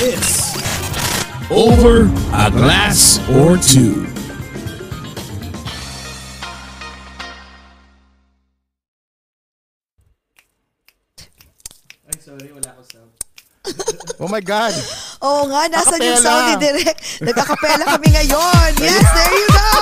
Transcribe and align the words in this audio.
Is 0.00 0.56
Over 1.50 2.04
a 2.32 2.50
Glass 2.50 3.20
or 3.28 3.58
Two. 3.58 4.06
Oh 14.20 14.28
my 14.28 14.40
God! 14.40 14.72
Oo 15.20 15.48
nga, 15.48 15.68
nasa 15.68 15.96
yung 16.00 16.16
sound 16.16 16.44
ni 16.48 16.54
Direk. 16.64 16.96
Nagkakapela 17.20 17.84
kami 17.96 18.08
ngayon. 18.12 18.70
Yes, 18.80 19.04
there 19.04 19.32
you 19.36 19.48
go. 19.52 19.68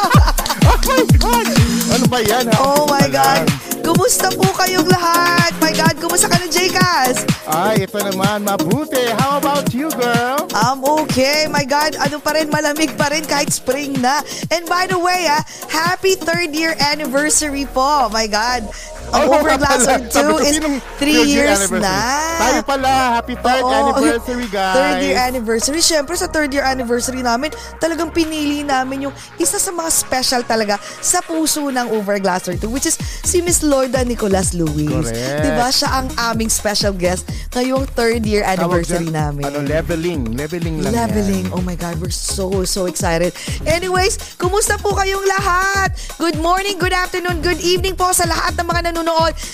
Oh 0.69 1.05
my 1.05 1.05
God! 1.19 1.47
Ano 1.95 2.05
ba 2.09 2.19
yan? 2.23 2.45
ha? 2.49 2.59
Oh 2.61 2.87
my 2.87 3.07
Wala. 3.07 3.13
God. 3.13 3.58
Kumusta 3.99 4.31
po 4.31 4.47
kayong 4.55 4.87
lahat? 4.87 5.59
My 5.59 5.75
God, 5.75 5.99
kumusta 5.99 6.31
ka 6.31 6.39
na, 6.39 6.47
Jcas? 6.47 7.27
Ay, 7.51 7.83
ito 7.83 7.99
naman, 7.99 8.47
mabuti. 8.47 9.11
How 9.19 9.43
about 9.43 9.75
you, 9.75 9.91
girl? 9.91 10.47
I'm 10.55 10.87
okay. 11.03 11.51
My 11.51 11.67
God, 11.67 11.99
ano 11.99 12.23
pa 12.23 12.39
rin, 12.39 12.47
malamig 12.47 12.95
pa 12.95 13.11
rin 13.11 13.27
kahit 13.27 13.51
spring 13.51 13.99
na. 13.99 14.23
And 14.55 14.71
by 14.71 14.87
the 14.87 15.03
way, 15.03 15.27
ah, 15.27 15.43
happy 15.67 16.15
third 16.15 16.55
year 16.55 16.79
anniversary 16.79 17.67
po. 17.75 18.07
My 18.15 18.31
God. 18.31 18.71
Ang 19.09 19.25
Oh, 19.29 19.41
or 19.41 19.51
Sabi 19.79 20.05
2 20.09 20.13
ko, 20.13 20.37
is 20.41 20.57
sinong 20.57 20.77
3 20.81 20.85
third 20.99 21.29
year 21.29 21.47
years 21.49 21.69
na. 21.73 21.97
Tayo 22.39 22.61
pala. 22.65 22.91
Happy 23.17 23.35
third 23.37 23.65
Oo. 23.65 23.73
anniversary, 23.73 24.49
guys. 24.49 24.75
Third 24.75 24.99
year 25.01 25.17
anniversary. 25.19 25.81
Siyempre, 25.81 26.15
sa 26.17 26.27
third 26.27 26.51
year 26.51 26.65
anniversary 26.65 27.21
namin, 27.21 27.49
talagang 27.77 28.09
pinili 28.09 28.65
namin 28.65 29.09
yung 29.09 29.15
isa 29.37 29.57
sa 29.57 29.71
mga 29.71 29.91
special 29.91 30.43
talaga 30.45 30.77
sa 30.99 31.21
puso 31.21 31.69
ng 31.69 31.87
Overglasser 31.93 32.57
2, 32.57 32.69
which 32.69 32.85
is 32.85 32.97
si 33.23 33.41
Miss 33.41 33.61
Lorda 33.61 34.05
Nicolas 34.05 34.53
Luis. 34.53 34.89
Correct. 34.89 35.45
Diba? 35.45 35.69
Siya 35.69 35.89
ang 35.95 36.09
aming 36.31 36.49
special 36.49 36.93
guest 36.93 37.25
ngayong 37.53 37.89
third 37.93 38.23
year 38.25 38.45
Tawag 38.45 38.55
anniversary 38.61 39.09
dyan, 39.09 39.17
namin. 39.17 39.43
Ano, 39.45 39.59
leveling. 39.63 40.21
Leveling 40.33 40.77
lang 40.81 40.93
Leveling. 40.95 41.47
yan. 41.49 41.57
Oh 41.57 41.63
my 41.63 41.75
God, 41.75 41.97
we're 41.99 42.13
so, 42.13 42.65
so 42.65 42.85
excited. 42.87 43.33
Anyways, 43.65 44.37
kumusta 44.37 44.77
po 44.77 44.93
kayong 44.93 45.25
lahat? 45.27 45.91
Good 46.17 46.39
morning, 46.39 46.77
good 46.77 46.93
afternoon, 46.93 47.41
good 47.41 47.61
evening 47.61 47.95
po 47.95 48.11
sa 48.11 48.25
lahat 48.25 48.55
ng 48.55 48.67
mga 48.67 48.81
nanonood, 48.89 48.98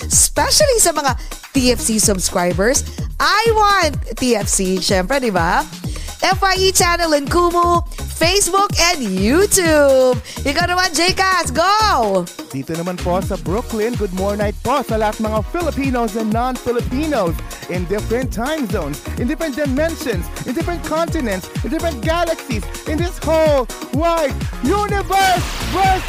especially 0.04 0.78
sa 0.80 0.92
mga 0.92 1.18
TFC 1.52 2.00
subscribers. 2.00 2.84
I 3.20 3.42
want 3.52 3.94
TFC, 4.16 4.80
syempre, 4.80 5.20
di 5.20 5.30
ba? 5.30 5.62
FYE 6.24 6.72
channel 6.72 7.12
in 7.12 7.26
Kumu, 7.28 7.84
Facebook, 8.16 8.72
and 8.80 9.04
YouTube. 9.04 10.16
Ikaw 10.40 10.64
naman, 10.72 10.88
Jcas, 10.96 11.52
go! 11.52 12.24
Dito 12.48 12.72
naman 12.72 12.96
po 12.96 13.20
sa 13.20 13.36
Brooklyn, 13.44 13.92
good 14.00 14.14
morning 14.16 14.56
po 14.64 14.80
sa 14.80 14.96
lahat 14.96 15.20
mga 15.20 15.44
Filipinos 15.52 16.16
and 16.16 16.32
non-Filipinos 16.32 17.36
in 17.68 17.84
different 17.92 18.32
time 18.32 18.64
zones, 18.72 19.04
in 19.20 19.28
different 19.28 19.52
dimensions, 19.52 20.24
in 20.48 20.56
different 20.56 20.80
continents, 20.86 21.44
in 21.60 21.68
different 21.68 22.00
galaxies, 22.00 22.64
in 22.88 22.96
this 22.96 23.20
whole 23.20 23.68
wide 23.92 24.32
universe. 24.64 25.44
Verse, 25.76 26.06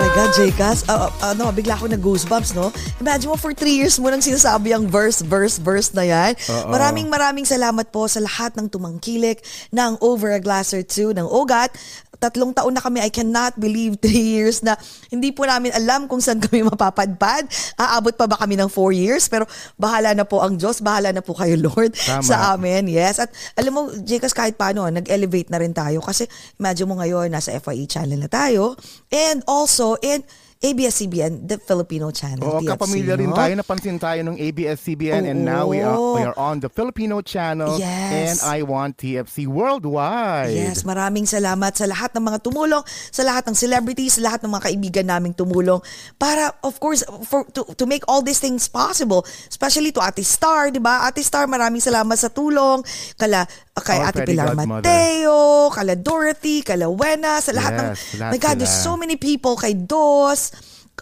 My 0.00 0.08
God, 0.16 0.32
Jcas, 0.32 0.88
uh, 0.88 1.12
uh, 1.12 1.36
ano, 1.36 1.52
bigla 1.52 1.76
ako 1.76 1.92
nag-goosebumps, 1.92 2.56
no? 2.56 2.72
Imagine 3.04 3.28
mo, 3.28 3.36
for 3.36 3.52
three 3.52 3.76
years 3.76 4.00
mo 4.00 4.08
nang 4.08 4.24
sinasabi 4.24 4.72
ang 4.72 4.88
verse, 4.88 5.20
verse, 5.20 5.60
verse 5.60 5.92
na 5.92 6.08
yan. 6.08 6.32
Oo. 6.48 6.72
Maraming 6.72 7.04
maraming 7.12 7.44
salamat 7.44 7.84
po 7.92 8.08
sa 8.08 8.24
lahat 8.24 8.56
ng 8.56 8.72
tumangkilik 8.72 9.36
ng 9.68 10.00
Over 10.00 10.32
a 10.32 10.40
Glass 10.40 10.72
or 10.72 10.80
Two, 10.80 11.12
ng 11.12 11.28
OGAT. 11.28 11.76
Tatlong 12.20 12.52
taon 12.52 12.76
na 12.76 12.84
kami, 12.84 13.00
I 13.00 13.08
cannot 13.08 13.56
believe 13.56 13.96
three 13.96 14.20
years 14.36 14.60
na 14.60 14.76
hindi 15.08 15.32
po 15.32 15.48
namin 15.48 15.72
alam 15.72 16.04
kung 16.04 16.20
saan 16.20 16.36
kami 16.36 16.60
mapapadpad. 16.68 17.48
Aabot 17.80 18.12
pa 18.12 18.28
ba 18.28 18.36
kami 18.36 18.60
ng 18.60 18.68
four 18.68 18.92
years? 18.92 19.24
Pero 19.26 19.48
bahala 19.80 20.12
na 20.12 20.28
po 20.28 20.44
ang 20.44 20.60
Diyos, 20.60 20.84
bahala 20.84 21.16
na 21.16 21.24
po 21.24 21.32
kayo, 21.32 21.56
Lord, 21.56 21.96
Tama. 22.06 22.20
sa 22.20 22.52
amin. 22.52 22.92
Yes. 22.92 23.18
At 23.18 23.32
alam 23.56 23.72
mo, 23.72 23.80
Jcas, 24.04 24.36
kahit 24.36 24.60
paano, 24.60 24.84
nag-elevate 24.86 25.48
na 25.48 25.58
rin 25.58 25.72
tayo. 25.72 26.04
Kasi 26.04 26.28
imagine 26.60 26.86
mo 26.86 27.00
ngayon, 27.00 27.32
nasa 27.32 27.56
FYE 27.56 27.88
channel 27.88 28.20
na 28.20 28.28
tayo. 28.28 28.76
And 29.08 29.40
also, 29.48 29.96
in 30.04 30.20
ABS-CBN, 30.60 31.48
the 31.48 31.56
Filipino 31.56 32.12
channel. 32.12 32.44
Oo, 32.44 32.60
TFC, 32.60 32.68
kapamilya 32.68 33.16
rin 33.16 33.32
tayo. 33.32 33.52
Napansin 33.56 33.96
tayo 33.96 34.20
ng 34.28 34.36
ABS-CBN 34.36 35.24
and 35.24 35.40
now 35.40 35.64
we 35.64 35.80
are, 35.80 35.96
we 35.96 36.20
are 36.20 36.36
on 36.36 36.60
the 36.60 36.68
Filipino 36.68 37.24
channel 37.24 37.80
Yes. 37.80 38.12
and 38.12 38.38
I 38.44 38.60
want 38.60 39.00
TFC 39.00 39.48
worldwide. 39.48 40.52
Yes, 40.52 40.84
maraming 40.84 41.24
salamat 41.24 41.80
sa 41.80 41.88
lahat 41.88 42.12
ng 42.12 42.28
mga 42.28 42.44
tumulong, 42.44 42.84
sa 43.08 43.24
lahat 43.24 43.48
ng 43.48 43.56
celebrities, 43.56 44.20
sa 44.20 44.28
lahat 44.28 44.44
ng 44.44 44.52
mga 44.52 44.64
kaibigan 44.68 45.06
naming 45.08 45.32
tumulong 45.32 45.80
para 46.20 46.52
of 46.60 46.76
course 46.76 47.08
for 47.24 47.48
to, 47.56 47.64
to 47.72 47.88
make 47.88 48.04
all 48.04 48.20
these 48.20 48.36
things 48.36 48.68
possible, 48.68 49.24
especially 49.48 49.96
to 49.96 50.04
Ate 50.04 50.20
Star, 50.20 50.68
'di 50.68 50.76
ba? 50.76 51.08
Ate 51.08 51.24
Star, 51.24 51.48
maraming 51.48 51.80
salamat 51.80 52.20
sa 52.20 52.28
tulong 52.28 52.84
kala 53.16 53.48
kay 53.80 53.96
Our 53.96 54.12
Ate 54.12 54.28
Pilar 54.28 54.52
godmother. 54.52 54.84
Mateo, 54.84 55.72
kala 55.72 55.96
Dorothy, 55.96 56.60
kala 56.60 56.84
Wena, 56.92 57.40
sa 57.40 57.56
lahat 57.56 57.72
ng 57.80 57.88
Yes, 57.96 58.20
lahat 58.20 58.32
My 58.36 58.36
God, 58.36 58.54
there's 58.60 58.76
so 58.76 58.92
many 58.92 59.16
people 59.16 59.56
kay 59.56 59.72
Dos. 59.72 60.49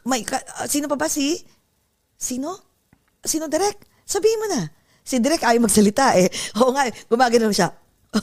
May 0.09 0.25
ka- 0.25 0.41
uh, 0.57 0.65
sino 0.65 0.89
pa 0.89 0.97
ba 0.97 1.07
si 1.07 1.37
Sino? 2.17 2.57
Sino 3.21 3.47
Direk? 3.47 3.79
Sabihin 4.03 4.41
mo 4.41 4.47
na. 4.49 4.73
Si 5.05 5.21
Direk 5.21 5.45
ayaw 5.45 5.63
magsalita 5.63 6.17
eh. 6.17 6.27
Oo 6.59 6.73
nga, 6.73 6.89
eh, 6.89 6.93
gumagano 7.07 7.53
siya. 7.53 7.71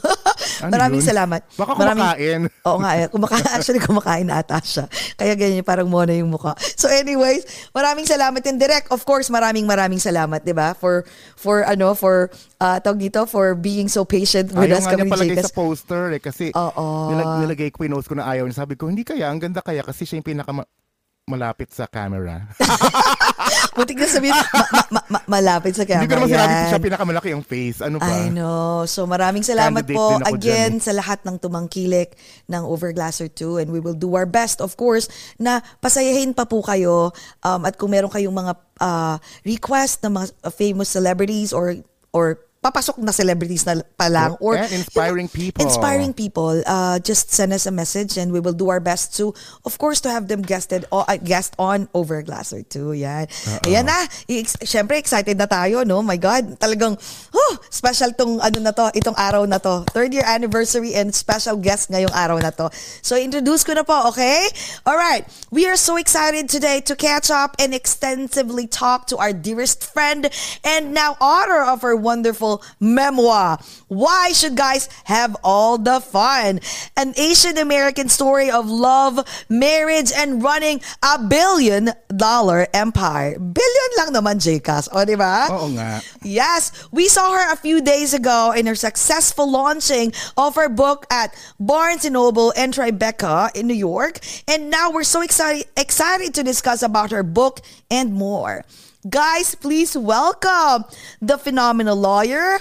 Ano 0.56 0.72
Maraming 0.72 1.04
yun? 1.04 1.10
salamat. 1.12 1.42
Baka 1.60 1.72
Maraming- 1.76 2.00
kumakain. 2.16 2.42
Oo 2.72 2.78
nga, 2.80 2.92
eh. 2.96 3.06
Kumaka- 3.12 3.54
actually 3.54 3.84
kumakain 3.84 4.24
na 4.26 4.40
ata 4.40 4.58
siya. 4.58 4.88
Kaya 5.14 5.36
ganyan, 5.36 5.68
parang 5.68 5.86
mona 5.86 6.16
yung 6.16 6.32
mukha. 6.32 6.56
So 6.74 6.88
anyways, 6.88 7.44
maraming 7.70 8.08
salamat 8.08 8.40
din 8.40 8.56
direct. 8.56 8.88
Of 8.90 9.04
course, 9.04 9.28
maraming 9.28 9.68
maraming 9.68 10.00
salamat, 10.00 10.42
'di 10.42 10.56
ba? 10.56 10.74
For 10.74 11.04
for 11.36 11.68
ano, 11.68 11.92
for 11.92 12.32
uh, 12.58 12.80
tawag 12.80 13.04
dito 13.04 13.28
for 13.28 13.52
being 13.54 13.92
so 13.92 14.08
patient 14.08 14.56
with 14.56 14.72
Ayaw 14.72 14.80
us 14.80 14.88
nga 14.88 14.96
kami 14.96 15.06
niya 15.06 15.12
ni 15.12 15.14
palagay 15.14 15.38
sa 15.44 15.52
poster 15.52 16.04
eh 16.16 16.22
kasi 16.24 16.46
Oo. 16.56 17.12
nilag, 17.12 17.32
nilagay 17.44 17.70
ko, 17.70 17.84
pinost 17.84 18.08
ko 18.08 18.16
na 18.16 18.26
ayaw 18.26 18.48
niya. 18.48 18.58
Sabi 18.58 18.80
ko, 18.80 18.88
hindi 18.88 19.04
kaya, 19.04 19.28
ang 19.28 19.44
ganda 19.44 19.60
kaya 19.60 19.84
kasi 19.84 20.08
siya 20.08 20.24
yung 20.24 20.28
pinaka 20.28 20.56
malapit 21.26 21.74
sa 21.74 21.90
camera. 21.90 22.46
Butik 23.76 23.98
na 23.98 24.06
sabihin, 24.06 24.38
ma- 24.38 24.46
ma- 24.54 24.90
ma- 24.94 25.08
ma- 25.10 25.26
malapit 25.26 25.74
sa 25.74 25.82
camera. 25.82 26.06
hindi 26.06 26.14
ko 26.14 26.22
naman 26.22 26.30
sinabi 26.30 26.54
ko 26.54 26.66
siya 26.70 26.86
pinakamalaki 26.86 27.28
yung 27.34 27.42
face. 27.42 27.82
Ano 27.82 27.98
ba? 27.98 28.06
I 28.06 28.30
know. 28.30 28.86
So 28.86 29.10
maraming 29.10 29.42
salamat 29.42 29.90
Candidate 29.90 29.98
po 29.98 30.22
again 30.22 30.38
dyan 30.38 30.72
eh. 30.78 30.84
sa 30.86 30.94
lahat 30.94 31.26
ng 31.26 31.42
tumangkilik 31.42 32.14
ng 32.46 32.62
Overglasser 32.62 33.26
2 33.34 33.66
and 33.66 33.68
we 33.74 33.82
will 33.82 33.98
do 33.98 34.14
our 34.14 34.30
best 34.30 34.62
of 34.62 34.78
course 34.78 35.10
na 35.42 35.66
pasayahin 35.82 36.30
pa 36.30 36.46
po 36.46 36.62
kayo 36.62 37.10
um, 37.42 37.62
at 37.66 37.74
kung 37.74 37.90
meron 37.90 38.14
kayong 38.14 38.34
mga 38.34 38.54
uh, 38.86 39.18
request 39.42 40.06
ng 40.06 40.14
mga 40.22 40.28
famous 40.54 40.94
celebrities 40.94 41.50
or 41.50 41.74
or 42.14 42.45
papasok 42.66 42.98
na 43.06 43.14
celebrities 43.14 43.62
na 43.70 43.86
pa 43.94 44.10
lang 44.10 44.34
or 44.42 44.58
And 44.58 44.74
inspiring 44.74 45.30
people. 45.30 45.62
inspiring 45.62 46.18
people. 46.18 46.66
Uh, 46.66 46.98
just 46.98 47.30
send 47.30 47.54
us 47.54 47.70
a 47.70 47.74
message 47.74 48.18
and 48.18 48.34
we 48.34 48.42
will 48.42 48.58
do 48.58 48.74
our 48.74 48.82
best 48.82 49.14
to 49.22 49.38
of 49.70 49.78
course 49.78 50.02
to 50.02 50.10
have 50.10 50.26
them 50.26 50.42
guested 50.42 50.90
o 50.90 51.06
uh, 51.06 51.18
guest 51.22 51.54
on 51.62 51.86
over 51.94 52.26
Glasser 52.26 52.66
2 52.66 52.98
yan. 52.98 53.30
Ayan 53.70 53.86
na. 53.86 54.10
Syempre 54.66 54.98
excited 54.98 55.38
na 55.38 55.46
tayo 55.46 55.86
no? 55.86 56.02
My 56.02 56.18
god 56.18 56.58
talagang 56.58 56.98
oh, 57.38 57.54
special 57.70 58.10
tong 58.18 58.42
ano 58.42 58.58
na 58.58 58.74
to 58.74 58.90
itong 58.98 59.14
araw 59.14 59.46
na 59.46 59.62
to. 59.62 59.86
Third 59.94 60.18
year 60.18 60.26
anniversary 60.26 60.98
and 60.98 61.14
special 61.14 61.62
guest 61.62 61.94
ngayong 61.94 62.14
araw 62.18 62.42
na 62.42 62.50
to. 62.50 62.74
So 63.06 63.14
introduce 63.14 63.62
ko 63.62 63.78
na 63.78 63.86
po 63.86 64.10
okay? 64.10 64.50
All 64.90 64.98
right. 64.98 65.22
We 65.54 65.70
are 65.70 65.78
so 65.78 66.02
excited 66.02 66.50
today 66.50 66.82
to 66.90 66.98
catch 66.98 67.30
up 67.30 67.54
and 67.62 67.78
extensively 67.78 68.66
talk 68.66 69.06
to 69.14 69.22
our 69.22 69.34
dearest 69.36 69.86
friend 69.86 70.32
and 70.66 70.96
now 70.96 71.14
author 71.22 71.62
of 71.62 71.86
our 71.86 71.94
wonderful 71.94 72.55
memoir. 72.80 73.60
Why 73.88 74.32
should 74.32 74.56
guys 74.56 74.90
have 75.06 75.36
all 75.44 75.78
the 75.78 76.00
fun? 76.00 76.60
An 76.98 77.14
Asian 77.18 77.58
American 77.58 78.10
story 78.10 78.50
of 78.50 78.70
love, 78.70 79.20
marriage, 79.50 80.12
and 80.16 80.44
running 80.44 80.82
a 81.04 81.20
billion 81.22 81.92
dollar 82.16 82.68
empire. 82.74 83.40
Billion 83.40 83.90
lang 83.98 84.14
naman, 84.14 84.36
JCas. 84.40 84.90
O, 84.92 85.06
di 85.06 85.16
ba? 85.16 85.48
Oo 85.52 85.70
nga. 85.76 86.02
Yes, 86.24 86.72
we 86.92 87.08
saw 87.08 87.32
her 87.32 87.52
a 87.52 87.58
few 87.58 87.82
days 87.82 88.14
ago 88.14 88.54
in 88.56 88.66
her 88.66 88.76
successful 88.76 89.50
launching 89.50 90.14
of 90.38 90.56
her 90.56 90.70
book 90.70 91.06
at 91.12 91.34
Barnes 91.60 92.06
& 92.06 92.12
Noble 92.12 92.54
and 92.56 92.74
Tribeca 92.74 93.56
in 93.56 93.68
New 93.68 93.78
York. 93.78 94.20
And 94.48 94.70
now 94.70 94.92
we're 94.92 95.08
so 95.08 95.22
excited, 95.22 95.68
excited 95.78 96.34
to 96.36 96.44
discuss 96.44 96.82
about 96.82 97.12
her 97.12 97.24
book 97.24 97.62
and 97.90 98.14
more. 98.14 98.66
Guys, 99.06 99.54
please 99.54 99.96
welcome 99.96 100.84
the 101.22 101.38
phenomenal 101.38 101.96
lawyer, 101.96 102.58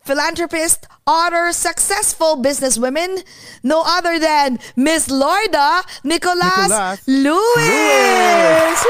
philanthropist, 0.00 0.86
author, 1.06 1.52
successful 1.52 2.40
businesswoman, 2.40 3.20
no 3.62 3.84
other 3.84 4.18
than 4.18 4.58
Miss 4.76 5.10
Lorda 5.10 5.84
Nicolas, 6.02 6.72
Nicolas 6.72 7.06
Lewis. 7.06 7.36
Lewis. 7.68 8.80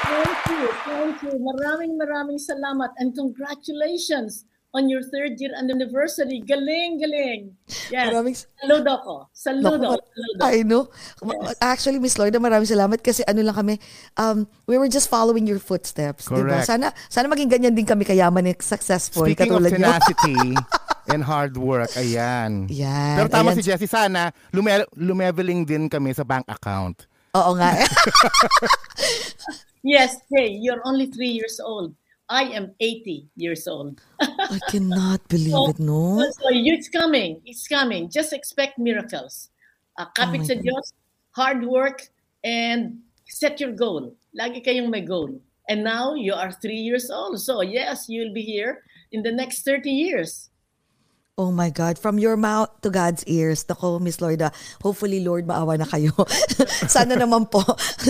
Thank 0.00 0.40
you, 0.48 0.64
thank 0.88 1.16
you. 1.28 1.34
Maraming 1.44 2.00
maraming 2.00 2.40
salamat 2.40 2.96
and 2.96 3.12
congratulations 3.12 4.48
on 4.74 4.90
your 4.90 5.06
third 5.06 5.38
year 5.38 5.54
anniversary. 5.54 6.42
Galing, 6.42 6.98
galing. 6.98 7.54
Yes. 7.88 8.10
Maraming- 8.10 8.34
Saludo 8.58 8.92
ko. 9.00 9.14
Saludo. 9.30 9.78
Naku, 9.78 10.02
saludo. 10.02 10.40
I 10.42 10.56
know. 10.66 10.82
Actually, 11.62 12.02
Miss 12.02 12.18
Lorda, 12.18 12.42
maraming 12.42 12.66
salamat 12.66 12.98
kasi 12.98 13.22
ano 13.24 13.40
lang 13.40 13.54
kami, 13.54 13.74
um, 14.18 14.44
we 14.66 14.74
were 14.74 14.90
just 14.90 15.06
following 15.06 15.46
your 15.46 15.62
footsteps. 15.62 16.26
Diba? 16.26 16.42
Correct. 16.58 16.66
Sana, 16.66 16.90
sana 17.06 17.30
maging 17.30 17.54
ganyan 17.54 17.72
din 17.72 17.86
kami 17.86 18.02
kayaman 18.02 18.50
and 18.50 18.58
successful. 18.58 19.22
Speaking 19.24 19.54
of 19.54 19.62
katulad 19.62 19.70
nyo. 19.70 19.78
tenacity 19.78 20.38
and 21.14 21.22
hard 21.22 21.54
work, 21.54 21.94
ayan. 21.94 22.66
Yan, 22.66 23.16
Pero 23.22 23.28
tama 23.30 23.54
ayan. 23.54 23.62
si 23.62 23.62
Jessie, 23.62 23.86
sana 23.86 24.34
lume- 24.50 24.90
lumeveling 24.98 25.62
din 25.62 25.86
kami 25.86 26.10
sa 26.10 26.26
bank 26.26 26.50
account. 26.50 27.06
Oo 27.38 27.54
nga. 27.54 27.78
Yes, 29.84 30.16
hey, 30.32 30.48
you're 30.48 30.80
only 30.88 31.12
three 31.12 31.28
years 31.28 31.60
old. 31.60 31.92
I 32.28 32.44
am 32.56 32.72
80 32.80 33.28
years 33.36 33.68
old. 33.68 34.00
I 34.20 34.58
cannot 34.70 35.20
believe 35.28 35.76
it, 35.76 35.78
no? 35.78 36.20
So 36.20 36.48
it's 36.50 36.88
coming. 36.88 37.40
It's 37.44 37.68
coming. 37.68 38.08
Just 38.08 38.32
expect 38.32 38.78
miracles. 38.78 39.50
Uh, 39.98 40.06
kapit 40.16 40.40
Oh 40.40 40.48
sa 40.48 40.54
God. 40.54 40.64
Diyos, 40.64 40.86
hard 41.36 41.60
work, 41.68 42.08
and 42.42 42.98
set 43.28 43.60
your 43.60 43.72
goal. 43.72 44.16
Lagi 44.32 44.64
kayong 44.64 44.88
may 44.88 45.04
goal. 45.04 45.36
And 45.68 45.84
now 45.84 46.14
you 46.14 46.32
are 46.32 46.52
three 46.52 46.80
years 46.80 47.10
old. 47.10 47.40
So 47.40 47.60
yes, 47.60 48.08
you'll 48.08 48.34
be 48.34 48.42
here 48.42 48.84
in 49.12 49.22
the 49.22 49.32
next 49.32 49.64
30 49.64 49.90
years. 49.90 50.50
Oh 51.36 51.50
my 51.50 51.68
God. 51.68 51.98
From 51.98 52.18
your 52.18 52.36
mouth 52.36 52.70
to 52.82 52.90
God's 52.90 53.24
ears. 53.26 53.64
Nako, 53.64 54.00
Miss 54.00 54.18
Lorda, 54.22 54.54
hopefully, 54.82 55.18
Lord, 55.24 55.46
maawa 55.50 55.74
na 55.78 55.84
kayo. 55.84 56.14
sana 56.86 57.18
naman 57.18 57.50
po, 57.50 57.58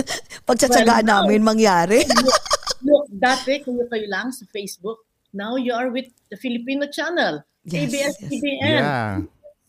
pagtsatsagaan 0.47 1.09
Well, 1.09 1.25
no. 1.25 1.25
namin 1.25 1.41
mangyari. 1.41 2.05
Dati 3.15 3.63
kayo 3.63 3.87
kayo 3.87 4.07
lang 4.11 4.31
sa 4.35 4.43
Facebook. 4.51 4.97
Now 5.31 5.55
you 5.55 5.71
are 5.71 5.87
with 5.87 6.11
the 6.31 6.35
Filipino 6.37 6.87
channel. 6.91 7.43
Yes, 7.63 7.87
ABS-CBN. 7.89 8.61
Yeah. 8.61 9.21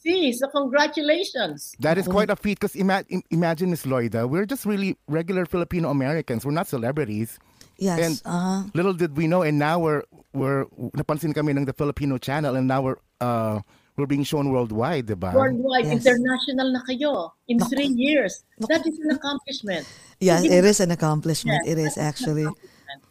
See, 0.02 0.30
so 0.34 0.46
congratulations. 0.52 1.74
That 1.80 1.98
is 1.98 2.06
quite 2.06 2.30
a 2.30 2.36
feat 2.36 2.60
because 2.60 2.76
ima- 2.76 3.04
im- 3.08 3.22
imagine, 3.30 3.70
Miss 3.70 3.82
Loida, 3.86 4.28
we're 4.28 4.46
just 4.46 4.64
really 4.66 4.96
regular 5.08 5.46
Filipino 5.46 5.90
Americans. 5.90 6.44
We're 6.46 6.54
not 6.54 6.68
celebrities. 6.68 7.38
yes. 7.78 7.98
And 7.98 8.14
uh, 8.24 8.64
little 8.74 8.94
did 8.94 9.16
we 9.16 9.26
know, 9.26 9.42
and 9.42 9.58
now 9.58 9.78
we're 9.78 10.02
we're 10.32 10.66
napansin 10.94 11.34
kami 11.34 11.52
ng 11.52 11.64
the 11.66 11.72
Filipino 11.74 12.18
channel, 12.18 12.54
and 12.54 12.68
now 12.68 12.82
we're 12.82 13.00
uh 13.20 13.60
we're 13.96 14.06
being 14.06 14.22
shown 14.24 14.52
worldwide, 14.52 15.06
diba? 15.08 15.32
Worldwide, 15.32 15.88
Yes. 15.88 16.04
international 16.04 16.70
na 16.72 16.80
kayo 16.86 17.32
in 17.48 17.56
Naku. 17.58 17.70
three 17.74 17.90
years. 17.96 18.44
That 18.68 18.86
is 18.86 19.00
an 19.00 19.10
accomplishment. 19.16 19.88
yes, 20.20 20.44
it 20.44 20.64
is 20.64 20.78
an 20.80 20.92
accomplishment. 20.92 21.64
Yeah, 21.64 21.72
It 21.72 21.78
is 21.80 21.96
actually. 21.98 22.46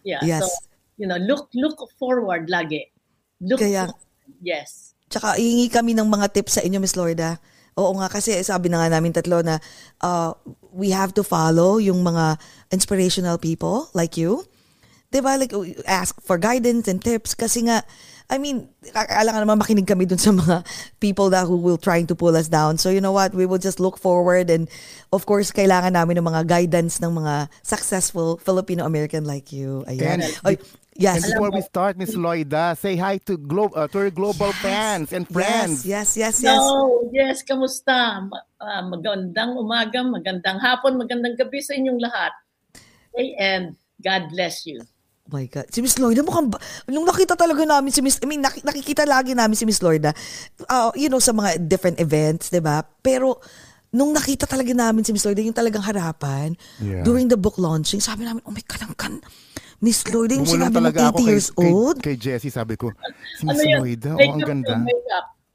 Yeah. 0.05 0.21
Yes. 0.21 0.45
So, 0.45 0.49
you 1.01 1.09
know, 1.09 1.17
look 1.17 1.49
look 1.57 1.81
forward 1.97 2.47
lagi. 2.47 2.93
Look 3.41 3.59
Kaya- 3.59 3.91
yes. 4.39 4.93
Tsaka 5.09 5.35
hihingi 5.35 5.73
kami 5.73 5.97
ng 5.97 6.07
mga 6.07 6.31
tips 6.31 6.57
sa 6.57 6.61
inyo, 6.61 6.77
Miss 6.77 6.93
Lorda. 6.93 7.41
Oo 7.75 7.91
nga, 7.99 8.07
kasi 8.07 8.31
sabi 8.39 8.71
na 8.71 8.79
nga 8.79 8.93
namin 8.93 9.11
tatlo 9.11 9.43
na 9.43 9.59
uh, 9.99 10.31
we 10.71 10.95
have 10.95 11.11
to 11.11 11.27
follow 11.27 11.75
yung 11.75 11.99
mga 12.05 12.39
inspirational 12.71 13.35
people 13.35 13.91
like 13.91 14.15
you. 14.15 14.47
Diba? 15.11 15.35
Like, 15.35 15.51
ask 15.83 16.15
for 16.23 16.39
guidance 16.39 16.87
and 16.87 17.03
tips 17.03 17.35
kasi 17.35 17.67
nga, 17.67 17.83
I 18.25 18.41
mean, 18.41 18.69
kailangan 18.89 19.45
naman 19.45 19.61
makinig 19.61 19.85
kami 19.85 20.09
dun 20.09 20.17
sa 20.17 20.33
mga 20.33 20.65
people 20.97 21.29
that 21.29 21.45
who 21.45 21.61
will 21.61 21.77
trying 21.77 22.09
to 22.09 22.17
pull 22.17 22.33
us 22.33 22.49
down. 22.49 22.81
So 22.81 22.89
you 22.89 22.97
know 22.97 23.13
what? 23.13 23.37
We 23.37 23.45
will 23.45 23.61
just 23.61 23.77
look 23.77 24.01
forward 24.01 24.49
and 24.49 24.65
of 25.13 25.29
course, 25.29 25.53
kailangan 25.53 25.93
namin 25.93 26.17
ng 26.17 26.25
mga 26.25 26.49
guidance 26.49 26.97
ng 26.97 27.13
mga 27.13 27.53
successful 27.61 28.41
Filipino-American 28.41 29.29
like 29.29 29.53
you. 29.53 29.85
Ayan. 29.85 30.25
Oy, 30.41 30.57
yes. 30.97 31.21
And 31.21 31.37
before 31.37 31.53
we 31.53 31.61
start, 31.61 32.01
Miss 32.01 32.17
Loida, 32.17 32.73
say 32.73 32.97
hi 32.97 33.21
to 33.29 33.37
glo- 33.37 33.73
uh, 33.77 33.85
to 33.93 34.09
our 34.09 34.09
global 34.09 34.49
fans 34.57 35.13
and 35.13 35.29
friends. 35.29 35.85
Yes, 35.85 36.17
yes, 36.17 36.41
yes, 36.41 36.49
yes. 36.49 36.57
No, 36.57 37.05
yes, 37.13 37.45
kamusta? 37.45 38.25
Ah, 38.57 38.81
magandang 38.81 39.53
umaga, 39.53 40.01
magandang 40.01 40.57
hapon, 40.57 40.97
magandang 40.97 41.37
gabi 41.37 41.61
sa 41.61 41.77
inyong 41.77 42.01
lahat. 42.01 42.33
And 43.37 43.77
God 44.01 44.33
bless 44.33 44.65
you. 44.65 44.81
Oh 45.25 45.33
my 45.33 45.49
God. 45.49 45.65
Si 45.67 45.81
Miss 45.81 45.97
Lloyda 45.97 46.21
mukhang, 46.21 46.47
ba- 46.47 46.61
nung 46.85 47.01
nakita 47.01 47.33
talaga 47.33 47.65
namin 47.65 47.89
si 47.89 47.97
Miss, 47.97 48.21
I 48.21 48.29
mean, 48.29 48.45
nak- 48.45 48.61
nakikita 48.61 49.03
lagi 49.03 49.33
namin 49.33 49.57
si 49.57 49.65
Miss 49.65 49.81
Lloyda, 49.81 50.13
uh, 50.63 50.93
you 50.93 51.09
know, 51.09 51.17
sa 51.17 51.33
mga 51.33 51.57
different 51.59 51.97
events, 51.97 52.53
di 52.53 52.61
ba? 52.61 52.85
Pero, 53.01 53.41
nung 53.89 54.13
nakita 54.13 54.45
talaga 54.45 54.69
namin 54.69 55.01
si 55.01 55.09
Miss 55.09 55.25
Lloyda, 55.25 55.41
yung 55.41 55.57
talagang 55.57 55.81
harapan, 55.81 56.53
Yeah. 56.77 57.01
during 57.01 57.25
the 57.25 57.35
book 57.35 57.57
launching, 57.57 57.97
sabi 57.97 58.21
namin, 58.21 58.45
oh 58.45 58.53
my 58.53 58.61
God, 58.61 58.85
ang 58.85 58.93
kan, 58.93 59.13
Miss 59.81 60.05
Lloyda, 60.05 60.37
yung 60.37 60.45
Bumulong 60.45 60.61
sinabi 60.61 60.71
mo, 60.71 60.77
talaga 60.79 60.99
80 60.99 61.01
ako 61.01 61.17
kay, 61.17 61.25
years 61.25 61.47
kay, 61.49 61.65
old. 61.67 61.97
kay 61.99 62.15
Jessie, 62.15 62.53
sabi 62.53 62.77
ko, 62.77 62.93
si 63.33 63.43
Ano 63.43 63.49
Miss 63.49 63.65
yun? 63.65 63.77
Loida, 63.81 64.11
oh, 64.13 64.21
ang 64.21 64.41
ganda. 64.45 64.75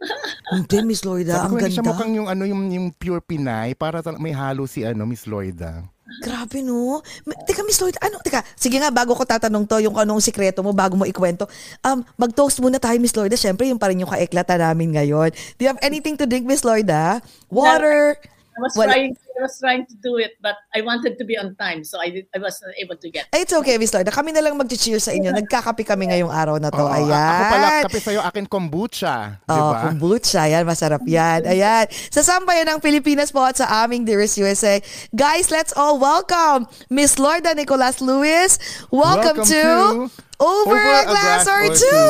Hindi, 0.50 0.76
Miss 0.82 1.04
Lloyda, 1.04 1.32
Sabi 1.32 1.44
ang 1.44 1.52
ko, 1.52 1.56
hindi 1.56 1.70
siya 1.70 1.78
ganda. 1.78 1.90
mukhang 1.92 2.12
yung, 2.16 2.26
ano, 2.26 2.42
yung, 2.42 2.62
yung 2.66 2.86
pure 2.90 3.20
Pinay, 3.20 3.76
para 3.76 4.00
may 4.16 4.32
halo 4.32 4.66
si 4.66 4.82
ano, 4.82 5.04
Miss 5.04 5.28
Loida. 5.28 5.84
Grabe 6.18 6.58
no. 6.66 6.98
Teka, 7.46 7.62
Miss 7.62 7.78
Lloyd, 7.78 7.94
ano, 8.02 8.18
teka, 8.18 8.42
sige 8.58 8.82
nga, 8.82 8.90
bago 8.90 9.14
ko 9.14 9.22
tatanong 9.22 9.62
to, 9.70 9.78
yung 9.78 9.94
anong 9.94 10.18
sikreto 10.18 10.66
mo, 10.66 10.74
bago 10.74 10.98
mo 10.98 11.06
ikwento, 11.06 11.46
um, 11.86 12.02
mag-toast 12.18 12.58
muna 12.58 12.82
tayo, 12.82 12.98
Miss 12.98 13.14
Lloyda. 13.14 13.38
Siyempre, 13.38 13.70
yung 13.70 13.78
pa 13.78 13.94
rin 13.94 14.02
yung 14.02 14.10
kaiklata 14.10 14.58
namin 14.58 14.98
ngayon. 14.98 15.30
Do 15.54 15.60
you 15.62 15.70
have 15.70 15.78
anything 15.80 16.18
to 16.18 16.26
drink, 16.26 16.42
Miss 16.42 16.66
Lloyda? 16.66 17.22
Water? 17.46 18.18
I 18.18 18.39
was 18.60 18.76
Wala. 18.76 18.92
trying 18.92 19.16
I 19.40 19.48
was 19.48 19.56
trying 19.56 19.88
to 19.88 19.96
do 20.04 20.20
it, 20.20 20.36
but 20.44 20.52
I 20.76 20.84
wanted 20.84 21.16
to 21.16 21.24
be 21.24 21.32
on 21.40 21.56
time, 21.56 21.80
so 21.80 21.96
I 21.96 22.12
did, 22.12 22.28
I 22.36 22.38
was 22.44 22.60
not 22.60 22.76
able 22.76 23.00
to 23.00 23.08
get. 23.08 23.32
Ay, 23.32 23.48
It's 23.48 23.56
okay, 23.56 23.80
Miss 23.80 23.88
Lloyda. 23.88 24.12
Kami 24.12 24.36
na 24.36 24.44
lang 24.44 24.52
mag-cheer 24.60 25.00
sa 25.00 25.16
inyo. 25.16 25.32
Nagkakape 25.32 25.80
kami 25.80 26.12
ngayong 26.12 26.28
araw 26.28 26.60
na 26.60 26.68
to. 26.68 26.76
Oo, 26.76 26.92
Ayan. 26.92 27.08
Ako 27.08 27.42
pala, 27.48 27.68
kape 27.88 28.00
sa'yo, 28.04 28.20
akin 28.20 28.44
kombucha. 28.44 29.40
Di 29.48 29.56
Oh, 29.56 29.72
kombucha. 29.72 30.44
Yan, 30.44 30.68
masarap 30.68 31.00
yan. 31.08 31.48
Ayan. 31.48 31.88
Sa 32.12 32.20
sambayan 32.20 32.68
ng 32.68 32.84
Pilipinas 32.84 33.32
po 33.32 33.40
at 33.40 33.56
sa 33.56 33.80
aming 33.80 34.04
Dearest 34.04 34.36
USA. 34.36 34.76
Guys, 35.16 35.48
let's 35.48 35.72
all 35.72 35.96
welcome 35.96 36.68
Miss 36.92 37.16
Lorda 37.16 37.56
Nicolas 37.56 38.04
Lewis. 38.04 38.60
Welcome, 38.92 39.40
Welcome 39.40 39.48
to, 39.48 39.64
to 40.12 40.20
Over, 40.36 40.76
a 40.76 41.08
Glass, 41.08 41.48
or 41.48 41.64
Two. 41.64 42.04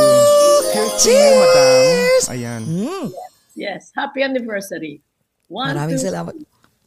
Cheers! 0.98 1.06
you, 1.06 1.30
madam. 1.38 1.62
Cheers! 1.94 2.24
Ayan. 2.26 2.62
Yes, 3.54 3.94
happy 3.94 4.26
anniversary. 4.26 5.02
One, 5.50 5.74
Maraming 5.74 5.98
two, 5.98 6.06
salamat. 6.06 6.34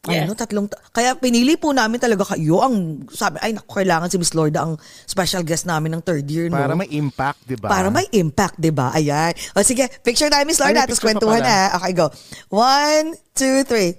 Yes. 0.04 0.28
Ano, 0.28 0.36
tatlong, 0.36 0.68
ta- 0.68 0.84
kaya 0.92 1.16
pinili 1.16 1.56
po 1.56 1.72
namin 1.72 1.96
talaga 1.96 2.36
kayo 2.36 2.60
ang, 2.60 3.08
sabi, 3.08 3.40
ay 3.40 3.56
naku, 3.56 3.72
kailangan 3.72 4.12
si 4.12 4.20
Miss 4.20 4.36
Lorda 4.36 4.68
ang 4.68 4.76
special 5.08 5.48
guest 5.48 5.64
namin 5.64 5.96
ng 5.96 6.04
third 6.04 6.28
year, 6.28 6.52
no? 6.52 6.60
Para 6.60 6.76
may 6.76 6.92
impact, 6.92 7.40
di 7.48 7.56
ba? 7.56 7.68
Para 7.72 7.88
may 7.88 8.08
impact, 8.12 8.60
di 8.60 8.68
ba? 8.68 8.92
Ayan. 8.92 9.32
O 9.56 9.64
sige, 9.64 9.88
picture 10.04 10.28
tayo, 10.28 10.44
Miss 10.44 10.60
Lorda, 10.60 10.84
tapos 10.84 11.00
kwentuhan 11.00 11.40
na. 11.40 11.72
Okay, 11.80 11.96
go. 11.96 12.12
One, 12.52 13.16
two, 13.32 13.64
three. 13.64 13.96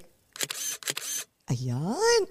Ayan. 1.49 2.21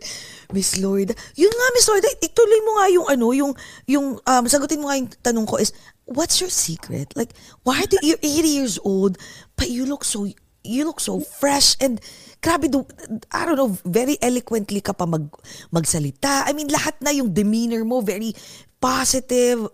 Miss 0.55 0.79
Lorda. 0.79 1.15
Yun 1.35 1.51
nga, 1.51 1.67
Miss 1.75 1.91
Lorda, 1.91 2.11
ituloy 2.23 2.61
mo 2.63 2.71
nga 2.79 2.87
yung 2.95 3.07
ano, 3.11 3.27
yung, 3.35 3.53
yung, 3.91 4.07
um, 4.23 4.45
sagutin 4.47 4.79
mo 4.79 4.87
nga 4.87 5.03
yung 5.03 5.11
tanong 5.19 5.47
ko 5.51 5.59
is, 5.59 5.75
what's 6.07 6.39
your 6.39 6.51
secret? 6.51 7.11
Like, 7.19 7.35
why 7.67 7.83
do 7.91 7.99
you're 8.07 8.23
80 8.23 8.47
years 8.47 8.77
old, 8.87 9.19
but 9.59 9.67
you 9.67 9.83
look 9.83 10.07
so, 10.07 10.31
you 10.65 10.89
look 10.89 10.99
so 10.99 11.21
fresh 11.21 11.77
and 11.79 12.01
grabe, 12.41 12.73
do, 12.73 12.85
I 13.31 13.45
don't 13.45 13.57
know, 13.57 13.77
very 13.85 14.17
eloquently 14.21 14.81
ka 14.81 14.93
pa 14.97 15.05
mag, 15.05 15.29
magsalita. 15.73 16.49
I 16.49 16.53
mean, 16.53 16.69
lahat 16.69 16.99
na 17.05 17.13
yung 17.13 17.33
demeanor 17.33 17.85
mo, 17.85 18.01
very 18.01 18.33
positive. 18.81 19.69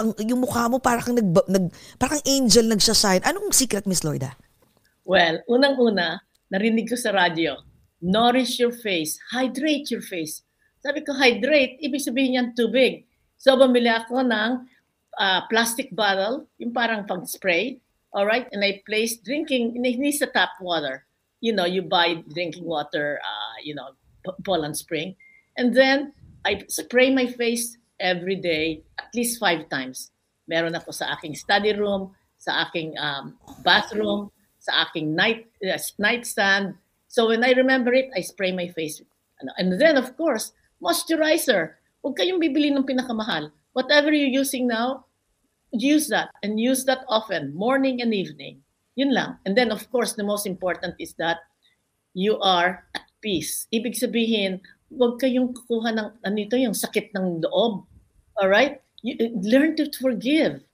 Ang, 0.00 0.16
yung 0.24 0.44
mukha 0.44 0.68
mo 0.68 0.80
para 0.80 1.00
kang, 1.00 1.16
nag, 1.16 1.28
nag, 1.48 1.72
para 2.00 2.16
kang 2.16 2.24
angel 2.24 2.68
nagsashine. 2.68 3.24
Anong 3.24 3.52
secret, 3.52 3.88
Miss 3.88 4.04
Lorda? 4.04 4.36
Well, 5.04 5.44
unang-una, 5.48 6.24
narinig 6.52 6.88
ko 6.88 6.96
sa 6.96 7.12
radyo, 7.12 7.60
nourish 8.00 8.60
your 8.60 8.72
face, 8.72 9.20
hydrate 9.32 9.88
your 9.92 10.04
face. 10.04 10.40
Sabi 10.80 11.02
ko, 11.04 11.12
hydrate, 11.16 11.80
ibig 11.84 12.00
sabihin 12.00 12.38
yan 12.38 12.48
tubig. 12.56 13.04
So, 13.36 13.54
bumili 13.60 13.92
ako 13.92 14.24
ng 14.24 14.50
uh, 15.20 15.40
plastic 15.52 15.92
bottle, 15.92 16.48
yung 16.56 16.72
parang 16.72 17.04
pang 17.04 17.24
spray. 17.28 17.78
All 18.16 18.24
right, 18.24 18.48
and 18.48 18.64
I 18.64 18.80
place 18.88 19.20
drinking, 19.20 19.76
hindi 19.76 20.08
sa 20.08 20.24
tap 20.32 20.56
water. 20.64 21.04
You 21.44 21.52
know, 21.52 21.68
you 21.68 21.84
buy 21.84 22.24
drinking 22.32 22.64
water, 22.64 23.20
uh, 23.20 23.56
you 23.60 23.76
know, 23.76 23.92
Poland 24.40 24.72
Spring. 24.72 25.12
And 25.60 25.76
then, 25.76 26.16
I 26.48 26.64
spray 26.72 27.12
my 27.12 27.28
face 27.28 27.76
every 28.00 28.40
day, 28.40 28.80
at 28.96 29.12
least 29.12 29.36
five 29.36 29.68
times. 29.68 30.16
Meron 30.48 30.72
ako 30.72 30.96
sa 30.96 31.12
aking 31.12 31.36
study 31.36 31.76
room, 31.76 32.16
sa 32.40 32.64
aking 32.64 32.96
um, 32.96 33.36
bathroom, 33.60 34.32
sa 34.64 34.88
aking 34.88 35.12
night 35.12 35.52
uh, 35.60 35.76
nightstand. 35.98 36.72
So 37.12 37.28
when 37.28 37.44
I 37.44 37.52
remember 37.52 37.92
it, 37.92 38.08
I 38.16 38.24
spray 38.24 38.50
my 38.50 38.72
face. 38.72 39.02
And 39.58 39.76
then, 39.76 40.00
of 40.00 40.16
course, 40.16 40.56
moisturizer. 40.80 41.76
Huwag 42.00 42.16
kayong 42.16 42.40
bibili 42.40 42.72
ng 42.72 42.88
pinakamahal. 42.88 43.52
Whatever 43.76 44.08
you're 44.08 44.32
using 44.32 44.64
now, 44.64 45.04
use 45.72 46.08
that 46.08 46.30
and 46.42 46.60
use 46.60 46.84
that 46.84 47.02
often, 47.08 47.54
morning 47.54 48.02
and 48.02 48.14
evening. 48.14 48.62
Yun 48.96 49.12
lang. 49.12 49.36
And 49.44 49.56
then, 49.56 49.70
of 49.70 49.84
course, 49.92 50.14
the 50.14 50.24
most 50.24 50.46
important 50.46 50.96
is 50.98 51.14
that 51.20 51.44
you 52.16 52.40
are 52.40 52.84
at 52.96 53.06
peace. 53.20 53.68
Ibig 53.72 53.96
sabihin, 53.98 54.60
huwag 54.88 55.20
kayong 55.20 55.52
kukuha 55.52 55.92
ng, 55.92 56.08
ano 56.24 56.36
ito, 56.38 56.56
yung 56.56 56.72
sakit 56.72 57.12
ng 57.12 57.44
loob. 57.44 57.84
Alright? 58.40 58.80
You, 59.04 59.36
learn 59.44 59.76
to 59.76 59.90
forgive. 60.00 60.64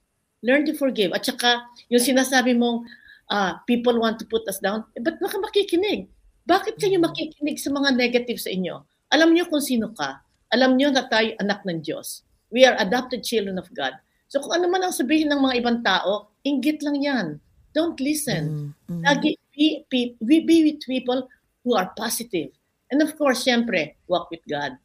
Learn 0.43 0.63
to 0.67 0.73
forgive. 0.75 1.11
At 1.11 1.27
saka, 1.27 1.63
yung 1.91 1.99
sinasabi 1.99 2.55
mong, 2.55 2.87
uh, 3.31 3.59
people 3.67 3.99
want 3.99 4.19
to 4.19 4.25
put 4.27 4.47
us 4.47 4.59
down, 4.59 4.83
eh, 4.95 5.01
ba't 5.03 5.19
baka 5.19 5.39
makikinig? 5.39 6.07
Bakit 6.43 6.75
kayo 6.79 6.99
mm. 6.99 7.07
makikinig 7.07 7.57
sa 7.59 7.71
mga 7.71 7.95
negative 7.95 8.39
sa 8.39 8.51
inyo? 8.51 8.83
Alam 9.11 9.31
niyo 9.31 9.47
kung 9.47 9.63
sino 9.63 9.91
ka. 9.95 10.23
Alam 10.51 10.75
niyo 10.75 10.91
na 10.91 11.07
tayo 11.07 11.31
anak 11.39 11.63
ng 11.63 11.81
Diyos. 11.81 12.23
We 12.53 12.67
are 12.67 12.77
adopted 12.77 13.25
children 13.25 13.57
of 13.57 13.71
God. 13.73 13.95
So 14.27 14.41
kung 14.41 14.53
ano 14.55 14.67
man 14.69 14.83
ang 14.83 14.95
sabihin 14.95 15.29
ng 15.29 15.41
mga 15.41 15.55
ibang 15.61 15.79
tao, 15.85 16.33
inggit 16.43 16.81
lang 16.81 16.97
yan. 17.01 17.27
Don't 17.73 17.97
listen. 17.99 18.73
Mm-hmm. 18.89 19.01
Lagi 19.05 19.31
be, 19.55 19.85
be, 19.89 20.15
we 20.21 20.45
be 20.45 20.63
with 20.63 20.81
people 20.85 21.29
who 21.63 21.75
are 21.75 21.91
positive. 21.97 22.49
And 22.91 23.01
of 23.01 23.17
course, 23.17 23.45
syempre, 23.45 23.95
walk 24.07 24.29
with 24.29 24.45
God. 24.49 24.77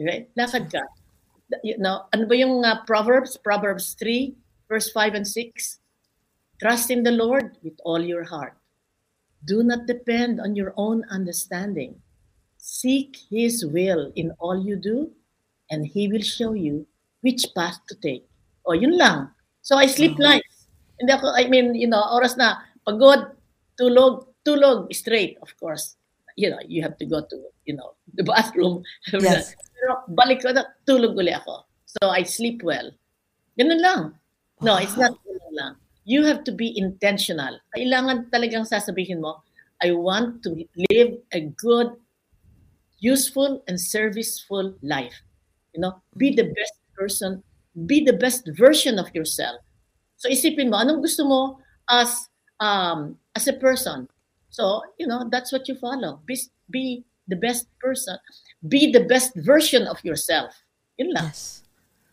Okay? 0.00 0.28
Lakad 0.36 0.72
ka. 0.72 0.84
You 1.62 1.78
know, 1.78 2.04
ano 2.12 2.26
ba 2.26 2.36
yung 2.36 2.64
uh, 2.64 2.84
Proverbs? 2.84 3.38
Proverbs 3.38 3.94
3, 3.98 4.34
verse 4.68 4.90
5 4.90 5.14
and 5.14 5.26
6. 5.26 5.78
Trust 6.60 6.90
in 6.90 7.02
the 7.02 7.12
Lord 7.12 7.56
with 7.62 7.78
all 7.84 8.00
your 8.00 8.24
heart. 8.24 8.56
Do 9.44 9.62
not 9.62 9.86
depend 9.86 10.40
on 10.40 10.56
your 10.56 10.74
own 10.76 11.04
understanding. 11.08 12.00
Seek 12.58 13.16
His 13.30 13.64
will 13.64 14.10
in 14.16 14.32
all 14.40 14.58
you 14.58 14.74
do, 14.74 15.12
and 15.70 15.86
He 15.86 16.08
will 16.08 16.24
show 16.24 16.52
you 16.52 16.86
which 17.20 17.46
path 17.54 17.78
to 17.88 17.94
take. 17.94 18.26
O, 18.66 18.74
yun 18.74 18.98
lang. 18.98 19.30
So, 19.62 19.78
I 19.78 19.86
sleep 19.86 20.18
uh-huh. 20.18 20.42
nights. 20.42 20.66
Hindi 20.98 21.12
ako, 21.14 21.32
I 21.34 21.46
mean, 21.46 21.74
you 21.74 21.86
know, 21.86 22.02
oras 22.02 22.36
na, 22.36 22.62
pagod, 22.86 23.30
tulog, 23.78 24.26
tulog, 24.42 24.90
straight, 24.92 25.38
of 25.42 25.54
course. 25.58 25.96
You 26.36 26.50
know, 26.50 26.60
you 26.66 26.82
have 26.82 26.98
to 26.98 27.06
go 27.06 27.22
to, 27.22 27.36
you 27.64 27.74
know, 27.74 27.94
the 28.14 28.26
bathroom. 28.26 28.82
Yes. 29.12 29.54
Pero 29.76 30.02
balik 30.10 30.42
ko 30.42 30.50
na, 30.50 30.66
tulog 30.88 31.14
uli 31.14 31.32
ako. 31.32 31.64
So, 31.86 32.10
I 32.10 32.26
sleep 32.26 32.62
well. 32.66 32.90
Ganun 33.56 33.80
lang. 33.80 34.02
No, 34.60 34.76
wow. 34.76 34.82
it's 34.82 34.96
not 34.96 35.14
ganun 35.22 35.54
lang. 35.54 35.72
You 36.06 36.24
have 36.24 36.44
to 36.44 36.52
be 36.52 36.74
intentional. 36.78 37.60
Kailangan 37.74 38.30
talagang 38.30 38.66
sasabihin 38.66 39.20
mo, 39.20 39.42
I 39.82 39.92
want 39.92 40.40
to 40.48 40.64
live 40.88 41.20
a 41.32 41.40
good, 41.60 41.92
useful, 43.00 43.60
and 43.68 43.76
serviceful 43.76 44.72
life. 44.80 45.14
You 45.74 45.84
know, 45.84 46.00
be 46.16 46.32
the 46.32 46.48
best 46.56 46.76
person 46.96 47.44
be 47.84 48.00
the 48.04 48.16
best 48.16 48.48
version 48.56 48.98
of 48.98 49.12
yourself. 49.12 49.60
So 50.16 50.32
isipin 50.32 50.72
mo, 50.72 50.80
anong 50.80 51.04
gusto 51.04 51.28
mo 51.28 51.60
as 51.90 52.28
um, 52.60 53.20
as 53.36 53.44
a 53.48 53.52
person? 53.52 54.08
So, 54.56 54.80
you 54.96 55.06
know, 55.06 55.28
that's 55.28 55.52
what 55.52 55.68
you 55.68 55.76
follow. 55.76 56.20
Be, 56.24 56.40
be 56.70 57.04
the 57.28 57.36
best 57.36 57.68
person. 57.78 58.16
Be 58.66 58.90
the 58.90 59.04
best 59.04 59.36
version 59.36 59.86
of 59.86 60.02
yourself. 60.02 60.56
Yun 60.96 61.12
lang. 61.12 61.28
Yes. 61.28 61.62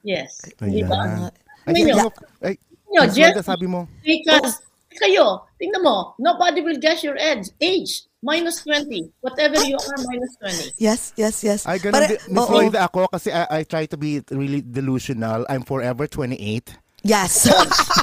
Yes. 0.04 0.32
Ayan. 0.60 0.84
Diba? 0.84 1.32
Ay, 1.64 1.88
ay, 1.88 2.04
ay, 2.44 2.56
Nyo, 2.92 3.08
Jeff, 3.08 3.40
sabi 3.48 3.66
mo. 3.66 3.88
Because, 4.04 4.60
kayo, 4.92 5.48
tingnan 5.56 5.82
mo, 5.82 6.14
nobody 6.20 6.60
will 6.60 6.76
guess 6.78 7.00
your 7.00 7.16
age. 7.16 7.48
age 7.64 8.12
minus 8.24 8.64
20. 8.64 9.12
Whatever 9.20 9.60
you 9.68 9.76
are, 9.76 10.00
minus 10.08 10.34
20. 10.40 10.80
Yes, 10.80 11.12
yes, 11.20 11.44
yes. 11.44 11.68
Ay, 11.68 11.78
ganun, 11.84 12.00
Para, 12.00 12.16
Miss 12.32 12.48
Lloyd, 12.48 12.76
ako 12.80 13.12
kasi 13.12 13.30
I, 13.30 13.60
I 13.60 13.62
try 13.68 13.84
to 13.86 14.00
be 14.00 14.24
really 14.32 14.64
delusional. 14.64 15.44
I'm 15.52 15.68
forever 15.68 16.08
28. 16.08 16.80
Yes. 17.04 17.52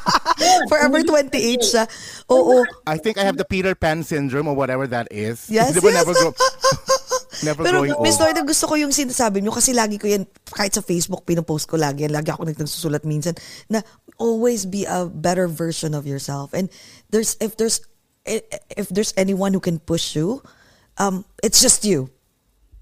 Forever 0.68 1.00
28 1.00 1.32
siya. 1.64 1.88
Oo. 2.28 2.60
I 2.84 3.00
think 3.00 3.16
I 3.16 3.24
have 3.24 3.40
the 3.40 3.48
Peter 3.48 3.72
Pan 3.72 4.04
syndrome 4.04 4.44
or 4.44 4.52
whatever 4.52 4.84
that 4.92 5.08
is. 5.08 5.48
Yes, 5.48 5.72
yes. 5.72 5.80
Never 5.80 6.12
grow, 6.12 6.32
never 7.48 7.62
Pero 7.64 7.80
growing 7.80 7.96
Miss 8.04 8.20
Lloyd, 8.20 8.36
gusto 8.44 8.68
ko 8.68 8.76
yung 8.76 8.92
sinasabi 8.92 9.40
nyo 9.40 9.56
kasi 9.56 9.72
lagi 9.72 9.96
ko 9.96 10.04
yan, 10.04 10.28
kahit 10.52 10.76
sa 10.76 10.84
Facebook, 10.84 11.24
pinopost 11.24 11.64
ko 11.64 11.80
lagi 11.80 12.04
yan. 12.04 12.12
Lagi 12.12 12.28
ako 12.28 12.44
nagsusulat 12.44 13.08
minsan 13.08 13.32
na 13.72 13.80
always 14.20 14.68
be 14.68 14.84
a 14.84 15.08
better 15.08 15.48
version 15.48 15.96
of 15.96 16.04
yourself. 16.04 16.52
And 16.52 16.68
there's, 17.08 17.40
if 17.40 17.56
there's 17.56 17.80
if 18.30 18.88
there's 18.88 19.12
anyone 19.16 19.52
who 19.52 19.60
can 19.60 19.78
push 19.82 20.14
you, 20.14 20.42
um, 20.98 21.24
it's 21.42 21.60
just 21.60 21.84
you. 21.84 22.10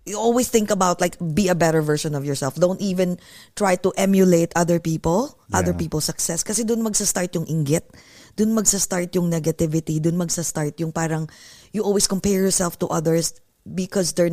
You 0.05 0.17
always 0.17 0.49
think 0.49 0.71
about 0.71 1.01
like 1.01 1.17
be 1.21 1.49
a 1.49 1.55
better 1.55 1.83
version 1.83 2.15
of 2.15 2.25
yourself. 2.25 2.57
Don't 2.57 2.81
even 2.81 3.19
try 3.57 3.77
to 3.77 3.93
emulate 3.97 4.53
other 4.57 4.81
people, 4.81 5.37
yeah. 5.49 5.61
other 5.61 5.75
people's 5.75 6.05
success. 6.05 6.43
Kasi 6.43 6.65
dun 6.65 6.81
magsa-start 6.81 7.35
yung 7.37 7.45
inggit. 7.45 7.85
Dun 8.37 8.57
magsa-start 8.57 9.13
yung 9.13 9.29
negativity. 9.29 10.01
Dun 10.01 10.17
magsa-start 10.17 10.81
yung 10.81 10.93
parang 10.93 11.29
you 11.73 11.85
always 11.85 12.09
compare 12.09 12.41
yourself 12.41 12.79
to 12.81 12.89
others 12.89 13.37
because 13.69 14.17
they're 14.17 14.33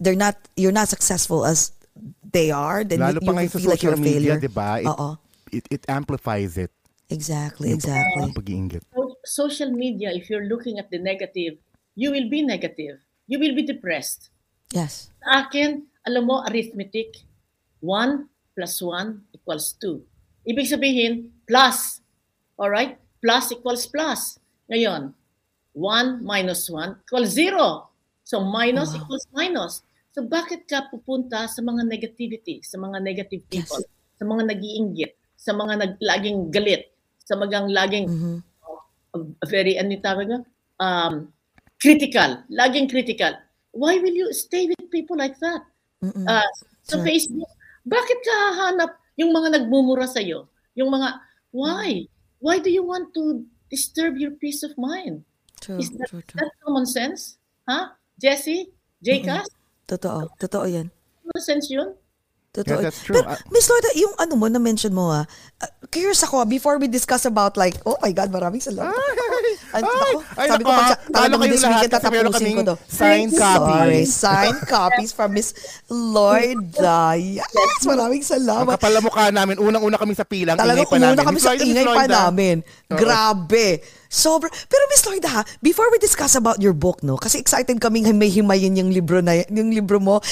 they're 0.00 0.18
not 0.18 0.36
you're 0.52 0.74
not 0.74 0.92
successful 0.92 1.48
as 1.48 1.72
they 2.20 2.52
are. 2.52 2.84
Then 2.84 3.00
Lalo 3.00 3.24
you, 3.24 3.48
you 3.48 3.48
feel 3.48 3.70
like 3.72 3.82
you're 3.82 3.96
a 3.96 4.00
failure. 4.00 4.36
Media, 4.36 4.48
diba? 4.52 4.84
It, 4.84 5.56
it, 5.56 5.64
it 5.70 5.82
amplifies 5.88 6.60
it. 6.60 6.70
Exactly, 7.08 7.72
exactly. 7.72 8.34
Pag-iinggit. 8.34 8.82
Social 9.26 9.74
media, 9.74 10.14
if 10.14 10.30
you're 10.30 10.46
looking 10.46 10.78
at 10.78 10.88
the 10.94 11.02
negative, 11.02 11.58
you 11.98 12.14
will 12.14 12.30
be 12.30 12.46
negative. 12.46 13.02
You 13.26 13.42
will 13.42 13.58
be 13.58 13.66
depressed. 13.66 14.30
Yes. 14.70 15.10
Sa 15.26 15.46
akin, 15.46 15.82
alam 16.06 16.30
mo, 16.30 16.46
arithmetic, 16.46 17.26
1 17.82 18.30
plus 18.54 18.74
1 18.78 19.34
equals 19.34 19.74
2. 19.82 19.98
Ibig 20.46 20.66
sabihin, 20.70 21.12
plus. 21.50 22.00
Alright? 22.54 23.02
Plus 23.18 23.50
equals 23.50 23.90
plus. 23.90 24.38
Ngayon, 24.70 25.10
1 25.74 26.22
minus 26.22 26.70
1 26.70 27.04
equals 27.04 27.34
0. 27.34 27.90
So 28.26 28.42
minus 28.42 28.90
wow. 28.94 28.98
equals 29.02 29.26
minus. 29.30 29.86
So 30.16 30.24
bakit 30.24 30.64
ka 30.64 30.88
pupunta 30.88 31.44
sa 31.46 31.60
mga 31.60 31.84
negativity, 31.84 32.64
sa 32.64 32.80
mga 32.80 32.98
negative 33.04 33.44
people, 33.52 33.84
yes. 33.84 34.16
sa 34.16 34.24
mga 34.24 34.42
nag-iinggit, 34.48 35.12
sa 35.36 35.52
mga 35.52 35.74
nag 35.76 35.92
laging 36.00 36.48
galit, 36.48 36.88
sa 37.20 37.36
magang 37.36 37.68
laging 37.68 38.08
mm-hmm. 38.08 38.36
Very 39.46 39.78
ano 39.78 39.96
tawag 40.00 40.26
nga 40.28 40.40
um 40.80 41.30
critical. 41.80 42.42
Laging 42.48 42.88
critical. 42.88 43.36
Why 43.76 44.00
will 44.00 44.16
you 44.16 44.32
stay 44.32 44.66
with 44.66 44.88
people 44.88 45.16
like 45.20 45.36
that? 45.44 45.62
Mm-mm. 46.00 46.28
uh, 46.28 46.48
sa 46.84 47.00
sure. 47.00 47.04
Facebook 47.04 47.50
bakit 47.86 48.18
ka 48.20 48.34
hahanap 48.52 48.98
yung 49.16 49.30
mga 49.30 49.56
nagmumura 49.56 50.04
sa 50.10 50.20
iyo 50.20 50.50
yung 50.74 50.90
mga 50.92 51.22
why? 51.54 52.04
Why 52.42 52.60
do 52.60 52.68
you 52.68 52.84
want 52.84 53.14
to 53.16 53.46
disturb 53.72 54.20
your 54.20 54.36
peace 54.36 54.60
of 54.60 54.76
mind? 54.76 55.24
True, 55.62 55.80
is 55.80 55.88
that, 55.96 56.12
true, 56.12 56.20
true. 56.20 56.36
that 56.36 56.52
common 56.60 56.84
sense? 56.84 57.40
Ha 57.64 57.72
huh? 57.72 57.86
Jessie 58.20 58.68
Jcas 59.00 59.48
totoo. 59.88 60.28
Totoo 60.36 60.66
yan. 60.68 60.92
Common 61.24 61.42
sense 61.42 61.72
yun 61.72 61.96
Totoo. 62.56 62.80
Yeah, 62.80 62.88
that's 62.88 63.04
true. 63.04 63.20
Pero, 63.20 63.36
Miss 63.52 63.68
Lorda, 63.68 63.92
yung 64.00 64.16
ano 64.16 64.32
mo 64.40 64.48
na-mention 64.48 64.96
mo 64.96 65.12
ah, 65.12 65.28
uh, 65.60 65.70
curious 65.92 66.24
ako 66.24 66.40
ah, 66.40 66.48
before 66.48 66.80
we 66.80 66.88
discuss 66.88 67.28
about 67.28 67.60
like, 67.60 67.76
oh 67.84 68.00
my 68.00 68.16
God, 68.16 68.32
maraming 68.32 68.64
salamat. 68.64 68.96
Ay, 69.76 69.82
ay, 69.84 69.92
ako, 69.92 70.18
ay, 70.40 70.48
sabi 70.48 70.62
ko 70.64 70.70
pag 70.72 70.88
talagang 71.12 71.40
this 71.52 71.64
weekend 71.68 71.92
tatapusin 71.92 72.54
ko 72.56 72.62
to. 72.64 72.76
Signed 72.88 73.32
copies. 73.36 73.68
Sorry, 73.68 74.02
signed 74.08 74.62
copies 74.64 75.10
from 75.12 75.30
Miss 75.36 75.52
Lorda. 75.92 77.14
Yes, 77.20 77.84
maraming 77.84 78.24
salamat. 78.24 78.72
Ang 78.72 78.80
kapal 78.80 78.96
mukha 79.04 79.28
namin, 79.28 79.60
unang-una 79.60 80.00
kami 80.00 80.16
sa 80.16 80.24
pilang, 80.24 80.56
Talagang 80.56 80.88
ingay 80.88 80.88
pa 80.88 80.96
namin. 80.96 81.04
Talagang 81.12 81.28
kami 81.28 81.40
sa 81.44 81.52
ingay 81.52 81.86
pa 81.86 82.04
namin. 82.08 82.56
Grabe. 82.88 83.84
Sobra. 84.06 84.48
Pero 84.48 84.82
Miss 84.88 85.02
Lloyd 85.04 85.26
ha, 85.28 85.42
before 85.60 85.90
we 85.90 85.98
discuss 85.98 86.38
about 86.38 86.62
your 86.62 86.72
book, 86.72 87.02
no, 87.02 87.18
kasi 87.18 87.42
excited 87.42 87.76
kaming 87.82 88.06
may 88.14 88.30
himayin 88.30 88.78
yung 88.78 88.88
libro 88.88 89.18
na 89.18 89.44
yung 89.50 89.74
libro 89.74 89.98
mo. 89.98 90.22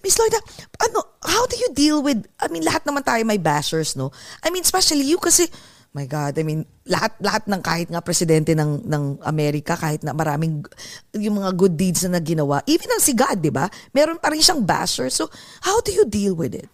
Miss 0.00 0.16
Lloyd 0.16 0.32
ano, 0.80 1.02
how 1.24 1.44
do 1.50 1.56
you 1.58 1.68
deal 1.74 2.00
with, 2.00 2.24
I 2.38 2.48
mean, 2.48 2.62
lahat 2.62 2.86
naman 2.86 3.02
tayo 3.02 3.20
may 3.26 3.40
bashers, 3.40 3.96
no? 3.96 4.12
I 4.44 4.50
mean, 4.50 4.62
especially 4.62 5.04
you 5.04 5.18
kasi, 5.18 5.48
my 5.94 6.10
God, 6.10 6.34
I 6.36 6.42
mean, 6.42 6.66
lahat 6.84 7.14
lahat 7.22 7.46
ng 7.46 7.62
kahit 7.62 7.86
nga 7.86 8.02
presidente 8.02 8.50
ng 8.52 8.82
ng 8.82 9.04
Amerika, 9.22 9.78
kahit 9.78 10.02
na 10.02 10.10
maraming 10.10 10.66
yung 11.14 11.38
mga 11.38 11.54
good 11.54 11.78
deeds 11.78 12.02
na 12.04 12.18
ginawa, 12.18 12.60
even 12.66 12.90
ang 12.90 12.98
si 12.98 13.14
God, 13.14 13.38
'di 13.38 13.54
ba? 13.54 13.70
Meron 13.94 14.18
pa 14.18 14.34
rin 14.34 14.42
siyang 14.42 14.66
basher. 14.66 15.06
So, 15.08 15.30
how 15.62 15.78
do 15.80 15.94
you 15.94 16.02
deal 16.04 16.34
with 16.34 16.52
it? 16.52 16.66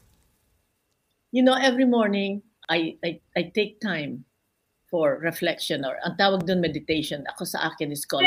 you 1.30 1.42
know, 1.42 1.54
every 1.54 1.84
morning, 1.84 2.42
I, 2.68 2.96
I, 3.04 3.20
I 3.36 3.52
take 3.54 3.80
time 3.80 4.24
for 4.90 5.18
reflection 5.22 5.84
or 5.84 5.94
ang 6.02 6.16
tawag 6.18 6.46
doon 6.46 6.58
meditation. 6.60 7.22
Ako 7.30 7.44
sa 7.46 7.70
akin 7.70 7.92
is 7.94 8.02
called 8.04 8.26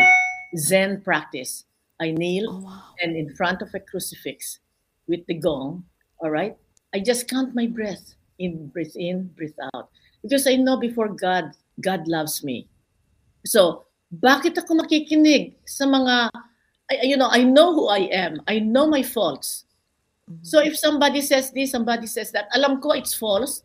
Zen 0.55 1.01
practice. 1.03 1.65
I 1.99 2.11
kneel 2.11 2.47
Oh, 2.49 2.63
wow. 2.63 2.95
and 3.03 3.15
in 3.15 3.35
front 3.35 3.61
of 3.61 3.75
a 3.75 3.79
crucifix 3.79 4.59
with 5.07 5.27
the 5.27 5.35
gong, 5.35 5.83
all 6.23 6.31
right? 6.31 6.55
I 6.95 6.99
just 7.03 7.27
count 7.27 7.51
my 7.55 7.67
breath 7.67 8.15
in, 8.39 8.71
breathe 8.71 8.95
in, 8.95 9.35
breathe 9.35 9.59
out. 9.75 9.91
Because 10.23 10.47
I 10.47 10.55
know 10.55 10.79
before 10.79 11.11
God, 11.11 11.51
God 11.83 12.07
loves 12.07 12.43
me. 12.47 12.71
So, 13.43 13.85
bakit 14.09 14.55
ako 14.55 14.79
makikinig 14.79 15.59
sa 15.67 15.83
mga, 15.83 16.31
you 17.03 17.19
know, 17.19 17.27
I 17.27 17.43
know 17.43 17.75
who 17.75 17.91
I 17.91 18.07
am. 18.09 18.39
I 18.47 18.63
know 18.63 18.87
my 18.87 19.03
faults. 19.03 19.67
So 20.41 20.63
if 20.63 20.79
somebody 20.79 21.19
says 21.19 21.51
this, 21.51 21.75
somebody 21.75 22.07
says 22.07 22.31
that, 22.31 22.47
alam 22.55 22.79
ko 22.79 22.95
it's 22.95 23.11
false, 23.11 23.63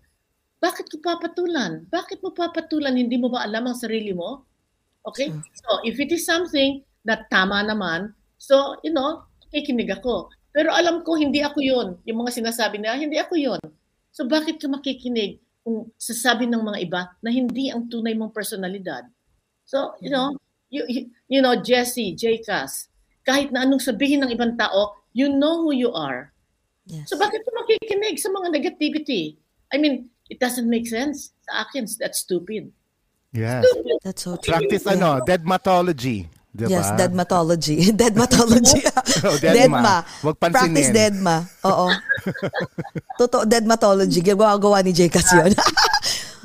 bakit 0.59 0.91
ko 0.91 0.99
papatulan? 0.99 1.87
Bakit 1.87 2.19
mo 2.19 2.35
papatulan? 2.35 2.99
Hindi 2.99 3.15
mo 3.15 3.31
ba 3.31 3.47
alam 3.47 3.71
ang 3.71 3.79
sarili 3.79 4.11
mo? 4.11 4.43
Okay? 5.07 5.31
So 5.63 5.79
if 5.87 6.03
it 6.03 6.11
is 6.11 6.27
something 6.27 6.83
na 7.07 7.23
tama 7.31 7.63
naman, 7.63 8.11
so, 8.43 8.75
you 8.83 8.91
know, 8.91 9.23
kikinig 9.55 9.95
ako. 9.95 10.35
Pero 10.51 10.75
alam 10.75 11.07
ko, 11.07 11.15
hindi 11.15 11.47
ako 11.47 11.63
yun. 11.63 11.89
Yung 12.11 12.27
mga 12.27 12.43
sinasabi 12.43 12.83
na, 12.83 12.99
hindi 12.99 13.23
ako 13.23 13.39
yun. 13.39 13.63
So 14.11 14.27
bakit 14.27 14.59
ka 14.59 14.67
makikinig 14.67 15.39
kung 15.63 15.91
sasabi 15.99 16.47
ng 16.47 16.63
mga 16.63 16.79
iba 16.85 17.03
na 17.23 17.31
hindi 17.31 17.71
ang 17.73 17.87
tunay 17.87 18.15
mong 18.15 18.33
personalidad? 18.33 19.05
So, 19.69 19.95
you 20.01 20.09
know, 20.09 20.33
you, 20.73 20.85
you, 20.89 21.01
you 21.29 21.41
know, 21.41 21.61
Jesse, 21.61 22.17
Jcas, 22.17 22.89
kahit 23.29 23.53
na 23.53 23.69
anong 23.69 23.85
sabihin 23.85 24.25
ng 24.25 24.33
ibang 24.33 24.57
tao, 24.57 24.97
you 25.13 25.29
know 25.29 25.61
who 25.61 25.77
you 25.77 25.93
are. 25.93 26.33
Yes. 26.89 27.13
So 27.13 27.21
bakit 27.21 27.45
ka 27.45 27.51
makikinig 27.53 28.17
sa 28.17 28.33
mga 28.33 28.49
negativity? 28.49 29.37
I 29.69 29.77
mean, 29.77 30.09
it 30.33 30.41
doesn't 30.41 30.65
make 30.65 30.89
sense. 30.89 31.37
Sa 31.45 31.69
akin, 31.69 31.85
that's 32.01 32.25
stupid. 32.25 32.73
Yes. 33.37 33.61
Stupid. 33.69 33.97
That's 34.01 34.23
so 34.25 34.41
true. 34.41 34.57
Practice 34.57 34.89
Yeah. 34.89 34.97
ano, 34.97 35.21
deadmatology. 35.21 36.33
Diba? 36.49 36.81
Yes, 36.81 36.89
deadmatology. 36.97 37.77
deadmatology. 38.01 38.81
Oh, 39.19 39.35
deadma. 39.35 40.07
Huwag 40.23 40.39
pansinin. 40.39 40.55
Practice 40.55 40.91
deadma. 40.95 41.43
Oo. 41.67 41.91
Totoo, 43.21 43.43
deadmatology. 43.43 44.23
Gawa-gawa 44.23 44.79
ni 44.87 44.95
Jcas 44.95 45.27
yun. 45.35 45.53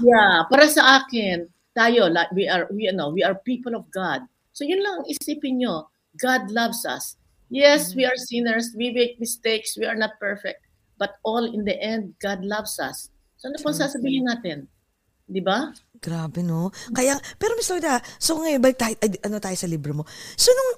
Yeah, 0.02 0.50
para 0.50 0.66
sa 0.66 1.06
akin, 1.06 1.46
tayo, 1.78 2.10
like, 2.10 2.34
we 2.34 2.50
are, 2.50 2.66
we, 2.74 2.90
know, 2.90 3.14
we 3.14 3.22
are 3.22 3.38
people 3.46 3.78
of 3.78 3.86
God. 3.94 4.26
So 4.58 4.66
yun 4.66 4.82
lang 4.82 5.02
ang 5.02 5.08
isipin 5.10 5.62
nyo. 5.62 5.86
God 6.18 6.50
loves 6.50 6.82
us. 6.86 7.18
Yes, 7.54 7.94
we 7.94 8.06
are 8.10 8.18
sinners. 8.18 8.74
We 8.74 8.90
make 8.90 9.22
mistakes. 9.22 9.78
We 9.78 9.86
are 9.86 9.98
not 9.98 10.18
perfect. 10.18 10.66
But 10.98 11.22
all 11.22 11.46
in 11.46 11.66
the 11.66 11.78
end, 11.78 12.18
God 12.18 12.42
loves 12.42 12.82
us. 12.82 13.14
So 13.38 13.54
ano 13.54 13.62
pang 13.62 13.78
sasabihin 13.78 14.26
natin? 14.26 14.66
Di 15.24 15.40
ba? 15.40 15.72
Grabe, 16.04 16.44
no? 16.44 16.70
Kaya, 16.92 17.16
pero 17.40 17.56
Miss 17.56 17.72
Lloyda, 17.72 18.04
so 18.20 18.36
ngayon, 18.36 18.60
balik 18.60 18.78
tayo, 18.78 18.96
ay, 19.00 19.16
ano 19.24 19.40
tayo 19.40 19.56
sa 19.56 19.72
libro 19.72 19.96
mo. 19.96 20.04
So 20.36 20.52
nung, 20.52 20.72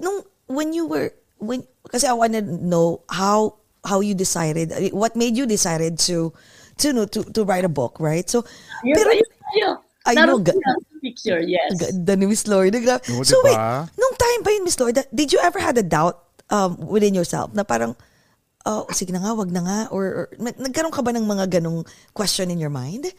nung, 0.00 0.18
when 0.48 0.72
you 0.72 0.88
were, 0.88 1.12
when, 1.36 1.68
kasi 1.92 2.08
I 2.08 2.16
wanna 2.16 2.40
know 2.40 3.04
how, 3.12 3.60
how 3.84 4.00
you 4.00 4.16
decided, 4.16 4.72
what 4.96 5.16
made 5.16 5.36
you 5.36 5.44
decided 5.44 6.00
to, 6.08 6.32
to, 6.80 6.86
no, 6.96 7.04
to, 7.04 7.24
to 7.36 7.44
write 7.44 7.68
a 7.68 7.72
book, 7.72 8.00
right? 8.00 8.24
So, 8.24 8.40
Ayun, 8.80 8.96
pero, 8.96 9.08
ayun, 9.12 9.28
ayun. 9.52 9.76
I 10.08 10.14
know, 10.16 10.40
ga- 10.40 10.56
picture, 11.00 11.40
yes. 11.40 11.76
ganda 11.76 12.16
ni 12.16 12.24
Miss 12.28 12.44
Lloyda. 12.44 12.80
Grabe. 12.80 13.04
Oo, 13.12 13.24
so 13.24 13.36
diba? 13.40 13.52
wait, 13.52 13.60
nung 13.96 14.14
time 14.16 14.40
ba 14.40 14.50
yun, 14.52 14.64
Miss 14.64 14.76
Lloyda, 14.80 15.04
did 15.12 15.32
you 15.32 15.40
ever 15.44 15.60
had 15.60 15.76
a 15.76 15.84
doubt 15.84 16.24
um, 16.48 16.76
within 16.88 17.12
yourself 17.12 17.52
na 17.52 17.64
parang, 17.64 17.96
oh, 18.64 18.84
sige 18.92 19.12
na 19.12 19.20
nga, 19.20 19.32
wag 19.36 19.52
na 19.52 19.60
nga, 19.64 19.78
or, 19.92 20.04
or 20.04 20.26
nag- 20.40 20.60
nagkaroon 20.60 20.92
ka 20.92 21.04
ba 21.04 21.12
ng 21.12 21.24
mga 21.24 21.60
ganong 21.60 21.84
question 22.12 22.48
in 22.52 22.60
your 22.60 22.72
mind? 22.72 23.12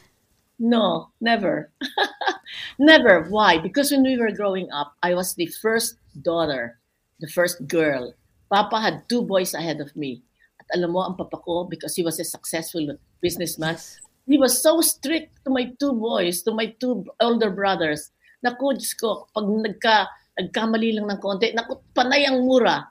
No, 0.61 1.09
never. 1.17 1.73
never. 2.77 3.25
Why? 3.33 3.57
Because 3.57 3.89
when 3.89 4.05
we 4.05 4.13
were 4.13 4.29
growing 4.29 4.69
up, 4.69 4.93
I 5.01 5.17
was 5.17 5.33
the 5.33 5.49
first 5.49 5.97
daughter, 6.21 6.77
the 7.17 7.25
first 7.25 7.65
girl. 7.65 8.13
Papa 8.45 8.77
had 8.77 9.09
two 9.09 9.25
boys 9.25 9.57
ahead 9.57 9.81
of 9.81 9.89
me. 9.97 10.21
At 10.61 10.69
alam 10.77 10.93
mo, 10.93 11.01
ang 11.01 11.17
papa 11.17 11.41
ko, 11.41 11.65
because 11.65 11.97
he 11.97 12.05
was 12.05 12.21
a 12.21 12.29
successful 12.29 12.93
businessman, 13.25 13.81
he 14.29 14.37
was 14.37 14.61
so 14.61 14.85
strict 14.85 15.33
to 15.41 15.49
my 15.49 15.73
two 15.81 15.97
boys, 15.97 16.45
to 16.45 16.53
my 16.53 16.69
two 16.77 17.09
older 17.17 17.49
brothers. 17.49 18.13
Naku, 18.45 18.77
Diyos 18.77 18.93
ko, 18.93 19.33
pag 19.33 19.49
nagka, 19.49 20.13
nagkamali 20.37 20.93
lang 20.93 21.09
ng 21.09 21.17
konti, 21.17 21.57
naku, 21.57 21.81
panay 21.97 22.29
ang 22.29 22.45
mura. 22.45 22.85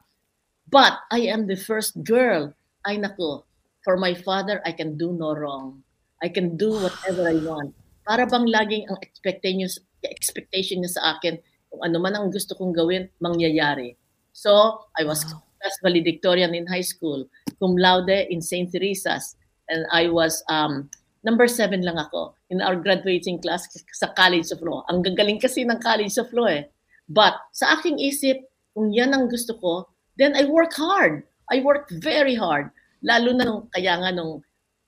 But 0.67 0.99
I 1.15 1.31
am 1.31 1.47
the 1.47 1.55
first 1.55 2.03
girl. 2.03 2.51
Ay 2.83 2.99
naku, 2.99 3.47
for 3.87 3.95
my 3.95 4.19
father, 4.19 4.59
I 4.67 4.75
can 4.75 4.99
do 4.99 5.15
no 5.15 5.39
wrong. 5.39 5.87
I 6.21 6.29
can 6.29 6.57
do 6.57 6.77
whatever 6.77 7.29
I 7.29 7.41
want. 7.41 7.73
Para 8.05 8.29
bang 8.29 8.47
laging 8.49 8.85
ang 8.89 8.99
expectation 9.01 9.69
expectation 10.05 10.81
niya 10.81 10.97
sa 10.97 11.03
akin, 11.17 11.37
kung 11.71 11.83
ano 11.85 11.97
man 12.01 12.17
ang 12.17 12.33
gusto 12.33 12.57
kong 12.57 12.73
gawin, 12.73 13.09
mangyayari. 13.21 13.95
So, 14.33 14.85
I 14.97 15.05
was 15.05 15.25
class 15.61 15.77
valedictorian 15.85 16.57
in 16.57 16.65
high 16.67 16.85
school, 16.85 17.29
cum 17.61 17.77
laude 17.77 18.27
in 18.33 18.41
St. 18.41 18.73
Teresa's, 18.73 19.37
and 19.69 19.85
I 19.93 20.09
was 20.09 20.41
um, 20.49 20.89
number 21.23 21.45
seven 21.47 21.85
lang 21.85 22.01
ako 22.01 22.33
in 22.49 22.65
our 22.65 22.75
graduating 22.75 23.45
class 23.45 23.69
sa 23.93 24.09
College 24.17 24.49
of 24.51 24.65
Law. 24.65 24.83
Ang 24.89 25.05
gagaling 25.05 25.39
kasi 25.39 25.63
ng 25.69 25.79
College 25.85 26.17
of 26.17 26.33
Law 26.33 26.49
eh. 26.49 26.67
But 27.13 27.37
sa 27.53 27.77
aking 27.77 28.01
isip, 28.01 28.41
kung 28.73 28.95
yan 28.95 29.13
ang 29.13 29.29
gusto 29.29 29.55
ko, 29.61 29.91
then 30.17 30.33
I 30.33 30.49
work 30.49 30.73
hard. 30.73 31.27
I 31.53 31.61
work 31.61 31.91
very 32.01 32.35
hard. 32.39 32.73
Lalo 33.05 33.35
na 33.37 33.45
nung, 33.45 33.63
kaya 33.75 33.99
nga 33.99 34.11
nung, 34.15 34.41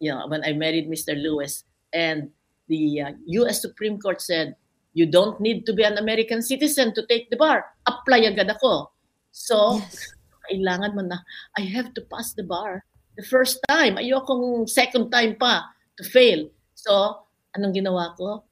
you 0.03 0.11
know, 0.11 0.27
when 0.27 0.43
I 0.43 0.51
married 0.53 0.91
Mr. 0.91 1.15
Lewis, 1.15 1.63
and 1.95 2.27
the 2.67 3.01
uh, 3.01 3.13
U.S. 3.47 3.63
Supreme 3.63 4.03
Court 4.03 4.19
said, 4.19 4.59
you 4.99 5.07
don't 5.07 5.39
need 5.39 5.65
to 5.67 5.73
be 5.73 5.87
an 5.87 5.97
American 5.97 6.43
citizen 6.43 6.91
to 6.99 7.07
take 7.07 7.31
the 7.31 7.39
bar. 7.39 7.65
Apply 7.87 8.27
agad 8.27 8.51
ako. 8.51 8.91
So, 9.31 9.79
Yes. 9.79 10.11
kailangan 10.51 10.99
mo 10.99 11.03
na, 11.07 11.23
I 11.55 11.63
have 11.71 11.95
to 11.95 12.03
pass 12.11 12.35
the 12.35 12.43
bar. 12.43 12.83
The 13.15 13.23
first 13.23 13.63
time, 13.71 13.95
ayokong 13.97 14.67
second 14.67 15.15
time 15.15 15.39
pa 15.39 15.71
to 15.97 16.03
fail. 16.03 16.51
So, 16.75 17.23
anong 17.55 17.79
ginawa 17.79 18.19
ko? 18.19 18.43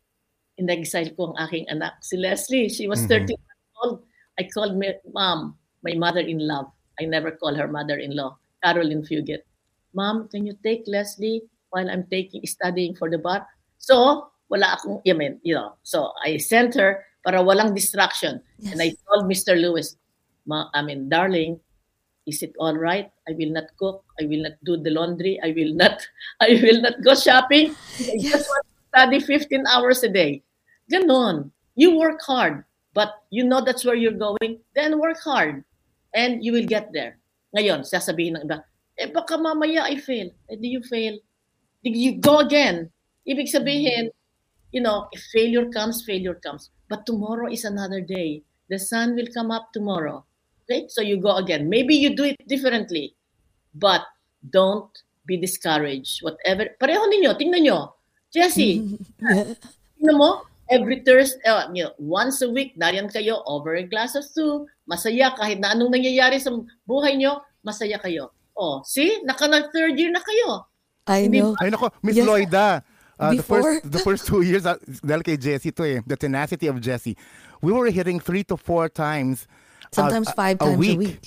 In-exile 0.54 1.18
ko 1.18 1.34
ang 1.34 1.50
aking 1.50 1.66
anak, 1.66 1.98
si 2.04 2.14
Leslie. 2.14 2.70
She 2.70 2.86
was 2.86 3.02
Mhm. 3.04 3.26
13 3.26 3.40
years 3.42 3.66
old. 3.82 3.96
I 4.38 4.46
called 4.46 4.78
my 4.78 4.94
mom, 5.10 5.58
my 5.82 5.98
mother-in-law. 5.98 6.70
I 7.00 7.10
never 7.10 7.34
call 7.34 7.56
her 7.58 7.66
mother-in-law, 7.66 8.38
Caroline 8.62 9.02
Fugit. 9.02 9.49
Mom, 9.94 10.28
can 10.28 10.46
you 10.46 10.54
take 10.62 10.84
Leslie 10.86 11.42
while 11.70 11.88
I'm 11.90 12.06
taking 12.10 12.44
studying 12.46 12.94
for 12.94 13.10
the 13.10 13.18
bar? 13.18 13.46
So, 13.78 14.28
wala 14.48 14.78
akong, 14.78 15.02
I 15.06 15.12
mean, 15.14 15.40
you 15.42 15.54
know, 15.54 15.74
so 15.82 16.12
I 16.22 16.36
sent 16.36 16.74
her 16.74 17.04
para 17.24 17.42
walang 17.42 17.74
distraction. 17.74 18.40
And 18.70 18.80
I 18.80 18.94
told 19.06 19.30
Mr. 19.30 19.58
Lewis, 19.58 19.96
Ma, 20.46 20.68
I 20.74 20.82
mean, 20.82 21.08
darling, 21.08 21.60
is 22.26 22.42
it 22.42 22.54
all 22.58 22.76
right? 22.76 23.10
I 23.28 23.32
will 23.32 23.50
not 23.50 23.70
cook. 23.78 24.04
I 24.20 24.26
will 24.26 24.42
not 24.42 24.56
do 24.64 24.76
the 24.76 24.90
laundry. 24.90 25.40
I 25.42 25.52
will 25.52 25.74
not, 25.74 26.00
I 26.40 26.58
will 26.62 26.80
not 26.80 27.02
go 27.02 27.14
shopping. 27.14 27.74
I 27.98 28.18
just 28.18 28.48
want 28.48 28.64
to 28.66 28.82
study 28.88 29.20
15 29.20 29.66
hours 29.66 30.02
a 30.02 30.08
day. 30.08 30.42
Ganon. 30.90 31.50
You 31.76 31.96
work 31.96 32.20
hard, 32.20 32.64
but 32.92 33.14
you 33.30 33.44
know 33.44 33.64
that's 33.64 33.84
where 33.84 33.94
you're 33.94 34.18
going, 34.18 34.60
then 34.74 35.00
work 35.00 35.16
hard. 35.22 35.64
And 36.12 36.44
you 36.44 36.52
will 36.52 36.66
get 36.66 36.92
there. 36.92 37.16
Ngayon, 37.56 37.86
sasabihin 37.86 38.36
ng 38.36 38.44
iba, 38.44 38.66
eh 39.00 39.08
baka 39.08 39.40
mamaya 39.40 39.88
I 39.88 39.96
fail. 39.96 40.28
Eh 40.52 40.60
do 40.60 40.68
you 40.68 40.84
fail? 40.84 41.16
Did 41.80 41.96
you 41.96 42.20
go 42.20 42.44
again? 42.44 42.92
Ibig 43.24 43.48
sabihin, 43.48 44.12
you 44.72 44.84
know, 44.84 45.08
if 45.16 45.24
failure 45.32 45.68
comes, 45.72 46.04
failure 46.04 46.36
comes. 46.36 46.68
But 46.88 47.06
tomorrow 47.08 47.48
is 47.48 47.64
another 47.64 48.00
day. 48.04 48.44
The 48.68 48.78
sun 48.78 49.16
will 49.16 49.28
come 49.32 49.50
up 49.50 49.72
tomorrow. 49.72 50.24
Okay? 50.64 50.86
So 50.92 51.00
you 51.00 51.16
go 51.18 51.36
again. 51.40 51.68
Maybe 51.68 51.96
you 51.96 52.14
do 52.14 52.24
it 52.24 52.36
differently. 52.46 53.16
But 53.74 54.04
don't 54.44 54.90
be 55.24 55.40
discouraged. 55.40 56.20
Whatever. 56.20 56.76
Pareho 56.76 57.06
ninyo. 57.08 57.32
Tingnan 57.38 57.64
nyo. 57.64 57.96
Jesse, 58.30 58.78
tingnan 59.98 60.14
mo, 60.14 60.46
every 60.70 61.02
Thursday, 61.02 61.42
uh, 61.50 61.66
you 61.74 61.82
know, 61.82 61.92
once 61.98 62.46
a 62.46 62.48
week, 62.48 62.78
nariyan 62.78 63.10
kayo 63.10 63.42
over 63.42 63.74
a 63.74 63.82
glass 63.82 64.14
of 64.14 64.22
soup, 64.22 64.70
masaya 64.86 65.34
kahit 65.34 65.58
na 65.58 65.74
anong 65.74 65.90
nangyayari 65.90 66.38
sa 66.38 66.54
buhay 66.86 67.18
nyo, 67.18 67.42
masaya 67.66 67.98
kayo. 67.98 68.30
Oh, 68.56 68.82
see? 68.84 69.20
Naka 69.24 69.48
na 69.48 69.68
third 69.72 69.98
year 69.98 70.10
na 70.10 70.20
kayo. 70.20 70.64
I 71.06 71.26
know. 71.26 71.56
Ay 71.60 71.70
nako, 71.70 71.90
Miss 72.02 72.16
Yes. 72.16 72.26
Lloyda. 72.26 72.82
Uh, 73.20 73.34
the 73.36 73.42
first 73.44 73.84
the 73.84 73.98
first 74.00 74.24
two 74.24 74.40
years, 74.40 74.64
uh, 74.64 74.80
dahil 75.04 75.20
kay 75.20 75.36
Jessie 75.36 75.68
to 75.76 75.84
eh, 75.84 76.00
the 76.08 76.16
tenacity 76.16 76.72
of 76.72 76.80
Jessie, 76.80 77.20
we 77.60 77.68
were 77.68 77.90
hitting 77.92 78.16
three 78.16 78.40
to 78.48 78.56
four 78.56 78.88
times. 78.88 79.44
uh, 79.84 79.88
Sometimes 79.92 80.32
five 80.32 80.56
times 80.56 80.80
a 80.80 80.96
week. 80.96 81.20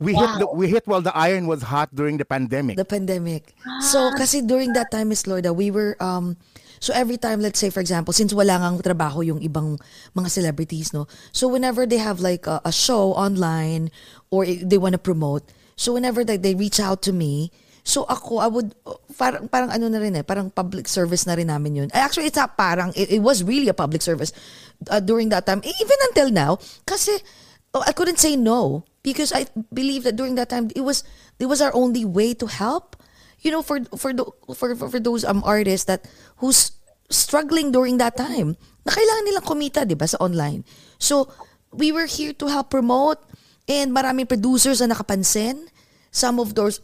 We 0.00 0.16
hit 0.16 0.30
the, 0.40 0.48
we 0.48 0.72
hit 0.72 0.88
while 0.88 1.04
the 1.04 1.12
iron 1.12 1.44
was 1.46 1.60
hot 1.60 1.92
during 1.92 2.16
the 2.16 2.24
pandemic. 2.24 2.80
The 2.80 2.88
pandemic. 2.88 3.52
So, 3.92 4.08
kasi 4.16 4.40
during 4.40 4.72
that 4.72 4.88
time, 4.88 5.12
Miss 5.12 5.28
Lorda, 5.28 5.52
we 5.52 5.68
were, 5.70 6.00
um, 6.00 6.40
so 6.84 6.92
every 6.92 7.16
time, 7.16 7.40
let's 7.40 7.56
say, 7.56 7.72
for 7.72 7.80
example, 7.80 8.12
since 8.12 8.36
wala 8.36 8.60
ngang 8.60 8.84
trabaho 8.84 9.24
yung 9.24 9.40
ibang 9.40 9.80
mga 10.12 10.28
celebrities, 10.28 10.92
no? 10.92 11.08
So, 11.32 11.48
whenever 11.48 11.88
they 11.88 11.96
have 11.96 12.20
like 12.20 12.44
a, 12.44 12.60
a 12.68 12.72
show 12.72 13.16
online 13.16 13.88
or 14.28 14.44
they 14.44 14.76
want 14.76 14.92
to 14.92 15.00
promote, 15.00 15.48
so 15.80 15.96
whenever 15.96 16.20
they, 16.28 16.36
they 16.36 16.52
reach 16.52 16.76
out 16.76 17.00
to 17.08 17.12
me, 17.16 17.48
So 17.84 18.08
ako, 18.08 18.40
I 18.40 18.48
would, 18.48 18.72
parang, 19.20 19.44
parang 19.52 19.68
ano 19.68 19.92
na 19.92 20.00
rin 20.00 20.16
eh, 20.16 20.24
parang 20.24 20.48
public 20.48 20.88
service 20.88 21.28
na 21.28 21.36
rin 21.36 21.52
namin 21.52 21.76
yun. 21.76 21.88
Actually, 21.92 22.32
it's 22.32 22.40
not 22.40 22.56
parang, 22.56 22.96
it, 22.96 23.12
it 23.12 23.20
was 23.20 23.44
really 23.44 23.68
a 23.68 23.76
public 23.76 24.00
service 24.00 24.32
uh, 24.88 25.04
during 25.04 25.28
that 25.28 25.44
time. 25.44 25.60
Even 25.60 25.98
until 26.08 26.32
now, 26.32 26.56
kasi 26.88 27.12
oh, 27.76 27.84
I 27.84 27.92
couldn't 27.92 28.18
say 28.18 28.40
no 28.40 28.88
because 29.04 29.36
I 29.36 29.44
believe 29.68 30.08
that 30.08 30.16
during 30.16 30.34
that 30.40 30.48
time, 30.48 30.72
it 30.74 30.80
was, 30.80 31.04
it 31.38 31.44
was 31.44 31.60
our 31.60 31.76
only 31.76 32.08
way 32.08 32.32
to 32.32 32.48
help. 32.48 32.96
You 33.44 33.52
know, 33.52 33.60
for 33.60 33.84
for 34.00 34.16
the, 34.16 34.24
for, 34.56 34.72
for 34.72 34.88
for 34.88 34.96
those 34.96 35.20
um 35.20 35.44
artists 35.44 35.84
that 35.84 36.08
who's 36.40 36.73
struggling 37.10 37.72
during 37.72 37.98
that 37.98 38.16
time, 38.16 38.56
na 38.84 38.90
kailangan 38.92 39.24
nilang 39.24 39.46
kumita, 39.46 39.84
'di 39.84 39.96
ba, 39.96 40.08
sa 40.08 40.20
online. 40.20 40.64
So, 40.96 41.28
we 41.74 41.90
were 41.90 42.06
here 42.06 42.32
to 42.38 42.46
help 42.48 42.70
promote 42.70 43.18
and 43.68 43.90
maraming 43.90 44.28
producers 44.28 44.80
na 44.80 44.94
nakapansin. 44.94 45.68
Some 46.14 46.38
of 46.38 46.54
those 46.54 46.80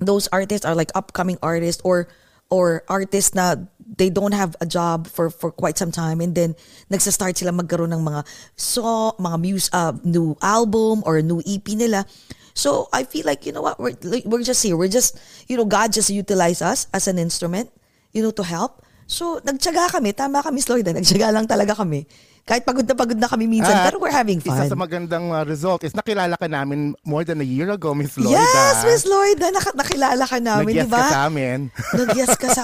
those 0.00 0.28
artists 0.32 0.64
are 0.64 0.74
like 0.74 0.90
upcoming 0.94 1.36
artists 1.42 1.82
or 1.84 2.08
or 2.50 2.82
artists 2.88 3.34
na 3.34 3.56
they 4.00 4.08
don't 4.10 4.32
have 4.32 4.56
a 4.60 4.66
job 4.66 5.06
for 5.06 5.30
for 5.30 5.50
quite 5.50 5.76
some 5.76 5.90
time 5.90 6.20
and 6.20 6.34
then 6.34 6.54
nagsa-start 6.88 7.36
sila 7.36 7.52
magkaroon 7.52 7.92
ng 7.92 8.02
mga 8.02 8.22
so 8.56 9.12
mga 9.18 9.36
muse 9.40 9.68
uh, 9.74 9.92
new 10.06 10.34
album 10.42 11.02
or 11.04 11.20
new 11.22 11.42
EP 11.44 11.66
nila. 11.74 12.06
So 12.54 12.90
I 12.92 13.04
feel 13.04 13.26
like 13.26 13.46
you 13.46 13.52
know 13.52 13.62
what 13.62 13.78
we're 13.78 13.94
we're 14.26 14.46
just 14.46 14.62
here. 14.62 14.76
We're 14.76 14.90
just 14.90 15.18
you 15.46 15.56
know 15.56 15.66
God 15.66 15.92
just 15.92 16.10
utilize 16.10 16.62
us 16.62 16.86
as 16.94 17.06
an 17.06 17.18
instrument, 17.18 17.70
you 18.12 18.22
know, 18.22 18.34
to 18.34 18.42
help. 18.42 18.82
So 19.10 19.42
nagtiyaga 19.42 19.98
kami, 19.98 20.14
tama 20.14 20.38
kami 20.38 20.62
Lloyd, 20.62 20.86
nagtiyaga 20.86 21.34
lang 21.34 21.50
talaga 21.50 21.74
kami. 21.74 22.06
Kahit 22.46 22.62
pagod 22.62 22.86
na 22.86 22.94
pagod 22.94 23.18
na 23.18 23.26
kami 23.26 23.50
minsan, 23.50 23.74
At 23.74 23.90
pero 23.90 23.98
we're 23.98 24.14
having 24.14 24.38
fun. 24.38 24.54
Isa 24.54 24.70
sa 24.70 24.78
magandang 24.78 25.34
uh, 25.34 25.42
result 25.42 25.82
is 25.82 25.92
nakilala 25.92 26.38
ka 26.38 26.46
namin 26.46 26.94
more 27.02 27.26
than 27.26 27.42
a 27.42 27.46
year 27.46 27.68
ago, 27.74 27.90
Miss 27.90 28.14
Lloyd. 28.16 28.32
Yes, 28.38 28.54
ah. 28.80 28.86
Miss 28.86 29.02
Lloyd, 29.04 29.38
na 29.42 29.50
nak- 29.50 29.76
nakilala 29.76 30.24
ka 30.24 30.38
namin, 30.38 30.72
di 30.72 30.78
Nag-guest 30.78 30.94
ka 30.94 31.02
ba? 31.04 31.10
sa 31.10 31.20
amin. 31.26 31.58
Nag-yes 32.00 32.32
ka 32.38 32.48
sa... 32.54 32.62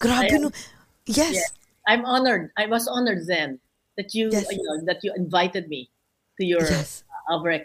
Grabe 0.00 0.26
I 0.26 0.36
am- 0.36 0.42
no. 0.42 0.48
Yes. 1.06 1.32
Yes. 1.38 1.48
I'm 1.86 2.02
honored. 2.02 2.50
I 2.58 2.66
was 2.66 2.90
honored 2.90 3.24
then 3.30 3.60
that 3.94 4.10
you, 4.16 4.26
Yes. 4.32 4.48
you 4.50 4.58
know, 4.58 4.82
that 4.90 5.00
you 5.06 5.14
invited 5.14 5.70
me 5.70 5.86
to 6.40 6.42
your 6.44 6.64
Yes. 6.66 7.04
uh, 7.30 7.36
over 7.38 7.52
a 7.54 7.62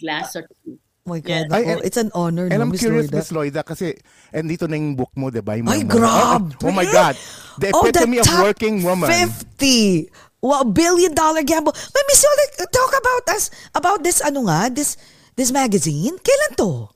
glass 0.00 0.34
or 0.34 0.48
two. 0.64 0.80
Oh 1.08 1.16
my 1.16 1.24
Yes. 1.24 1.48
God. 1.48 1.56
Ay, 1.56 1.64
nako, 1.64 1.72
and- 1.72 1.80
it's 1.88 1.96
an 1.96 2.12
honor, 2.12 2.52
And 2.52 2.60
no, 2.60 2.68
I'm 2.68 2.70
Miss 2.76 2.84
curious, 2.84 3.08
Lloyd. 3.08 3.16
Miss 3.16 3.32
Lloyda, 3.32 3.64
kasi 3.64 3.96
andito 4.28 4.68
na 4.68 4.76
yung 4.76 4.92
book 4.92 5.08
mo, 5.16 5.32
di 5.32 5.40
ba? 5.40 5.56
Yung 5.56 5.64
Ay, 5.72 5.88
memoir. 5.88 5.96
grabe! 5.96 6.52
Oh, 6.60 6.68
oh 6.68 6.74
my 6.76 6.84
God. 6.84 7.16
The 7.56 7.72
Oh, 7.72 7.88
the 7.88 7.96
epitome 7.96 8.20
of 8.20 8.28
top 8.28 8.44
working 8.44 8.84
woman. 8.84 9.08
50! 9.08 10.12
Wow, 10.44 10.68
billion 10.68 11.16
dollar 11.16 11.40
gamble. 11.42 11.72
But 11.72 12.04
Miss 12.06 12.20
Lloyd, 12.20 12.68
talk 12.68 12.92
about 12.92 13.24
us, 13.34 13.48
about 13.74 14.04
this, 14.04 14.20
ano 14.20 14.44
nga, 14.46 14.68
this, 14.68 15.00
this 15.34 15.48
magazine. 15.50 16.20
Kailan 16.20 16.52
to? 16.60 16.92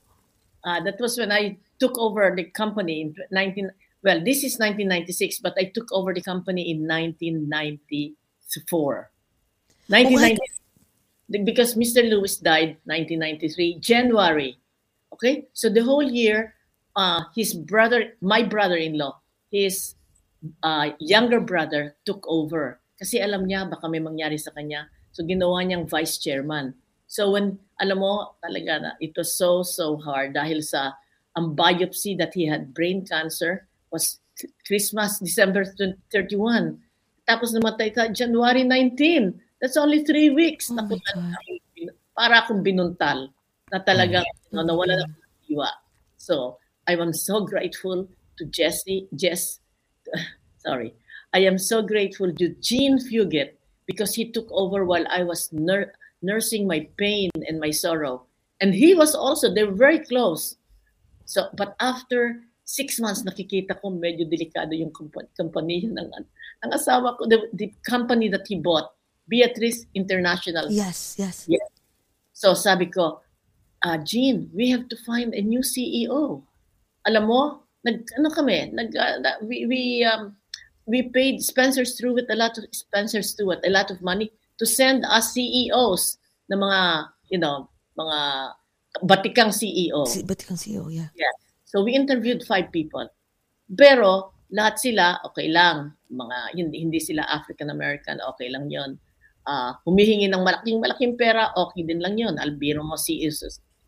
Uh, 0.63 0.79
that 0.85 1.01
was 1.01 1.17
when 1.17 1.33
I 1.33 1.57
took 1.81 1.97
over 1.99 2.31
the 2.37 2.45
company 2.53 3.01
in 3.03 3.17
19. 3.33 3.73
Well, 4.05 4.21
this 4.23 4.45
is 4.45 4.61
1996, 4.61 5.41
but 5.41 5.57
I 5.59 5.73
took 5.75 5.89
over 5.91 6.13
the 6.15 6.21
company 6.23 6.69
in 6.71 6.85
1994. 6.87 9.11
1990, 9.89 10.39
because 11.41 11.75
Mr. 11.75 12.05
Lewis 12.05 12.37
died 12.37 12.77
1993 12.85 13.81
January. 13.81 14.61
Okay, 15.13 15.49
so 15.53 15.69
the 15.69 15.85
whole 15.85 16.05
year, 16.05 16.55
uh, 16.97 17.25
his 17.35 17.55
brother, 17.55 18.17
my 18.21 18.43
brother-in-law, 18.43 19.17
his 19.51 19.95
uh, 20.63 20.93
younger 21.01 21.41
brother 21.41 21.97
took 22.05 22.25
over. 22.29 22.81
Kasi 22.99 23.21
alam 23.21 23.49
niya 23.49 23.69
baka 23.69 23.89
may 23.89 24.01
mangyari 24.01 24.41
sa 24.41 24.53
kanya. 24.53 24.89
So 25.13 25.25
ginawa 25.25 25.65
niyang 25.65 25.89
vice 25.89 26.17
chairman. 26.17 26.75
So 27.09 27.33
when, 27.37 27.61
alam 27.77 28.01
mo, 28.01 28.37
talaga 28.41 28.73
na, 28.81 28.91
it 29.01 29.13
was 29.17 29.37
so, 29.37 29.61
so 29.61 30.01
hard 30.01 30.33
dahil 30.33 30.65
sa 30.65 30.97
ang 31.37 31.57
biopsy 31.57 32.17
that 32.17 32.33
he 32.33 32.49
had 32.49 32.73
brain 32.73 33.05
cancer 33.05 33.69
was 33.93 34.21
Christmas, 34.65 35.21
December 35.21 35.65
31. 35.69 36.81
Tapos 37.29 37.53
namatay 37.53 37.93
sa 37.93 38.09
January 38.09 38.65
19. 38.65 39.37
That's 39.63 39.79
only 39.79 40.03
three 40.03 40.35
weeks. 40.35 40.75
Oh 40.75 40.75
Naku, 40.75 40.99
para 42.19 42.43
akong 42.43 42.67
binuntal 42.67 43.31
na 43.71 43.79
talagang 43.79 44.27
no, 44.51 44.67
nawala 44.67 44.99
na 44.99 45.07
akong 45.07 45.55
iwa. 45.55 45.71
So, 46.19 46.59
I 46.91 46.99
am 46.99 47.15
so 47.15 47.47
grateful 47.47 48.11
to 48.39 48.43
Jesse, 48.51 49.07
Jess, 49.15 49.63
sorry. 50.67 50.99
I 51.33 51.47
am 51.47 51.57
so 51.57 51.81
grateful 51.81 52.35
to 52.35 52.47
Gene 52.59 52.99
Fugit 52.99 53.55
because 53.87 54.15
he 54.15 54.35
took 54.35 54.51
over 54.51 54.85
while 54.85 55.07
I 55.09 55.23
was 55.23 55.49
nur- 55.55 55.95
nursing 56.21 56.67
my 56.67 56.91
pain 56.99 57.31
and 57.47 57.63
my 57.63 57.71
sorrow. 57.71 58.27
And 58.61 58.75
he 58.75 58.95
was 58.95 59.15
also, 59.15 59.53
they 59.53 59.65
were 59.65 59.79
very 59.79 59.99
close. 59.99 60.59
So, 61.25 61.49
but 61.55 61.75
after 61.81 62.43
six 62.65 63.01
months, 63.01 63.23
nakikita 63.23 63.81
ko 63.81 63.91
medyo 63.95 64.27
delikado 64.27 64.75
yung 64.75 64.91
company, 64.91 65.29
company 65.39 65.79
ng, 65.87 66.09
ng 66.67 66.71
asawa 66.71 67.17
ko, 67.17 67.27
the, 67.27 67.47
the 67.55 67.73
company 67.87 68.29
that 68.29 68.47
he 68.47 68.59
bought, 68.59 68.93
Beatrice 69.29 69.87
International. 69.95 70.71
Yes, 70.71 71.17
yes. 71.19 71.47
Yeah. 71.49 71.65
So 72.33 72.55
sabi 72.55 72.87
ko, 72.91 73.21
ah 73.85 73.99
Jean, 74.03 74.51
we 74.55 74.71
have 74.71 74.89
to 74.89 74.97
find 75.07 75.35
a 75.35 75.43
new 75.43 75.61
CEO. 75.63 76.43
Alam 77.07 77.25
mo, 77.27 77.43
nag 77.83 78.07
ano 78.19 78.31
kami, 78.31 78.71
nag 78.75 78.91
na- 78.95 79.43
we 79.43 79.67
we 79.67 79.81
um 80.07 80.35
we 80.87 81.03
paid 81.11 81.43
Spencer 81.43 81.85
Stewart 81.85 82.27
a 82.31 82.37
lot 82.39 82.59
of 82.59 82.67
Spencer 82.75 83.23
Stewart 83.23 83.63
a 83.63 83.71
lot 83.71 83.91
of 83.91 84.03
money 84.03 84.31
to 84.59 84.67
send 84.67 85.07
us 85.07 85.35
CEOs 85.35 86.19
na 86.51 86.59
mga, 86.59 86.81
you 87.31 87.39
know, 87.39 87.71
mga 87.99 88.19
batikang 89.03 89.55
CEO. 89.55 90.07
Si, 90.07 90.23
ba't 90.23 90.43
kang 90.45 90.59
CEO? 90.59 90.91
Yeah. 90.91 91.09
Yeah. 91.15 91.35
So 91.65 91.83
we 91.83 91.95
interviewed 91.95 92.45
five 92.45 92.71
people. 92.71 93.09
Pero 93.73 94.37
lahat 94.53 94.79
sila 94.79 95.19
okay 95.25 95.49
lang. 95.49 95.97
Mga 96.13 96.37
hindi, 96.55 96.77
hindi 96.85 97.01
sila 97.01 97.25
African 97.25 97.73
American, 97.73 98.21
okay 98.21 98.53
lang 98.53 98.69
'yon. 98.69 99.01
Ah, 99.43 99.75
humihingi 99.83 100.31
ng 100.31 100.43
malaking 100.47 100.79
malaking 100.79 101.15
pera, 101.19 101.51
okay 101.59 101.83
din 101.83 101.99
lang 101.99 102.15
'yon. 102.15 102.39
Albiro 102.39 102.87
mo 102.87 102.95
CEO, 102.95 103.31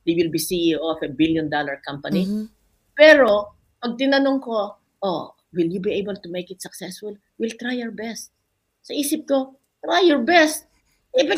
they 0.02 0.14
will 0.18 0.30
be 0.30 0.42
CEO 0.42 0.82
of 0.82 0.98
a 1.02 1.10
billion 1.10 1.46
dollar 1.46 1.78
company. 1.86 2.26
Mhm. 2.26 2.50
Pero 2.94 3.54
pag 3.78 3.94
tinanong 3.94 4.42
ko, 4.42 4.74
oh, 5.02 5.34
will 5.54 5.70
you 5.70 5.78
be 5.78 5.94
able 5.94 6.16
to 6.18 6.28
make 6.30 6.50
it 6.50 6.58
successful? 6.58 7.14
We'll 7.38 7.54
try 7.58 7.78
our 7.82 7.94
best. 7.94 8.34
Sa 8.82 8.92
isip 8.94 9.26
ko, 9.30 9.56
try 9.82 10.02
your 10.04 10.22
best. 10.22 10.66
If, 11.14 11.30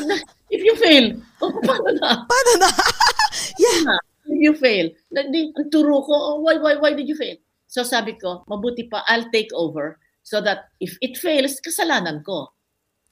if 0.48 0.60
you 0.64 0.74
fail, 0.80 1.20
oh, 1.44 1.52
paano 1.60 1.90
na? 2.00 2.24
Paano 2.24 2.52
na? 2.56 2.68
yeah. 3.60 3.78
na, 3.84 3.94
if 4.24 4.38
you 4.40 4.54
fail, 4.56 4.88
na- 5.12 5.28
di, 5.28 5.52
ang 5.52 5.68
turo 5.68 6.00
ko, 6.00 6.14
oh, 6.16 6.36
why, 6.40 6.56
why, 6.56 6.80
why 6.80 6.92
did 6.96 7.04
you 7.04 7.16
fail? 7.16 7.36
So 7.68 7.84
sabi 7.84 8.16
ko, 8.16 8.46
mabuti 8.48 8.88
pa, 8.88 9.04
I'll 9.04 9.28
take 9.28 9.52
over 9.52 10.00
so 10.24 10.40
that 10.40 10.72
if 10.80 10.96
it 11.04 11.20
fails, 11.20 11.60
kasalanan 11.60 12.24
ko. 12.24 12.56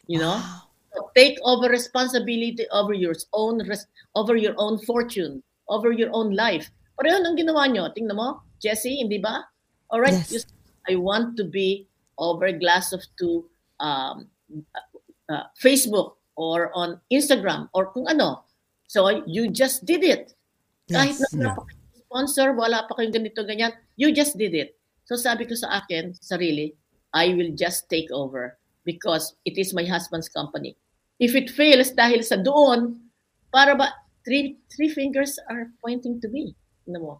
You 0.09 0.25
know? 0.25 0.41
Wow. 0.41 0.74
So 0.95 1.11
take 1.19 1.39
over 1.43 1.67
responsibility 1.67 2.67
over 2.71 2.95
your 2.95 3.15
own 3.35 3.59
res- 3.67 3.91
over 4.15 4.39
your 4.39 4.55
own 4.59 4.79
fortune, 4.87 5.43
over 5.69 5.91
your 5.91 6.11
own 6.15 6.35
life. 6.39 6.71
Pareho 6.95 7.19
ng 7.19 7.35
ginawa 7.35 7.67
nyo. 7.67 7.91
Tingnan 7.91 8.15
mo, 8.15 8.39
Jesse, 8.63 9.03
hindi 9.03 9.19
ba? 9.19 9.43
All 9.91 9.99
right, 9.99 10.15
Yes. 10.31 10.47
I 10.87 10.95
want 10.95 11.35
to 11.37 11.45
be 11.45 11.91
over 12.19 12.47
a 12.47 12.55
glass 12.55 12.95
of 12.95 13.03
two 13.19 13.51
um, 13.83 14.31
uh, 14.55 14.87
uh, 15.35 15.45
Facebook 15.59 16.15
or 16.39 16.71
on 16.79 17.03
Instagram 17.11 17.67
or 17.75 17.91
kung 17.91 18.07
ano. 18.07 18.47
So 18.87 19.11
you 19.27 19.51
just 19.51 19.83
did 19.83 20.07
it. 20.07 20.39
Kahit 20.87 21.19
Yes. 21.19 21.33
na 21.35 21.51
wala 21.51 21.59
pa 21.59 21.63
kayong 21.67 21.99
sponsor, 22.07 22.47
wala 22.55 22.79
pa 22.87 22.93
kayong 22.95 23.15
ganito, 23.19 23.43
ganyan, 23.43 23.75
you 23.99 24.15
just 24.15 24.39
did 24.39 24.55
it. 24.55 24.79
So 25.11 25.19
sabi 25.19 25.49
ko 25.49 25.59
sa 25.59 25.83
akin, 25.83 26.15
sarili, 26.23 26.79
I 27.11 27.35
will 27.35 27.51
just 27.59 27.91
take 27.91 28.13
over 28.15 28.55
because 28.87 29.35
it 29.43 29.59
is 29.59 29.75
my 29.75 29.83
husband's 29.83 30.29
company. 30.31 30.77
If 31.25 31.33
it 31.33 31.49
fails 31.49 31.97
dahil 31.97 32.21
sa 32.21 32.37
doon, 32.37 33.01
para 33.49 33.73
ba, 33.73 33.89
three, 34.29 34.61
three 34.69 34.93
fingers 34.93 35.41
are 35.49 35.73
pointing 35.81 36.21
to 36.21 36.29
me. 36.29 36.53
Ano 36.85 36.99
mo? 37.01 37.13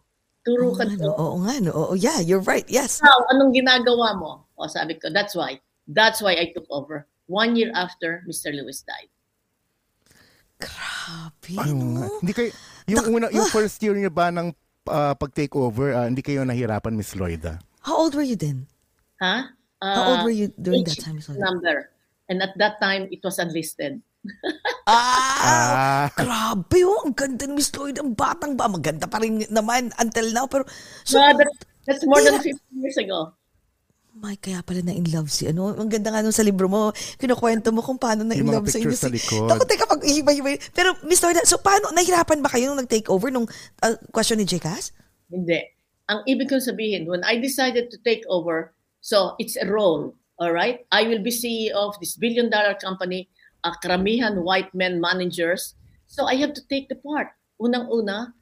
Turo 0.45 0.69
Oo 0.69 0.77
ka 0.77 0.85
nga, 0.85 0.97
no? 1.01 1.17
Oo 1.17 1.37
nga, 1.41 1.57
no? 1.57 1.71
Oo, 1.73 1.93
yeah, 1.97 2.21
you're 2.21 2.45
right. 2.45 2.69
Yes. 2.69 3.01
Now, 3.01 3.25
anong 3.33 3.57
ginagawa 3.57 4.13
mo? 4.13 4.45
O 4.61 4.69
sabi 4.69 5.01
ko, 5.01 5.09
that's 5.09 5.33
why. 5.33 5.57
That's 5.89 6.21
why 6.21 6.37
I 6.37 6.53
took 6.53 6.69
over. 6.69 7.09
One 7.25 7.57
year 7.57 7.73
after 7.73 8.21
Mr. 8.29 8.53
Lewis 8.53 8.85
died. 8.85 9.09
Grabe, 10.61 11.57
no? 11.73 11.97
nga. 11.97 12.05
Hindi 12.21 12.33
kayo, 12.37 12.49
yung, 12.85 13.05
una, 13.09 13.33
yung 13.33 13.49
first 13.49 13.81
year 13.81 13.97
niyo 13.97 14.13
ba 14.13 14.29
ng 14.29 14.53
uh, 14.85 15.17
pag-take 15.17 15.57
over, 15.57 15.97
ah, 15.97 16.05
hindi 16.05 16.21
kayo 16.21 16.45
nahirapan, 16.45 16.93
Miss 16.93 17.17
Lloyda? 17.17 17.57
How 17.81 17.97
old 18.05 18.13
were 18.13 18.25
you 18.25 18.37
then? 18.37 18.69
Huh? 19.17 19.49
How 19.81 20.01
Uh, 20.01 20.09
old 20.13 20.21
were 20.29 20.33
you 20.33 20.53
during 20.57 20.85
that 20.85 21.01
time? 21.01 21.17
Sorry. 21.21 21.37
Number. 21.41 21.89
And 22.25 22.41
at 22.41 22.57
that 22.57 22.77
time, 22.79 23.05
it 23.09 23.21
was 23.21 23.37
unlisted. 23.37 24.01
Ah! 24.85 26.05
Ah, 26.05 26.05
Grabe, 26.13 26.85
oh. 26.85 27.01
Ang 27.01 27.13
ganda 27.13 27.45
ni 27.45 27.57
Miss 27.57 27.73
Lloyd. 27.73 27.97
Ang 27.97 28.13
batang 28.13 28.53
ba? 28.53 28.69
Maganda 28.69 29.05
pa 29.05 29.17
rin 29.17 29.41
naman 29.49 29.89
until 29.95 30.29
now. 30.29 30.45
Pero, 30.45 30.65
so, 31.01 31.17
So, 31.17 31.21
that, 31.21 31.49
that's 31.83 32.05
more 32.05 32.21
than 32.21 32.37
Yeah. 32.37 32.53
15 32.53 32.81
years 32.81 32.97
ago. 32.97 33.33
my, 34.15 34.37
kaya 34.37 34.63
pala 34.63 34.79
na 34.79 34.93
in 34.93 35.09
love 35.11 35.27
si 35.27 35.43
ano. 35.43 35.73
Ang 35.73 35.89
ganda 35.89 36.07
nga 36.07 36.21
nung 36.21 36.31
sa 36.31 36.39
libro 36.39 36.65
mo. 36.65 36.89
Kinukwento 37.17 37.73
mo 37.73 37.81
kung 37.81 37.97
paano 37.97 38.23
na 38.23 38.31
in 38.31 38.45
love 38.45 38.63
sa 38.65 38.77
inyo. 38.77 38.87
pictures 38.87 39.01
sa 39.01 39.09
si- 39.09 39.17
likod. 39.17 39.49
Naku, 39.49 39.65
teka, 39.65 39.85
pag 39.85 40.01
ihibay-hibay. 40.01 40.55
Pero, 40.71 40.93
Miss 41.03 41.19
Lloyd, 41.19 41.41
so 41.43 41.57
paano, 41.57 41.89
nahirapan 41.91 42.39
ba 42.39 42.47
kayo 42.47 42.69
nung 42.69 42.79
nag-take 42.79 43.09
over 43.09 43.27
nung 43.27 43.49
uh, 43.81 43.95
question 44.09 44.37
ni 44.37 44.45
Jcas? 44.45 44.93
Hindi. 45.27 45.61
ang 46.05 46.21
ibig 46.23 46.45
kong 46.45 46.61
sabihin, 46.61 47.09
when 47.09 47.25
I 47.25 47.41
decided 47.41 47.89
to 47.89 47.97
take 47.99 48.21
over, 48.29 48.77
so 49.01 49.33
it's 49.35 49.57
a 49.57 49.65
role, 49.65 50.13
all 50.39 50.51
right? 50.51 50.85
I 50.91 51.03
will 51.03 51.21
be 51.23 51.31
CEO 51.31 51.73
of 51.73 51.99
this 51.99 52.15
billion 52.15 52.49
dollar 52.49 52.75
company, 52.75 53.29
uh, 53.63 53.73
karamihan 53.83 54.43
white 54.43 54.73
men 54.73 54.99
managers. 54.99 55.75
So 56.07 56.25
I 56.25 56.35
have 56.35 56.53
to 56.53 56.61
take 56.67 56.89
the 56.89 56.95
part. 56.95 57.27
Unang-una, 57.59 58.33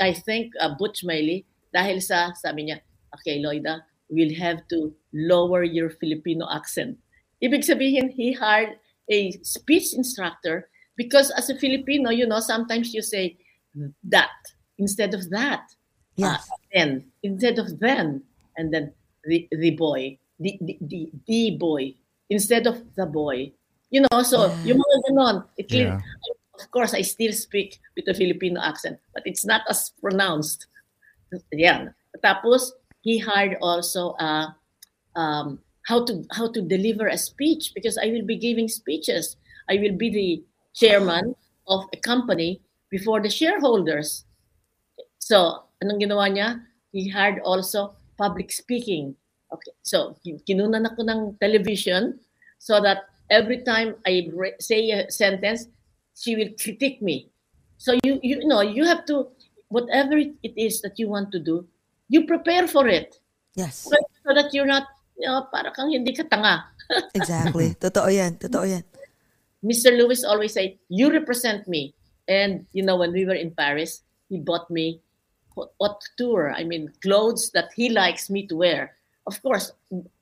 I 0.00 0.12
think 0.12 0.52
uh, 0.60 0.74
Butch 0.78 1.04
Miley, 1.04 1.44
dahil 1.74 2.02
sa, 2.02 2.32
sabi 2.32 2.70
niya, 2.70 2.80
okay, 3.14 3.42
Loida, 3.42 3.82
we'll 4.08 4.34
have 4.36 4.66
to 4.68 4.94
lower 5.12 5.62
your 5.62 5.90
Filipino 5.90 6.48
accent. 6.50 6.96
Ibig 7.42 7.66
sabihin, 7.66 8.10
he 8.10 8.32
hired 8.32 8.78
a 9.10 9.32
speech 9.42 9.92
instructor 9.92 10.68
because 10.96 11.30
as 11.36 11.50
a 11.50 11.58
Filipino, 11.58 12.10
you 12.10 12.26
know, 12.26 12.40
sometimes 12.40 12.94
you 12.94 13.02
say 13.02 13.36
that 14.04 14.32
instead 14.78 15.14
of 15.14 15.28
that. 15.30 15.66
Yes. 16.16 16.46
Uh, 16.46 16.56
then 16.72 16.90
instead 17.22 17.58
of 17.58 17.80
then, 17.80 18.22
and 18.56 18.72
then 18.72 18.94
the 19.24 19.48
the 19.50 19.74
boy, 19.74 20.18
the 20.40 20.58
the 20.60 20.78
the, 20.80 21.00
the 21.26 21.42
boy 21.58 21.94
instead 22.30 22.66
of 22.66 22.82
the 22.96 23.06
boy. 23.06 23.52
You 23.90 24.02
know, 24.02 24.22
so 24.22 24.50
yung 24.66 24.82
mga 24.82 24.96
ganon, 25.06 25.36
it 25.56 25.70
Yeah. 25.70 26.00
of 26.58 26.70
course 26.70 26.94
I 26.94 27.02
still 27.02 27.32
speak 27.32 27.78
with 27.94 28.08
a 28.08 28.14
Filipino 28.14 28.60
accent, 28.60 28.98
but 29.14 29.22
it's 29.26 29.44
not 29.44 29.62
as 29.70 29.94
pronounced. 30.02 30.66
Yan. 31.52 31.94
Tapos 32.22 32.74
he 33.02 33.18
hired 33.18 33.58
also 33.62 34.18
uh, 34.18 34.50
um, 35.14 35.58
how 35.86 36.04
to 36.04 36.24
how 36.32 36.50
to 36.50 36.62
deliver 36.62 37.06
a 37.06 37.18
speech 37.18 37.72
because 37.74 37.98
I 37.98 38.10
will 38.10 38.26
be 38.26 38.36
giving 38.36 38.68
speeches. 38.68 39.36
I 39.70 39.78
will 39.78 39.96
be 39.96 40.10
the 40.10 40.30
chairman 40.74 41.34
of 41.68 41.86
a 41.92 41.98
company 41.98 42.60
before 42.90 43.20
the 43.20 43.30
shareholders. 43.30 44.24
So, 45.18 45.64
anong 45.82 46.04
ginawa 46.04 46.28
niya? 46.28 46.60
He 46.92 47.08
hired 47.08 47.40
also 47.42 47.96
public 48.18 48.52
speaking. 48.52 49.16
Okay. 49.52 49.72
So, 49.82 50.16
kin- 50.24 50.40
kinunan 50.46 50.86
ako 50.88 51.04
ng 51.04 51.20
television 51.40 52.18
so 52.58 52.80
that 52.80 53.10
every 53.30 53.62
time 53.62 53.96
I 54.06 54.28
re- 54.32 54.58
say 54.60 54.90
a 54.90 55.10
sentence, 55.10 55.68
she 56.14 56.36
will 56.36 56.52
critique 56.56 57.02
me. 57.02 57.28
So 57.76 57.98
you 58.06 58.22
you 58.22 58.46
know, 58.46 58.62
you 58.62 58.86
have 58.86 59.04
to 59.10 59.28
whatever 59.68 60.16
it 60.16 60.54
is 60.56 60.80
that 60.82 60.96
you 60.96 61.10
want 61.10 61.32
to 61.34 61.40
do, 61.42 61.66
you 62.08 62.24
prepare 62.24 62.66
for 62.70 62.86
it 62.88 63.18
Yes. 63.54 63.84
so 63.90 64.30
that 64.32 64.54
you're 64.54 64.68
not 64.68 64.86
you 65.18 65.26
know, 65.26 65.46
para 65.52 65.70
kang 65.70 65.90
hindi 65.90 66.14
ka 66.14 66.24
tanga. 66.26 66.64
Exactly. 67.18 67.74
Mm-hmm. 67.74 67.82
Totoo 67.82 68.08
yan. 68.10 68.32
Totoo 68.38 68.64
yan. 68.66 68.84
Mr. 69.64 69.96
Lewis 69.96 70.24
always 70.24 70.52
say, 70.52 70.76
"You 70.88 71.08
represent 71.08 71.64
me." 71.68 71.94
And 72.28 72.64
you 72.72 72.84
know, 72.84 72.96
when 72.96 73.12
we 73.12 73.24
were 73.24 73.36
in 73.36 73.52
Paris, 73.52 74.04
he 74.28 74.40
bought 74.40 74.68
me 74.68 75.00
haute 75.54 75.72
couture. 75.80 76.52
I 76.52 76.64
mean, 76.64 76.90
clothes 77.00 77.50
that 77.52 77.72
he 77.76 77.88
likes 77.88 78.28
me 78.28 78.46
to 78.48 78.56
wear. 78.56 78.93
Of 79.26 79.42
course, 79.42 79.72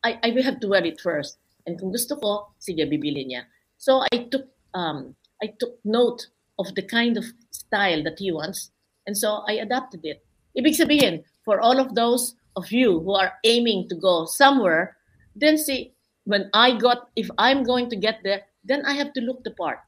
I, 0.05 0.19
I 0.23 0.31
will 0.31 0.43
have 0.43 0.61
to 0.61 0.69
wear 0.69 0.85
it 0.85 1.01
first. 1.01 1.39
And 1.67 1.79
kung 1.79 1.93
gusto 1.93 2.17
ko, 2.17 2.55
sige, 2.59 2.87
bibili 2.87 3.27
niya. 3.27 3.47
So 3.79 4.03
I 4.13 4.31
took 4.31 4.47
um, 4.75 5.15
I 5.43 5.55
took 5.59 5.79
note 5.85 6.27
of 6.59 6.75
the 6.75 6.83
kind 6.83 7.17
of 7.19 7.27
style 7.51 8.03
that 8.03 8.19
he 8.19 8.31
wants, 8.31 8.71
and 9.07 9.17
so 9.17 9.43
I 9.47 9.59
adapted 9.63 10.05
it. 10.05 10.23
Ibig 10.55 10.77
sabihin, 10.77 11.25
for 11.45 11.61
all 11.61 11.81
of 11.81 11.95
those 11.95 12.37
of 12.57 12.71
you 12.71 13.01
who 13.01 13.15
are 13.15 13.33
aiming 13.45 13.89
to 13.89 13.97
go 13.97 14.25
somewhere, 14.27 14.97
then 15.35 15.57
see, 15.57 15.93
when 16.25 16.51
I 16.53 16.77
got, 16.77 17.09
if 17.17 17.31
I'm 17.39 17.63
going 17.63 17.89
to 17.91 17.97
get 17.97 18.21
there, 18.23 18.43
then 18.65 18.85
I 18.85 18.93
have 18.95 19.13
to 19.15 19.21
look 19.21 19.45
the 19.45 19.51
part. 19.51 19.81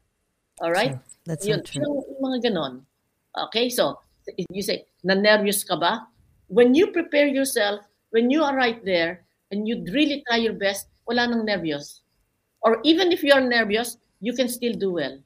All 0.59 0.71
right? 0.71 0.97
That's 1.25 1.45
so 1.45 1.51
Yun, 1.51 1.63
true. 1.63 1.81
yung, 1.81 2.03
yung 2.09 2.21
mga 2.21 2.49
ganon. 2.49 2.81
Okay, 3.47 3.69
so 3.69 3.99
you 4.49 4.63
say, 4.63 4.85
na-nervous 5.03 5.63
ka 5.63 5.77
ba? 5.77 6.07
When 6.47 6.73
you 6.73 6.91
prepare 6.91 7.27
yourself, 7.27 7.81
when 8.15 8.31
you 8.31 8.39
are 8.47 8.55
right 8.55 8.79
there, 8.87 9.27
and 9.51 9.67
you 9.67 9.83
really 9.91 10.23
try 10.23 10.39
your 10.39 10.55
best, 10.55 10.87
wala 11.03 11.27
nang 11.27 11.43
nervous. 11.43 11.99
Or 12.63 12.79
even 12.87 13.11
if 13.11 13.19
you 13.21 13.35
are 13.35 13.43
nervous, 13.43 13.99
you 14.23 14.31
can 14.31 14.47
still 14.47 14.73
do 14.73 14.95
well. 14.95 15.19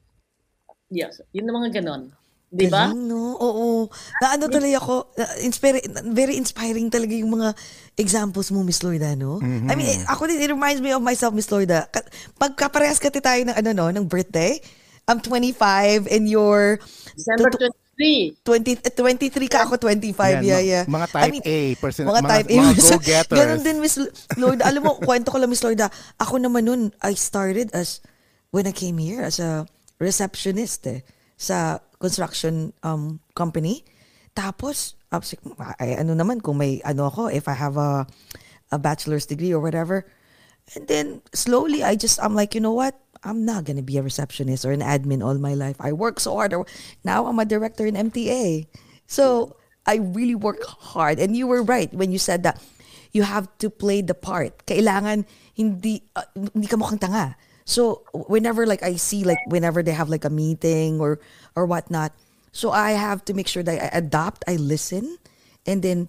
Yes, 0.90 1.22
yun 1.30 1.46
ang 1.46 1.62
mga 1.62 1.80
ganon. 1.80 2.10
Di 2.50 2.66
ba? 2.66 2.90
Galing, 2.90 3.06
no? 3.06 3.38
Oo. 3.38 3.86
Na 4.18 4.34
ano 4.34 4.50
tuloy 4.50 4.74
ako, 4.74 5.14
na- 5.14 5.38
inspire, 5.38 5.78
very 6.10 6.34
inspiring 6.34 6.90
talaga 6.90 7.14
yung 7.14 7.30
mga 7.38 7.54
examples 7.94 8.50
mo, 8.50 8.66
Miss 8.66 8.82
Lloyda, 8.82 9.14
no? 9.14 9.38
I 9.38 9.78
mean, 9.78 10.02
ako 10.10 10.26
din, 10.26 10.42
it 10.42 10.50
reminds 10.50 10.82
me 10.82 10.90
of 10.90 10.98
myself, 10.98 11.30
Miss 11.30 11.46
Lloyda. 11.46 11.86
Ka- 11.86 12.10
Pagkaparehas 12.42 12.98
kati 12.98 13.22
tayo 13.22 13.38
ng, 13.46 13.54
ano, 13.54 13.70
no, 13.70 13.86
ng 13.94 14.02
birthday, 14.02 14.58
I'm 15.06 15.22
25 15.22 16.10
and 16.10 16.26
you're 16.26 16.82
December 17.14 17.54
Totoo- 17.54 17.70
23. 18.00 18.40
20, 18.40 18.80
eh, 18.80 18.92
23 18.96 19.52
ka, 19.52 19.58
ako 19.68 19.76
25. 19.76 20.40
Yeah, 20.40 20.56
Yan, 20.56 20.62
yeah. 20.64 20.84
mga 20.88 21.06
type 21.12 21.34
A 21.44 21.58
person- 21.76 22.08
Mga, 22.08 22.22
mga- 22.24 22.30
type 22.32 22.48
A. 22.48 22.56
mga 22.56 22.74
go-getters. 22.88 23.38
Ganon 23.38 23.60
din, 23.60 23.76
Miss 23.78 23.96
Lloyda. 24.40 24.62
Alam 24.64 24.82
mo, 24.88 24.92
kwento 24.96 25.28
ko 25.28 25.36
lang, 25.36 25.52
Miss 25.52 25.60
Lloyda. 25.60 25.92
Ako 26.16 26.40
naman 26.40 26.64
nun, 26.64 26.82
I 27.04 27.12
started 27.12 27.68
as, 27.76 28.00
when 28.48 28.64
I 28.64 28.72
came 28.72 28.96
here, 28.96 29.20
as 29.20 29.36
a 29.36 29.68
receptionist 30.00 30.88
eh, 30.88 31.04
sa 31.36 31.84
construction 32.00 32.72
um, 32.80 33.20
company. 33.36 33.84
Tapos, 34.32 34.96
ay, 35.76 36.00
ano 36.00 36.16
naman, 36.16 36.40
kung 36.40 36.56
may, 36.56 36.80
ano 36.88 37.12
ako, 37.12 37.28
if 37.28 37.44
I 37.50 37.56
have 37.58 37.76
a, 37.76 38.08
a 38.72 38.78
bachelor's 38.80 39.28
degree 39.28 39.52
or 39.52 39.60
whatever. 39.60 40.08
And 40.72 40.86
then, 40.86 41.06
slowly, 41.34 41.82
I 41.84 41.98
just, 41.98 42.16
I'm 42.22 42.32
like, 42.32 42.54
you 42.56 42.62
know 42.62 42.72
what? 42.72 42.96
I'm 43.22 43.44
not 43.44 43.64
gonna 43.64 43.82
be 43.82 43.98
a 43.98 44.02
receptionist 44.02 44.64
or 44.64 44.72
an 44.72 44.80
admin 44.80 45.24
all 45.24 45.36
my 45.36 45.54
life. 45.54 45.76
I 45.80 45.92
work 45.92 46.20
so 46.20 46.34
hard. 46.36 46.54
Now 47.04 47.26
I'm 47.26 47.38
a 47.38 47.44
director 47.44 47.86
in 47.86 47.94
MTA. 47.94 48.66
So 49.06 49.56
I 49.86 49.96
really 49.96 50.34
work 50.34 50.64
hard. 50.64 51.18
And 51.18 51.36
you 51.36 51.46
were 51.46 51.62
right 51.62 51.92
when 51.92 52.12
you 52.12 52.18
said 52.18 52.42
that 52.44 52.62
you 53.12 53.22
have 53.24 53.48
to 53.58 53.68
play 53.68 54.02
the 54.02 54.14
part. 54.14 54.66
Kailangan 54.66 55.26
hindi 55.54 56.02
uh, 56.16 56.28
hindi 56.34 56.66
ka 56.66 56.76
mukhang 56.76 57.00
tanga. 57.00 57.36
So 57.66 58.06
whenever 58.14 58.66
like 58.66 58.82
I 58.82 58.96
see 58.96 59.24
like 59.24 59.38
whenever 59.46 59.82
they 59.82 59.92
have 59.92 60.08
like 60.08 60.24
a 60.24 60.32
meeting 60.32 61.00
or 61.00 61.20
or 61.54 61.66
whatnot, 61.66 62.14
so 62.52 62.70
I 62.70 62.92
have 62.98 63.24
to 63.26 63.34
make 63.34 63.46
sure 63.46 63.62
that 63.62 63.78
I 63.78 63.90
adapt, 63.92 64.42
I 64.46 64.56
listen, 64.56 65.18
and 65.66 65.82
then 65.82 66.08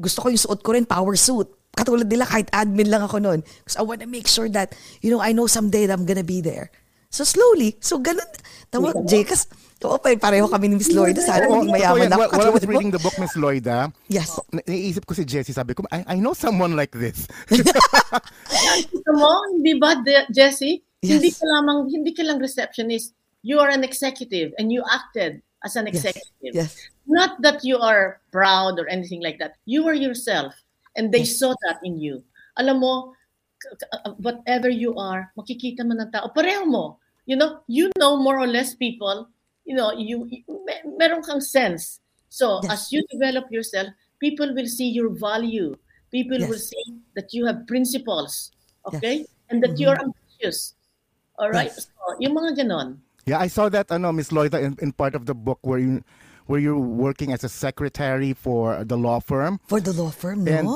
gusto 0.00 0.22
ko 0.22 0.28
yung 0.30 0.42
suot 0.42 0.62
ko 0.62 0.72
rin 0.74 0.86
power 0.86 1.14
suit. 1.14 1.50
Katulad 1.78 2.10
nila 2.10 2.26
kahit 2.26 2.50
admin 2.50 2.90
lang 2.90 3.06
ako 3.06 3.22
noon. 3.22 3.46
Because 3.62 3.78
I 3.78 3.86
want 3.86 4.02
to 4.02 4.10
make 4.10 4.26
sure 4.26 4.50
that, 4.50 4.74
you 4.98 5.14
know, 5.14 5.22
I 5.22 5.30
know 5.30 5.46
someday 5.46 5.86
that 5.86 5.94
I'm 5.94 6.02
gonna 6.02 6.26
be 6.26 6.42
there. 6.42 6.74
So 7.08 7.22
slowly, 7.22 7.78
so 7.78 8.02
ganun. 8.02 8.26
Tama, 8.68 8.92
Jcas, 9.08 9.48
oo, 9.80 9.96
pa- 9.96 10.12
pareho 10.20 10.44
kami 10.44 10.68
ni 10.68 10.76
Miss 10.76 10.92
Lloyd. 10.92 11.16
Sana 11.16 11.48
Oo, 11.48 11.64
maging 11.64 11.72
mayaman 11.72 12.10
ako. 12.12 12.20
While, 12.20 12.30
while 12.36 12.48
I 12.50 12.52
was 12.52 12.66
reading 12.68 12.90
the 12.92 13.00
book, 13.00 13.16
Miss 13.16 13.32
Lloyda, 13.32 13.88
Yes. 14.12 14.36
na- 14.52 14.60
naiisip 14.66 15.06
ko 15.08 15.16
si 15.16 15.24
Jessie, 15.24 15.56
sabi 15.56 15.72
ko, 15.72 15.86
I, 15.88 16.04
I 16.04 16.16
know 16.20 16.34
someone 16.36 16.76
like 16.76 16.92
this. 16.92 17.24
Ito 18.92 19.10
mo, 19.16 19.30
hindi 19.56 19.78
ba, 19.80 19.96
Jessie? 20.28 20.82
Yes. 21.00 21.16
Hindi 21.16 21.30
ka 21.32 21.44
lamang, 21.46 21.88
hindi 21.88 22.10
ka 22.12 22.22
lang 22.26 22.42
receptionist. 22.42 23.14
You 23.40 23.62
are 23.62 23.70
an 23.70 23.84
executive 23.86 24.52
and 24.58 24.68
you 24.68 24.82
acted 24.84 25.40
as 25.64 25.76
an 25.78 25.86
Yes. 25.86 25.94
executive. 26.04 26.52
Yes. 26.52 26.72
Not 27.08 27.40
that 27.40 27.64
you 27.64 27.78
are 27.80 28.20
proud 28.34 28.76
or 28.76 28.84
anything 28.90 29.22
like 29.22 29.38
that. 29.40 29.56
You 29.64 29.86
are 29.88 29.96
yourself 29.96 30.52
and 30.98 31.14
they 31.14 31.22
saw 31.22 31.54
that 31.64 31.78
in 31.86 31.96
you. 32.02 32.20
Alam 32.58 32.82
mo, 32.82 33.14
k- 33.62 33.70
k- 33.78 33.90
uh, 33.94 34.18
whatever 34.18 34.66
you 34.66 34.98
are, 34.98 35.30
makikita 35.38 35.86
mo 35.86 35.94
ng 35.94 36.10
tao. 36.10 36.28
Pareho 36.34 36.66
mo. 36.66 36.98
You 37.30 37.38
know, 37.38 37.62
you 37.70 37.94
know 37.94 38.18
more 38.18 38.42
or 38.42 38.50
less 38.50 38.74
people. 38.74 39.30
You 39.62 39.78
know, 39.78 39.94
you, 39.94 40.26
you 40.26 40.42
may, 40.66 40.82
meron 40.98 41.22
kang 41.22 41.40
sense. 41.40 42.02
So 42.28 42.58
Yes. 42.66 42.72
as 42.72 42.80
you 42.92 43.06
develop 43.08 43.46
yourself, 43.54 43.94
people 44.18 44.50
will 44.52 44.66
see 44.66 44.90
your 44.90 45.14
value. 45.14 45.78
People 46.10 46.40
will 46.40 46.58
see 46.58 46.98
that 47.14 47.30
you 47.36 47.44
have 47.46 47.68
principles. 47.68 48.50
Okay? 48.88 49.28
And 49.52 49.62
that 49.62 49.78
you're 49.78 49.96
ambitious. 49.96 50.74
All 51.38 51.52
right? 51.52 51.70
Yes. 51.70 51.86
So, 51.92 52.16
yung 52.18 52.34
mga 52.34 52.64
ganon. 52.64 52.98
yeah, 53.28 53.38
I 53.38 53.52
saw 53.52 53.68
that, 53.68 53.92
ano, 53.92 54.08
Miss 54.10 54.32
Lloyda, 54.32 54.56
in, 54.56 54.72
in 54.80 54.90
part 54.90 55.14
of 55.14 55.28
the 55.28 55.36
book 55.36 55.60
where 55.60 55.78
you 55.78 56.00
where 56.48 56.58
you're 56.58 56.80
working 56.80 57.30
as 57.32 57.44
a 57.44 57.48
secretary 57.48 58.32
for 58.32 58.82
the 58.84 58.96
law 58.96 59.20
firm. 59.20 59.60
For 59.68 59.80
the 59.84 59.92
law 59.92 60.08
firm, 60.10 60.44
no? 60.44 60.50
And, 60.50 60.66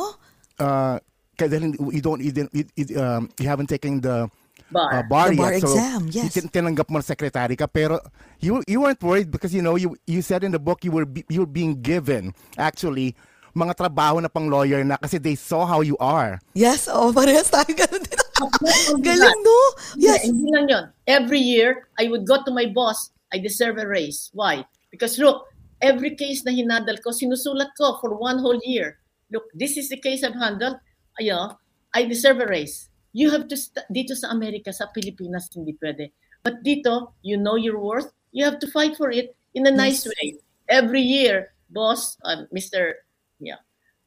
uh, 0.60 0.94
kaya 1.40 1.48
dahil 1.48 1.72
you 1.92 2.04
don't, 2.04 2.20
you, 2.20 2.30
didn't- 2.30 2.52
you, 2.52 2.64
you, 2.76 3.00
um, 3.00 3.32
you 3.40 3.48
haven't 3.48 3.72
taken 3.72 4.00
the 4.04 4.28
Bar. 4.72 4.88
uh, 4.88 5.02
bar 5.04 5.28
The 5.32 5.36
bar 5.36 5.52
yet. 5.52 5.60
So, 5.64 5.72
exam, 5.72 6.08
yes. 6.12 6.32
tin- 6.32 6.48
tinanggap 6.52 6.88
mo 6.92 7.00
na 7.00 7.04
secretary 7.04 7.56
ka. 7.56 7.66
Pero 7.68 8.00
you, 8.40 8.60
you 8.68 8.80
weren't 8.84 9.00
worried 9.02 9.32
because, 9.32 9.52
you 9.52 9.60
know, 9.60 9.76
you, 9.76 9.96
you 10.06 10.20
said 10.20 10.44
in 10.44 10.52
the 10.52 10.60
book 10.60 10.84
you 10.84 10.92
were, 10.92 11.04
be- 11.08 11.24
you 11.28 11.40
were 11.40 11.50
being 11.50 11.80
given, 11.80 12.32
actually, 12.56 13.16
mga 13.56 13.76
trabaho 13.76 14.20
na 14.20 14.28
pang 14.32 14.48
lawyer 14.48 14.80
na 14.84 14.96
kasi 14.96 15.16
they 15.20 15.34
saw 15.36 15.64
how 15.68 15.80
you 15.80 15.96
are. 16.00 16.40
yes, 16.56 16.88
oh, 16.88 17.12
parehas 17.12 17.52
tayo. 17.52 17.68
Ganun 17.68 18.00
din. 18.00 18.16
Galing, 19.04 19.40
no? 19.44 19.56
Hindi, 19.92 20.04
Yes. 20.08 20.24
Hindi 20.24 20.48
lang 20.52 20.68
yun. 20.68 20.84
Every 21.04 21.40
year, 21.40 21.88
I 22.00 22.08
would 22.08 22.24
go 22.24 22.40
to 22.44 22.50
my 22.52 22.64
boss, 22.72 23.12
I 23.32 23.36
deserve 23.40 23.76
a 23.76 23.84
raise. 23.88 24.32
Why? 24.32 24.64
Because 24.88 25.20
look, 25.20 25.51
every 25.82 26.14
case 26.14 26.46
na 26.46 26.54
hinandal 26.54 27.02
ko, 27.02 27.10
sinusulat 27.10 27.74
ko 27.76 27.98
for 28.00 28.14
one 28.14 28.38
whole 28.38 28.58
year. 28.64 28.98
Look, 29.30 29.44
this 29.52 29.76
is 29.76 29.90
the 29.90 29.98
case 29.98 30.22
I've 30.22 30.38
handled. 30.38 30.78
Ayo, 31.20 31.56
I 31.92 32.06
deserve 32.06 32.40
a 32.40 32.46
raise. 32.46 32.88
You 33.12 33.28
have 33.30 33.48
to, 33.48 33.56
st- 33.56 33.84
dito 33.92 34.16
sa 34.16 34.30
Amerika, 34.32 34.72
sa 34.72 34.88
Pilipinas, 34.94 35.50
hindi 35.52 35.76
pwede. 35.82 36.12
But 36.42 36.64
dito, 36.64 37.12
you 37.20 37.36
know 37.36 37.56
your 37.56 37.78
worth. 37.78 38.08
You 38.32 38.44
have 38.44 38.58
to 38.60 38.70
fight 38.70 38.96
for 38.96 39.10
it 39.10 39.36
in 39.54 39.66
a 39.66 39.70
nice 39.74 40.06
Yes. 40.06 40.14
way. 40.16 40.26
Every 40.68 41.02
year, 41.02 41.52
boss, 41.68 42.16
uh, 42.24 42.48
Mr. 42.54 43.04
Yeah, 43.40 43.60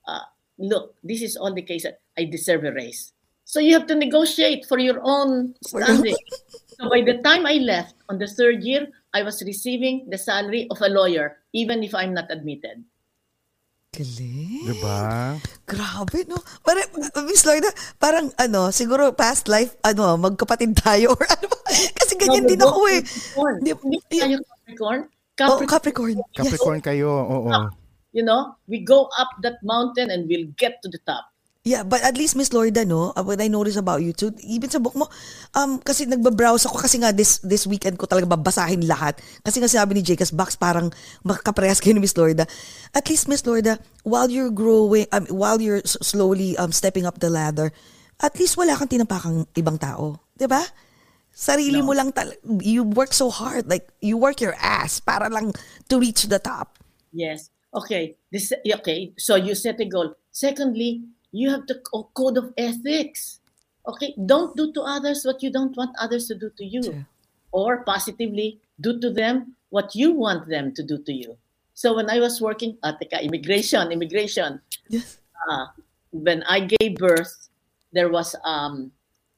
uh, 0.07 0.25
look, 0.57 0.95
this 1.03 1.21
is 1.21 1.37
all 1.37 1.53
the 1.53 1.61
case 1.61 1.83
that 1.83 2.01
I 2.17 2.25
deserve 2.25 2.63
a 2.63 2.71
raise. 2.73 3.13
So 3.45 3.59
you 3.61 3.77
have 3.77 3.85
to 3.87 3.95
negotiate 3.95 4.65
for 4.65 4.79
your 4.79 4.97
own 5.05 5.53
standing. 5.61 6.17
so 6.79 6.89
by 6.89 7.05
the 7.05 7.21
time 7.21 7.45
I 7.45 7.61
left 7.61 7.93
on 8.09 8.17
the 8.17 8.25
third 8.25 8.63
year, 8.63 8.89
I 9.13 9.21
was 9.21 9.43
receiving 9.45 10.09
the 10.09 10.17
salary 10.17 10.65
of 10.71 10.81
a 10.81 10.89
lawyer, 10.89 11.37
even 11.55 11.79
if 11.87 11.95
I'm 11.95 12.11
not 12.11 12.27
admitted. 12.27 12.83
Galing. 13.95 14.67
Diba? 14.67 15.39
Grabe, 15.63 16.27
no? 16.27 16.35
Parang, 16.59 16.83
Miss 17.23 17.47
Lloyda, 17.47 17.71
parang 17.95 18.27
ano, 18.35 18.67
siguro 18.75 19.15
past 19.15 19.47
life, 19.47 19.79
ano, 19.87 20.19
magkapatid 20.19 20.75
tayo 20.75 21.15
or 21.15 21.23
ano 21.23 21.47
ba? 21.47 21.59
Kasi 22.03 22.19
ganyan 22.19 22.43
din 22.43 22.59
ako 22.59 22.79
eh. 22.91 23.01
Capricorn. 23.07 23.55
Di, 23.63 23.71
tayo 24.11 24.37
Capricorn? 24.43 25.01
oh, 25.07 25.59
Capricorn, 25.63 25.67
Capricorn. 25.71 26.15
Yes. 26.19 26.35
Capricorn 26.35 26.79
kayo, 26.83 27.07
oo. 27.07 27.49
you 28.11 28.23
know, 28.23 28.55
we 28.67 28.83
go 28.83 29.07
up 29.15 29.31
that 29.43 29.59
mountain 29.63 30.11
and 30.11 30.27
we'll 30.27 30.51
get 30.59 30.83
to 30.83 30.91
the 30.91 30.99
top. 31.07 31.31
Yeah, 31.65 31.81
but 31.81 32.05
at 32.05 32.13
least 32.13 32.37
Miss 32.37 32.53
Lorda, 32.53 32.85
no, 32.85 33.09
uh, 33.17 33.25
what 33.25 33.41
I 33.41 33.49
noticed 33.49 33.81
about 33.81 34.05
you 34.05 34.13
too, 34.13 34.29
even 34.45 34.69
sa 34.69 34.77
book 34.77 34.93
mo, 34.93 35.09
um, 35.57 35.81
kasi 35.81 36.05
nagbabrowse 36.05 36.69
ako 36.69 36.77
kasi 36.77 37.01
nga 37.01 37.09
this 37.09 37.41
this 37.41 37.65
weekend 37.65 37.97
ko 37.97 38.05
talaga 38.05 38.29
babasahin 38.37 38.85
lahat. 38.85 39.17
Kasi 39.41 39.57
nga 39.57 39.65
sabi 39.65 39.97
ni 39.97 40.05
Jacobs 40.05 40.29
Box, 40.29 40.53
parang 40.53 40.93
makaparehas 41.25 41.81
kayo 41.81 41.97
ni 41.97 42.05
Miss 42.05 42.13
Lorda. 42.13 42.45
At 42.93 43.09
least 43.09 43.25
Miss 43.25 43.41
Lorda, 43.49 43.81
while 44.05 44.29
you're 44.29 44.53
growing, 44.53 45.09
um, 45.09 45.25
while 45.33 45.57
you're 45.57 45.81
slowly 45.81 46.53
um, 46.61 46.69
stepping 46.69 47.09
up 47.09 47.17
the 47.17 47.33
ladder, 47.33 47.73
at 48.21 48.37
least 48.37 48.61
wala 48.61 48.77
kang 48.77 49.01
tinapakang 49.01 49.49
ibang 49.57 49.81
tao. 49.81 50.21
'Di 50.37 50.45
ba? 50.45 50.61
Sarili 51.33 51.81
mo 51.81 51.97
lang 51.97 52.13
tal- 52.13 52.37
you 52.61 52.85
work 52.85 53.09
so 53.09 53.33
hard 53.33 53.65
like 53.65 53.89
you 54.05 54.21
work 54.21 54.37
your 54.37 54.53
ass 54.61 55.01
para 55.01 55.33
lang 55.33 55.49
to 55.89 55.97
reach 55.97 56.29
the 56.29 56.37
top. 56.37 56.77
Yes. 57.09 57.49
Okay. 57.73 58.21
This 58.29 58.53
okay. 58.53 59.17
So 59.17 59.33
you 59.33 59.57
set 59.57 59.81
a 59.81 59.87
goal. 59.89 60.13
Secondly, 60.29 61.14
you 61.35 61.49
have 61.49 61.67
the 61.67 61.75
code 62.15 62.37
of 62.37 62.53
ethics. 62.57 63.39
Okay. 63.87 64.15
Don't 64.25 64.55
do 64.55 64.71
to 64.73 64.81
others 64.81 65.23
what 65.25 65.43
you 65.43 65.51
don't 65.51 65.75
want 65.75 65.95
others 65.99 66.27
to 66.27 66.35
do 66.35 66.49
to 66.57 66.65
you. 66.65 66.81
True. 66.81 67.05
Or 67.51 67.83
positively, 67.83 68.59
do 68.81 68.99
to 68.99 69.11
them 69.11 69.55
what 69.69 69.95
you 69.95 70.11
want 70.11 70.47
them 70.47 70.73
to 70.73 70.83
do 70.83 70.97
to 71.03 71.13
you. 71.13 71.37
So 71.73 71.93
when 71.93 72.09
I 72.09 72.19
was 72.19 72.39
working 72.39 72.77
at 72.83 72.99
the 72.99 73.07
immigration, 73.23 73.91
immigration, 73.91 74.61
Yes. 74.87 75.19
uh, 75.49 75.67
when 76.11 76.43
I 76.43 76.61
gave 76.61 76.95
birth, 76.95 77.49
there 77.91 78.09
was 78.09 78.35
um, 78.43 78.91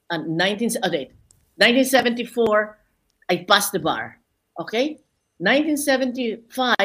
a 0.09 0.17
19, 0.17 0.69
oh, 0.83 0.89
wait, 0.91 1.13
1974, 1.57 2.77
I 3.29 3.37
passed 3.49 3.71
the 3.71 3.79
bar. 3.79 4.19
Okay? 4.59 5.01
1975, 5.39 6.75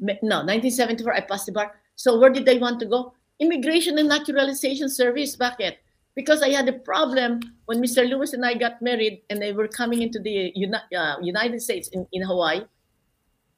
no, 0.00 0.44
1974, 0.44 1.14
I 1.14 1.20
passed 1.20 1.46
the 1.46 1.52
bar. 1.52 1.76
So 1.96 2.18
where 2.18 2.30
did 2.30 2.48
I 2.48 2.56
want 2.56 2.80
to 2.80 2.86
go? 2.86 3.12
Immigration 3.40 3.98
and 3.98 4.08
Naturalization 4.08 4.88
Service. 4.88 5.36
Bakit? 5.36 5.76
Because 6.14 6.42
I 6.42 6.50
had 6.50 6.68
a 6.68 6.78
problem 6.78 7.40
when 7.66 7.82
Mr. 7.82 8.08
Lewis 8.08 8.32
and 8.32 8.46
I 8.46 8.54
got 8.54 8.80
married 8.80 9.22
and 9.30 9.42
they 9.42 9.52
were 9.52 9.66
coming 9.66 10.02
into 10.02 10.20
the 10.20 10.52
Uni- 10.54 10.88
uh, 10.96 11.16
United 11.20 11.60
States 11.60 11.88
in, 11.88 12.06
in 12.12 12.22
Hawaii. 12.22 12.62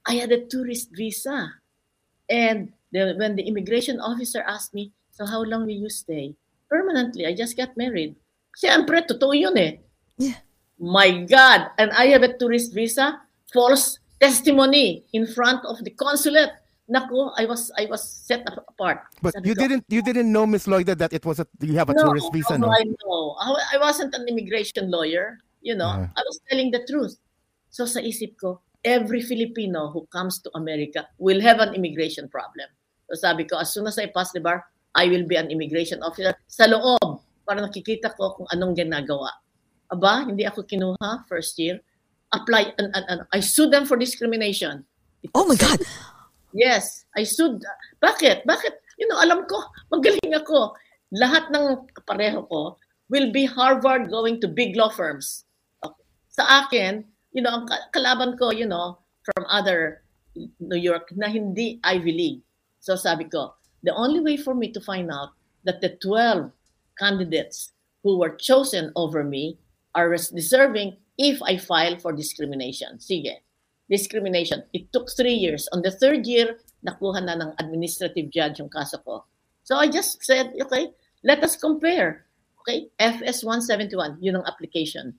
I 0.06 0.14
had 0.14 0.32
a 0.32 0.46
tourist 0.46 0.88
visa. 0.96 1.52
And 2.30 2.72
the, 2.92 3.14
when 3.18 3.36
the 3.36 3.42
immigration 3.42 4.00
officer 4.00 4.42
asked 4.46 4.72
me, 4.72 4.92
so 5.10 5.26
how 5.26 5.42
long 5.42 5.66
will 5.66 5.76
you 5.76 5.90
stay? 5.90 6.34
Permanently, 6.70 7.26
I 7.26 7.34
just 7.34 7.56
got 7.56 7.76
married. 7.76 8.16
Siyempre, 8.56 9.06
totoo 9.06 9.36
yun 9.36 9.56
eh. 9.58 9.76
Yeah. 10.18 10.40
My 10.78 11.24
God! 11.24 11.70
And 11.78 11.90
I 11.92 12.06
have 12.12 12.22
a 12.22 12.36
tourist 12.36 12.74
visa, 12.74 13.20
false 13.52 13.98
testimony 14.20 15.04
in 15.12 15.26
front 15.26 15.64
of 15.64 15.84
the 15.84 15.90
consulate. 15.90 16.52
Nako, 16.86 17.34
I 17.34 17.44
was 17.50 17.74
I 17.74 17.90
was 17.90 18.06
set 18.06 18.46
apart. 18.46 19.02
But 19.18 19.34
Sabi 19.34 19.50
you 19.50 19.54
ko, 19.58 19.60
didn't 19.66 19.84
you 19.90 20.02
didn't 20.02 20.30
know 20.30 20.46
Miss 20.46 20.70
Lloyda 20.70 20.94
that 20.98 21.12
it 21.12 21.26
was 21.26 21.42
a 21.42 21.46
you 21.58 21.74
have 21.74 21.90
a 21.90 21.94
no, 21.98 22.02
tourist 22.06 22.30
visa, 22.30 22.54
no, 22.54 22.70
no? 22.70 22.72
I 22.72 22.86
know. 22.86 23.34
I, 23.42 23.74
I 23.74 23.76
wasn't 23.82 24.14
an 24.14 24.26
immigration 24.30 24.90
lawyer. 24.90 25.42
You 25.66 25.74
know, 25.74 25.90
Uh-huh. 25.90 26.06
I 26.14 26.22
was 26.22 26.38
telling 26.46 26.70
the 26.70 26.86
truth. 26.86 27.18
So 27.74 27.90
sa 27.90 27.98
isip 27.98 28.38
ko, 28.38 28.62
every 28.86 29.18
Filipino 29.18 29.90
who 29.90 30.06
comes 30.14 30.38
to 30.46 30.48
America 30.54 31.10
will 31.18 31.42
have 31.42 31.58
an 31.58 31.74
immigration 31.74 32.30
problem. 32.30 32.70
So 33.10 33.18
sabi 33.18 33.50
ko, 33.50 33.58
as 33.58 33.74
soon 33.74 33.90
as 33.90 33.98
I 33.98 34.06
pass 34.14 34.30
the 34.30 34.38
bar, 34.38 34.62
I 34.94 35.10
will 35.10 35.26
be 35.26 35.34
an 35.34 35.50
immigration 35.50 36.06
officer 36.06 36.38
sa 36.46 36.70
loob 36.70 37.18
para 37.42 37.58
nakikita 37.66 38.14
ko 38.14 38.38
kung 38.38 38.48
anong 38.54 38.78
ginagawa. 38.78 39.34
Aba, 39.90 40.26
hindi 40.26 40.46
ako 40.46 40.62
kinuha 40.62 41.26
first 41.26 41.58
year. 41.58 41.82
Apply, 42.30 42.74
and, 42.78 42.90
and, 42.94 43.04
and 43.06 43.20
I 43.30 43.38
sued 43.38 43.70
them 43.70 43.86
for 43.86 43.94
discrimination. 43.98 44.82
It 45.22 45.30
Oh 45.34 45.46
my 45.46 45.54
God. 45.54 45.78
Yes, 46.56 47.04
I 47.12 47.28
sued. 47.28 47.60
Bakit? 48.00 48.48
Bakit? 48.48 48.72
You 48.96 49.12
know, 49.12 49.20
alam 49.20 49.44
ko, 49.44 49.60
magaling 49.92 50.32
ako. 50.32 50.72
Lahat 51.12 51.52
ng 51.52 51.84
kapareho 51.92 52.48
ko 52.48 52.80
will 53.12 53.28
be 53.28 53.44
Harvard 53.44 54.08
going 54.08 54.40
to 54.40 54.48
big 54.48 54.72
law 54.72 54.88
firms. 54.88 55.44
Okay. 55.84 56.00
Sa 56.32 56.64
akin, 56.64 57.04
you 57.36 57.44
know, 57.44 57.60
ang 57.60 57.68
ka- 57.68 57.92
kalaban 57.92 58.40
ko, 58.40 58.56
you 58.56 58.64
know, 58.64 58.96
from 59.20 59.44
other 59.52 60.00
New 60.34 60.80
York 60.80 61.12
na 61.12 61.28
hindi 61.28 61.76
Ivy 61.84 62.12
League. 62.16 62.42
So 62.80 62.96
sabi 62.96 63.28
ko, 63.28 63.52
the 63.84 63.92
only 63.92 64.24
way 64.24 64.40
for 64.40 64.56
me 64.56 64.72
to 64.72 64.80
find 64.80 65.12
out 65.12 65.36
that 65.68 65.84
the 65.84 66.00
12 66.00 66.50
candidates 66.96 67.76
who 68.00 68.16
were 68.16 68.32
chosen 68.32 68.96
over 68.96 69.20
me 69.20 69.60
are 69.92 70.08
deserving 70.16 70.96
if 71.20 71.36
I 71.44 71.60
file 71.60 72.00
for 72.00 72.16
discrimination. 72.16 72.96
Sige 72.96 73.45
discrimination. 73.90 74.62
It 74.72 74.92
took 74.92 75.10
three 75.10 75.34
years. 75.34 75.68
On 75.72 75.82
the 75.82 75.90
third 75.90 76.26
year, 76.26 76.58
nakuha 76.86 77.22
na 77.24 77.34
ng 77.38 77.52
administrative 77.58 78.30
judge 78.30 78.58
yung 78.58 78.68
kaso 78.68 78.98
ko. 78.98 79.24
So 79.62 79.76
I 79.76 79.88
just 79.88 80.22
said, 80.24 80.54
okay, 80.60 80.90
let 81.24 81.42
us 81.42 81.56
compare. 81.56 82.26
Okay, 82.62 82.90
FS 82.98 83.44
171, 83.44 84.18
yun 84.20 84.36
ang 84.36 84.46
application. 84.46 85.14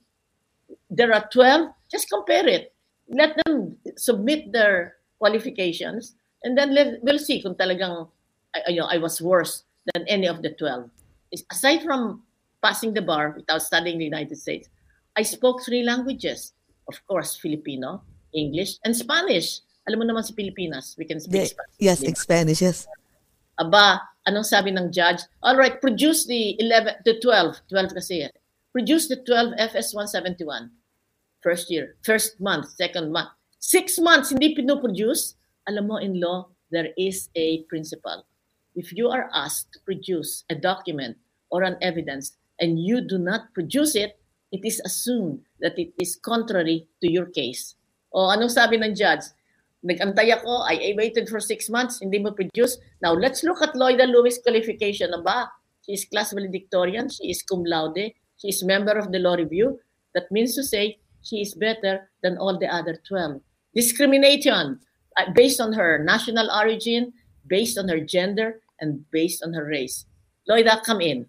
There 0.90 1.12
are 1.14 1.24
12, 1.32 1.72
just 1.90 2.08
compare 2.12 2.46
it. 2.46 2.76
Let 3.08 3.40
them 3.44 3.76
submit 3.96 4.52
their 4.52 5.00
qualifications 5.18 6.14
and 6.44 6.56
then 6.56 6.74
let, 6.74 7.00
we'll 7.02 7.18
see 7.18 7.40
kung 7.40 7.54
talagang 7.56 8.08
I, 8.54 8.70
you 8.72 8.80
know, 8.80 8.86
I 8.86 8.98
was 8.98 9.20
worse 9.20 9.64
than 9.92 10.06
any 10.08 10.26
of 10.26 10.42
the 10.42 10.50
12. 10.50 10.90
Is- 11.32 11.44
Aside 11.50 11.82
from 11.82 12.22
passing 12.62 12.94
the 12.94 13.02
bar 13.02 13.34
without 13.36 13.62
studying 13.62 13.98
the 13.98 14.04
United 14.04 14.36
States, 14.36 14.68
I 15.16 15.22
spoke 15.22 15.64
three 15.64 15.82
languages. 15.82 16.52
Of 16.88 17.04
course, 17.06 17.36
Filipino, 17.36 18.02
English, 18.34 18.78
and 18.84 18.94
Spanish. 18.96 19.60
Alam 19.88 20.04
mo 20.04 20.06
naman 20.08 20.24
sa 20.24 20.36
Pilipinas, 20.36 20.94
we 21.00 21.08
can 21.08 21.20
speak 21.20 21.52
Spanish. 21.52 21.80
yes, 21.80 21.98
in 22.04 22.14
Spanish, 22.14 22.60
yes. 22.60 22.84
Aba, 23.58 23.98
anong 24.28 24.46
sabi 24.46 24.70
ng 24.70 24.92
judge? 24.92 25.24
All 25.42 25.56
right, 25.56 25.80
produce 25.80 26.28
the 26.28 26.54
11, 26.60 27.02
the 27.08 27.18
12, 27.18 27.66
12 27.72 27.96
kasi 27.96 28.28
eh. 28.28 28.32
Produce 28.70 29.08
the 29.08 29.18
12 29.24 29.56
FS 29.58 29.96
171. 29.96 30.70
First 31.40 31.72
year, 31.72 31.96
first 32.04 32.38
month, 32.38 32.68
second 32.76 33.10
month. 33.10 33.32
Six 33.58 33.98
months, 33.98 34.30
hindi 34.30 34.54
pinoproduce. 34.54 35.34
Alam 35.66 35.90
mo, 35.90 35.96
in 35.98 36.20
law, 36.20 36.52
there 36.70 36.92
is 36.94 37.32
a 37.34 37.64
principle. 37.66 38.28
If 38.78 38.92
you 38.92 39.08
are 39.10 39.26
asked 39.34 39.72
to 39.72 39.80
produce 39.82 40.44
a 40.50 40.54
document 40.54 41.16
or 41.50 41.64
an 41.64 41.80
evidence 41.82 42.36
and 42.60 42.78
you 42.78 43.00
do 43.00 43.18
not 43.18 43.50
produce 43.54 43.96
it, 43.96 44.20
it 44.52 44.62
is 44.64 44.80
assumed 44.84 45.42
that 45.60 45.78
it 45.78 45.92
is 45.98 46.16
contrary 46.16 46.86
to 47.02 47.10
your 47.10 47.26
case. 47.26 47.74
O 48.12 48.32
anong 48.32 48.52
sabi 48.52 48.80
ng 48.80 48.94
judge? 48.96 49.28
Nagantay 49.84 50.34
ako, 50.34 50.66
I 50.66 50.90
waited 50.98 51.30
for 51.30 51.38
six 51.38 51.70
months, 51.70 52.02
hindi 52.02 52.18
mo 52.18 52.34
produce. 52.34 52.82
Now, 52.98 53.14
let's 53.14 53.46
look 53.46 53.62
at 53.62 53.78
Lloyda 53.78 54.10
Lewis' 54.10 54.42
qualification. 54.42 55.14
Aba, 55.14 55.46
she 55.86 55.94
is 55.94 56.04
class 56.10 56.34
valedictorian, 56.34 57.06
she 57.06 57.30
is 57.30 57.46
cum 57.46 57.62
laude, 57.62 58.10
she 58.36 58.50
is 58.50 58.66
member 58.66 58.98
of 58.98 59.14
the 59.14 59.22
law 59.22 59.38
review. 59.38 59.78
That 60.18 60.26
means 60.34 60.58
to 60.58 60.64
say, 60.66 60.98
she 61.22 61.46
is 61.46 61.54
better 61.54 62.10
than 62.22 62.38
all 62.38 62.58
the 62.58 62.66
other 62.66 62.98
12. 63.06 63.38
Discrimination 63.74 64.80
uh, 65.16 65.30
based 65.34 65.60
on 65.60 65.72
her 65.72 66.02
national 66.02 66.50
origin, 66.50 67.12
based 67.46 67.78
on 67.78 67.88
her 67.88 68.00
gender, 68.00 68.60
and 68.80 69.08
based 69.10 69.44
on 69.44 69.54
her 69.54 69.64
race. 69.64 70.06
Lloyda, 70.48 70.82
come 70.82 71.00
in. 71.00 71.26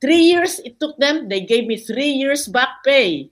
Three 0.00 0.32
years 0.32 0.60
it 0.64 0.80
took 0.80 0.96
them. 0.96 1.28
They 1.28 1.40
gave 1.40 1.66
me 1.66 1.76
three 1.76 2.12
years 2.16 2.48
back 2.48 2.80
pay. 2.84 3.30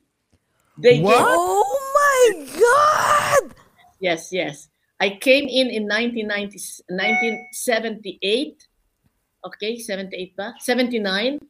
They 0.76 1.00
What? 1.00 1.16
gave 1.16 1.26
Oh 1.26 1.81
my 2.22 2.46
God! 2.58 3.54
Yes, 4.00 4.32
yes. 4.32 4.68
I 5.00 5.18
came 5.18 5.50
in 5.50 5.70
in 5.70 5.90
1990, 5.90 6.86
1978. 6.86 8.68
Okay, 9.42 9.78
78 9.78 10.36
ba? 10.36 10.54
79. 10.58 11.42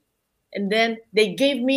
And 0.53 0.73
then 0.73 0.97
they 1.13 1.35
gave 1.35 1.61
me 1.61 1.77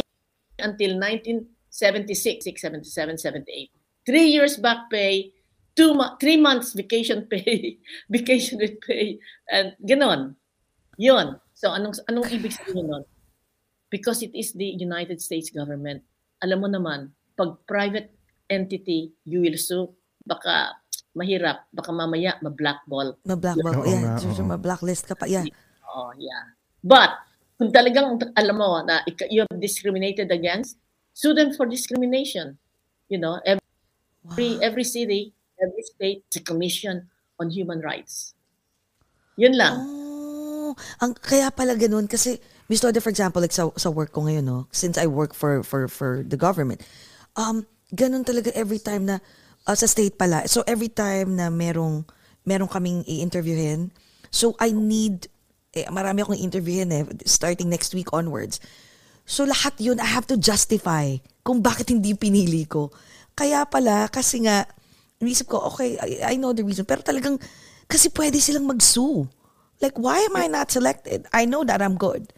until 0.59 0.95
1976, 0.95 2.61
77, 2.61 3.17
78. 3.17 3.71
Three 4.05 4.27
years 4.31 4.55
back 4.57 4.87
pay, 4.91 5.35
two 5.75 5.91
three 6.19 6.39
months 6.39 6.71
vacation 6.71 7.27
pay, 7.31 7.77
vacation 8.09 8.59
pay, 8.87 9.19
and 9.51 9.75
ganon. 9.83 10.35
Yun. 10.95 11.39
So 11.55 11.75
anong 11.75 11.99
anong 12.07 12.31
ibig 12.31 12.55
sabihin 12.55 12.87
nun? 12.87 13.03
Because 13.91 14.23
it 14.23 14.31
is 14.31 14.55
the 14.55 14.75
United 14.79 15.19
States 15.19 15.51
government. 15.51 16.03
Alam 16.39 16.63
mo 16.63 16.67
naman, 16.71 17.11
pag 17.35 17.59
private 17.67 18.14
entity, 18.49 19.13
you 19.25 19.41
will 19.41 19.57
sue, 19.57 19.89
baka 20.25 20.77
mahirap, 21.15 21.65
baka 21.71 21.91
mamaya 21.95 22.35
ma-blackball. 22.43 23.15
Ma-blackball. 23.23 23.73
Oo 23.81 23.87
yeah, 23.87 24.19
sure, 24.19 24.35
oo. 24.35 24.49
ma-blacklist 24.49 25.07
ka 25.07 25.15
pa. 25.15 25.25
Yeah. 25.25 25.47
Oo, 25.95 26.11
yeah. 26.19 26.53
But, 26.83 27.15
kung 27.55 27.71
talagang 27.71 28.19
alam 28.35 28.55
mo 28.59 28.83
na 28.83 28.99
you're 29.31 29.47
discriminated 29.57 30.27
against, 30.29 30.75
sue 31.15 31.31
them 31.31 31.55
for 31.55 31.63
discrimination. 31.65 32.59
You 33.07 33.17
know, 33.21 33.39
every, 33.47 34.59
wow. 34.59 34.59
every 34.59 34.83
city, 34.83 35.31
every 35.55 35.83
state, 35.87 36.27
is 36.27 36.41
a 36.41 36.43
commission 36.43 37.07
on 37.39 37.49
human 37.49 37.79
rights. 37.79 38.35
Yun 39.39 39.55
lang. 39.55 39.75
Oh, 39.79 40.71
ang, 40.99 41.15
kaya 41.15 41.51
pala 41.51 41.75
ganun 41.79 42.11
kasi 42.11 42.39
Miss 42.67 42.81
Loda, 42.81 42.99
for 42.99 43.13
example, 43.13 43.41
like 43.41 43.53
sa, 43.53 43.69
sa 43.77 43.93
work 43.93 44.11
ko 44.11 44.25
ngayon, 44.25 44.43
no, 44.43 44.67
since 44.71 44.97
I 44.97 45.05
work 45.05 45.37
for 45.37 45.61
for 45.61 45.87
for 45.87 46.25
the 46.25 46.39
government, 46.39 46.81
um, 47.37 47.69
ganun 47.93 48.25
talaga 48.25 48.49
every 48.55 48.81
time 48.81 49.05
na 49.05 49.21
uh, 49.67 49.75
sa 49.77 49.85
state 49.85 50.17
pala. 50.17 50.45
So 50.49 50.63
every 50.65 50.89
time 50.89 51.37
na 51.37 51.49
merong 51.49 52.05
merong 52.45 52.69
kaming 52.69 53.01
i-interviewin, 53.09 53.89
so 54.29 54.53
I 54.61 54.69
need 54.73 55.29
eh, 55.75 55.89
marami 55.91 56.23
akong 56.23 56.39
interviewin 56.39 56.89
eh, 56.95 57.03
starting 57.27 57.67
next 57.67 57.91
week 57.91 58.09
onwards. 58.15 58.63
So 59.27 59.43
lahat 59.43 59.75
yun, 59.81 59.99
I 59.99 60.07
have 60.07 60.25
to 60.31 60.37
justify 60.39 61.17
kung 61.43 61.59
bakit 61.59 61.91
hindi 61.91 62.15
pinili 62.15 62.63
ko. 62.65 62.89
Kaya 63.35 63.67
pala, 63.67 64.07
kasi 64.07 64.47
nga, 64.47 64.63
inisip 65.19 65.51
ko, 65.51 65.59
okay, 65.67 65.99
I, 65.99 66.33
I 66.33 66.35
know 66.39 66.55
the 66.55 66.63
reason, 66.63 66.87
pero 66.87 67.03
talagang, 67.03 67.41
kasi 67.89 68.07
pwede 68.13 68.39
silang 68.39 68.69
mag-sue. 68.69 69.27
Like, 69.83 69.99
why 69.99 70.23
am 70.23 70.39
I 70.39 70.47
not 70.47 70.71
selected? 70.71 71.27
I 71.35 71.43
know 71.43 71.67
that 71.67 71.83
I'm 71.83 71.99
good. 71.99 72.31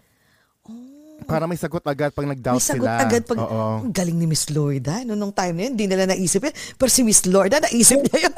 Para 1.26 1.50
may 1.50 1.58
sagot 1.58 1.82
agad 1.82 2.14
pag 2.14 2.30
nag-doubt 2.30 2.62
sila. 2.62 2.62
May 2.62 2.72
sagot 2.78 2.88
sila. 2.88 3.02
agad 3.02 3.24
pag, 3.26 3.38
Oo. 3.42 3.90
galing 3.90 4.18
ni 4.20 4.28
Miss 4.30 4.46
Lorda. 4.54 5.02
No, 5.02 5.18
nung 5.18 5.34
time 5.34 5.58
na 5.58 5.62
yun, 5.66 5.74
hindi 5.74 5.88
nila 5.90 6.06
naisip 6.06 6.46
yun. 6.46 6.54
Pero 6.78 6.90
si 6.94 7.02
Miss 7.02 7.26
Lorda, 7.26 7.58
naisip 7.58 7.98
niya 8.06 8.30
yun. 8.30 8.34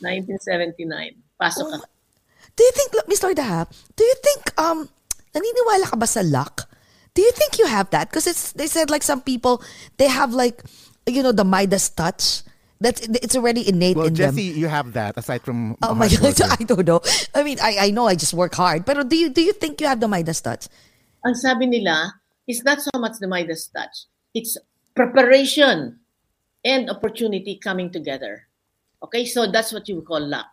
1979. 0.00 1.20
Pasok 1.42 1.68
oh, 1.68 1.84
Do 2.52 2.60
you 2.64 2.72
think, 2.72 2.90
Miss 3.10 3.20
Lorda 3.20 3.44
ha, 3.44 3.60
do 3.68 4.02
you 4.04 4.16
think, 4.22 4.40
um, 4.56 4.88
naniniwala 5.36 5.88
ka 5.92 5.96
ba 5.96 6.08
sa 6.08 6.24
luck? 6.24 6.72
Do 7.14 7.20
you 7.20 7.32
think 7.32 7.58
you 7.58 7.66
have 7.66 7.90
that? 7.90 8.08
Because 8.08 8.26
it's 8.26 8.52
they 8.52 8.66
said 8.66 8.88
like 8.88 9.04
some 9.04 9.20
people 9.20 9.60
they 10.00 10.08
have 10.08 10.32
like 10.32 10.64
you 11.04 11.22
know 11.22 11.32
the 11.32 11.44
Midas 11.44 11.92
touch. 11.92 12.40
That's 12.82 13.06
it's 13.06 13.38
already 13.38 13.62
innate 13.62 13.94
well, 13.94 14.10
in 14.10 14.18
Jesse, 14.18 14.50
them. 14.50 14.58
you 14.58 14.66
have 14.66 14.92
that 14.98 15.14
aside 15.14 15.46
from. 15.46 15.78
Oh 15.86 15.94
my 15.94 16.10
god, 16.10 16.34
I 16.58 16.66
don't 16.66 16.82
know. 16.82 16.98
I 17.30 17.46
mean, 17.46 17.62
I 17.62 17.86
I 17.86 17.88
know 17.94 18.10
I 18.10 18.18
just 18.18 18.34
work 18.34 18.58
hard, 18.58 18.82
but 18.82 19.06
do 19.06 19.14
you 19.14 19.30
do 19.30 19.38
you 19.38 19.54
think 19.54 19.78
you 19.78 19.86
have 19.86 20.02
the 20.02 20.10
Midas 20.10 20.42
touch? 20.42 20.66
Ang 21.22 21.38
sabi 21.38 21.70
nila, 21.70 22.18
it's 22.50 22.66
not 22.66 22.82
so 22.82 22.90
much 22.98 23.22
the 23.22 23.30
Midas 23.30 23.70
touch. 23.70 24.10
It's 24.34 24.58
preparation 24.98 26.02
and 26.66 26.90
opportunity 26.90 27.54
coming 27.62 27.94
together. 27.94 28.50
Okay, 29.02 29.26
so 29.26 29.46
that's 29.46 29.70
what 29.70 29.86
you 29.86 30.02
call 30.02 30.22
luck. 30.22 30.50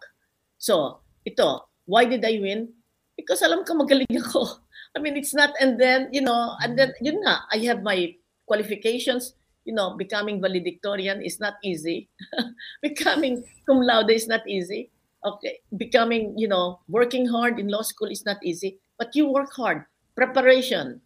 So, 0.57 1.01
ito, 1.25 1.69
why 1.85 2.05
did 2.05 2.25
I 2.25 2.37
win? 2.41 2.69
Because 3.17 3.41
alam 3.41 3.65
ko 3.65 3.73
magaling 3.77 4.09
ako. 4.09 4.61
I 4.95 4.99
mean, 4.99 5.17
it's 5.17 5.37
not, 5.37 5.53
and 5.61 5.77
then, 5.77 6.09
you 6.11 6.21
know, 6.21 6.57
and 6.65 6.73
then, 6.73 6.93
yun 6.97 7.21
nga, 7.21 7.45
I 7.53 7.61
have 7.69 7.85
my 7.85 8.17
qualifications, 8.49 9.37
you 9.69 9.75
know, 9.77 9.93
becoming 9.93 10.41
valedictorian 10.41 11.21
is 11.21 11.37
not 11.37 11.61
easy. 11.61 12.09
becoming 12.81 13.45
cum 13.69 13.85
laude 13.85 14.09
is 14.09 14.25
not 14.25 14.41
easy. 14.49 14.89
Okay, 15.21 15.61
becoming, 15.77 16.33
you 16.33 16.49
know, 16.49 16.81
working 16.89 17.29
hard 17.29 17.61
in 17.61 17.69
law 17.69 17.85
school 17.85 18.09
is 18.09 18.25
not 18.25 18.41
easy, 18.41 18.81
but 18.97 19.13
you 19.13 19.29
work 19.29 19.53
hard. 19.53 19.85
Preparation, 20.17 20.97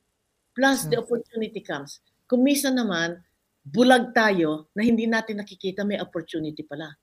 plus 0.55 0.87
the 0.87 1.03
opportunity 1.03 1.59
comes. 1.59 1.99
Kumisa 2.31 2.71
naman, 2.71 3.19
bulag 3.67 4.15
tayo 4.15 4.71
na 4.71 4.87
hindi 4.87 5.11
natin 5.11 5.43
nakikita 5.43 5.83
may 5.83 5.99
opportunity 5.99 6.63
pala. 6.63 6.95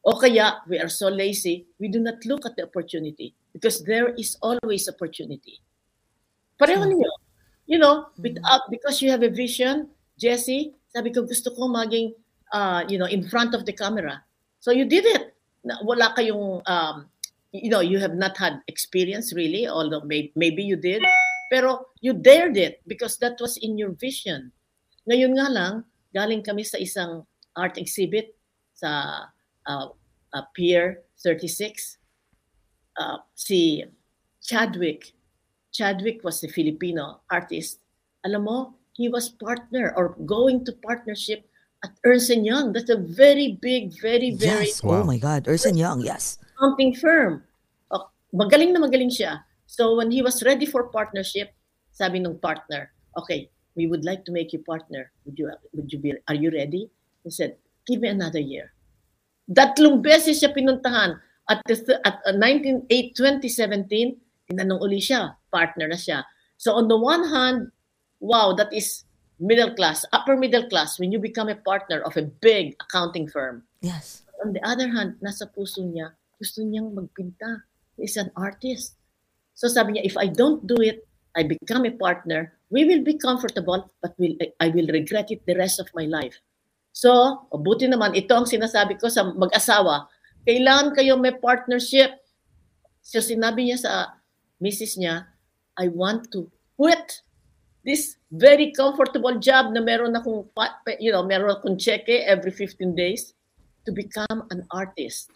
O 0.00 0.16
kaya, 0.16 0.64
we 0.64 0.80
are 0.80 0.88
so 0.88 1.12
lazy, 1.12 1.68
we 1.76 1.92
do 1.92 2.00
not 2.00 2.24
look 2.24 2.48
at 2.48 2.56
the 2.56 2.64
opportunity 2.64 3.36
because 3.52 3.84
there 3.84 4.16
is 4.16 4.40
always 4.40 4.88
opportunity. 4.88 5.60
Pareho 6.56 6.88
ninyo. 6.88 7.12
You 7.68 7.78
know, 7.78 8.10
without, 8.18 8.66
because 8.70 9.02
you 9.02 9.10
have 9.14 9.22
a 9.22 9.30
vision, 9.30 9.90
Jesse, 10.18 10.74
sabi 10.94 11.10
ko 11.10 11.24
gusto 11.24 11.50
ko 11.56 11.68
maging, 11.68 12.12
uh, 12.52 12.84
you 12.88 12.98
know, 12.98 13.08
in 13.08 13.26
front 13.28 13.54
of 13.54 13.64
the 13.64 13.72
camera. 13.72 14.22
So 14.60 14.70
you 14.70 14.84
did 14.84 15.04
it. 15.04 15.34
Wala 15.82 16.14
kayong, 16.14 16.62
um, 16.68 17.08
you 17.52 17.70
know, 17.70 17.80
you 17.80 17.98
have 17.98 18.14
not 18.14 18.36
had 18.36 18.60
experience 18.68 19.32
really, 19.34 19.68
although 19.68 20.02
may, 20.04 20.32
maybe 20.36 20.62
you 20.62 20.76
did. 20.76 21.02
Pero 21.50 21.92
you 22.00 22.12
dared 22.12 22.56
it 22.56 22.80
because 22.86 23.18
that 23.18 23.36
was 23.40 23.56
in 23.58 23.76
your 23.76 23.92
vision. 23.96 24.52
Ngayon 25.08 25.36
nga 25.36 25.48
lang, 25.50 25.72
galing 26.14 26.42
kami 26.42 26.64
sa 26.64 26.78
isang 26.78 27.26
art 27.56 27.76
exhibit 27.76 28.36
sa 28.74 29.26
uh, 29.66 29.86
uh, 30.32 30.44
Pier 30.54 31.04
36. 31.20 31.98
Uh, 32.96 33.18
si 33.34 33.84
Chadwick 34.44 35.16
Chadwick 35.72 36.20
was 36.22 36.44
a 36.44 36.52
Filipino 36.52 37.24
artist. 37.32 37.80
Alam 38.28 38.42
mo, 38.44 38.58
he 39.02 39.10
was 39.10 39.34
partner 39.34 39.90
or 39.98 40.14
going 40.30 40.62
to 40.62 40.70
partnership 40.78 41.42
at 41.82 41.90
Ernst 42.06 42.30
Young. 42.30 42.70
That's 42.70 42.94
a 42.94 43.02
very 43.02 43.58
big, 43.58 43.98
very, 43.98 44.30
very... 44.30 44.70
Yes. 44.70 44.80
Oh 44.86 45.02
my 45.02 45.18
God. 45.18 45.50
Ernst 45.50 45.74
Young, 45.74 46.06
yes. 46.06 46.38
Accounting 46.54 46.94
firm. 46.94 47.42
Oh, 47.90 48.06
magaling 48.30 48.70
na 48.70 48.78
magaling 48.78 49.10
siya. 49.10 49.42
So 49.66 49.98
when 49.98 50.14
he 50.14 50.22
was 50.22 50.38
ready 50.46 50.70
for 50.70 50.86
partnership, 50.94 51.50
sabi 51.90 52.22
ng 52.22 52.38
partner, 52.38 52.94
okay, 53.18 53.50
we 53.74 53.90
would 53.90 54.06
like 54.06 54.22
to 54.22 54.32
make 54.32 54.54
you 54.54 54.62
partner. 54.62 55.10
Would 55.26 55.34
you, 55.34 55.50
would 55.74 55.90
you 55.90 55.98
be, 55.98 56.14
are 56.30 56.38
you 56.38 56.54
ready? 56.54 56.86
He 57.26 57.30
said, 57.34 57.58
give 57.90 57.98
me 57.98 58.06
another 58.06 58.38
year. 58.38 58.70
Datlong 59.50 59.98
beses 59.98 60.38
siya 60.38 60.54
pinuntahan. 60.54 61.18
At, 61.50 61.58
the, 61.66 61.98
at 62.06 62.22
uh, 62.22 62.38
19, 62.38 62.86
8, 62.86 63.18
2017, 63.18 64.14
tinanong 64.46 64.78
uli 64.78 65.02
siya, 65.02 65.34
partner 65.50 65.90
na 65.90 65.98
siya. 65.98 66.22
So 66.54 66.78
on 66.78 66.86
the 66.86 66.94
one 66.94 67.26
hand, 67.26 67.74
wow, 68.22 68.54
that 68.54 68.70
is 68.70 69.02
middle 69.42 69.74
class, 69.74 70.06
upper 70.14 70.38
middle 70.38 70.70
class 70.70 71.02
when 71.02 71.10
you 71.10 71.18
become 71.18 71.50
a 71.50 71.58
partner 71.58 72.00
of 72.06 72.14
a 72.16 72.22
big 72.22 72.78
accounting 72.78 73.26
firm. 73.26 73.66
Yes. 73.82 74.22
On 74.46 74.54
the 74.54 74.62
other 74.62 74.86
hand, 74.86 75.18
nasa 75.18 75.50
puso 75.50 75.82
niya, 75.82 76.14
gusto 76.38 76.62
niyang 76.62 76.94
magpinta. 76.94 77.66
He's 77.98 78.16
an 78.16 78.30
artist. 78.38 78.94
So 79.58 79.66
sabi 79.66 79.98
niya, 79.98 80.06
if 80.06 80.14
I 80.14 80.30
don't 80.30 80.62
do 80.64 80.78
it, 80.78 81.02
I 81.34 81.42
become 81.42 81.84
a 81.84 81.92
partner, 81.92 82.54
we 82.70 82.86
will 82.86 83.02
be 83.02 83.18
comfortable, 83.18 83.90
but 84.00 84.14
will, 84.16 84.38
I 84.60 84.70
will 84.70 84.86
regret 84.88 85.34
it 85.34 85.44
the 85.44 85.58
rest 85.58 85.80
of 85.82 85.90
my 85.92 86.06
life. 86.06 86.38
So, 86.92 87.48
buti 87.48 87.88
naman, 87.88 88.12
ito 88.12 88.36
ang 88.36 88.44
sinasabi 88.44 89.00
ko 89.00 89.08
sa 89.08 89.24
mag-asawa, 89.32 90.12
kailangan 90.44 90.92
kayo 90.92 91.16
may 91.16 91.32
partnership. 91.32 92.20
So 93.00 93.18
sinabi 93.18 93.70
niya 93.70 93.78
sa 93.80 93.92
misis 94.60 95.00
niya, 95.00 95.26
I 95.80 95.88
want 95.88 96.30
to 96.36 96.52
quit 96.76 97.24
this 97.84 98.16
very 98.30 98.72
comfortable 98.72 99.38
job 99.38 99.74
na 99.74 99.80
meron 99.82 100.14
akong, 100.14 100.46
you 100.98 101.10
know, 101.10 101.22
meron 101.22 101.50
akong 101.50 101.78
cheque 101.78 102.22
every 102.26 102.50
15 102.50 102.94
days 102.94 103.34
to 103.84 103.92
become 103.92 104.46
an 104.50 104.66
artist. 104.70 105.30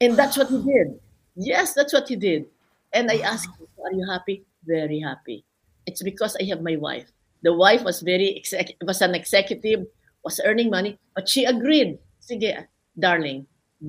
And 0.00 0.16
that's 0.16 0.36
what 0.36 0.50
he 0.50 0.58
did. 0.62 0.98
Yes, 1.38 1.74
that's 1.74 1.92
what 1.92 2.08
he 2.08 2.16
did. 2.16 2.46
And 2.92 3.10
I 3.10 3.18
asked 3.22 3.50
him, 3.58 3.66
are 3.84 3.92
you 3.92 4.06
happy? 4.10 4.44
Very 4.66 5.00
happy. 5.00 5.44
It's 5.86 6.02
because 6.02 6.36
I 6.40 6.44
have 6.50 6.62
my 6.62 6.76
wife. 6.76 7.10
The 7.42 7.54
wife 7.54 7.84
was 7.84 8.02
very, 8.02 8.36
exec- 8.36 8.74
was 8.82 9.00
an 9.00 9.14
executive, 9.14 9.86
was 10.24 10.40
earning 10.44 10.70
money, 10.70 10.98
but 11.14 11.28
she 11.28 11.44
agreed. 11.44 11.98
Sige, 12.18 12.66
darling, 12.98 13.46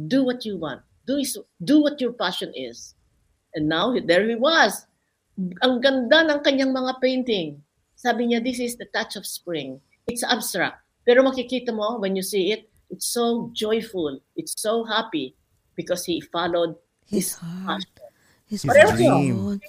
do 0.08 0.24
what 0.24 0.46
you 0.46 0.58
want. 0.58 0.82
Do, 1.08 1.18
is, 1.18 1.38
do 1.64 1.82
what 1.82 2.00
your 2.00 2.14
passion 2.14 2.54
is. 2.56 2.94
And 3.56 3.68
now, 3.68 3.98
there 3.98 4.30
he 4.30 4.36
was. 4.36 4.86
Ang 5.66 5.82
ganda 5.82 6.22
ng 6.30 6.46
kanyang 6.46 6.76
mga 6.76 7.02
painting. 7.02 7.64
Sabi 8.00 8.32
niya, 8.32 8.40
this 8.40 8.64
is 8.64 8.80
the 8.80 8.88
touch 8.96 9.20
of 9.20 9.28
spring. 9.28 9.84
It's 10.08 10.24
abstract. 10.24 10.80
Pero 11.04 11.20
makikita 11.20 11.76
mo, 11.76 12.00
when 12.00 12.16
you 12.16 12.24
see 12.24 12.56
it, 12.56 12.72
it's 12.88 13.12
so 13.12 13.52
joyful. 13.52 14.24
It's 14.40 14.56
so 14.56 14.88
happy 14.88 15.36
because 15.76 16.08
he 16.08 16.24
followed 16.24 16.80
his, 17.04 17.36
his 17.36 17.44
heart. 17.44 17.84
His, 18.48 18.64
his 18.64 18.72
dream. 18.96 19.60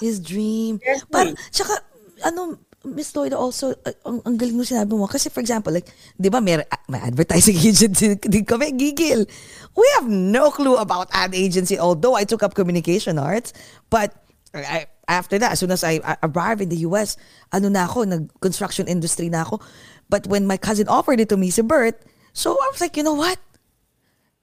His 0.00 0.16
dream. 0.16 0.80
Yes, 0.80 1.04
Par, 1.04 1.28
tsaka, 1.52 1.84
ano, 2.24 2.56
Miss 2.88 3.12
Lloyd 3.12 3.36
also, 3.36 3.76
uh, 3.84 3.92
ang, 4.08 4.24
ang 4.24 4.36
galing 4.40 4.56
mo 4.56 4.64
sinabi 4.64 4.96
mo. 4.96 5.04
Kasi 5.04 5.28
for 5.28 5.44
example, 5.44 5.72
like, 5.72 5.92
di 6.16 6.32
ba 6.32 6.40
may, 6.40 6.64
may 6.88 7.00
advertising 7.04 7.60
agency 7.68 8.16
din 8.16 8.48
kami, 8.48 8.72
gigil. 8.72 9.28
We 9.76 9.86
have 10.00 10.08
no 10.08 10.48
clue 10.48 10.80
about 10.80 11.12
ad 11.12 11.36
agency, 11.36 11.76
although 11.76 12.16
I 12.16 12.24
took 12.24 12.40
up 12.40 12.56
communication 12.56 13.20
arts. 13.20 13.52
But 13.92 14.16
I, 14.56 14.88
after 15.08 15.38
that, 15.38 15.52
as 15.52 15.60
soon 15.60 15.70
as 15.70 15.84
I, 15.84 16.00
arrived 16.22 16.60
in 16.60 16.68
the 16.68 16.84
US, 16.88 17.16
ano 17.52 17.68
na 17.68 17.84
ako, 17.84 18.04
nag-construction 18.04 18.88
industry 18.88 19.28
na 19.28 19.42
ako. 19.42 19.60
But 20.08 20.26
when 20.26 20.46
my 20.46 20.56
cousin 20.56 20.88
offered 20.88 21.20
it 21.20 21.28
to 21.30 21.36
me, 21.36 21.50
si 21.50 21.62
Bert, 21.62 22.00
so 22.32 22.52
I 22.52 22.68
was 22.70 22.80
like, 22.80 22.96
you 22.96 23.02
know 23.02 23.14
what? 23.14 23.38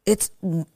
It's 0.05 0.32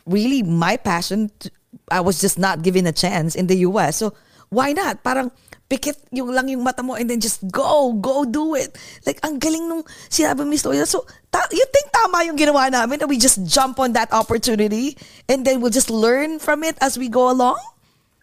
really 0.05 0.43
my 0.43 0.77
passion. 0.77 1.31
To, 1.39 1.51
I 1.91 2.01
was 2.01 2.21
just 2.21 2.37
not 2.37 2.61
given 2.61 2.85
a 2.87 2.93
chance 2.93 3.35
in 3.35 3.47
the 3.47 3.65
US. 3.67 3.97
So, 3.97 4.13
why 4.49 4.73
not? 4.73 5.03
Parang, 5.03 5.31
pikit 5.65 5.97
yung 6.13 6.29
lang 6.29 6.45
yung 6.45 6.61
mata 6.61 6.85
mo 6.85 6.93
and 6.93 7.09
then 7.09 7.17
just 7.17 7.41
go, 7.49 7.93
go 7.97 8.23
do 8.25 8.53
it. 8.53 8.77
Like, 9.05 9.17
ang 9.25 9.41
galing 9.41 9.65
nung 9.65 9.81
sinabi 10.09 10.45
ni 10.45 10.57
Mr. 10.57 10.77
So, 10.85 11.05
ta- 11.33 11.49
you 11.49 11.65
think 11.73 11.89
tama 11.89 12.21
yung 12.25 12.37
ginawa 12.37 12.69
namin 12.69 13.01
that 13.01 13.09
we 13.09 13.17
just 13.17 13.41
jump 13.49 13.81
on 13.81 13.93
that 13.97 14.13
opportunity 14.13 14.97
and 15.25 15.41
then 15.41 15.61
we'll 15.61 15.73
just 15.73 15.89
learn 15.89 16.37
from 16.37 16.61
it 16.61 16.77
as 16.81 16.97
we 16.97 17.09
go 17.09 17.33
along? 17.33 17.57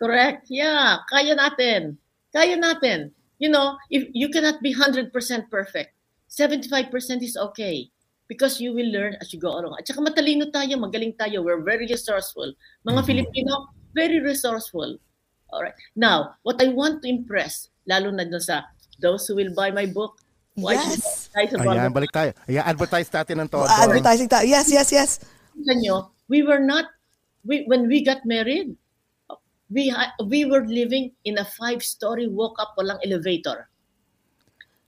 Correct. 0.02 0.50
Yeah, 0.50 1.06
kaya 1.06 1.38
natin. 1.38 1.94
Kaya 2.34 2.58
natin. 2.58 3.14
You 3.38 3.54
know, 3.54 3.78
if 3.86 4.10
you 4.10 4.26
cannot 4.34 4.58
be 4.58 4.74
100% 4.74 5.14
perfect, 5.46 5.94
75% 6.26 6.90
is 7.22 7.38
okay 7.38 7.86
because 8.26 8.58
you 8.58 8.74
will 8.74 8.90
learn 8.90 9.14
as 9.22 9.30
you 9.30 9.38
go 9.38 9.54
along. 9.54 9.78
At 9.78 9.86
saka 9.86 10.02
matalino 10.02 10.50
tayo, 10.50 10.74
magaling 10.74 11.14
tayo. 11.14 11.46
We're 11.46 11.62
very 11.62 11.86
resourceful. 11.86 12.50
Mga 12.82 13.06
Filipino, 13.06 13.70
very 13.94 14.18
resourceful. 14.18 14.98
All 15.54 15.62
right. 15.62 15.76
Now, 15.94 16.34
what 16.42 16.58
I 16.58 16.74
want 16.74 17.04
to 17.04 17.06
impress, 17.06 17.70
lalo 17.86 18.10
na 18.10 18.26
dun 18.26 18.42
sa 18.42 18.66
those 18.98 19.28
who 19.30 19.38
will 19.38 19.54
buy 19.54 19.70
my 19.70 19.86
book, 19.86 20.18
why 20.58 20.80
should 20.82 20.98
Yes. 20.98 21.30
I 21.36 21.46
buy 21.46 21.62
the 21.62 21.78
Ayan, 21.78 21.92
balik 21.94 22.10
tayo. 22.10 22.30
Ayan, 22.50 22.64
advertise 22.66 23.08
natin 23.12 23.46
ng 23.46 23.48
todo. 23.52 23.70
Advertising 23.70 24.26
tayo. 24.26 24.44
Yes, 24.50 24.66
yes, 24.66 24.88
yes. 24.90 25.10
Nyo, 25.54 26.10
we 26.26 26.42
were 26.42 26.60
not, 26.60 26.88
we, 27.44 27.68
when 27.68 27.86
we 27.86 28.00
got 28.02 28.24
married, 28.24 28.72
we, 29.72 29.88
ha- 29.88 30.12
we 30.28 30.44
were 30.44 30.64
living 30.68 31.12
in 31.24 31.38
a 31.40 31.44
five-story 31.44 32.28
walk-up, 32.28 32.76
walang 32.76 33.00
elevator. 33.04 33.68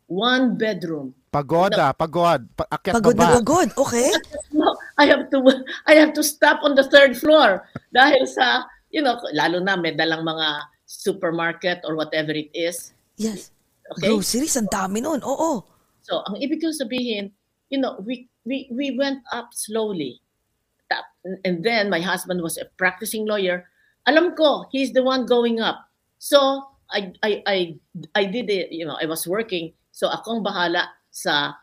One 0.07 0.61
bedroom. 0.61 1.17
Pagoda, 1.33 1.97
pagod. 1.97 2.45
Pa- 2.53 2.69
akyat 2.71 2.95
Pagod 3.01 3.17
na 3.17 3.41
pagod. 3.41 3.69
Okay. 3.75 4.13
No, 4.55 4.71
I 4.95 5.11
have 5.11 5.27
to 5.35 5.43
I 5.91 5.99
have 5.99 6.15
to 6.15 6.23
stop 6.23 6.63
on 6.63 6.79
the 6.79 6.87
third 6.87 7.19
floor 7.19 7.67
dahil 7.99 8.23
sa 8.23 8.63
you 8.95 9.03
know 9.03 9.19
lalo 9.35 9.59
na 9.59 9.75
may 9.75 9.91
dalang 9.99 10.23
mga 10.23 10.63
supermarket 10.87 11.83
or 11.83 11.99
whatever 11.99 12.31
it 12.31 12.55
is 12.55 12.95
Yes. 13.19 13.51
okay 13.91 14.15
Groceries, 14.15 14.55
ang 14.55 14.71
dami 14.71 15.03
nun. 15.03 15.19
Oo. 15.27 15.67
so 16.07 16.23
ang 16.31 16.39
ibig 16.39 16.63
kong 16.63 16.71
sabihin 16.77 17.35
you 17.67 17.83
know 17.83 17.99
we 18.07 18.31
we 18.47 18.71
we 18.71 18.95
went 18.95 19.19
up 19.35 19.51
slowly 19.51 20.23
and 21.43 21.67
then 21.67 21.91
my 21.91 21.99
husband 21.99 22.39
was 22.39 22.55
a 22.55 22.71
practicing 22.79 23.27
lawyer 23.27 23.67
alam 24.07 24.37
ko 24.37 24.67
he's 24.71 24.93
the 24.93 25.03
one 25.03 25.25
going 25.27 25.61
up 25.61 25.89
so 26.19 26.65
I 26.93 27.13
I 27.25 27.31
I 27.47 27.57
I 28.15 28.23
did 28.29 28.51
it 28.51 28.73
you 28.73 28.85
know 28.85 28.97
I 29.01 29.07
was 29.07 29.27
working 29.27 29.73
so 29.93 30.11
akong 30.11 30.45
bahala 30.45 30.91
sa 31.15 31.55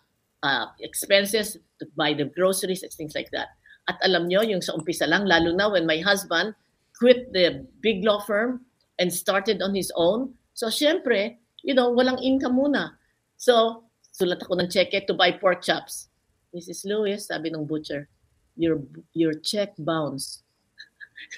uh, 0.43 0.65
expenses 0.79 1.57
to 1.79 1.85
buy 1.95 2.13
the 2.13 2.25
groceries 2.25 2.83
and 2.83 2.91
things 2.91 3.15
like 3.15 3.29
that. 3.31 3.49
At 3.89 3.97
alam 4.05 4.27
nyo, 4.29 4.41
yung 4.41 4.61
sa 4.61 4.73
umpisa 4.73 5.09
lang, 5.09 5.25
lalo 5.25 5.53
na 5.53 5.69
when 5.69 5.85
my 5.85 5.99
husband 6.01 6.53
quit 6.97 7.33
the 7.33 7.65
big 7.81 8.05
law 8.05 8.21
firm 8.21 8.61
and 8.99 9.09
started 9.09 9.61
on 9.61 9.73
his 9.73 9.91
own. 9.97 10.33
So, 10.53 10.67
syempre, 10.69 11.41
you 11.65 11.73
know, 11.73 11.89
walang 11.89 12.21
income 12.21 12.57
muna. 12.57 12.93
So, 13.37 13.85
sulat 14.13 14.45
ako 14.45 14.61
ng 14.61 14.69
cheque 14.69 15.07
to 15.09 15.17
buy 15.17 15.33
pork 15.33 15.65
chops. 15.65 16.13
Mrs. 16.53 16.85
Lewis, 16.85 17.31
sabi 17.31 17.49
ng 17.49 17.65
butcher, 17.65 18.11
your 18.59 18.83
your 19.15 19.33
check 19.33 19.73
bounce. 19.79 20.43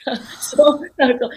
so, 0.40 0.86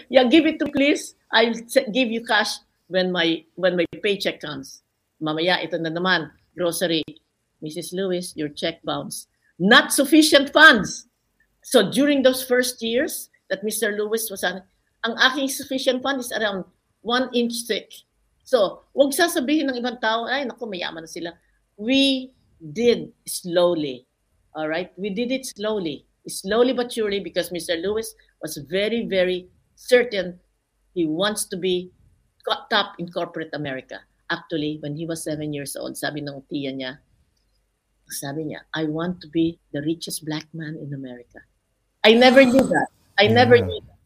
yeah, 0.08 0.24
give 0.24 0.46
it 0.46 0.58
to 0.60 0.66
please. 0.70 1.14
I'll 1.32 1.54
give 1.92 2.08
you 2.10 2.24
cash 2.24 2.58
when 2.88 3.12
my 3.12 3.44
when 3.54 3.76
my 3.76 3.86
paycheck 4.02 4.40
comes. 4.40 4.82
Mamaya, 5.22 5.62
ito 5.64 5.78
na 5.78 5.90
naman, 5.90 6.30
grocery. 6.56 7.02
Mrs. 7.64 7.96
Lewis, 7.96 8.36
your 8.36 8.52
check 8.52 8.84
bounce. 8.84 9.28
Not 9.58 9.92
sufficient 9.92 10.52
funds. 10.52 11.08
So 11.64 11.90
during 11.90 12.22
those 12.22 12.44
first 12.44 12.82
years 12.82 13.30
that 13.48 13.64
Mr. 13.64 13.96
Lewis 13.96 14.28
was 14.30 14.44
on, 14.44 14.62
ang 15.04 15.16
aking 15.18 15.48
sufficient 15.48 16.02
fund 16.02 16.20
is 16.20 16.32
around 16.32 16.64
one 17.00 17.30
inch 17.32 17.64
thick. 17.66 17.90
So, 18.46 18.86
wag 18.94 19.10
sasabihin 19.10 19.70
ng 19.70 19.78
ibang 19.82 19.98
tao, 19.98 20.30
ay, 20.30 20.46
naku, 20.46 20.70
mayaman 20.70 21.02
na 21.02 21.10
sila. 21.10 21.34
We 21.74 22.30
did 22.62 23.10
slowly. 23.26 24.06
All 24.54 24.70
right? 24.70 24.94
We 24.94 25.10
did 25.10 25.34
it 25.34 25.46
slowly. 25.46 26.06
Slowly 26.28 26.72
but 26.72 26.92
surely 26.92 27.20
because 27.20 27.50
Mr. 27.50 27.80
Lewis 27.80 28.14
was 28.42 28.56
very, 28.68 29.06
very 29.06 29.48
certain 29.76 30.38
he 30.94 31.06
wants 31.06 31.44
to 31.46 31.56
be 31.56 31.90
co- 32.48 32.66
top 32.70 32.96
in 32.98 33.12
corporate 33.12 33.50
America. 33.52 34.00
Actually, 34.30 34.78
when 34.80 34.96
he 34.96 35.06
was 35.06 35.22
seven 35.22 35.52
years 35.52 35.76
old, 35.76 35.96
sabi 35.96 36.20
ng 36.24 36.42
tiya 36.50 36.74
niya, 36.74 36.98
sabi 38.10 38.44
niya, 38.50 38.64
I 38.74 38.84
want 38.90 39.20
to 39.22 39.28
be 39.28 39.58
the 39.72 39.82
richest 39.82 40.24
black 40.24 40.46
man 40.54 40.74
in 40.80 40.94
America. 40.94 41.38
I 42.02 42.14
never 42.14 42.42
knew 42.44 42.62
that. 42.64 42.88
I 43.18 43.28
never 43.28 43.56
Yeah. 43.56 43.66
knew 43.66 43.80
that. 43.86 43.98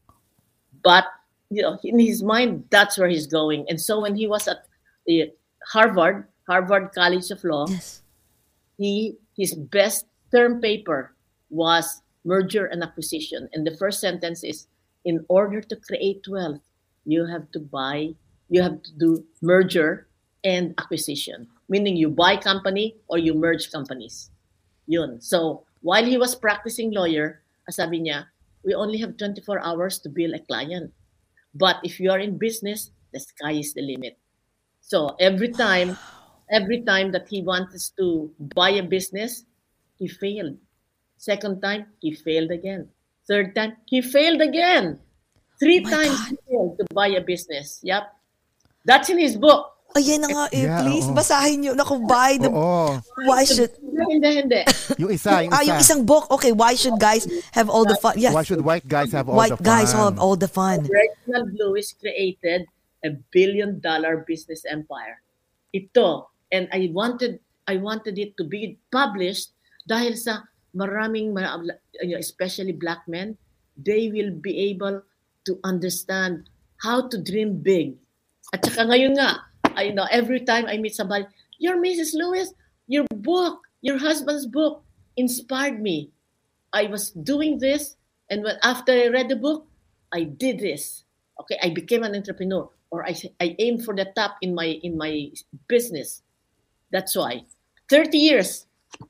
But 0.82 1.06
you 1.50 1.62
know, 1.62 1.78
in 1.82 1.98
his 1.98 2.22
mind, 2.22 2.64
that's 2.70 2.96
where 2.98 3.08
he's 3.08 3.26
going. 3.26 3.66
And 3.68 3.80
so 3.80 4.00
when 4.00 4.14
he 4.14 4.26
was 4.26 4.46
at 4.46 4.66
the 5.06 5.32
Harvard, 5.66 6.28
Harvard 6.46 6.92
College 6.94 7.30
of 7.30 7.42
Law, 7.44 7.66
Yes. 7.68 8.02
he 8.78 9.16
his 9.36 9.54
best 9.54 10.06
term 10.34 10.60
paper 10.60 11.14
was 11.50 12.02
merger 12.24 12.66
and 12.66 12.82
acquisition. 12.82 13.48
And 13.52 13.66
the 13.66 13.76
first 13.76 14.00
sentence 14.00 14.44
is 14.44 14.66
in 15.04 15.24
order 15.28 15.60
to 15.60 15.76
create 15.76 16.24
wealth, 16.28 16.60
you 17.04 17.24
have 17.26 17.50
to 17.52 17.60
buy, 17.60 18.14
you 18.48 18.62
have 18.62 18.82
to 18.82 18.92
do 18.98 19.24
merger 19.40 20.06
and 20.44 20.74
acquisition. 20.78 21.48
Meaning 21.68 21.96
you 21.96 22.08
buy 22.10 22.36
company 22.36 22.96
or 23.08 23.18
you 23.18 23.34
merge 23.34 23.70
companies. 23.70 24.30
Yun. 24.86 25.20
So 25.20 25.64
while 25.82 26.04
he 26.04 26.18
was 26.18 26.34
practicing 26.34 26.90
lawyer, 26.90 27.42
sabi 27.70 28.00
niya, 28.00 28.26
we 28.64 28.74
only 28.74 28.98
have 28.98 29.16
24 29.16 29.64
hours 29.64 29.98
to 30.00 30.08
bill 30.08 30.34
a 30.34 30.40
client. 30.40 30.92
But 31.54 31.78
if 31.82 31.98
you 31.98 32.10
are 32.10 32.18
in 32.18 32.38
business, 32.38 32.90
the 33.12 33.20
sky 33.20 33.52
is 33.52 33.74
the 33.74 33.82
limit. 33.82 34.18
So 34.80 35.16
every 35.18 35.48
time, 35.50 35.96
every 36.50 36.82
time 36.82 37.12
that 37.12 37.28
he 37.28 37.42
wants 37.42 37.90
to 37.98 38.30
buy 38.54 38.70
a 38.70 38.82
business, 38.82 39.44
he 39.98 40.08
failed. 40.08 40.58
Second 41.20 41.60
time, 41.60 41.92
he 42.00 42.16
failed 42.16 42.48
again. 42.48 42.88
Third 43.28 43.52
time, 43.52 43.76
he 43.84 44.00
failed 44.00 44.40
again. 44.40 44.96
Three 45.60 45.84
Oh 45.84 45.90
times 45.92 46.16
God. 46.16 46.28
he 46.32 46.36
failed 46.48 46.72
to 46.80 46.84
buy 46.96 47.08
a 47.12 47.20
business. 47.20 47.84
Yep. 47.84 48.08
That's 48.88 49.12
in 49.12 49.20
his 49.20 49.36
book. 49.36 49.76
Ayan 49.90 50.22
na 50.22 50.28
nga, 50.30 50.44
eh, 50.54 50.64
Yeah, 50.64 50.80
please, 50.80 51.04
oo. 51.04 51.12
basahin 51.12 51.56
nyo. 51.60 51.72
Naku, 51.74 51.98
buy 52.06 52.38
the... 52.38 52.46
Oo. 52.48 52.96
Why 53.26 53.42
should... 53.42 53.74
Hindi, 53.82 54.06
hindi, 54.16 54.30
hindi. 54.38 54.60
Yung 55.02 55.10
isa, 55.10 55.42
yung 55.44 55.50
isa. 55.50 55.56
Ah, 55.60 55.62
yung 55.66 55.78
isang 55.82 56.02
book. 56.06 56.30
Okay, 56.30 56.54
why 56.54 56.72
should 56.72 56.94
guys 56.96 57.26
have 57.52 57.66
all 57.68 57.82
the 57.84 57.98
fun? 57.98 58.14
Yes. 58.16 58.30
Why 58.32 58.46
should 58.46 58.62
white 58.62 58.86
guys 58.86 59.10
have 59.12 59.26
all 59.28 59.34
White 59.36 59.58
the 59.58 59.60
fun? 59.60 59.66
guys 59.66 59.90
have 59.92 60.16
all 60.16 60.38
the 60.38 60.46
fun. 60.48 60.86
Reginald 60.86 61.52
Lewis 61.58 61.92
created 61.92 62.64
a 63.04 63.12
billion 63.28 63.82
dollar 63.82 64.22
business 64.24 64.62
empire. 64.64 65.20
Ito, 65.74 66.30
and 66.54 66.70
I 66.72 66.88
wanted 66.94 67.42
I 67.66 67.76
wanted 67.76 68.14
it 68.16 68.38
to 68.38 68.44
be 68.46 68.78
published 68.90 69.52
dahil 69.86 70.14
sa 70.14 70.46
maraming, 70.76 71.34
especially 72.18 72.72
black 72.72 73.06
men, 73.08 73.36
they 73.76 74.10
will 74.10 74.30
be 74.30 74.70
able 74.70 75.02
to 75.46 75.58
understand 75.64 76.48
how 76.82 77.08
to 77.08 77.16
dream 77.20 77.60
big. 77.60 77.96
At 78.52 78.64
saka 78.64 78.88
ngayon 78.88 79.16
nga, 79.16 79.40
I 79.76 79.90
know 79.94 80.08
every 80.10 80.42
time 80.42 80.66
I 80.66 80.76
meet 80.78 80.96
somebody, 80.96 81.24
your 81.60 81.78
Mrs. 81.78 82.16
Lewis, 82.16 82.52
your 82.88 83.06
book, 83.14 83.60
your 83.82 83.98
husband's 83.98 84.46
book 84.46 84.82
inspired 85.16 85.80
me. 85.80 86.10
I 86.72 86.86
was 86.86 87.10
doing 87.10 87.58
this, 87.58 87.96
and 88.30 88.42
when 88.42 88.56
after 88.62 88.92
I 88.92 89.08
read 89.08 89.28
the 89.28 89.36
book, 89.36 89.66
I 90.12 90.24
did 90.24 90.58
this. 90.58 91.04
Okay, 91.40 91.58
I 91.62 91.70
became 91.70 92.02
an 92.02 92.14
entrepreneur, 92.14 92.68
or 92.90 93.06
I 93.06 93.14
I 93.40 93.56
aim 93.58 93.78
for 93.80 93.94
the 93.94 94.10
top 94.14 94.36
in 94.42 94.54
my 94.54 94.78
in 94.82 94.96
my 94.96 95.30
business. 95.68 96.22
That's 96.90 97.14
why, 97.14 97.46
thirty 97.88 98.18
years, 98.18 98.66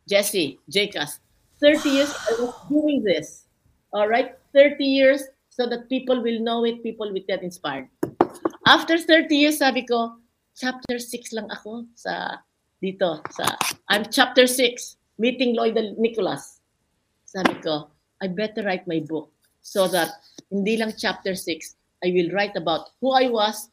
Jesse, 0.08 0.60
Jacobs, 0.68 1.20
30 1.60 1.88
years 1.88 2.10
I 2.10 2.32
was 2.40 2.54
doing 2.68 3.04
this. 3.04 3.46
All 3.92 4.08
right, 4.08 4.34
30 4.54 4.84
years 4.84 5.22
so 5.48 5.68
that 5.68 5.88
people 5.88 6.22
will 6.22 6.40
know 6.40 6.64
it, 6.64 6.82
people 6.82 7.12
will 7.12 7.22
get 7.26 7.42
inspired. 7.42 7.88
After 8.66 8.98
30 8.98 9.34
years, 9.34 9.58
sabi 9.58 9.84
ko, 9.84 10.16
chapter 10.56 10.98
6 10.98 11.32
lang 11.32 11.50
ako 11.50 11.84
sa 11.94 12.38
dito 12.80 13.20
sa 13.34 13.44
I'm 13.92 14.08
chapter 14.08 14.46
6, 14.46 14.96
meeting 15.18 15.56
Lloyd 15.56 15.76
and 15.76 15.98
Nicholas. 15.98 16.62
Sabi 17.26 17.54
ko, 17.60 17.90
I 18.22 18.28
better 18.28 18.62
write 18.62 18.86
my 18.88 19.00
book 19.00 19.28
so 19.60 19.88
that 19.88 20.10
hindi 20.50 20.76
lang 20.76 20.94
chapter 20.96 21.34
6, 21.34 21.76
I 22.04 22.14
will 22.14 22.30
write 22.32 22.56
about 22.56 22.96
who 23.00 23.12
I 23.12 23.28
was 23.28 23.68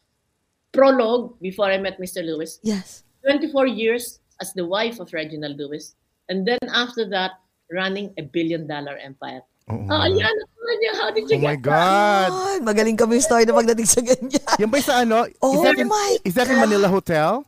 prologue 0.73 1.39
before 1.39 1.71
I 1.71 1.77
met 1.77 1.99
Mr. 1.99 2.25
Lewis. 2.25 2.59
Yes. 2.63 3.03
24 3.23 3.67
years 3.67 4.19
as 4.41 4.53
the 4.53 4.65
wife 4.65 4.99
of 4.99 5.11
Reginald 5.13 5.57
Lewis. 5.57 5.95
And 6.29 6.45
then 6.45 6.59
after 6.69 7.07
that, 7.09 7.39
running 7.71 8.13
a 8.17 8.23
billion 8.23 8.67
dollar 8.67 8.97
empire. 8.99 9.43
Oo. 9.67 9.83
Oh, 9.91 10.07
yan. 10.07 10.31
How 10.95 11.11
did 11.11 11.27
you 11.27 11.39
Oh 11.39 11.43
my 11.43 11.55
get 11.55 11.63
God. 11.63 12.31
Ay, 12.31 12.59
magaling 12.63 12.95
kami 12.99 13.19
story 13.19 13.47
na 13.47 13.55
pagdating 13.55 13.87
sa 13.87 13.99
ganyan. 14.03 14.43
Yan 14.59 14.67
ba 14.71 14.79
yung 14.79 14.87
sa 14.87 14.95
ano? 15.03 15.27
Oh 15.43 15.55
is 15.55 15.63
that 15.63 15.75
in, 15.79 15.87
my 15.87 16.11
is 16.23 16.35
that 16.35 16.47
in 16.51 16.59
Manila 16.59 16.87
Hotel? 16.87 17.43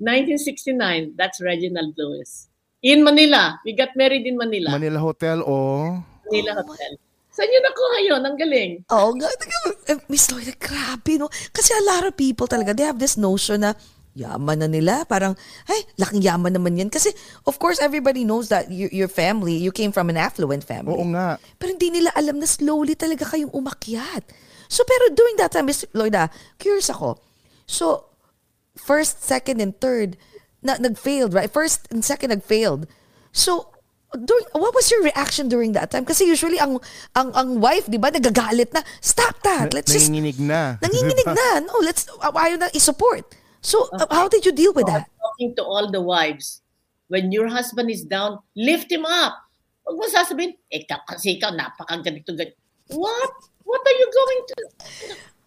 1969, 0.00 1.14
that's 1.16 1.38
Reginald 1.40 1.94
Lewis. 1.96 2.48
In 2.82 3.06
Manila. 3.06 3.60
We 3.62 3.72
got 3.72 3.94
married 3.94 4.26
in 4.26 4.36
Manila. 4.36 4.74
Manila 4.74 4.98
Hotel 4.98 5.40
o... 5.46 5.96
Manila 6.26 6.58
Hotel. 6.58 6.98
Saan 7.32 7.48
yun 7.48 7.62
nakuha 7.64 7.98
yun? 8.04 8.20
Ang 8.20 8.36
galing. 8.36 8.72
Oh, 8.92 9.16
God. 9.16 9.38
Eh, 9.88 9.96
Miss 10.10 10.28
Lloyd, 10.28 10.52
grabe, 10.60 11.16
no? 11.16 11.32
Kasi 11.54 11.72
a 11.72 11.84
lot 11.88 12.04
of 12.04 12.12
people 12.18 12.44
talaga, 12.44 12.76
they 12.76 12.84
have 12.84 13.00
this 13.00 13.16
notion 13.16 13.64
na 13.64 13.72
yaman 14.12 14.60
na 14.60 14.68
nila. 14.68 15.04
Parang, 15.08 15.32
ay, 15.68 15.80
laking 15.96 16.20
yaman 16.20 16.52
naman 16.52 16.76
yan. 16.76 16.90
Kasi, 16.92 17.12
of 17.48 17.56
course, 17.56 17.80
everybody 17.80 18.24
knows 18.24 18.48
that 18.48 18.68
your, 18.68 18.92
your 18.92 19.08
family, 19.08 19.56
you 19.56 19.72
came 19.72 19.92
from 19.92 20.12
an 20.12 20.16
affluent 20.16 20.64
family. 20.64 20.96
Oo 20.96 21.08
nga. 21.16 21.40
Pero 21.56 21.72
hindi 21.72 21.88
nila 21.88 22.12
alam 22.12 22.36
na 22.36 22.48
slowly 22.48 22.92
talaga 22.92 23.24
kayong 23.24 23.52
umakyat. 23.52 24.24
So, 24.68 24.84
pero 24.84 25.12
during 25.12 25.36
that 25.36 25.52
time, 25.52 25.68
Miss 25.68 25.84
Lloyda, 25.92 26.28
curious 26.56 26.88
ako. 26.88 27.20
So, 27.64 28.08
first, 28.76 29.20
second, 29.24 29.60
and 29.60 29.76
third, 29.76 30.16
na, 30.62 30.76
nag-failed, 30.80 31.34
right? 31.34 31.50
First 31.50 31.88
and 31.92 32.04
second 32.04 32.30
nag-failed. 32.30 32.88
So, 33.32 33.72
during, 34.12 34.44
what 34.52 34.74
was 34.76 34.90
your 34.92 35.02
reaction 35.02 35.48
during 35.48 35.72
that 35.72 35.90
time? 35.90 36.04
Kasi 36.04 36.28
usually 36.28 36.60
ang 36.60 36.76
ang 37.16 37.32
ang 37.32 37.64
wife, 37.64 37.88
'di 37.88 37.96
ba, 37.96 38.12
nagagalit 38.12 38.68
na, 38.76 38.84
stop 39.00 39.40
that. 39.40 39.72
Let's 39.72 39.88
just 39.88 40.12
Nanginginig 40.12 40.36
na. 40.36 40.76
nanginginig 40.84 41.28
na. 41.40 41.64
No, 41.64 41.80
let's 41.80 42.04
ayaw 42.20 42.60
na 42.60 42.68
i-support. 42.76 43.24
So, 43.62 43.88
uh, 43.94 44.06
how 44.10 44.26
did 44.28 44.44
you 44.44 44.52
deal 44.52 44.74
with 44.74 44.86
So, 44.86 44.92
that? 44.92 45.06
I'm 45.06 45.18
talking 45.22 45.50
to 45.56 45.62
all 45.64 45.86
the 45.90 46.02
wives. 46.02 46.60
When 47.08 47.30
your 47.30 47.46
husband 47.48 47.90
is 47.90 48.02
down, 48.02 48.42
lift 48.58 48.90
him 48.90 49.06
up. 49.06 49.38
Huwag 49.86 49.96
mo 49.98 50.06
sasabihin, 50.10 50.54
eh, 50.70 50.82
ka- 50.86 51.02
kasi 51.06 51.38
ikaw, 51.38 51.54
napakaganito, 51.54 52.34
ganito. 52.34 52.58
What? 52.94 53.32
What 53.62 53.82
are 53.82 53.96
you 53.98 54.08
going 54.10 54.42
to 54.50 54.54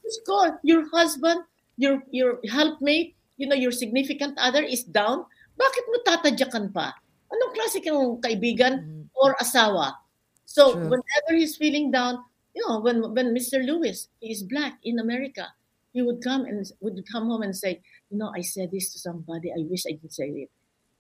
Just 0.06 0.22
go. 0.30 0.38
Your 0.62 0.86
husband, 0.94 1.42
your 1.82 2.06
your 2.14 2.38
helpmate, 2.46 3.18
you 3.42 3.50
know, 3.50 3.58
your 3.58 3.74
significant 3.74 4.38
other 4.38 4.62
is 4.62 4.86
down. 4.86 5.26
Bakit 5.58 5.84
mo 5.90 5.98
tatadyakan 6.06 6.70
pa? 6.70 6.94
Anong 7.34 7.52
klase 7.58 7.82
kang 7.82 8.22
kaibigan 8.22 9.10
or 9.18 9.34
asawa? 9.42 9.98
So, 10.46 10.78
True. 10.78 10.94
whenever 10.94 11.32
he's 11.34 11.58
feeling 11.58 11.90
down, 11.90 12.22
you 12.54 12.62
know, 12.70 12.86
when 12.86 13.02
when 13.18 13.34
Mr. 13.34 13.66
Lewis, 13.66 14.14
is 14.22 14.46
black 14.46 14.78
in 14.86 15.02
America, 15.02 15.50
he 15.96 16.02
would 16.04 16.22
come 16.22 16.44
and 16.44 16.60
would 16.82 17.00
come 17.10 17.32
home 17.32 17.42
and 17.42 17.56
say, 17.56 17.80
you 18.12 18.18
know, 18.20 18.30
I 18.36 18.42
said 18.42 18.70
this 18.70 18.92
to 18.92 19.00
somebody. 19.00 19.50
I 19.50 19.64
wish 19.64 19.88
I 19.88 19.96
didn't 19.96 20.12
say 20.12 20.28
it. 20.28 20.52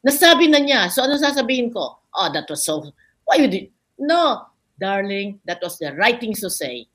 Nasabi 0.08 0.48
na 0.48 0.64
niya. 0.64 0.89
So 0.89 1.04
ano 1.04 1.20
sasabihin 1.20 1.76
ko? 1.76 2.00
Oh, 2.16 2.32
that 2.32 2.48
was 2.48 2.64
so, 2.64 2.80
why 3.28 3.43
you 3.43 3.52
did? 3.52 3.76
No, 4.00 4.48
darling, 4.80 5.43
that 5.43 5.60
was 5.62 5.78
the 5.84 5.91
right 6.00 6.16
thing 6.18 6.32
to 6.39 6.50
say. 6.50 6.88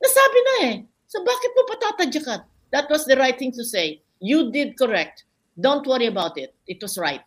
Nasabi 0.00 0.40
na 0.40 0.52
eh. 0.64 0.74
So 1.04 1.20
bakit 1.20 1.52
mo 1.52 1.68
patatadyakan? 1.68 2.48
That 2.72 2.88
was 2.88 3.04
the 3.04 3.20
right 3.20 3.36
thing 3.36 3.52
to 3.60 3.64
say. 3.64 4.00
You 4.24 4.48
did 4.50 4.80
correct. 4.80 5.28
Don't 5.60 5.86
worry 5.86 6.08
about 6.08 6.40
it. 6.40 6.56
It 6.66 6.80
was 6.80 6.96
right. 6.96 7.20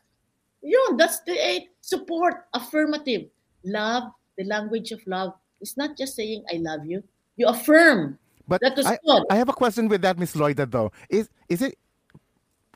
Yun, 0.65 0.97
that's 0.97 1.21
the 1.29 1.37
eight. 1.37 1.69
Support, 1.85 2.49
affirmative. 2.57 3.29
Love, 3.63 4.09
the 4.33 4.49
language 4.49 4.89
of 4.91 4.99
love, 5.05 5.37
is 5.61 5.77
not 5.77 5.93
just 5.95 6.17
saying 6.17 6.41
I 6.49 6.57
love 6.57 6.89
you. 6.89 7.05
You 7.37 7.53
affirm. 7.53 8.17
But 8.47 8.61
That 8.61 8.77
was 8.77 8.87
I, 8.87 8.97
good. 9.03 9.23
I 9.29 9.35
have 9.35 9.49
a 9.49 9.53
question 9.53 9.87
with 9.87 10.01
that, 10.01 10.17
Miss 10.17 10.35
Lloyda, 10.35 10.69
though. 10.69 10.91
Is 11.09 11.29
is 11.49 11.61
it... 11.61 11.77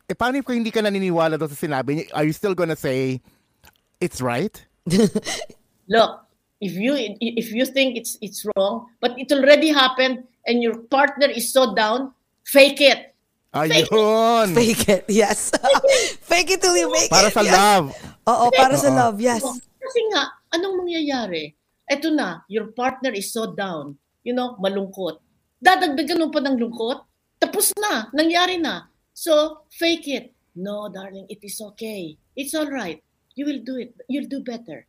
Eh, 0.10 0.14
paano 0.14 0.44
kung 0.44 0.60
hindi 0.60 0.72
ka 0.72 0.84
naniniwala 0.84 1.40
doon 1.40 1.48
sa 1.48 1.56
sinabi 1.56 1.96
niya? 1.96 2.06
Are 2.12 2.28
you 2.28 2.36
still 2.36 2.52
gonna 2.52 2.76
say, 2.76 3.24
it's 4.04 4.20
right? 4.20 4.54
look 5.88 6.12
if 6.62 6.74
you 6.74 6.96
if 7.20 7.52
you 7.52 7.66
think 7.66 7.98
it's 7.98 8.18
it's 8.22 8.46
wrong 8.54 8.90
but 8.98 9.14
it 9.20 9.30
already 9.30 9.70
happened 9.70 10.26
and 10.50 10.64
your 10.64 10.78
partner 10.90 11.30
is 11.30 11.54
so 11.54 11.76
down 11.76 12.14
fake 12.46 12.82
it 12.82 13.14
Ayun! 13.52 14.56
Fake 14.56 14.88
it, 14.88 15.04
yes. 15.12 15.52
Fake 16.24 16.56
it 16.56 16.64
till 16.64 16.72
you 16.72 16.88
make 16.88 17.12
Para 17.12 17.28
it. 17.28 17.36
sa 17.36 17.44
yes. 17.44 17.52
love. 17.52 17.92
Oo, 18.24 18.48
para 18.48 18.80
sa 18.80 18.88
love, 18.88 19.20
yes. 19.20 19.44
kasi 19.92 20.00
nga 20.16 20.40
anong 20.56 20.88
mangyayari 20.88 21.52
eto 21.84 22.08
na 22.16 22.48
your 22.48 22.72
partner 22.72 23.12
is 23.12 23.28
so 23.28 23.52
down 23.52 23.92
you 24.24 24.32
know 24.32 24.56
malungkot 24.64 25.20
dadagdagan 25.62 26.20
mo 26.20 26.28
pa 26.34 26.42
ng 26.42 26.58
lungkot? 26.58 27.06
Tapos 27.38 27.72
na. 27.78 28.10
Nangyari 28.12 28.58
na. 28.58 28.90
So 29.14 29.64
fake 29.72 30.08
it. 30.10 30.26
No 30.58 30.90
darling. 30.92 31.30
It 31.30 31.40
is 31.46 31.62
okay. 31.74 32.18
It's 32.36 32.58
all 32.58 32.68
right. 32.68 33.00
You 33.38 33.48
will 33.48 33.64
do 33.64 33.80
it. 33.80 33.96
You'll 34.12 34.28
do 34.28 34.44
better. 34.44 34.84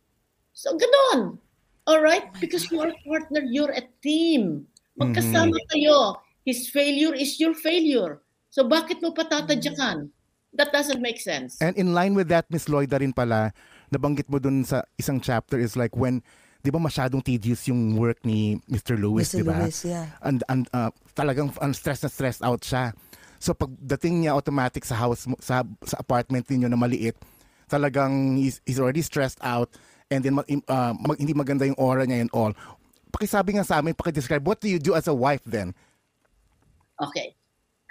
So 0.51 0.75
ganon. 0.75 1.39
All 1.87 2.01
right? 2.01 2.27
Because 2.41 2.67
you 2.73 2.81
are 2.81 2.91
a 2.91 2.99
partner. 3.07 3.45
You're 3.45 3.71
a 3.71 3.85
team. 4.03 4.67
Magkasama 4.99 5.55
kayo. 5.71 6.19
His 6.43 6.67
failure 6.67 7.15
is 7.15 7.39
your 7.39 7.55
failure. 7.55 8.19
So 8.51 8.67
bakit 8.67 8.99
mo 8.99 9.15
patatadyakan 9.15 10.11
that 10.53 10.71
doesn't 10.71 11.01
make 11.01 11.19
sense. 11.19 11.57
And 11.59 11.75
in 11.77 11.93
line 11.93 12.13
with 12.13 12.29
that, 12.29 12.45
Miss 12.49 12.69
Lloyda 12.69 13.01
rin 13.01 13.13
pala, 13.13 13.51
nabanggit 13.89 14.29
mo 14.29 14.37
dun 14.37 14.63
sa 14.63 14.85
isang 14.97 15.21
chapter 15.21 15.57
is 15.57 15.75
like 15.75 15.97
when, 15.97 16.21
di 16.63 16.71
ba 16.71 16.79
masyadong 16.79 17.19
tedious 17.19 17.67
yung 17.67 17.99
work 17.99 18.23
ni 18.23 18.55
Mr. 18.71 18.95
Lewis, 18.95 19.35
Mr. 19.35 19.37
di 19.37 19.43
ba? 19.43 19.67
Lewis, 19.67 19.83
yeah. 19.83 20.07
And, 20.23 20.39
and 20.47 20.63
uh, 20.71 20.95
talagang 21.11 21.51
uh, 21.59 21.75
stress 21.75 21.99
na 21.99 22.07
stressed 22.07 22.39
out 22.39 22.63
siya. 22.63 22.95
So 23.43 23.51
pagdating 23.51 24.23
niya 24.23 24.39
automatic 24.39 24.87
sa 24.87 24.95
house, 24.95 25.27
mo- 25.27 25.39
sa, 25.43 25.67
sa 25.83 25.99
apartment 25.99 26.47
ninyo 26.47 26.71
na 26.71 26.79
maliit, 26.79 27.19
talagang 27.67 28.39
he's, 28.39 28.63
he's 28.63 28.79
already 28.79 29.03
stressed 29.03 29.43
out 29.43 29.75
and 30.07 30.23
then 30.23 30.39
uh, 30.39 30.95
mag- 30.95 31.19
hindi 31.19 31.35
maganda 31.35 31.67
yung 31.67 31.75
aura 31.75 32.07
niya 32.07 32.23
and 32.23 32.31
all. 32.31 32.55
Pakisabi 33.11 33.59
nga 33.59 33.67
sa 33.67 33.83
amin, 33.83 33.91
pakidescribe, 33.91 34.47
what 34.47 34.63
do 34.63 34.71
you 34.71 34.79
do 34.79 34.95
as 34.95 35.11
a 35.11 35.13
wife 35.13 35.43
then? 35.43 35.75
Okay. 37.03 37.35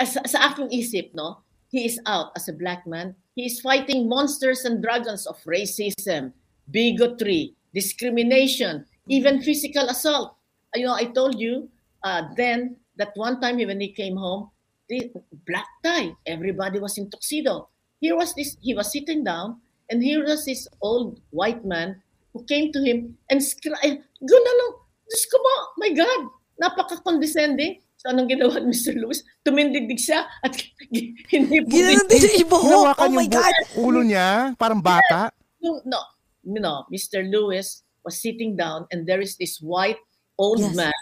As, 0.01 0.17
sa 0.17 0.49
aking 0.49 0.73
isip, 0.73 1.13
no, 1.13 1.45
he 1.69 1.85
is 1.85 2.01
out 2.09 2.33
as 2.41 2.49
a 2.49 2.57
black 2.57 2.89
man. 2.89 3.13
He 3.37 3.45
is 3.45 3.61
fighting 3.61 4.09
monsters 4.09 4.65
and 4.65 4.81
dragons 4.81 5.29
of 5.29 5.37
racism, 5.45 6.33
bigotry, 6.73 7.53
discrimination, 7.75 8.85
even 9.09 9.43
physical 9.43 9.89
assault. 9.89 10.37
You 10.75 10.87
know, 10.87 10.95
I 10.95 11.07
told 11.13 11.41
you 11.41 11.69
uh, 12.05 12.33
then 12.37 12.77
that 12.97 13.13
one 13.15 13.41
time 13.41 13.57
when 13.59 13.81
he 13.81 13.93
came 13.93 14.17
home, 14.17 14.51
the 14.89 15.11
black 15.47 15.67
tie, 15.85 16.13
everybody 16.27 16.79
was 16.79 16.99
in 16.99 17.11
tuxedo. 17.11 17.69
Here 18.01 18.17
was 18.17 18.35
this, 18.35 18.57
he 18.61 18.75
was 18.75 18.93
sitting 18.93 19.25
down, 19.25 19.61
and 19.91 20.03
here 20.03 20.25
was 20.25 20.45
this 20.45 20.69
old 20.81 21.21
white 21.31 21.65
man 21.65 22.01
who 22.33 22.45
came 22.45 22.73
to 22.73 22.81
him 22.83 23.17
and 23.31 23.43
screamed, 23.43 24.05
Gunano, 24.21 24.67
Diyos 25.09 25.25
ko 25.29 25.37
mo, 25.37 25.55
my 25.77 25.93
God, 25.93 26.21
napaka-condescending. 26.57 27.85
So 28.01 28.11
anong 28.11 28.33
ginawa 28.33 28.59
ni 28.59 28.75
Mr. 28.75 28.99
Lewis? 28.99 29.23
Tumindigdig 29.47 30.01
siya 30.01 30.27
at 30.43 30.57
hinipo 31.31 31.71
Ginanon 31.71 32.09
din 32.11 32.43
yung 32.43 32.51
buhok. 32.51 32.67
Hinawakan 32.67 33.07
Oh 33.07 33.15
my 33.15 33.29
God. 33.31 33.55
ulo 33.79 34.01
niya, 34.03 34.57
parang 34.59 34.83
bata. 34.83 35.31
No, 35.63 35.79
no, 35.87 36.01
no. 36.45 36.85
Mr. 36.93 37.23
Lewis 37.25 37.83
was 38.05 38.21
sitting 38.21 38.57
down, 38.57 38.87
and 38.91 39.07
there 39.07 39.21
is 39.21 39.37
this 39.37 39.59
white 39.61 39.99
old 40.39 40.59
Yes. 40.61 40.75
man 40.75 40.97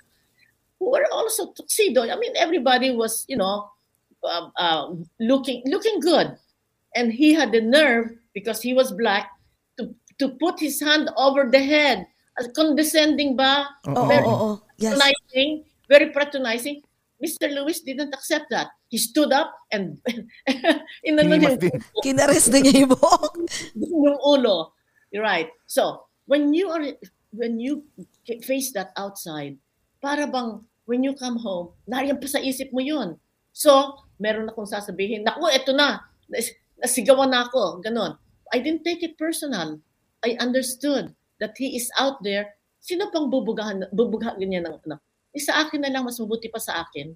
who 0.78 0.90
were 0.92 1.06
also 1.12 1.52
tuxedo. 1.52 2.02
I 2.04 2.16
mean, 2.16 2.32
everybody 2.36 2.92
was, 2.94 3.24
you 3.28 3.36
know, 3.36 3.68
uh, 4.24 4.48
uh, 4.56 4.92
looking 5.18 5.62
looking 5.64 6.00
good, 6.00 6.36
and 6.94 7.12
he 7.12 7.32
had 7.32 7.52
the 7.52 7.60
nerve 7.64 8.12
because 8.36 8.60
he 8.60 8.72
was 8.76 8.92
black 8.92 9.28
to 9.80 9.94
to 10.20 10.36
put 10.36 10.60
his 10.60 10.76
hand 10.80 11.08
over 11.16 11.48
the 11.48 11.60
head, 11.62 12.04
uh, 12.36 12.48
condescending 12.52 13.32
ba, 13.36 13.64
Oo, 13.88 14.04
very 14.08 14.28
oo. 14.28 14.60
Yes. 14.76 14.92
patronizing, 14.96 15.50
very 15.88 16.08
patronizing. 16.12 16.78
Mr. 17.20 17.52
Lewis 17.52 17.84
didn't 17.84 18.16
accept 18.16 18.48
that. 18.48 18.72
He 18.88 18.96
stood 18.96 19.28
up 19.28 19.52
and 19.68 20.00
Hinimas 21.04 21.36
niya- 21.36 21.60
din. 21.60 21.76
Kinares 22.00 22.48
na 22.48 22.64
niya 22.64 22.84
yung 22.84 22.92
buhok. 22.96 23.36
yung 23.76 24.16
ulo. 24.24 24.72
You're 25.10 25.26
right. 25.26 25.50
So, 25.66 26.06
when 26.26 26.54
you 26.54 26.70
are 26.70 26.82
when 27.34 27.58
you 27.58 27.86
face 28.46 28.72
that 28.74 28.94
outside, 28.96 29.58
para 30.02 30.26
bang 30.26 30.62
when 30.86 31.02
you 31.02 31.14
come 31.14 31.38
home, 31.38 31.74
nariyan 31.86 32.18
pa 32.18 32.26
sa 32.26 32.42
isip 32.42 32.70
mo 32.74 32.82
yun. 32.82 33.18
So, 33.54 33.94
meron 34.18 34.50
akong 34.50 34.70
sasabihin, 34.70 35.26
naku, 35.26 35.50
eto 35.50 35.74
na, 35.74 36.02
nas- 36.30 36.54
nasigawan 36.78 37.30
na 37.30 37.46
ako, 37.46 37.82
ganon. 37.82 38.18
I 38.50 38.58
didn't 38.58 38.82
take 38.82 39.02
it 39.02 39.14
personal. 39.14 39.78
I 40.26 40.34
understood 40.42 41.14
that 41.38 41.54
he 41.54 41.78
is 41.78 41.90
out 41.98 42.18
there. 42.26 42.58
Sino 42.82 43.10
pang 43.14 43.30
bubugahan, 43.30 43.86
bubugahan 43.94 44.42
niya 44.42 44.66
ng, 44.66 44.82
ano? 44.86 44.98
Eh, 45.30 45.42
sa 45.42 45.62
akin 45.62 45.86
na 45.86 45.90
lang, 45.94 46.02
mas 46.02 46.18
mabuti 46.18 46.50
pa 46.50 46.58
sa 46.58 46.82
akin. 46.82 47.14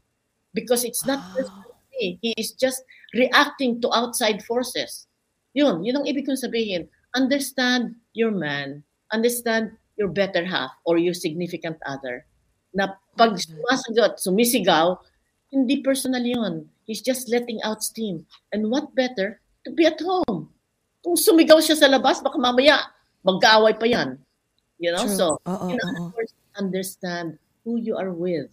Because 0.55 0.87
it's 0.87 1.03
not 1.03 1.19
personal 1.35 1.75
me. 1.95 2.19
He 2.23 2.35
is 2.37 2.53
just 2.53 2.83
reacting 3.15 3.81
to 3.83 3.89
outside 3.95 4.43
forces. 4.43 5.07
Yun, 5.55 5.87
yun 5.87 6.03
ang 6.03 6.07
ibig 6.07 6.27
kong 6.27 6.39
sabihin. 6.39 6.91
Understand 7.15 7.95
your 8.13 8.31
man. 8.31 8.83
Understand 9.15 9.73
your 9.97 10.09
better 10.11 10.45
half 10.45 10.71
or 10.85 10.99
your 10.99 11.15
significant 11.15 11.79
other. 11.87 12.27
Na 12.75 12.99
pag 13.15 13.39
sumasagot, 13.39 14.19
sumisigaw, 14.19 14.99
hindi 15.55 15.79
personal 15.81 16.27
yun. 16.27 16.67
He's 16.83 17.01
just 17.01 17.31
letting 17.31 17.63
out 17.63 17.87
steam. 17.87 18.27
And 18.51 18.67
what 18.67 18.95
better 18.99 19.41
to 19.65 19.71
be 19.71 19.87
at 19.87 20.03
home? 20.03 20.51
Kung 21.07 21.15
sumigaw 21.15 21.63
siya 21.63 21.79
sa 21.79 21.87
labas, 21.87 22.19
baka 22.19 22.35
mamaya 22.35 22.91
mag-aaway 23.23 23.79
pa 23.79 23.87
yan. 23.87 24.19
You 24.83 24.91
know? 24.91 25.07
True. 25.07 25.17
So, 25.17 25.27
Oo, 25.47 25.71
in 25.71 25.79
other 25.79 26.11
oo. 26.11 26.13
words, 26.13 26.35
understand 26.59 27.39
who 27.63 27.79
you 27.79 27.95
are 27.95 28.11
with 28.11 28.51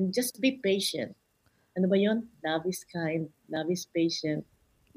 and 0.00 0.10
just 0.10 0.40
be 0.40 0.56
patient. 0.64 1.12
Ano 1.76 1.86
ba 1.86 2.00
yun? 2.00 2.26
Love 2.42 2.64
is 2.66 2.82
kind, 2.88 3.28
love 3.52 3.68
is 3.70 3.86
patient, 3.92 4.42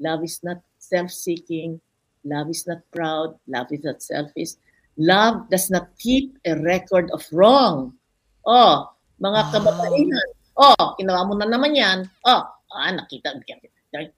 love 0.00 0.24
is 0.24 0.40
not 0.42 0.58
self-seeking, 0.82 1.78
love 2.24 2.48
is 2.50 2.66
not 2.66 2.80
proud, 2.90 3.34
love 3.46 3.68
is 3.70 3.82
not 3.82 4.02
selfish. 4.02 4.54
Love 5.00 5.48
does 5.48 5.72
not 5.72 5.88
keep 5.96 6.36
a 6.44 6.56
record 6.60 7.08
of 7.16 7.24
wrong. 7.32 7.96
Oh, 8.44 8.90
mga 9.22 9.40
Ah. 9.40 9.48
kababaihan. 9.54 10.28
Oh, 10.52 10.84
ginawa 11.00 11.24
mo 11.24 11.34
na 11.38 11.48
naman 11.48 11.72
yan. 11.72 12.04
Oh, 12.28 12.44
ah, 12.44 12.90
nakita. 12.92 13.32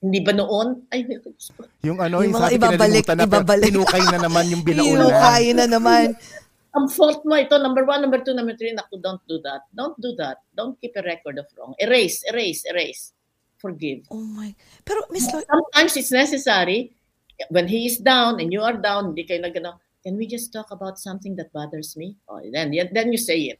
Hindi 0.02 0.18
ba 0.22 0.34
noon? 0.34 0.86
Ay, 0.90 1.06
Yung 1.82 1.98
ano, 1.98 2.22
Yung 2.22 2.30
yung, 2.30 2.42
sabi 2.42 2.58
ibabalik, 2.58 3.06
na, 3.10 3.26
ibabalik. 3.26 3.70
tinukay 3.70 4.02
na 4.10 4.18
naman 4.22 4.46
yung 4.50 4.62
binaunan. 4.66 5.10
Hinukay 5.10 5.44
na 5.54 5.66
naman. 5.66 6.06
ang 6.78 6.90
fault 6.90 7.22
mo 7.22 7.38
ito, 7.38 7.54
number 7.62 7.86
one, 7.86 8.02
number 8.02 8.18
two, 8.22 8.34
number 8.34 8.54
three, 8.58 8.74
naku, 8.74 8.98
don't 8.98 9.22
do 9.30 9.38
that. 9.46 9.62
Don't 9.74 9.94
do 10.02 10.10
that. 10.18 10.42
Don't 10.58 10.74
keep 10.82 10.94
a 10.98 11.02
record 11.06 11.38
of 11.38 11.46
wrong. 11.54 11.74
Erase, 11.78 12.26
erase, 12.26 12.66
erase. 12.66 13.14
Forgive. 13.62 14.04
Oh 14.10 14.20
my. 14.34 14.50
Pero 14.82 15.06
Miss 15.14 15.30
Lloyd, 15.30 15.46
Sometimes 15.46 15.92
it's 15.96 16.10
necessary, 16.12 16.92
when 17.50 17.66
he 17.66 17.86
is 17.86 17.98
down 17.98 18.40
and 18.40 18.52
you 18.52 18.62
are 18.62 18.76
down, 18.76 19.12
hindi 19.12 19.26
kayo 19.26 19.42
nag, 19.42 19.56
ano, 19.58 19.80
can 20.04 20.16
we 20.16 20.26
just 20.26 20.52
talk 20.52 20.70
about 20.70 20.98
something 21.00 21.34
that 21.36 21.52
bothers 21.52 21.96
me? 21.96 22.16
Oh, 22.28 22.40
then, 22.52 22.70
then 22.70 23.08
you 23.12 23.18
say 23.18 23.54
it. 23.54 23.58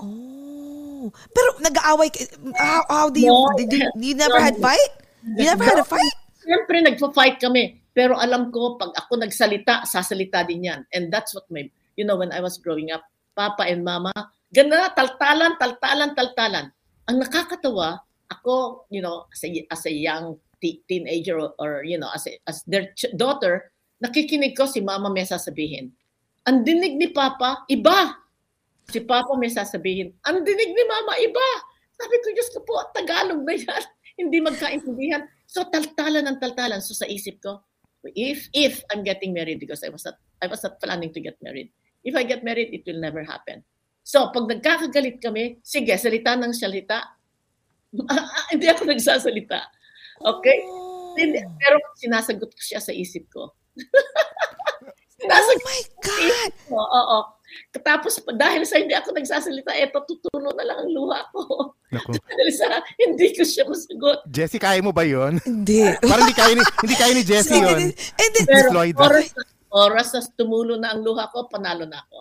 oh. 0.00 1.10
Pero 1.34 1.58
nag-aaway, 1.58 2.08
ka- 2.14 2.30
how, 2.58 2.82
how 2.86 3.06
do 3.10 3.18
you, 3.18 3.26
No. 3.30 3.50
did 3.58 3.70
you, 3.74 3.90
you 3.98 4.14
never 4.14 4.38
had 4.38 4.54
fight? 4.58 4.92
You 5.22 5.50
never 5.50 5.64
had 5.66 5.78
a 5.78 5.86
fight? 5.86 6.14
Siyempre, 6.42 6.82
nagpa-fight 6.82 7.38
kami. 7.42 7.78
Pero 7.94 8.14
alam 8.18 8.50
ko, 8.50 8.78
pag 8.78 8.94
ako 8.98 9.18
nagsalita, 9.18 9.82
sasalita 9.86 10.46
din 10.46 10.66
yan. 10.70 10.80
And 10.94 11.10
that's 11.12 11.34
what 11.34 11.46
my, 11.50 11.66
you 11.98 12.06
know, 12.06 12.16
when 12.18 12.30
I 12.30 12.40
was 12.40 12.58
growing 12.58 12.90
up, 12.90 13.02
Papa 13.34 13.66
and 13.66 13.82
Mama, 13.86 14.14
ganda, 14.50 14.90
taltalan, 14.94 15.58
taltalan, 15.58 16.14
taltalan. 16.14 16.66
Ang 17.10 17.16
nakakatawa, 17.22 17.98
ako, 18.30 18.86
you 18.90 19.02
know, 19.02 19.26
as 19.30 19.42
a, 19.44 19.48
as 19.70 19.82
a 19.86 19.92
young 19.92 20.38
te- 20.62 20.80
teenager 20.86 21.42
or, 21.42 21.50
or, 21.58 21.82
you 21.82 21.98
know, 21.98 22.08
as, 22.14 22.30
as 22.46 22.62
their 22.70 22.94
ch- 22.94 23.10
daughter, 23.18 23.74
nakikinig 23.98 24.54
ko 24.54 24.70
si 24.70 24.78
Mama 24.78 25.10
may 25.10 25.26
sasabihin. 25.26 25.90
Ang 26.46 26.62
dinig 26.62 26.94
ni 26.94 27.10
Papa, 27.10 27.66
iba. 27.66 28.14
Si 28.86 29.02
Papa 29.02 29.34
may 29.34 29.50
sasabihin, 29.50 30.14
ang 30.22 30.46
dinig 30.46 30.70
ni 30.70 30.84
Mama, 30.86 31.18
iba. 31.18 31.48
Sabi 31.98 32.14
ko, 32.22 32.26
Diyos 32.34 32.50
ko 32.54 32.60
po, 32.62 32.74
Tagalog 32.94 33.42
na 33.42 33.54
yan. 33.58 33.82
Hindi 34.22 34.38
magkaintindihan. 34.38 35.26
So, 35.50 35.66
taltalan 35.66 36.30
ng 36.30 36.38
taltalan. 36.38 36.78
So, 36.78 36.94
sa 36.94 37.06
isip 37.10 37.42
ko, 37.42 37.62
if 38.18 38.50
if 38.50 38.82
I'm 38.90 39.06
getting 39.06 39.30
married 39.30 39.62
because 39.62 39.86
I 39.86 39.90
was 39.94 40.02
not 40.02 40.18
I 40.42 40.50
was 40.50 40.62
not 40.66 40.82
planning 40.82 41.14
to 41.14 41.20
get 41.22 41.38
married. 41.38 41.70
If 42.02 42.18
I 42.18 42.26
get 42.26 42.42
married, 42.42 42.74
it 42.74 42.82
will 42.82 42.98
never 42.98 43.22
happen. 43.22 43.62
So, 44.02 44.34
pag 44.34 44.50
nagkakagalit 44.50 45.22
kami, 45.22 45.62
sige, 45.62 45.94
salita 45.94 46.34
ng 46.34 46.50
salita. 46.50 47.14
Hindi 48.52 48.66
ako 48.66 48.90
nagsasalita. 48.90 49.62
Okay? 50.22 50.58
Oh. 50.66 51.14
Hindi, 51.18 51.44
pero 51.60 51.76
sinasagot 51.98 52.50
ko 52.50 52.62
siya 52.62 52.80
sa 52.80 52.94
isip 52.94 53.28
ko. 53.28 53.52
Oh 55.22 55.30
sinasagot 55.30 55.62
my 55.62 55.82
God! 56.02 56.52
ko, 56.74 56.82
oo. 56.82 57.18
Tapos, 57.78 58.18
dahil 58.34 58.66
sa 58.66 58.82
hindi 58.82 58.90
ako 58.90 59.14
nagsasalita, 59.14 59.70
eto, 59.78 60.02
tutulo 60.02 60.50
na 60.50 60.66
lang 60.66 60.82
ang 60.82 60.90
luha 60.90 61.22
ko. 61.30 61.76
Naku. 61.94 62.18
dahil 62.34 62.50
sa 62.50 62.82
hindi 62.98 63.30
ko 63.30 63.46
siya 63.46 63.64
masagot. 63.68 64.18
Jessie, 64.26 64.58
kaya 64.58 64.82
mo 64.82 64.90
ba 64.90 65.06
yun? 65.06 65.38
Hindi. 65.46 65.94
Parang 66.02 66.26
hindi 66.26 66.34
kaya 66.34 66.58
ni, 66.58 66.64
hindi 66.64 66.96
kaya 66.98 67.12
ni 67.14 67.22
Jessie 67.22 67.60
yun. 67.60 67.78
hindi, 67.86 67.94
hindi. 67.94 68.40
Pero 68.50 68.74
oras, 68.98 69.30
oras 69.70 70.08
na 70.10 70.20
tumulo 70.34 70.74
na 70.80 70.90
ang 70.96 71.06
luha 71.06 71.30
ko, 71.30 71.46
panalo 71.46 71.86
na 71.86 72.02
ako. 72.02 72.18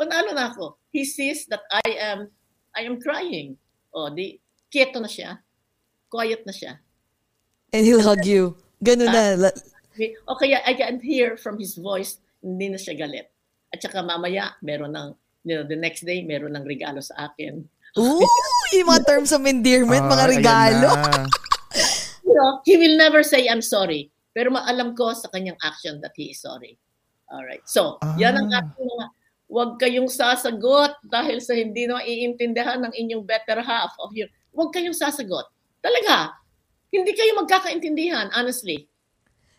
Panalo 0.00 0.30
na 0.32 0.48
ako. 0.54 0.80
He 0.88 1.04
sees 1.04 1.44
that 1.52 1.62
I 1.68 1.84
am 2.00 2.32
I 2.72 2.88
am 2.88 2.96
crying. 2.96 3.60
O, 3.92 4.08
di, 4.08 4.40
quieto 4.72 4.96
na 5.02 5.10
siya. 5.10 5.36
Quiet 6.08 6.48
na 6.48 6.54
siya. 6.54 6.80
And 7.72 7.88
he'll 7.88 8.04
hug 8.04 8.24
you. 8.28 8.54
Ganun 8.84 9.08
na. 9.08 9.48
La- 9.48 9.58
O 10.28 10.36
kaya 10.36 10.60
I 10.64 10.72
can 10.72 11.00
hear 11.00 11.36
from 11.36 11.56
his 11.60 11.76
voice, 11.76 12.20
hindi 12.40 12.68
na 12.68 12.76
siya 12.76 12.96
galit. 12.96 13.28
At 13.72 13.80
saka 13.80 14.00
mamaya, 14.00 14.56
meron 14.60 14.92
ng, 14.92 15.08
you 15.44 15.56
know, 15.56 15.64
the 15.64 15.76
next 15.76 16.04
day, 16.04 16.20
meron 16.24 16.52
ng 16.56 16.64
regalo 16.64 17.00
sa 17.00 17.28
akin. 17.28 17.64
Ooh, 17.96 18.20
yung 18.76 18.88
mga 18.88 19.04
terms 19.04 19.32
of 19.32 19.44
endearment, 19.44 20.04
mga 20.04 20.24
Ah, 20.24 20.30
regalo. 20.30 20.88
You 22.22 22.38
know, 22.38 22.64
he 22.64 22.80
will 22.80 22.96
never 22.96 23.20
say, 23.20 23.44
I'm 23.48 23.60
sorry. 23.60 24.08
Pero 24.32 24.48
maalam 24.48 24.96
ko 24.96 25.12
sa 25.12 25.28
kanyang 25.28 25.60
action 25.60 26.00
that 26.00 26.16
he 26.16 26.32
is 26.32 26.40
sorry. 26.40 26.80
Alright. 27.28 27.64
So, 27.68 28.00
yan 28.16 28.36
ang 28.36 28.48
Ah. 28.48 28.64
ating 28.64 28.88
mga, 28.88 29.06
huwag 29.52 29.70
kayong 29.76 30.08
sasagot 30.08 30.96
dahil 31.04 31.44
sa 31.44 31.52
hindi 31.52 31.84
na 31.84 32.00
iintindihan 32.00 32.80
ng 32.80 32.92
inyong 32.96 33.24
better 33.28 33.60
half 33.60 33.92
of 34.00 34.16
your, 34.16 34.28
huwag 34.56 34.72
kayong 34.72 34.96
sasagot. 34.96 35.44
Talaga. 35.84 36.32
Hindi 36.92 37.12
kayo 37.16 37.32
magkakaintindihan, 37.40 38.28
honestly. 38.36 38.92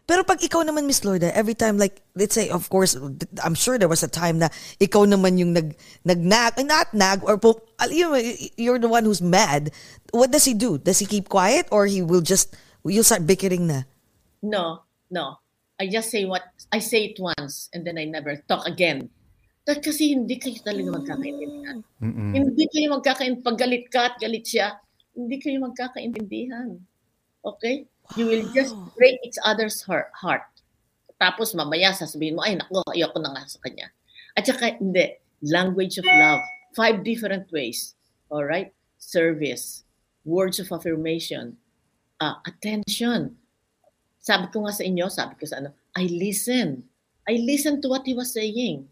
Pero 0.04 0.22
pag 0.28 0.44
ikaw 0.44 0.68
naman, 0.68 0.84
Miss 0.84 1.02
Lloyda, 1.02 1.32
every 1.32 1.56
time, 1.56 1.80
like, 1.80 2.04
let's 2.14 2.36
say, 2.36 2.52
of 2.52 2.68
course, 2.68 2.94
I'm 3.40 3.56
sure 3.56 3.80
there 3.80 3.88
was 3.88 4.04
a 4.04 4.12
time 4.12 4.38
na 4.38 4.52
ikaw 4.78 5.08
naman 5.08 5.40
yung 5.40 5.56
nag, 5.56 5.80
nag-nag, 6.04 6.60
not 6.68 6.92
nag, 6.92 7.24
or 7.24 7.40
po, 7.40 7.64
al- 7.80 7.92
you 7.92 8.06
know, 8.06 8.20
you're 8.60 8.80
the 8.80 8.92
one 8.92 9.08
who's 9.08 9.24
mad. 9.24 9.72
What 10.12 10.30
does 10.30 10.44
he 10.44 10.54
do? 10.54 10.78
Does 10.78 11.00
he 11.00 11.08
keep 11.08 11.32
quiet 11.32 11.72
or 11.72 11.88
he 11.88 12.04
will 12.04 12.22
just, 12.22 12.54
you'll 12.84 13.08
start 13.08 13.26
bickering 13.26 13.66
na? 13.66 13.88
No, 14.44 14.84
no. 15.10 15.40
I 15.80 15.88
just 15.88 16.12
say 16.12 16.28
what, 16.28 16.44
I 16.70 16.80
say 16.84 17.16
it 17.16 17.18
once 17.18 17.72
and 17.74 17.88
then 17.88 17.98
I 17.98 18.04
never 18.04 18.36
talk 18.46 18.68
again. 18.68 19.10
Dahil 19.64 19.80
Kasi 19.80 20.12
hindi 20.12 20.36
kayo 20.36 20.60
talaga 20.60 21.00
magkakaintindihan. 21.00 21.80
Mm-mm. 22.04 22.32
Hindi 22.36 22.64
kayo 22.68 23.00
magkakaintindihan. 23.00 23.48
Pag 23.48 23.58
galit 23.58 23.86
ka 23.88 24.12
at 24.12 24.16
galit 24.20 24.44
siya, 24.44 24.76
hindi 25.16 25.40
kayo 25.40 25.64
magkakaintindihan. 25.64 26.76
Okay? 27.44 27.86
You 28.16 28.28
will 28.28 28.48
just 28.52 28.76
break 28.98 29.20
each 29.24 29.38
other's 29.44 29.84
heart. 29.84 30.12
heart. 30.16 30.48
Tapos 31.20 31.56
mamaya 31.56 31.96
sasabihin 31.96 32.36
mo, 32.36 32.44
ay 32.44 32.60
naku, 32.60 32.84
ayoko 32.92 33.20
na 33.20 33.32
nga 33.32 33.48
sa 33.48 33.60
kanya. 33.64 33.92
At 34.36 34.48
saka 34.48 34.76
hindi. 34.76 35.20
Language 35.44 36.00
of 36.00 36.08
love. 36.08 36.44
Five 36.76 37.04
different 37.04 37.52
ways. 37.52 37.96
All 38.32 38.44
right? 38.44 38.72
Service. 39.00 39.84
Words 40.24 40.60
of 40.60 40.72
affirmation. 40.72 41.60
Uh, 42.20 42.40
attention. 42.48 43.36
Sabi 44.24 44.48
ko 44.52 44.64
nga 44.64 44.74
sa 44.76 44.84
inyo, 44.88 45.06
sabi 45.12 45.36
ko 45.36 45.44
sa 45.44 45.60
ano, 45.60 45.76
I 46.00 46.08
listen. 46.08 46.88
I 47.28 47.40
listen 47.44 47.84
to 47.84 47.92
what 47.92 48.08
he 48.08 48.16
was 48.16 48.32
saying. 48.32 48.88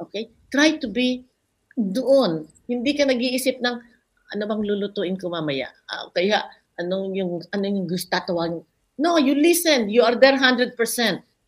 Okay? 0.00 0.32
Try 0.48 0.80
to 0.80 0.88
be 0.88 1.28
doon. 1.76 2.48
Hindi 2.68 2.92
ka 2.96 3.04
nag-iisip 3.08 3.60
ng 3.60 3.76
ano 4.32 4.42
bang 4.48 4.62
lulutuin 4.64 5.16
ko 5.20 5.28
mamaya. 5.28 5.68
Ah, 5.88 6.08
kaya 6.12 6.40
anong 6.82 7.14
yung 7.14 7.40
ano 7.54 7.64
yung 7.64 7.86
gusto 7.86 8.10
tatawagin. 8.10 8.66
No, 8.98 9.16
you 9.16 9.32
listen. 9.38 9.88
You 9.88 10.04
are 10.04 10.18
there 10.18 10.36
100%. 10.36 10.76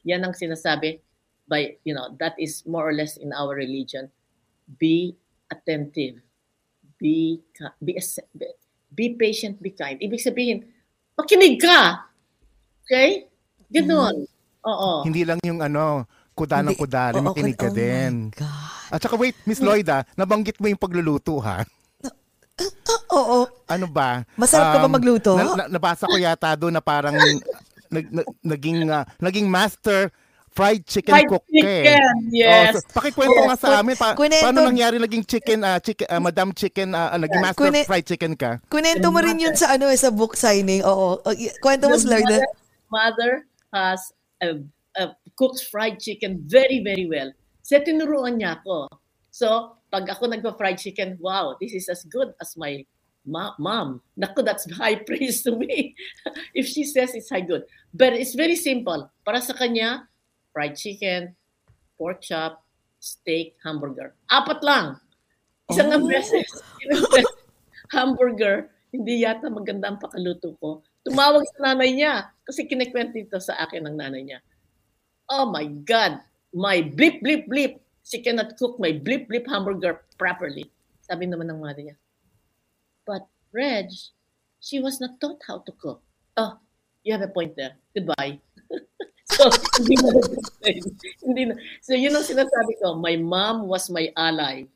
Yan 0.07 0.23
ang 0.25 0.33
sinasabi 0.33 1.03
by, 1.45 1.77
you 1.85 1.93
know, 1.93 2.15
that 2.23 2.33
is 2.41 2.65
more 2.65 2.89
or 2.89 2.95
less 2.95 3.21
in 3.21 3.35
our 3.37 3.53
religion. 3.53 4.09
Be 4.81 5.13
attentive. 5.53 6.25
Be 6.97 7.43
be 7.83 7.93
be, 8.33 8.47
be 8.95 9.07
patient, 9.19 9.61
be 9.61 9.75
kind. 9.77 10.01
Ibig 10.01 10.23
sabihin, 10.23 10.65
makinig 11.19 11.61
ka. 11.61 12.09
Okay? 12.85 13.29
Ganon. 13.69 14.25
Oo. 14.65 15.05
Hindi 15.05 15.29
lang 15.29 15.41
yung 15.45 15.61
ano, 15.61 16.09
kuda 16.33 16.65
ng 16.65 16.77
kudali, 16.79 17.21
Oo, 17.21 17.27
makinig 17.31 17.59
ka 17.59 17.69
oh 17.71 17.77
din. 17.77 18.33
At 18.91 19.01
saka 19.01 19.15
wait, 19.21 19.37
Miss 19.45 19.61
Lloyda, 19.61 20.09
nabanggit 20.17 20.59
mo 20.59 20.67
yung 20.69 20.81
pagluluto 20.81 21.39
ha? 21.45 21.63
Oo. 23.15 23.47
Ano 23.67 23.87
ba? 23.89 24.23
Masarap 24.37 24.77
ka 24.77 24.79
ba 24.85 24.89
magluto? 24.89 25.33
na- 25.37 25.65
na- 25.65 25.71
nabasa 25.73 26.05
ko 26.05 26.17
yata 26.17 26.53
doon 26.55 26.75
na 26.77 26.85
parang 26.85 27.17
nag, 27.95 28.07
na- 28.13 28.29
naging 28.45 28.85
ah, 28.89 29.05
naging 29.21 29.49
master 29.49 30.13
fried 30.55 30.87
chicken 30.87 31.11
Fried 31.19 31.27
cook 31.27 31.43
ka 31.43 31.51
eh. 31.51 31.83
chicken, 31.83 32.15
yes. 32.31 32.79
Oh, 32.79 32.79
so, 32.79 32.87
pakikwento 32.95 33.41
nga 33.43 33.59
sa 33.59 33.83
amin, 33.83 33.99
pa, 33.99 34.15
Kwento- 34.15 34.39
paano 34.39 34.71
nangyari 34.71 35.03
naging 35.03 35.27
chicken, 35.27 35.67
ah, 35.67 35.83
chicken 35.83 36.07
ah, 36.07 36.23
Madam 36.23 36.55
Chicken, 36.55 36.95
ah, 36.95 37.11
naging 37.19 37.43
master 37.43 37.67
Kwene- 37.67 37.83
fried 37.83 38.07
chicken 38.07 38.33
ka? 38.39 38.63
Kunento 38.71 39.11
mo 39.11 39.19
rin 39.19 39.35
yun 39.43 39.59
sa 39.59 39.75
ano 39.75 39.91
eh, 39.91 39.99
sa 39.99 40.15
book 40.15 40.39
signing. 40.39 40.87
Oo. 40.87 41.19
Kwento 41.59 41.91
mo, 41.91 41.99
Lloyda. 41.99 42.39
mother, 42.39 42.47
mother 42.87 43.33
has 43.75 44.15
a, 44.39 44.63
a 44.95 45.11
cooks 45.35 45.59
fried 45.67 45.99
chicken 45.99 46.39
very, 46.47 46.79
very 46.87 47.11
well. 47.11 47.35
So, 47.67 47.75
tinuruan 47.83 48.39
niya 48.39 48.63
ako. 48.63 48.87
So, 49.35 49.75
pag 49.91 50.07
ako 50.07 50.31
nagpa-fried 50.31 50.79
chicken, 50.79 51.19
wow, 51.19 51.59
this 51.59 51.75
is 51.75 51.91
as 51.91 52.07
good 52.07 52.31
as 52.39 52.55
my 52.55 52.87
mom. 53.27 54.01
Naku, 54.17 54.43
that's 54.43 54.69
high 54.77 54.97
praise 54.97 55.43
to 55.43 55.57
me. 55.57 55.97
if 56.55 56.67
she 56.69 56.85
says 56.85 57.15
it's 57.15 57.31
high 57.31 57.45
good. 57.45 57.65
But 57.93 58.13
it's 58.15 58.35
very 58.35 58.57
simple. 58.57 59.11
Para 59.25 59.41
sa 59.41 59.57
kanya, 59.57 60.09
fried 60.53 60.77
chicken, 60.77 61.35
pork 61.97 62.21
chop, 62.21 62.63
steak, 63.01 63.57
hamburger. 63.65 64.15
Apat 64.29 64.61
lang. 64.61 65.01
Isang 65.73 65.93
Oh. 65.97 66.09
beses. 66.09 66.51
hamburger, 67.95 68.69
hindi 68.93 69.25
yata 69.25 69.49
maganda 69.49 69.89
ang 69.89 70.01
pakaluto 70.01 70.57
ko. 70.61 70.85
Tumawag 71.05 71.45
sa 71.57 71.73
nanay 71.73 71.93
niya 71.93 72.33
kasi 72.45 72.65
kinikwento 72.65 73.17
ito 73.21 73.37
sa 73.41 73.61
akin 73.61 73.89
ng 73.89 73.97
nanay 73.97 74.23
niya. 74.25 74.41
Oh 75.29 75.49
my 75.49 75.65
God, 75.85 76.21
my 76.53 76.85
blip, 76.85 77.21
blip, 77.25 77.49
blip. 77.49 77.81
She 78.05 78.21
cannot 78.21 78.61
cook 78.61 78.77
my 78.77 78.93
blip, 78.93 79.29
blip 79.29 79.49
hamburger 79.49 80.05
properly. 80.21 80.69
Sabi 81.01 81.25
naman 81.25 81.49
ng 81.49 81.61
mother 81.61 81.85
niya. 81.85 81.97
But 83.07 83.29
Reg, 83.53 83.93
she 84.61 84.81
was 84.81 85.01
not 85.01 85.21
taught 85.21 85.41
how 85.47 85.61
to 85.65 85.73
cook. 85.77 86.03
Oh, 86.37 86.59
you 87.05 87.13
have 87.13 87.23
a 87.23 87.29
point 87.29 87.57
there. 87.57 87.77
Goodbye. 87.95 88.41
so, 89.37 89.53
hindi 89.79 89.97
na 90.01 90.11
hindi 91.23 91.43
na. 91.53 91.55
So, 91.85 91.93
yun 91.95 92.17
ang 92.17 92.25
sinasabi 92.25 92.81
ko. 92.81 92.97
My 92.97 93.17
mom 93.17 93.69
was 93.69 93.93
my 93.93 94.09
ally. 94.17 94.67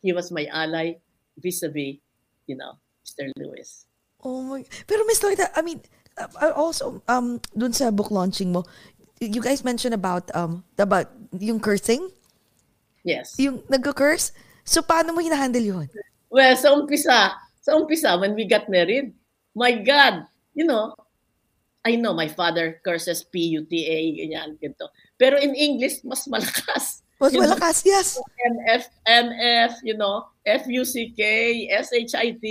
He 0.00 0.14
was 0.14 0.30
my 0.30 0.46
ally 0.54 1.02
vis-a-vis, 1.42 1.98
you 2.46 2.56
know, 2.56 2.78
Mr. 3.04 3.28
Lewis. 3.36 3.84
Oh 4.22 4.42
my. 4.42 4.64
Pero 4.86 5.04
Miss 5.04 5.20
Lloyda, 5.20 5.50
I 5.54 5.62
mean, 5.62 5.82
uh, 6.16 6.54
also, 6.54 7.02
um, 7.08 7.42
dun 7.56 7.72
sa 7.72 7.90
book 7.90 8.10
launching 8.10 8.52
mo, 8.52 8.64
you 9.20 9.42
guys 9.42 9.64
mentioned 9.64 9.94
about, 9.94 10.30
um, 10.34 10.64
about 10.78 11.10
yung 11.36 11.60
cursing. 11.60 12.08
Yes. 13.04 13.38
Yung 13.38 13.62
nagka-curse? 13.68 14.32
So, 14.66 14.82
paano 14.82 15.14
mo 15.14 15.22
hinahandle 15.22 15.62
yun? 15.62 15.86
Well, 16.26 16.56
sa 16.58 16.74
umpisa, 16.74 17.38
sa 17.66 17.74
umpisa, 17.74 18.14
when 18.14 18.38
we 18.38 18.46
got 18.46 18.70
married, 18.70 19.10
my 19.50 19.74
God, 19.74 20.22
you 20.54 20.62
know, 20.62 20.94
I 21.82 21.98
know 21.98 22.14
my 22.14 22.30
father 22.30 22.78
curses 22.86 23.26
P-U-T-A, 23.26 23.98
ganyan, 24.22 24.54
ganito. 24.62 24.86
Pero 25.18 25.34
in 25.42 25.50
English, 25.58 26.06
mas 26.06 26.30
malakas. 26.30 27.02
Mas 27.18 27.34
You 27.34 27.42
know, 27.42 27.50
malakas, 27.50 27.82
yes. 27.82 28.22
MF, 28.22 28.86
MF, 29.02 29.72
you 29.82 29.98
know, 29.98 30.30
F-U-C-K, 30.46 31.22
S-H-I-T, 31.74 32.44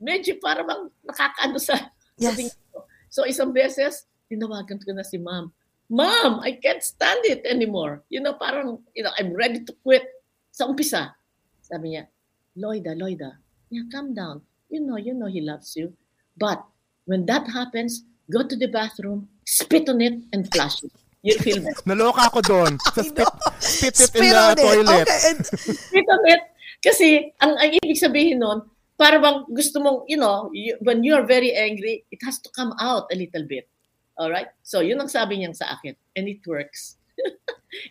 medyo 0.00 0.40
para 0.40 0.64
bang 0.64 0.88
nakakaano 1.04 1.60
sa, 1.60 1.76
sa 2.16 2.32
Yes. 2.32 2.36
tingin 2.40 2.56
ko. 2.72 2.88
So 3.12 3.28
isang 3.28 3.52
beses, 3.52 4.08
tinawagan 4.32 4.80
ko 4.80 4.96
na 4.96 5.04
si 5.04 5.20
ma'am. 5.20 5.52
Mom, 5.92 6.40
I 6.40 6.56
can't 6.56 6.80
stand 6.80 7.20
it 7.28 7.44
anymore. 7.44 8.00
You 8.08 8.24
know, 8.24 8.40
parang, 8.40 8.80
you 8.96 9.04
know, 9.04 9.12
I'm 9.20 9.36
ready 9.36 9.60
to 9.60 9.72
quit. 9.84 10.08
Sa 10.54 10.64
umpisa, 10.70 11.12
sabi 11.60 11.98
niya, 11.98 12.08
Loida, 12.56 12.96
Loida, 12.96 13.36
yeah, 13.68 13.84
calm 13.92 14.16
down. 14.16 14.40
You 14.74 14.82
know, 14.82 14.98
you 14.98 15.14
know 15.14 15.30
he 15.30 15.38
loves 15.38 15.78
you. 15.78 15.94
But 16.34 16.58
when 17.06 17.30
that 17.30 17.46
happens, 17.46 18.02
go 18.26 18.42
to 18.42 18.56
the 18.58 18.66
bathroom, 18.66 19.30
spit 19.46 19.86
on 19.86 20.02
it, 20.02 20.18
and 20.34 20.50
flush 20.50 20.82
it. 20.82 20.90
You'll 21.22 21.38
feel 21.38 21.62
better. 21.62 21.78
Naloka 21.86 22.26
ako 22.26 22.42
doon. 22.42 22.72
Sa 22.90 23.06
spit, 23.06 23.30
spit 23.62 23.94
it 23.94 24.10
in 24.18 24.26
Spit 24.26 24.34
the 24.34 24.42
on 24.42 24.58
it. 24.58 24.58
toilet. 24.58 25.06
Okay, 25.06 25.20
and, 25.30 25.38
Spit 25.86 26.08
on 26.10 26.22
it. 26.26 26.42
Kasi, 26.82 27.30
ang, 27.38 27.54
ang 27.54 27.70
ibig 27.70 28.02
sabihin 28.02 28.42
nun, 28.42 28.66
para 28.98 29.22
bang 29.22 29.46
gusto 29.46 29.78
mong, 29.78 30.10
you 30.10 30.18
know, 30.18 30.50
you, 30.50 30.74
when 30.82 31.06
you're 31.06 31.22
very 31.24 31.54
angry, 31.54 32.02
it 32.10 32.18
has 32.26 32.42
to 32.42 32.50
come 32.50 32.74
out 32.82 33.06
a 33.14 33.16
little 33.16 33.46
bit. 33.46 33.70
All 34.18 34.28
right? 34.28 34.50
So, 34.66 34.82
yun 34.82 34.98
ang 34.98 35.08
sabi 35.08 35.38
niya 35.38 35.54
sa 35.54 35.78
akin. 35.78 35.94
And 36.18 36.26
it 36.26 36.42
works. 36.50 36.98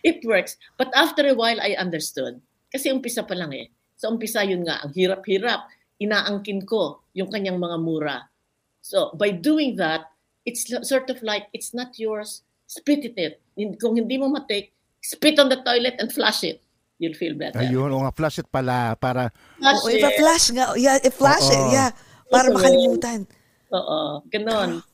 it 0.04 0.20
works. 0.28 0.60
But 0.76 0.92
after 0.92 1.24
a 1.24 1.34
while, 1.34 1.58
I 1.64 1.80
understood. 1.80 2.44
Kasi 2.68 2.92
umpisa 2.92 3.24
pa 3.24 3.32
lang 3.32 3.56
eh. 3.56 3.72
Sa 3.96 4.12
umpisa, 4.12 4.44
yun 4.44 4.68
nga, 4.68 4.84
ang 4.84 4.92
hirap-hirap. 4.92 5.64
Inaangkin 6.04 6.68
ko 6.68 7.00
yung 7.16 7.32
kanyang 7.32 7.56
mga 7.56 7.76
mura. 7.80 8.28
So, 8.84 9.16
by 9.16 9.32
doing 9.32 9.80
that, 9.80 10.12
it's 10.44 10.68
sort 10.84 11.08
of 11.08 11.24
like, 11.24 11.48
it's 11.56 11.72
not 11.72 11.96
yours, 11.96 12.44
spit 12.68 13.00
it 13.08 13.16
it. 13.16 13.40
Kung 13.80 13.96
hindi 13.96 14.20
mo 14.20 14.28
matake, 14.28 14.76
spit 15.00 15.40
on 15.40 15.48
the 15.48 15.64
toilet 15.64 15.96
and 15.96 16.12
flush 16.12 16.44
it. 16.44 16.60
You'll 17.00 17.16
feel 17.16 17.34
better. 17.34 17.58
Ayun, 17.58 17.90
o 17.90 18.04
nga, 18.04 18.12
flush 18.12 18.38
it 18.38 18.48
pala. 18.52 18.94
Para, 19.00 19.32
Flush 19.58 19.82
oh, 19.82 19.90
it. 19.90 20.04
flash 20.20 20.46
nga. 20.52 20.76
Yeah, 20.76 21.00
i-flash 21.02 21.48
it. 21.48 21.58
Oo. 21.58 21.72
Yeah. 21.72 21.90
Para 22.28 22.52
Oo. 22.52 22.54
makalimutan. 22.54 23.26
Oo, 23.74 24.22
ganon. 24.30 24.84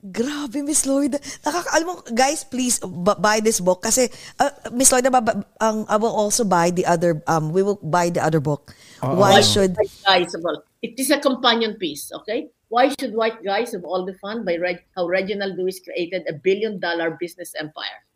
Grabe, 0.00 0.64
Miss 0.64 0.88
Lloyd. 0.88 1.20
Nakaka 1.44 1.76
alam 1.76 1.86
mo, 1.92 1.94
guys, 2.16 2.40
please 2.48 2.80
bu- 2.80 3.20
buy 3.20 3.44
this 3.44 3.60
book 3.60 3.84
kasi 3.84 4.08
uh, 4.40 4.48
Miss 4.72 4.88
Lloyd, 4.88 5.04
ba, 5.12 5.20
ba- 5.20 5.44
ang 5.60 5.84
I 5.92 6.00
will 6.00 6.16
also 6.16 6.40
buy 6.40 6.72
the 6.72 6.88
other 6.88 7.20
um 7.28 7.52
we 7.52 7.60
will 7.60 7.76
buy 7.84 8.08
the 8.08 8.24
other 8.24 8.40
book. 8.40 8.72
Oo. 9.02 9.16
Why 9.16 9.40
should 9.40 9.76
White 9.76 9.96
guys 10.04 10.34
of 10.34 10.44
all. 10.44 10.60
It 10.82 10.98
is 11.00 11.10
a 11.10 11.20
companion 11.20 11.76
piece, 11.76 12.12
okay? 12.12 12.48
Why 12.68 12.92
should 13.00 13.14
white 13.14 13.42
guys 13.42 13.72
have 13.72 13.84
all 13.84 14.06
the 14.06 14.14
fun 14.22 14.44
by 14.44 14.56
Reg- 14.56 14.86
how 14.94 15.08
Reginald 15.08 15.58
Lewis 15.58 15.80
created 15.82 16.22
a 16.28 16.38
billion 16.38 16.78
dollar 16.78 17.18
business 17.18 17.52
empire? 17.58 18.06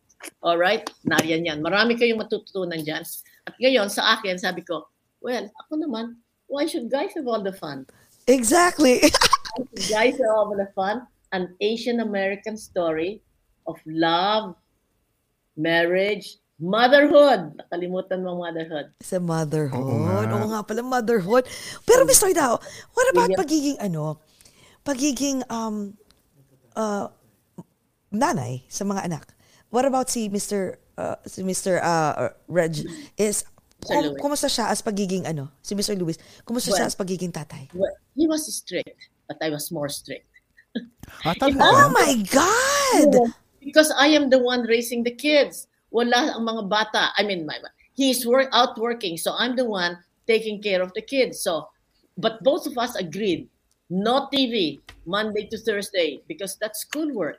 All 0.41 0.57
right? 0.57 0.87
Nariyan 1.05 1.45
yan. 1.45 1.59
Marami 1.59 1.99
kayong 1.99 2.23
matututunan 2.23 2.81
dyan. 2.85 3.03
At 3.45 3.53
ngayon, 3.59 3.91
sa 3.91 4.17
akin, 4.17 4.39
sabi 4.39 4.63
ko, 4.63 4.87
well, 5.19 5.45
ako 5.65 5.83
naman, 5.83 6.17
why 6.47 6.65
should 6.65 6.89
guys 6.89 7.11
have 7.19 7.27
all 7.27 7.43
the 7.43 7.53
fun? 7.53 7.85
Exactly. 8.27 9.01
Guys 9.87 10.17
have 10.17 10.33
all 10.33 10.51
the 10.51 10.67
fun. 10.75 11.07
An 11.31 11.55
Asian 11.61 12.01
American 12.01 12.57
story 12.57 13.21
of 13.67 13.79
love, 13.85 14.55
marriage, 15.55 16.37
motherhood. 16.57 17.59
Nakalimutan 17.59 18.23
mo 18.23 18.27
ang 18.31 18.39
motherhood. 18.41 18.87
sa 19.03 19.17
motherhood. 19.19 19.75
Oo 19.75 20.07
nga. 20.07 20.19
Oo 20.31 20.47
nga 20.49 20.61
pala, 20.63 20.81
motherhood. 20.81 21.43
Pero 21.83 22.07
Miss 22.07 22.21
Lloyd, 22.21 22.39
ah, 22.39 22.55
what 22.93 23.07
about 23.11 23.29
Yeah. 23.29 23.39
pagiging 23.39 23.77
ano, 23.77 24.19
pagiging 24.81 25.43
um 25.49 25.95
uh, 26.73 27.11
nanay 28.09 28.63
sa 28.67 28.83
mga 28.83 29.03
anak? 29.03 29.25
What 29.67 29.83
about 29.83 30.07
si 30.07 30.31
Mr. 30.31 30.79
uh, 30.95 31.19
si 31.27 31.43
Mr. 31.43 31.83
Uh, 31.83 32.31
Reg 32.47 32.79
is 33.19 33.43
Sir 33.83 33.91
kum- 33.91 34.15
Louis. 34.15 34.19
kumusta 34.23 34.47
siya 34.47 34.71
as 34.71 34.79
pagiging 34.79 35.27
ano, 35.27 35.51
si 35.59 35.75
Mr. 35.75 35.93
Lewis, 35.93 36.15
kumusta 36.47 36.71
siya 36.71 36.87
Well, 36.87 36.91
as 36.91 36.97
pagiging 36.97 37.35
tatay? 37.35 37.67
Well, 37.75 37.91
he 38.15 38.25
was 38.25 38.47
strict, 38.47 38.95
but 39.27 39.35
I 39.43 39.51
was 39.51 39.67
more 39.69 39.91
strict. 39.91 40.31
ah, 41.27 41.35
talaga? 41.39 41.59
Oh 41.59 41.91
my 41.91 42.15
God! 42.31 43.11
Because 43.59 43.91
I 43.91 44.15
am 44.15 44.31
the 44.31 44.39
one 44.39 44.63
raising 44.63 45.03
the 45.03 45.11
kids. 45.11 45.67
Wala 45.91 46.35
ang 46.35 46.43
mga 46.45 46.63
bata. 46.69 47.11
I 47.17 47.23
mean, 47.23 47.45
my, 47.45 47.57
he's 47.93 48.25
work, 48.25 48.49
out 48.53 48.77
working, 48.77 49.17
so 49.17 49.33
I'm 49.37 49.55
the 49.55 49.65
one 49.65 49.97
taking 50.27 50.61
care 50.61 50.81
of 50.81 50.93
the 50.93 51.01
kids. 51.01 51.41
So, 51.41 51.69
but 52.17 52.43
both 52.43 52.65
of 52.67 52.77
us 52.77 52.95
agreed, 52.95 53.47
no 53.89 54.27
TV, 54.33 54.81
Monday 55.05 55.47
to 55.47 55.57
Thursday, 55.57 56.21
because 56.27 56.57
that's 56.57 56.81
schoolwork. 56.81 57.37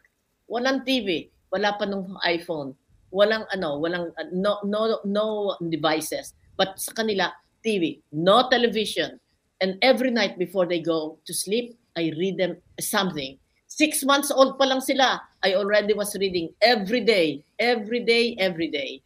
Walang 0.51 0.87
TV, 0.87 1.31
wala 1.51 1.75
pa 1.79 1.85
nung 1.85 2.17
iPhone. 2.25 2.75
Walang 3.11 3.47
ano, 3.55 3.79
walang 3.79 4.11
uh, 4.19 4.29
no 4.33 4.59
no 4.67 5.01
no 5.07 5.57
devices. 5.71 6.35
But 6.57 6.79
sa 6.79 6.93
kanila, 6.93 7.33
TV, 7.65 8.03
no 8.13 8.49
television. 8.49 9.19
And 9.61 9.81
every 9.81 10.11
night 10.13 10.39
before 10.39 10.67
they 10.67 10.81
go 10.85 11.19
to 11.25 11.33
sleep, 11.33 11.75
I 11.97 12.13
read 12.15 12.37
them 12.37 12.61
something. 12.79 13.41
Six 13.67 14.05
months 14.05 14.31
old 14.31 14.61
pa 14.61 14.69
lang 14.69 14.85
sila. 14.85 15.21
I 15.47 15.55
already 15.55 15.95
was 15.95 16.19
reading 16.19 16.51
every 16.59 17.07
day, 17.07 17.47
every 17.63 18.03
day, 18.03 18.35
every 18.43 18.67
day. 18.67 18.99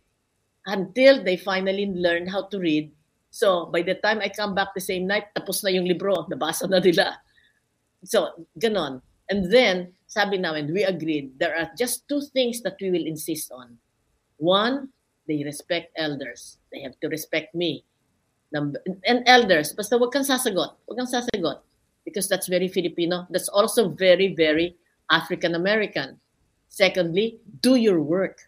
Until 0.64 1.20
they 1.20 1.36
finally 1.36 1.92
learn 1.92 2.24
how 2.24 2.48
to 2.48 2.56
read. 2.56 2.88
So, 3.28 3.68
by 3.68 3.84
the 3.84 4.00
time 4.00 4.24
I 4.24 4.32
come 4.32 4.56
back 4.56 4.72
the 4.72 4.80
same 4.80 5.04
night, 5.04 5.36
tapos 5.36 5.60
na 5.60 5.68
yung 5.68 5.84
libro, 5.84 6.24
nabasa 6.32 6.64
na 6.64 6.80
nila. 6.80 7.20
So, 8.08 8.48
ganon. 8.56 9.04
And 9.28 9.52
then, 9.52 9.92
sabi 10.08 10.40
namin, 10.40 10.72
we 10.72 10.82
agreed, 10.82 11.36
there 11.36 11.52
are 11.52 11.68
just 11.76 12.08
two 12.08 12.24
things 12.32 12.64
that 12.64 12.80
we 12.80 12.90
will 12.90 13.04
insist 13.04 13.52
on. 13.52 13.76
One, 14.40 14.88
they 15.28 15.44
respect 15.44 15.92
elders. 15.94 16.56
They 16.72 16.80
have 16.80 16.98
to 17.04 17.08
respect 17.08 17.54
me. 17.54 17.84
Number, 18.50 18.80
and 19.04 19.22
elders, 19.28 19.76
basta 19.76 19.94
wag 20.00 20.10
kang 20.10 20.26
sasagot. 20.26 20.74
Wag 20.88 20.96
kang 20.96 21.06
sasagot. 21.06 21.60
Because 22.02 22.26
that's 22.26 22.48
very 22.48 22.66
Filipino. 22.66 23.28
That's 23.30 23.52
also 23.52 23.92
very, 23.92 24.34
very 24.34 24.74
African 25.12 25.54
American. 25.54 26.18
Secondly, 26.70 27.42
do 27.60 27.74
your 27.74 28.00
work. 28.00 28.46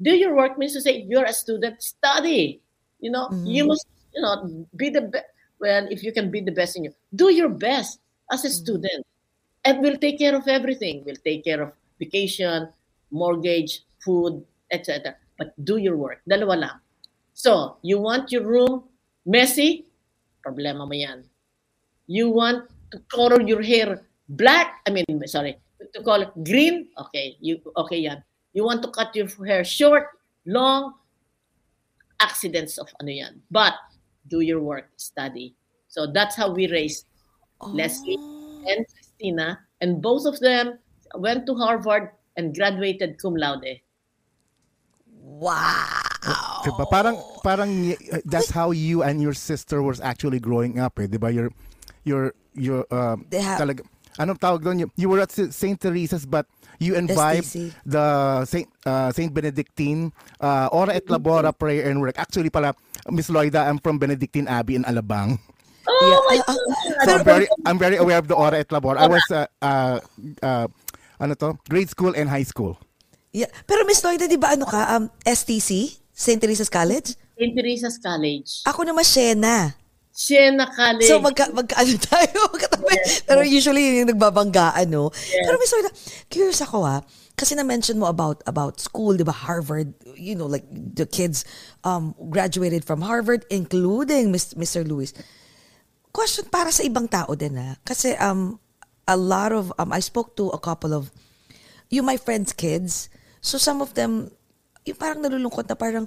Do 0.00 0.14
your 0.14 0.34
work 0.34 0.56
means 0.56 0.72
to 0.74 0.80
say 0.80 1.02
you're 1.02 1.26
a 1.26 1.34
student, 1.34 1.82
study. 1.82 2.62
You 3.02 3.10
know, 3.10 3.28
you 3.44 3.66
mm-hmm. 3.66 3.74
must, 3.74 3.86
you 4.14 4.22
know, 4.22 4.66
be 4.74 4.88
the 4.88 5.02
best. 5.10 5.26
Well, 5.58 5.86
if 5.90 6.02
you 6.02 6.12
can 6.14 6.30
be 6.30 6.40
the 6.40 6.54
best 6.54 6.78
in 6.78 6.84
you, 6.84 6.94
do 7.14 7.34
your 7.34 7.50
best 7.50 7.98
as 8.30 8.44
a 8.44 8.48
mm-hmm. 8.48 8.54
student. 8.54 9.06
And 9.64 9.82
we'll 9.82 9.98
take 9.98 10.18
care 10.18 10.34
of 10.34 10.48
everything. 10.48 11.02
We'll 11.04 11.22
take 11.22 11.44
care 11.44 11.62
of 11.62 11.72
vacation, 11.98 12.70
mortgage, 13.10 13.82
food, 14.02 14.42
etc. 14.70 15.14
But 15.38 15.54
do 15.62 15.76
your 15.76 15.96
work. 15.96 16.22
Dalawa 16.26 16.58
lang. 16.58 16.78
So, 17.34 17.78
you 17.82 17.98
want 17.98 18.30
your 18.30 18.42
room 18.42 18.84
messy? 19.26 19.86
Problema 20.42 20.86
mo 20.86 20.94
yan. 20.94 21.22
You 22.06 22.30
want 22.30 22.66
to 22.90 22.98
color 23.06 23.42
your 23.42 23.62
hair 23.62 24.02
black? 24.28 24.82
I 24.86 24.90
mean, 24.90 25.06
sorry, 25.26 25.61
to 25.94 26.02
call 26.02 26.22
it 26.22 26.32
green? 26.44 26.88
Okay, 27.08 27.36
you 27.40 27.60
okay 27.76 27.98
yan. 27.98 28.22
You 28.52 28.64
want 28.64 28.82
to 28.82 28.90
cut 28.90 29.14
your 29.16 29.28
hair 29.44 29.64
short, 29.64 30.06
long? 30.46 30.94
Accidents 32.20 32.78
of 32.78 32.86
ano 33.00 33.10
yan. 33.10 33.42
But 33.50 33.74
do 34.28 34.40
your 34.40 34.60
work, 34.62 34.90
study. 34.96 35.54
So 35.88 36.06
that's 36.06 36.36
how 36.36 36.52
we 36.54 36.70
raised 36.70 37.06
Leslie 37.62 38.18
and 38.70 38.86
Christina, 38.86 39.58
and 39.80 40.02
both 40.02 40.26
of 40.26 40.38
them 40.38 40.78
went 41.18 41.46
to 41.46 41.54
Harvard 41.54 42.10
and 42.36 42.54
graduated 42.54 43.18
cum 43.20 43.36
laude. 43.36 43.80
Wow! 45.22 46.02
Diba? 46.62 46.86
Parang, 46.90 47.18
parang 47.42 47.70
uh, 47.92 48.22
that's 48.24 48.50
how 48.50 48.70
you 48.70 49.02
and 49.02 49.20
your 49.20 49.34
sister 49.34 49.82
was 49.82 50.00
actually 50.00 50.38
growing 50.38 50.78
up 50.78 50.98
eh. 50.98 51.06
Diba? 51.06 51.34
Your, 51.34 51.50
your, 52.04 52.34
your, 52.54 52.86
um, 52.94 53.26
They 53.30 53.40
have- 53.42 53.58
talag, 53.60 53.82
anong 54.18 54.38
tawag 54.38 54.60
doon? 54.62 54.78
You, 54.84 54.88
you 54.96 55.08
were 55.08 55.20
at 55.20 55.30
St. 55.32 55.78
Teresa's 55.78 56.26
but 56.26 56.44
you 56.78 56.94
imbibed 56.96 57.46
STC. 57.46 57.72
the 57.86 58.04
Saint, 58.44 58.68
uh, 58.84 59.12
Saint 59.12 59.30
Benedictine 59.32 60.10
uh, 60.40 60.68
Ora 60.72 60.94
et 60.98 61.06
Labora 61.06 61.52
prayer 61.56 61.88
and 61.88 62.00
work. 62.02 62.18
Actually 62.18 62.50
pala, 62.50 62.74
Miss 63.10 63.30
Loida, 63.30 63.68
I'm 63.68 63.78
from 63.78 63.98
Benedictine 63.98 64.48
Abbey 64.48 64.74
in 64.74 64.84
Alabang. 64.84 65.38
Oh 65.88 66.26
my 66.30 66.36
Yeah. 66.38 66.46
God! 66.46 66.58
So 67.04 67.10
I'm 67.18 67.24
very, 67.24 67.46
I'm 67.66 67.78
very 67.78 67.96
aware 67.98 68.18
of 68.18 68.26
the 68.28 68.34
Ora 68.34 68.58
et 68.58 68.68
Labora. 68.68 68.98
I 68.98 69.08
was, 69.08 69.24
uh, 69.30 69.46
uh, 69.62 69.98
uh, 70.42 70.66
ano 71.18 71.34
to? 71.38 71.58
Grade 71.68 71.90
school 71.90 72.14
and 72.14 72.28
high 72.30 72.46
school. 72.46 72.78
Yeah. 73.32 73.50
Pero 73.66 73.82
Miss 73.86 74.02
Lloyd, 74.04 74.22
di 74.22 74.36
ba 74.36 74.54
ano 74.54 74.66
ka? 74.66 74.94
Um, 74.94 75.10
STC? 75.26 75.98
St. 76.12 76.38
Teresa's 76.38 76.68
College? 76.68 77.16
St. 77.34 77.52
Teresa's 77.56 77.96
College. 77.98 78.62
Ako 78.68 78.84
naman 78.84 79.02
Shena. 79.02 79.74
Siena 80.12 80.68
College. 80.68 81.08
So 81.08 81.18
magka, 81.18 81.48
magka 81.56 81.80
ano 81.80 81.96
tayo, 81.96 82.36
magkatabi. 82.54 82.92
Yes. 82.92 83.24
Pero 83.24 83.40
usually 83.40 83.82
yun 83.82 83.96
yung 84.04 84.10
nagbabanggaan, 84.12 84.92
no? 84.92 85.08
Yes. 85.08 85.44
Pero 85.48 85.56
Miss 85.56 85.72
Lloyda, 85.72 85.90
curious 86.28 86.60
ako 86.60 86.84
ha, 86.84 87.00
kasi 87.32 87.56
na-mention 87.56 87.96
mo 87.96 88.06
about 88.12 88.44
about 88.44 88.76
school, 88.76 89.16
di 89.16 89.24
ba, 89.24 89.32
Harvard, 89.32 89.96
you 90.20 90.36
know, 90.36 90.44
like 90.44 90.68
the 90.70 91.08
kids 91.08 91.48
um 91.82 92.12
graduated 92.28 92.84
from 92.84 93.00
Harvard, 93.00 93.48
including 93.48 94.28
Mr. 94.30 94.84
Lewis. 94.84 95.16
Question 96.12 96.44
para 96.52 96.68
sa 96.68 96.84
ibang 96.84 97.08
tao 97.08 97.32
din 97.32 97.56
ha. 97.56 97.80
Kasi 97.80 98.12
um 98.20 98.60
a 99.08 99.16
lot 99.16 99.50
of, 99.50 99.72
um, 99.78 99.90
I 99.90 100.00
spoke 100.00 100.36
to 100.36 100.50
a 100.50 100.60
couple 100.60 100.94
of, 100.94 101.10
you 101.90 102.02
my 102.02 102.16
friends' 102.16 102.52
kids, 102.52 103.08
so 103.40 103.58
some 103.58 103.82
of 103.82 103.94
them, 103.94 104.30
yung 104.86 104.96
parang 104.96 105.24
nalulungkot 105.24 105.66
na 105.66 105.74
parang, 105.74 106.06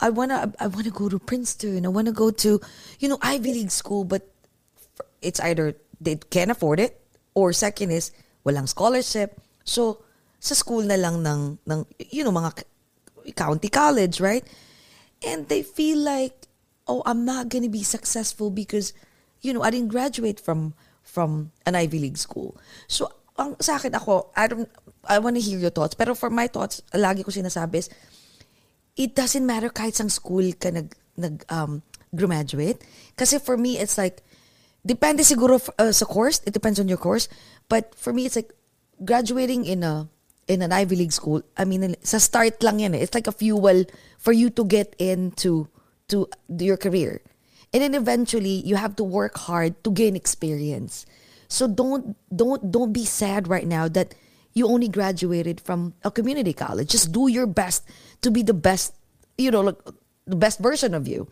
I 0.00 0.10
wanna, 0.10 0.52
I 0.60 0.66
wanna 0.66 0.90
go 0.90 1.08
to 1.08 1.18
Princeton, 1.18 1.86
I 1.86 1.88
wanna 1.88 2.12
go 2.12 2.30
to, 2.30 2.60
you 3.00 3.08
know, 3.08 3.18
Ivy 3.22 3.52
League 3.54 3.70
school, 3.70 4.04
but 4.04 4.28
it's 5.22 5.40
either 5.40 5.74
they 6.00 6.16
can't 6.16 6.50
afford 6.50 6.80
it 6.80 7.00
or 7.34 7.52
second 7.52 7.90
is 7.90 8.12
walang 8.44 8.68
scholarship. 8.68 9.40
So, 9.64 10.04
sa 10.40 10.54
school 10.54 10.82
na 10.82 10.96
lang 10.96 11.24
ng, 11.24 11.58
ng 11.66 11.86
you 12.10 12.24
know, 12.24 12.32
mga 12.32 12.64
county 13.34 13.68
college, 13.68 14.20
right? 14.20 14.44
And 15.24 15.48
they 15.48 15.62
feel 15.62 15.98
like, 15.98 16.46
oh, 16.86 17.02
I'm 17.06 17.24
not 17.24 17.48
gonna 17.48 17.72
be 17.72 17.82
successful 17.82 18.50
because, 18.50 18.92
you 19.40 19.52
know, 19.52 19.62
I 19.62 19.70
didn't 19.70 19.88
graduate 19.88 20.38
from 20.38 20.74
from 21.02 21.52
an 21.64 21.74
Ivy 21.74 21.98
League 21.98 22.18
school. 22.18 22.58
So, 22.86 23.08
ang 23.38 23.56
sa 23.60 23.76
akin 23.76 23.94
ako, 23.94 24.32
I 24.36 24.44
don't, 24.48 24.68
I 25.06 25.18
want 25.20 25.36
to 25.36 25.42
hear 25.44 25.58
your 25.58 25.70
thoughts. 25.70 25.94
Pero 25.94 26.14
for 26.14 26.28
my 26.28 26.48
thoughts, 26.48 26.82
lagi 26.92 27.22
ko 27.22 27.30
sinasabi 27.30 27.84
is, 27.84 27.88
it 28.96 29.14
doesn't 29.14 29.44
matter 29.44 29.68
kahit 29.68 29.94
sang 29.94 30.08
school 30.08 30.52
ka 30.56 30.72
nag, 30.72 30.96
nag 31.16 31.44
um, 31.52 31.82
graduate. 32.14 32.82
Kasi 33.16 33.38
for 33.38 33.56
me, 33.56 33.78
it's 33.78 33.96
like, 33.96 34.24
depende 34.84 35.20
siguro 35.20 35.60
uh, 35.78 35.92
sa 35.92 36.04
course. 36.04 36.40
It 36.48 36.52
depends 36.52 36.80
on 36.80 36.88
your 36.88 36.98
course. 36.98 37.28
But 37.68 37.94
for 37.94 38.12
me, 38.12 38.26
it's 38.26 38.36
like, 38.36 38.52
graduating 39.04 39.64
in 39.64 39.84
a, 39.84 40.08
in 40.48 40.62
an 40.62 40.72
Ivy 40.72 40.96
League 40.96 41.12
school, 41.12 41.42
I 41.56 41.64
mean, 41.64 41.96
sa 42.02 42.18
start 42.18 42.62
lang 42.62 42.80
yan 42.80 42.94
eh. 42.94 43.04
It's 43.04 43.14
like 43.14 43.26
a 43.26 43.32
fuel 43.32 43.84
for 44.18 44.32
you 44.32 44.48
to 44.50 44.64
get 44.64 44.94
into 44.98 45.68
to 46.08 46.28
your 46.48 46.76
career. 46.76 47.20
And 47.74 47.82
then 47.82 47.94
eventually, 47.94 48.62
you 48.64 48.76
have 48.76 48.96
to 48.96 49.04
work 49.04 49.36
hard 49.36 49.82
to 49.84 49.90
gain 49.90 50.16
experience. 50.16 51.04
So 51.48 51.66
don't 51.66 52.16
don't 52.30 52.62
don't 52.70 52.92
be 52.92 53.04
sad 53.04 53.48
right 53.48 53.66
now 53.66 53.88
that 53.88 54.14
you 54.56 54.66
only 54.66 54.88
graduated 54.88 55.60
from 55.60 55.92
a 56.02 56.10
community 56.10 56.56
college. 56.56 56.88
Just 56.88 57.12
do 57.12 57.28
your 57.28 57.46
best 57.46 57.84
to 58.22 58.32
be 58.32 58.42
the 58.42 58.56
best, 58.56 58.96
you 59.36 59.52
know, 59.52 59.60
like 59.60 59.76
the 60.24 60.34
best 60.34 60.58
version 60.58 60.94
of 60.94 61.06
you. 61.06 61.28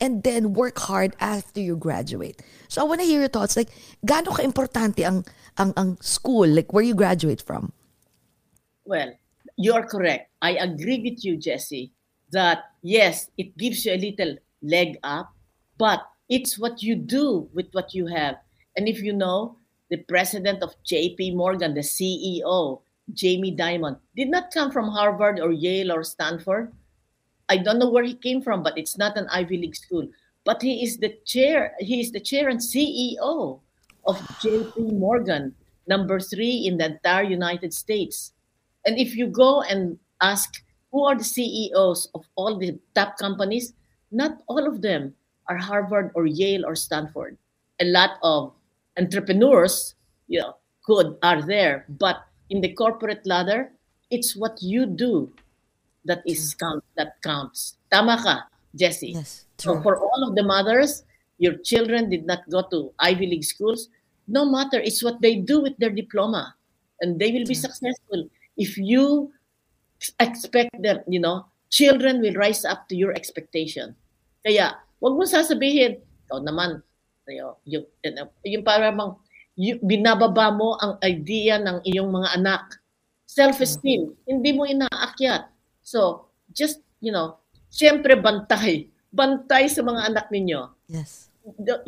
And 0.00 0.22
then 0.22 0.54
work 0.54 0.78
hard 0.78 1.16
after 1.18 1.58
you 1.58 1.76
graduate. 1.76 2.40
So 2.68 2.80
I 2.80 2.84
want 2.84 3.00
to 3.00 3.06
hear 3.06 3.18
your 3.18 3.28
thoughts. 3.28 3.56
Like, 3.56 3.74
gaano 4.06 4.30
ka 4.30 4.46
importante 4.46 5.02
ang, 5.02 5.26
ang, 5.58 5.74
ang 5.76 5.98
school, 6.00 6.46
like 6.46 6.72
where 6.72 6.86
you 6.86 6.94
graduate 6.94 7.42
from? 7.42 7.72
Well, 8.86 9.10
you're 9.58 9.82
correct. 9.82 10.30
I 10.40 10.54
agree 10.62 11.02
with 11.02 11.24
you, 11.26 11.36
Jesse, 11.36 11.90
that 12.30 12.62
yes, 12.82 13.28
it 13.36 13.58
gives 13.58 13.84
you 13.84 13.92
a 13.94 13.98
little 13.98 14.38
leg 14.62 15.02
up, 15.02 15.34
but 15.82 16.06
it's 16.30 16.56
what 16.56 16.80
you 16.80 16.94
do 16.94 17.50
with 17.52 17.66
what 17.72 17.92
you 17.92 18.06
have. 18.06 18.36
And 18.76 18.86
if 18.86 19.02
you 19.02 19.12
know, 19.12 19.57
the 19.90 19.98
president 20.08 20.62
of 20.62 20.74
JP 20.84 21.34
Morgan, 21.34 21.74
the 21.74 21.80
CEO, 21.80 22.80
Jamie 23.14 23.56
Dimon, 23.56 23.98
did 24.16 24.28
not 24.28 24.52
come 24.52 24.70
from 24.70 24.88
Harvard 24.88 25.40
or 25.40 25.52
Yale 25.52 25.92
or 25.92 26.04
Stanford. 26.04 26.72
I 27.48 27.56
don't 27.56 27.78
know 27.78 27.90
where 27.90 28.04
he 28.04 28.14
came 28.14 28.42
from, 28.42 28.62
but 28.62 28.76
it's 28.76 28.98
not 28.98 29.16
an 29.16 29.26
Ivy 29.30 29.56
League 29.56 29.76
school. 29.76 30.06
But 30.44 30.62
he 30.62 30.84
is 30.84 30.98
the 30.98 31.16
chair, 31.24 31.74
he 31.78 32.00
is 32.00 32.12
the 32.12 32.20
chair 32.20 32.48
and 32.48 32.60
CEO 32.60 33.60
of 34.06 34.16
JP 34.40 34.98
Morgan, 34.98 35.54
number 35.86 36.20
three 36.20 36.66
in 36.66 36.76
the 36.76 36.96
entire 36.96 37.24
United 37.24 37.72
States. 37.72 38.32
And 38.84 38.98
if 38.98 39.16
you 39.16 39.26
go 39.26 39.62
and 39.62 39.98
ask 40.20 40.62
who 40.92 41.04
are 41.04 41.16
the 41.16 41.24
CEOs 41.24 42.08
of 42.14 42.24
all 42.36 42.56
the 42.56 42.78
top 42.94 43.18
companies, 43.18 43.72
not 44.10 44.40
all 44.46 44.66
of 44.66 44.80
them 44.80 45.14
are 45.48 45.56
Harvard 45.56 46.12
or 46.14 46.26
Yale 46.26 46.64
or 46.64 46.74
Stanford. 46.74 47.36
A 47.80 47.84
lot 47.84 48.18
of 48.22 48.52
entrepreneurs, 48.98 49.94
you 50.26 50.40
know, 50.40 50.56
good 50.84 51.16
are 51.22 51.42
there, 51.42 51.86
but 51.88 52.26
in 52.50 52.60
the 52.60 52.72
corporate 52.74 53.24
ladder, 53.26 53.70
it's 54.10 54.36
what 54.36 54.58
you 54.60 54.86
do 54.86 55.30
that 56.04 56.22
is 56.26 56.54
count 56.54 56.82
that 56.96 57.20
counts. 57.22 57.76
Tama 57.92 58.18
ka, 58.22 58.48
Jesse. 58.74 59.12
Yes, 59.12 59.44
So 59.58 59.74
true. 59.74 59.82
for 59.82 59.94
all 60.00 60.28
of 60.28 60.34
the 60.34 60.42
mothers, 60.42 61.04
your 61.38 61.58
children 61.60 62.08
did 62.10 62.26
not 62.26 62.48
go 62.50 62.62
to 62.70 62.92
Ivy 62.98 63.26
League 63.26 63.44
schools. 63.44 63.88
No 64.26 64.44
matter, 64.44 64.80
it's 64.80 65.02
what 65.02 65.20
they 65.20 65.36
do 65.36 65.60
with 65.60 65.76
their 65.78 65.90
diploma, 65.90 66.54
and 67.00 67.18
they 67.18 67.32
will 67.32 67.46
be 67.46 67.54
successful 67.56 68.28
if 68.56 68.76
you 68.76 69.32
expect 70.20 70.70
that 70.82 71.04
you 71.08 71.18
know 71.20 71.46
children 71.70 72.20
will 72.20 72.34
rise 72.34 72.64
up 72.64 72.88
to 72.88 72.96
your 72.96 73.12
expectation. 73.12 73.94
Kaya 74.44 74.76
wag 75.00 75.14
mo 75.16 75.24
sasabihin, 75.24 76.00
ikaw 76.28 76.40
naman, 76.44 76.82
yung, 77.32 77.54
yung, 77.64 77.84
yung 78.44 78.64
parang 78.64 79.18
yung, 79.58 79.78
binababa 79.82 80.54
mo 80.54 80.78
ang 80.78 80.96
idea 81.02 81.58
ng 81.58 81.82
iyong 81.84 82.08
mga 82.08 82.38
anak. 82.38 82.64
Self-esteem, 83.28 84.14
hindi 84.24 84.50
mo 84.54 84.64
inaakyat. 84.64 85.50
So, 85.82 86.30
just, 86.54 86.80
you 87.00 87.12
know, 87.12 87.36
syempre 87.68 88.16
bantay. 88.16 88.88
Bantay 89.12 89.68
sa 89.68 89.84
mga 89.84 90.14
anak 90.14 90.26
ninyo. 90.32 90.68
Yes. 90.88 91.28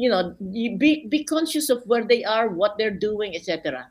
You 0.01 0.09
know, 0.09 0.32
you 0.41 0.76
be, 0.80 1.05
be 1.09 1.24
conscious 1.24 1.68
of 1.68 1.84
where 1.84 2.05
they 2.05 2.24
are, 2.24 2.49
what 2.49 2.76
they're 2.78 2.97
doing, 2.97 3.36
etc. 3.36 3.88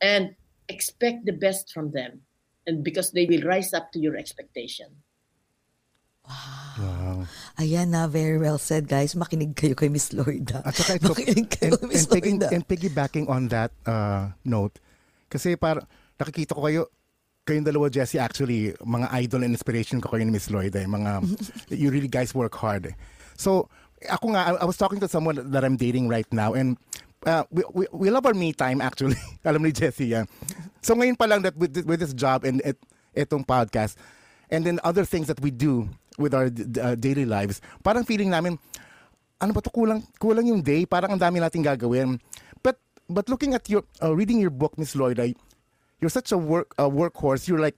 And 0.00 0.34
expect 0.68 1.26
the 1.26 1.34
best 1.34 1.74
from 1.74 1.90
them. 1.90 2.22
And 2.66 2.84
because 2.84 3.10
they 3.10 3.26
will 3.26 3.42
rise 3.42 3.74
up 3.74 3.90
to 3.92 3.98
your 3.98 4.16
expectation. 4.16 4.86
Wow. 6.22 6.99
Ayan 7.58 7.90
na, 7.90 8.06
very 8.06 8.38
well 8.38 8.58
said, 8.58 8.86
guys. 8.86 9.14
Makinig 9.14 9.56
kayo 9.56 9.74
kay 9.74 9.88
Miss 9.88 10.12
Lloyda. 10.12 10.62
At 10.64 10.76
saka 10.76 11.00
ito, 11.00 11.12
Makinig 11.12 11.48
kayo 11.48 11.74
and, 11.74 11.80
kay 11.80 11.88
Miss 11.88 12.04
and, 12.06 12.12
Lloyda. 12.14 12.48
and 12.52 12.62
piggybacking 12.66 13.26
on 13.28 13.48
that 13.48 13.72
uh, 13.84 14.30
note, 14.44 14.78
kasi 15.28 15.56
para 15.56 15.84
nakikita 16.20 16.54
ko 16.54 16.62
kayo, 16.66 16.82
kayong 17.48 17.66
dalawa, 17.66 17.90
Jesse, 17.90 18.20
actually, 18.20 18.76
mga 18.84 19.08
idol 19.24 19.42
and 19.42 19.56
inspiration 19.56 19.98
ko 19.98 20.12
kayo 20.12 20.22
ni 20.22 20.32
Miss 20.32 20.52
Lloyd. 20.52 20.76
Eh, 20.76 20.86
mga, 20.86 21.24
you 21.80 21.90
really 21.90 22.10
guys 22.10 22.36
work 22.36 22.54
hard. 22.54 22.92
Eh. 22.92 22.96
So, 23.34 23.72
ako 24.08 24.32
nga, 24.32 24.40
I, 24.46 24.50
I 24.62 24.66
was 24.68 24.76
talking 24.76 25.00
to 25.00 25.08
someone 25.08 25.36
that 25.50 25.64
I'm 25.64 25.76
dating 25.76 26.08
right 26.08 26.28
now 26.32 26.54
and 26.54 26.78
uh, 27.26 27.44
we, 27.50 27.62
we, 27.72 27.86
we 27.92 28.10
love 28.10 28.24
our 28.24 28.34
me 28.34 28.52
time 28.52 28.80
actually. 28.80 29.16
Alam 29.44 29.64
ni 29.64 29.72
Jesse 29.72 30.06
yan. 30.16 30.24
So 30.80 30.94
ngayon 30.94 31.18
pa 31.18 31.26
lang 31.28 31.42
that 31.42 31.56
with, 31.56 31.76
with 31.84 32.00
this 32.00 32.14
job 32.14 32.44
and 32.44 32.60
it, 32.64 32.78
itong 33.12 33.44
podcast 33.44 33.96
and 34.48 34.64
then 34.64 34.80
other 34.84 35.04
things 35.04 35.26
that 35.26 35.40
we 35.40 35.50
do 35.50 35.88
with 36.18 36.34
our 36.34 36.50
uh, 36.80 36.94
daily 36.96 37.24
lives, 37.24 37.60
parang 37.84 38.04
feeling 38.04 38.30
namin, 38.30 38.58
ano 39.40 39.52
ba 39.56 39.60
to 39.64 39.72
kulang 39.72 40.04
kulang 40.20 40.46
yung 40.46 40.60
day 40.60 40.84
parang 40.84 41.16
ang 41.16 41.20
dami 41.20 41.40
nating 41.40 41.64
gagawin. 41.64 42.20
But 42.62 42.76
but 43.08 43.28
looking 43.28 43.56
at 43.56 43.68
your 43.72 43.84
uh, 44.04 44.12
reading 44.12 44.38
your 44.38 44.52
book 44.52 44.76
Miss 44.76 44.94
Lloyd 44.94 45.18
I, 45.18 45.34
you're 45.98 46.12
such 46.12 46.30
a 46.32 46.38
work 46.38 46.76
a 46.76 46.88
workhorse. 46.88 47.48
You're 47.48 47.62
like 47.62 47.76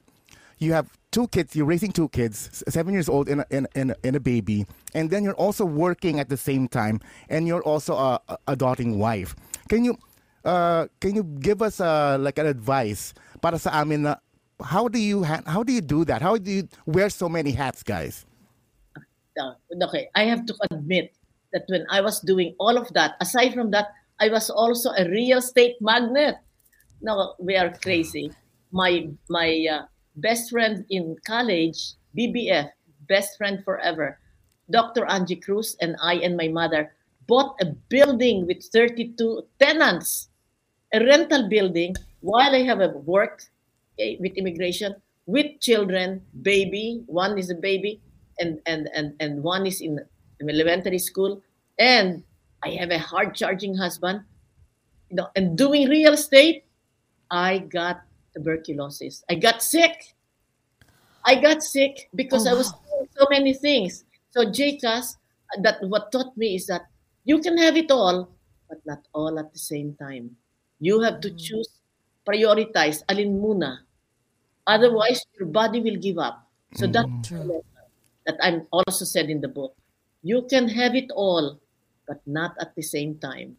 you 0.58 0.74
have 0.74 0.90
two 1.12 1.28
kids 1.28 1.54
you're 1.54 1.68
raising 1.68 1.92
two 1.92 2.08
kids 2.08 2.64
seven 2.66 2.94
years 2.94 3.08
old 3.08 3.28
and 3.28 3.42
a, 3.42 3.46
and, 3.50 3.66
and, 3.74 3.94
and 4.02 4.16
a 4.16 4.20
baby. 4.20 4.66
And 4.94 5.10
then 5.10 5.22
you're 5.22 5.38
also 5.38 5.64
working 5.64 6.18
at 6.18 6.28
the 6.28 6.36
same 6.36 6.66
time 6.66 7.00
and 7.28 7.46
you're 7.46 7.62
also 7.62 7.94
a, 7.94 8.20
a, 8.28 8.36
a 8.48 8.56
daunting 8.56 8.98
wife. 8.98 9.36
Can 9.68 9.84
you 9.84 9.98
uh, 10.44 10.86
can 11.00 11.14
you 11.14 11.22
give 11.22 11.62
us 11.62 11.80
uh, 11.80 12.18
like 12.18 12.38
an 12.38 12.46
advice 12.46 13.14
para 13.40 13.58
sa 13.58 13.70
amin 13.78 14.02
na 14.02 14.16
how 14.62 14.88
do 14.88 14.98
you 14.98 15.24
ha- 15.24 15.42
how 15.46 15.62
do 15.62 15.72
you 15.72 15.80
do 15.80 16.04
that 16.04 16.22
how 16.22 16.36
do 16.36 16.50
you 16.50 16.68
wear 16.86 17.10
so 17.10 17.28
many 17.28 17.52
hats 17.52 17.82
guys 17.82 18.24
uh, 19.38 19.54
okay, 19.82 20.08
I 20.14 20.24
have 20.24 20.46
to 20.46 20.54
admit 20.70 21.14
that 21.52 21.64
when 21.68 21.86
I 21.90 22.00
was 22.00 22.20
doing 22.20 22.54
all 22.58 22.76
of 22.76 22.92
that, 22.94 23.16
aside 23.20 23.54
from 23.54 23.70
that, 23.72 23.92
I 24.20 24.28
was 24.28 24.50
also 24.50 24.90
a 24.90 25.08
real 25.08 25.38
estate 25.38 25.76
magnet. 25.80 26.36
No, 27.00 27.34
we 27.38 27.56
are 27.56 27.72
crazy. 27.82 28.30
My 28.70 29.08
my 29.28 29.66
uh, 29.70 29.82
best 30.16 30.50
friend 30.50 30.84
in 30.90 31.16
college, 31.26 31.96
BBF, 32.16 32.70
best 33.08 33.36
friend 33.36 33.64
forever, 33.64 34.18
Dr. 34.70 35.04
Angie 35.06 35.40
Cruz, 35.40 35.76
and 35.80 35.96
I 36.00 36.14
and 36.22 36.36
my 36.36 36.48
mother 36.48 36.92
bought 37.26 37.56
a 37.60 37.66
building 37.88 38.46
with 38.46 38.62
32 38.72 39.16
tenants, 39.58 40.28
a 40.92 41.00
rental 41.00 41.48
building, 41.48 41.96
while 42.20 42.54
I 42.54 42.62
have 42.62 42.80
a 42.80 42.88
work 43.99 44.16
eh, 44.16 44.16
with 44.20 44.32
immigration, 44.36 44.95
with 45.26 45.61
children, 45.61 46.22
baby, 46.43 47.03
one 47.07 47.38
is 47.38 47.51
a 47.51 47.55
baby, 47.55 48.01
and 48.38 48.61
and 48.66 48.88
and 48.95 49.14
and 49.20 49.43
one 49.43 49.66
is 49.66 49.80
in 49.80 50.01
elementary 50.49 50.99
school, 50.99 51.43
and 51.78 52.22
I 52.62 52.70
have 52.80 52.90
a 52.90 52.99
hard 52.99 53.34
charging 53.34 53.76
husband, 53.76 54.22
you 55.11 55.16
know, 55.16 55.28
and 55.36 55.57
doing 55.57 55.88
real 55.88 56.14
estate, 56.14 56.64
I 57.30 57.59
got 57.59 58.03
tuberculosis. 58.34 59.24
I 59.30 59.36
got 59.36 59.62
sick. 59.62 60.14
I 61.24 61.36
got 61.40 61.62
sick 61.62 62.09
because 62.14 62.47
Oh, 62.47 62.51
I 62.51 62.55
was 62.55 62.72
doing 62.72 63.09
so 63.16 63.26
many 63.30 63.55
things. 63.55 64.05
So 64.30 64.45
JCAS, 64.47 65.16
that 65.62 65.82
what 65.82 66.12
taught 66.12 66.36
me 66.36 66.55
is 66.57 66.66
that 66.66 66.86
You 67.24 67.38
can 67.40 67.57
have 67.59 67.76
it 67.76 67.90
all, 67.90 68.34
but 68.68 68.84
not 68.84 69.07
all 69.14 69.38
at 69.38 69.53
the 69.53 69.59
same 69.59 69.95
time. 69.95 70.36
You 70.80 71.01
have 71.07 71.20
to 71.22 71.30
choose, 71.30 71.70
prioritize, 72.26 73.02
alin 73.08 73.38
muna. 73.40 73.82
Otherwise, 74.66 75.26
your 75.38 75.48
body 75.48 75.80
will 75.80 75.98
give 75.98 76.18
up. 76.18 76.46
So 76.74 76.86
that's 76.86 77.28
True. 77.28 77.62
that 78.26 78.38
I'm 78.40 78.66
also 78.72 79.04
said 79.04 79.28
in 79.28 79.40
the 79.40 79.48
book. 79.48 79.74
You 80.22 80.46
can 80.48 80.68
have 80.68 80.94
it 80.94 81.10
all, 81.14 81.58
but 82.06 82.22
not 82.26 82.54
at 82.60 82.74
the 82.74 82.82
same 82.82 83.18
time. 83.18 83.56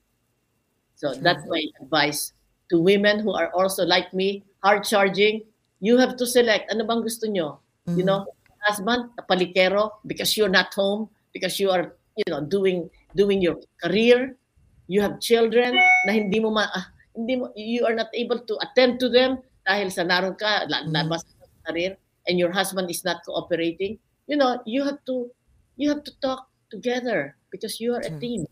So 0.96 1.14
that's 1.14 1.44
my 1.48 1.62
advice 1.82 2.32
to 2.72 2.80
women 2.80 3.20
who 3.20 3.36
are 3.36 3.52
also 3.52 3.84
like 3.84 4.14
me, 4.14 4.44
hard 4.64 4.88
charging. 4.88 5.44
You 5.84 6.00
have 6.00 6.16
to 6.16 6.26
select 6.26 6.72
ano 6.72 6.88
bang 6.88 7.04
gusto 7.04 7.28
nyo. 7.28 7.60
You 7.92 8.08
know, 8.08 8.24
husband, 8.64 9.12
palikero 9.28 10.00
because 10.08 10.40
you're 10.40 10.48
not 10.52 10.72
home, 10.72 11.12
because 11.36 11.60
you 11.60 11.68
are, 11.68 12.00
you 12.16 12.24
know, 12.32 12.40
doing 12.40 12.88
doing 13.12 13.44
your 13.44 13.60
career. 13.84 14.40
You 14.88 15.04
have 15.04 15.20
children 15.20 15.76
na 16.08 16.12
hindi 16.16 16.40
mo 16.40 16.52
ma, 16.56 16.72
ah, 16.72 16.88
hindi 17.14 17.40
mo 17.40 17.54
you 17.56 17.86
are 17.86 17.96
not 17.96 18.10
able 18.14 18.42
to 18.42 18.58
attend 18.62 18.98
to 19.00 19.08
them 19.10 19.40
dahil 19.64 19.90
sa 19.94 20.04
naroon 20.04 20.36
ka 20.36 20.66
la- 20.68 20.86
labas 20.90 21.24
sa 21.24 21.46
career 21.70 21.96
and 22.28 22.36
your 22.42 22.52
husband 22.52 22.90
is 22.90 23.06
not 23.06 23.22
cooperating. 23.24 24.00
You 24.28 24.40
know, 24.40 24.60
you 24.66 24.84
have 24.84 25.00
to 25.08 25.32
you 25.76 25.90
have 25.92 26.04
to 26.04 26.14
talk 26.20 26.48
together 26.72 27.36
because 27.52 27.80
you 27.80 27.94
are 27.94 28.04
a 28.04 28.14
team. 28.20 28.48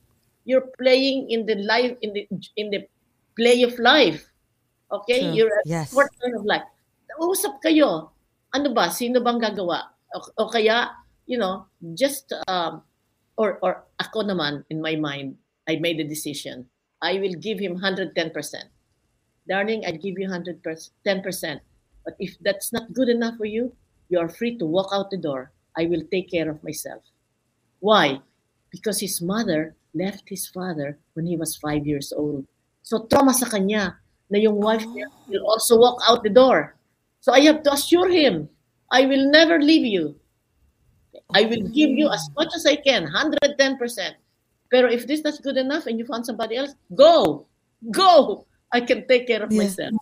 You're 0.46 0.70
playing 0.78 1.30
in 1.30 1.46
the 1.46 1.60
life 1.64 1.96
in 2.02 2.14
the 2.14 2.28
in 2.58 2.70
the 2.70 2.88
play 3.36 3.64
of 3.64 3.78
life. 3.80 4.28
Okay? 4.92 5.24
True. 5.24 5.34
You're 5.36 5.56
a 5.56 5.64
Yes. 5.64 5.92
sport 5.92 6.12
of 6.20 6.44
life. 6.44 6.68
Usap 7.20 7.64
kayo. 7.64 8.12
Ano 8.52 8.68
ba? 8.76 8.92
Sino 8.92 9.24
bang 9.24 9.40
gagawa? 9.40 9.96
O, 10.12 10.44
o 10.44 10.52
kaya, 10.52 10.92
you 11.24 11.40
know, 11.40 11.64
just, 11.96 12.36
um, 12.52 12.84
or, 13.40 13.56
or 13.64 13.88
ako 13.96 14.28
naman, 14.28 14.68
in 14.68 14.84
my 14.84 15.00
mind, 15.00 15.40
I 15.68 15.80
made 15.80 16.04
a 16.04 16.08
decision. 16.08 16.68
I 17.02 17.20
will 17.20 17.34
give 17.34 17.60
him 17.60 17.80
110%. 17.80 18.14
Darling, 19.48 19.84
I'll 19.86 19.98
give 19.98 20.18
you 20.20 20.30
110%. 20.30 21.60
But 22.06 22.16
if 22.20 22.38
that's 22.42 22.72
not 22.72 22.94
good 22.94 23.10
enough 23.10 23.38
for 23.38 23.46
you, 23.46 23.74
you 24.10 24.20
are 24.20 24.30
free 24.30 24.58
to 24.58 24.66
walk 24.66 24.90
out 24.94 25.10
the 25.10 25.18
door. 25.18 25.52
I 25.78 25.86
will 25.86 26.04
take 26.12 26.30
care 26.30 26.50
of 26.50 26.64
myself. 26.64 27.04
Why? 27.80 28.22
Because 28.70 29.00
his 29.00 29.22
mother 29.22 29.76
left 29.94 30.30
his 30.30 30.48
father 30.48 30.98
when 31.14 31.26
he 31.26 31.38
was 31.38 31.56
five 31.58 31.86
years 31.86 32.14
old. 32.14 32.46
So 32.84 33.06
trauma 33.06 33.34
sa 33.34 33.48
kanya 33.48 33.98
na 34.30 34.38
yung 34.40 34.62
wife 34.62 34.86
niya 34.86 35.08
will 35.28 35.46
also 35.46 35.78
walk 35.78 36.00
out 36.08 36.24
the 36.24 36.30
door. 36.30 36.76
So 37.20 37.34
I 37.34 37.42
have 37.46 37.64
to 37.64 37.74
assure 37.74 38.10
him, 38.10 38.50
I 38.90 39.06
will 39.06 39.30
never 39.30 39.62
leave 39.62 39.86
you. 39.86 40.16
I 41.34 41.44
will 41.44 41.68
give 41.72 41.92
you 41.92 42.10
as 42.10 42.30
much 42.36 42.52
as 42.56 42.66
I 42.66 42.76
can, 42.76 43.08
110%. 43.08 43.80
Pero 44.72 44.88
if 44.88 45.06
this 45.06 45.20
is 45.20 45.26
not 45.28 45.36
good 45.44 45.60
enough 45.60 45.86
and 45.86 46.00
you 46.00 46.08
found 46.08 46.26
somebody 46.26 46.56
else, 46.56 46.72
go, 46.96 47.46
go. 47.92 48.48
I 48.72 48.80
can 48.80 49.04
take 49.06 49.28
care 49.28 49.44
of 49.44 49.52
Yeah. 49.52 49.68
myself. 49.68 50.00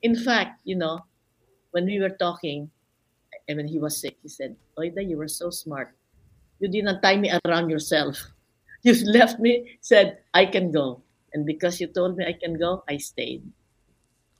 In 0.00 0.14
fact, 0.14 0.62
you 0.62 0.78
know, 0.78 1.02
when 1.74 1.86
we 1.90 1.98
were 1.98 2.14
talking, 2.14 2.70
and 3.50 3.58
when 3.58 3.66
he 3.66 3.82
was 3.82 3.98
sick, 3.98 4.16
he 4.22 4.30
said, 4.30 4.54
Oida, 4.78 5.02
you 5.02 5.18
were 5.18 5.26
so 5.26 5.50
smart. 5.50 5.98
You 6.62 6.70
didn't 6.70 7.02
tie 7.02 7.18
me 7.18 7.34
around 7.44 7.68
yourself. 7.68 8.16
You 8.82 8.98
left 9.06 9.38
me, 9.38 9.78
said, 9.78 10.26
I 10.34 10.42
can 10.42 10.74
go. 10.74 11.06
And 11.30 11.46
because 11.46 11.78
you 11.78 11.86
told 11.86 12.18
me 12.18 12.26
I 12.26 12.34
can 12.34 12.58
go, 12.58 12.82
I 12.90 12.98
stayed. 12.98 13.46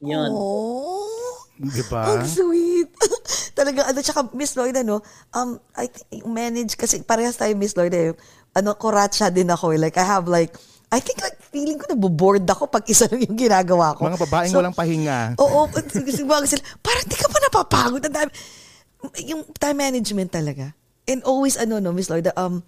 Yun. 0.03 0.35
Oh. 0.35 1.47
Di 1.63 1.79
Ang 1.95 2.27
sweet. 2.27 2.91
Talaga, 3.53 3.89
ano, 3.89 3.99
tsaka 4.01 4.33
Miss 4.33 4.57
Lloyd, 4.57 4.77
ano, 4.77 5.01
um, 5.37 5.61
I 5.77 5.89
think, 5.89 6.25
manage, 6.25 6.77
kasi 6.77 7.05
parehas 7.05 7.37
tayo, 7.37 7.53
Miss 7.55 7.77
Lloyd, 7.77 7.95
eh, 7.95 8.13
ano, 8.57 8.77
kuratsa 8.77 9.29
din 9.29 9.49
ako, 9.49 9.77
eh. 9.77 9.81
like, 9.81 9.97
I 9.97 10.05
have 10.05 10.29
like, 10.29 10.57
I 10.93 11.01
think 11.01 11.25
like, 11.25 11.41
feeling 11.53 11.81
ko 11.81 11.89
naboboard 11.89 12.45
ako 12.45 12.69
pag 12.69 12.85
isa 12.85 13.09
lang 13.09 13.25
yung 13.25 13.37
ginagawa 13.37 13.97
ko. 13.97 14.05
Mga 14.09 14.21
babaeng 14.29 14.53
So, 14.53 14.61
walang 14.61 14.77
pahinga. 14.77 15.37
Oo, 15.41 15.69
mga 16.33 16.49
sila, 16.49 16.63
parang 16.85 17.05
di 17.09 17.17
ka 17.17 17.29
pa 17.29 17.39
napapagod. 17.41 18.03
Ang 18.05 18.17
dami. 18.17 18.31
Yung 19.25 19.43
time 19.57 19.79
management 19.89 20.33
talaga. 20.33 20.77
And 21.03 21.19
always, 21.25 21.59
ano, 21.59 21.79
no, 21.79 21.91
Miss 21.91 22.07
Lloyd, 22.07 22.31
um, 22.37 22.63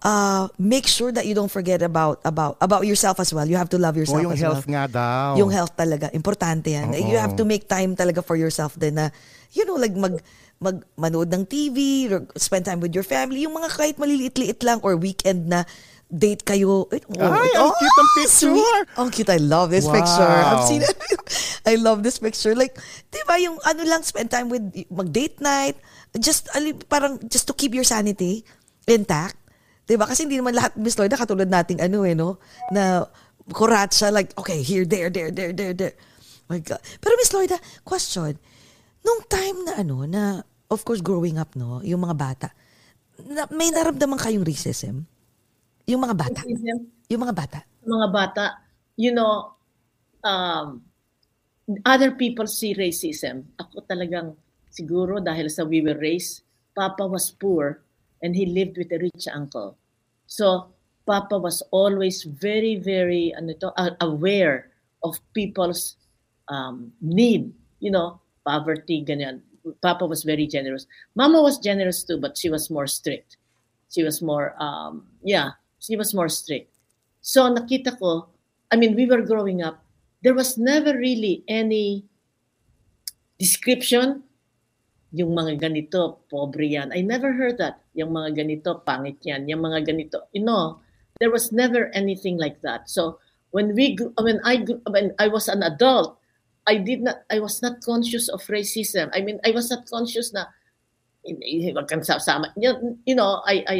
uh, 0.00 0.46
make 0.58 0.86
sure 0.86 1.10
that 1.10 1.26
you 1.26 1.34
don't 1.34 1.50
forget 1.50 1.82
about 1.82 2.22
about 2.22 2.54
about 2.60 2.86
yourself 2.86 3.18
as 3.18 3.34
well. 3.34 3.42
You 3.44 3.58
have 3.58 3.68
to 3.74 3.78
love 3.78 3.96
O 3.96 4.00
yourself 4.00 4.22
yung 4.22 4.32
as 4.32 4.40
health 4.40 4.62
well. 4.66 4.74
nga 4.78 4.84
daw. 4.86 5.28
Yung 5.36 5.50
health 5.50 5.74
talaga, 5.74 6.06
importante 6.14 6.70
yan. 6.70 6.94
Oo. 6.94 7.02
You 7.10 7.18
have 7.18 7.34
to 7.34 7.42
make 7.42 7.66
time 7.66 7.98
talaga 7.98 8.22
for 8.22 8.38
yourself 8.38 8.78
din 8.78 8.94
na, 8.94 9.10
you 9.50 9.66
know, 9.66 9.74
like 9.74 9.90
mag, 9.90 10.22
mag 10.62 10.86
manood 10.94 11.34
ng 11.34 11.42
TV, 11.46 12.06
or 12.06 12.30
spend 12.38 12.62
time 12.62 12.78
with 12.78 12.94
your 12.94 13.02
family, 13.02 13.42
yung 13.42 13.58
mga 13.58 13.74
kahit 13.74 13.96
maliliit-liit 13.98 14.62
lang 14.62 14.78
or 14.86 14.94
weekend 14.94 15.50
na 15.50 15.66
date 16.06 16.42
kayo. 16.42 16.86
Ay, 16.90 17.02
oh, 17.18 17.26
Ay, 17.26 17.50
ang 17.54 17.70
cute 17.70 17.96
ng 17.96 18.10
picture. 18.14 18.50
sweet. 18.50 18.86
Ang 18.98 19.08
cute. 19.10 19.30
I 19.30 19.38
love 19.38 19.70
this 19.70 19.86
Wow. 19.86 19.94
picture. 19.94 20.26
I've 20.26 20.66
seen 20.66 20.82
it. 20.82 20.94
I 21.70 21.74
love 21.74 22.02
this 22.02 22.18
picture. 22.18 22.54
Like, 22.54 22.74
di 23.08 23.22
ba, 23.24 23.38
yung 23.38 23.58
ano 23.62 23.82
lang, 23.82 24.02
spend 24.02 24.26
time 24.26 24.46
with, 24.46 24.62
mag-date 24.90 25.38
night, 25.38 25.78
just, 26.18 26.50
parang, 26.88 27.20
just 27.28 27.46
to 27.46 27.54
keep 27.54 27.74
your 27.74 27.86
sanity 27.86 28.42
intact. 28.88 29.36
Di 29.86 29.98
ba? 29.98 30.06
Kasi 30.06 30.26
hindi 30.26 30.38
naman 30.38 30.54
lahat, 30.54 30.78
Miss 30.78 30.94
Lloyd, 30.98 31.14
katulad 31.14 31.50
nating 31.50 31.82
ano 31.82 32.06
eh, 32.06 32.14
no? 32.14 32.38
Na, 32.70 33.06
kuratsa, 33.50 34.14
like, 34.14 34.30
okay, 34.38 34.62
here, 34.62 34.86
there, 34.86 35.10
there, 35.10 35.30
there, 35.30 35.50
there, 35.50 35.74
there. 35.74 35.94
My 36.50 36.58
God. 36.62 36.78
Pero 37.02 37.14
Miss 37.18 37.34
Lloyd, 37.34 37.50
question, 37.82 38.38
nung 39.02 39.20
time 39.26 39.66
na 39.66 39.82
ano, 39.82 40.06
na, 40.06 40.42
of 40.70 40.82
course, 40.86 41.02
growing 41.02 41.38
up, 41.38 41.54
no, 41.58 41.82
yung 41.82 42.06
mga 42.06 42.16
bata, 42.18 42.48
na, 43.26 43.50
may 43.50 43.74
naramdaman 43.74 44.18
kayong 44.18 44.46
racism? 44.46 45.06
Yung 45.90 46.00
mga 46.02 46.14
bata. 46.14 46.40
Racism? 46.46 46.86
Yung 47.10 47.22
mga 47.26 47.34
bata. 47.34 47.58
mga 47.80 48.08
bata, 48.12 48.44
you 48.94 49.10
know, 49.10 49.56
um, 50.22 50.84
other 51.86 52.14
people 52.14 52.46
see 52.46 52.74
racism. 52.76 53.46
Ako 53.58 53.82
talagang 53.86 54.36
siguro 54.70 55.18
dahil 55.18 55.50
sa 55.50 55.66
we 55.66 55.82
were 55.82 55.98
raised, 55.98 56.42
Papa 56.74 57.06
was 57.06 57.30
poor 57.30 57.82
and 58.22 58.34
he 58.34 58.46
lived 58.46 58.78
with 58.78 58.90
a 58.92 58.98
rich 58.98 59.26
uncle. 59.28 59.76
So, 60.26 60.70
Papa 61.06 61.38
was 61.38 61.62
always 61.74 62.22
very, 62.22 62.76
very 62.76 63.34
ano 63.34 63.54
to, 63.58 63.74
aware 64.00 64.70
of 65.02 65.18
people's 65.34 65.96
um, 66.48 66.92
need, 67.00 67.52
you 67.80 67.90
know, 67.90 68.20
poverty, 68.46 69.02
ganyan. 69.02 69.40
Papa 69.82 70.06
was 70.06 70.22
very 70.22 70.46
generous. 70.46 70.86
Mama 71.14 71.42
was 71.42 71.58
generous 71.58 72.04
too, 72.04 72.18
but 72.18 72.38
she 72.38 72.48
was 72.48 72.70
more 72.70 72.86
strict. 72.86 73.36
She 73.90 74.04
was 74.04 74.22
more, 74.22 74.54
um, 74.62 75.06
yeah, 75.22 75.58
she 75.80 75.96
was 75.96 76.14
more 76.14 76.28
strict. 76.28 76.70
So 77.20 77.50
nakita 77.50 77.98
ko, 77.98 78.28
I 78.70 78.76
mean, 78.76 78.94
we 78.94 79.06
were 79.06 79.20
growing 79.22 79.62
up, 79.62 79.82
there 80.22 80.34
was 80.34 80.56
never 80.56 80.96
really 80.96 81.42
any 81.48 82.04
description, 83.38 84.22
yung 85.10 85.34
mga 85.34 85.58
ganito, 85.58 86.22
pobre 86.30 86.70
yan. 86.70 86.94
I 86.94 87.02
never 87.02 87.34
heard 87.34 87.58
that. 87.58 87.82
Yung 87.98 88.14
mga 88.14 88.46
ganito, 88.46 88.82
pangit 88.86 89.18
yan. 89.26 89.50
Yung 89.50 89.62
mga 89.66 89.82
ganito, 89.86 90.30
you 90.30 90.42
know, 90.42 90.78
there 91.18 91.30
was 91.30 91.50
never 91.50 91.90
anything 91.94 92.38
like 92.38 92.62
that. 92.62 92.86
So 92.86 93.18
when 93.50 93.74
we, 93.74 93.98
when 94.22 94.38
I, 94.46 94.62
when 94.86 95.10
I 95.18 95.26
was 95.26 95.50
an 95.50 95.62
adult, 95.66 96.18
I 96.66 96.78
did 96.78 97.02
not, 97.02 97.26
I 97.30 97.40
was 97.42 97.58
not 97.62 97.82
conscious 97.82 98.30
of 98.30 98.46
racism. 98.46 99.10
I 99.12 99.22
mean, 99.22 99.40
I 99.44 99.50
was 99.50 99.70
not 99.70 99.90
conscious 99.90 100.32
na, 100.32 100.46
wag 101.74 101.88
kang 101.90 102.06
sasama. 102.06 102.54
You 102.56 103.14
know, 103.14 103.42
I, 103.44 103.64
I, 103.66 103.78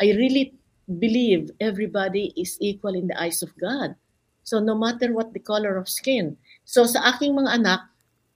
I 0.00 0.06
really 0.16 0.56
believe 0.98 1.50
everybody 1.60 2.32
is 2.36 2.56
equal 2.60 2.96
in 2.96 3.06
the 3.06 3.20
eyes 3.20 3.42
of 3.42 3.52
God. 3.60 3.94
So 4.42 4.58
no 4.58 4.74
matter 4.74 5.12
what 5.12 5.32
the 5.32 5.38
color 5.38 5.76
of 5.76 5.88
skin. 5.88 6.36
So 6.64 6.86
sa 6.86 7.12
aking 7.14 7.36
mga 7.36 7.60
anak, 7.60 7.80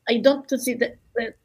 I 0.06 0.20
don't 0.20 0.46
consider, 0.46 1.00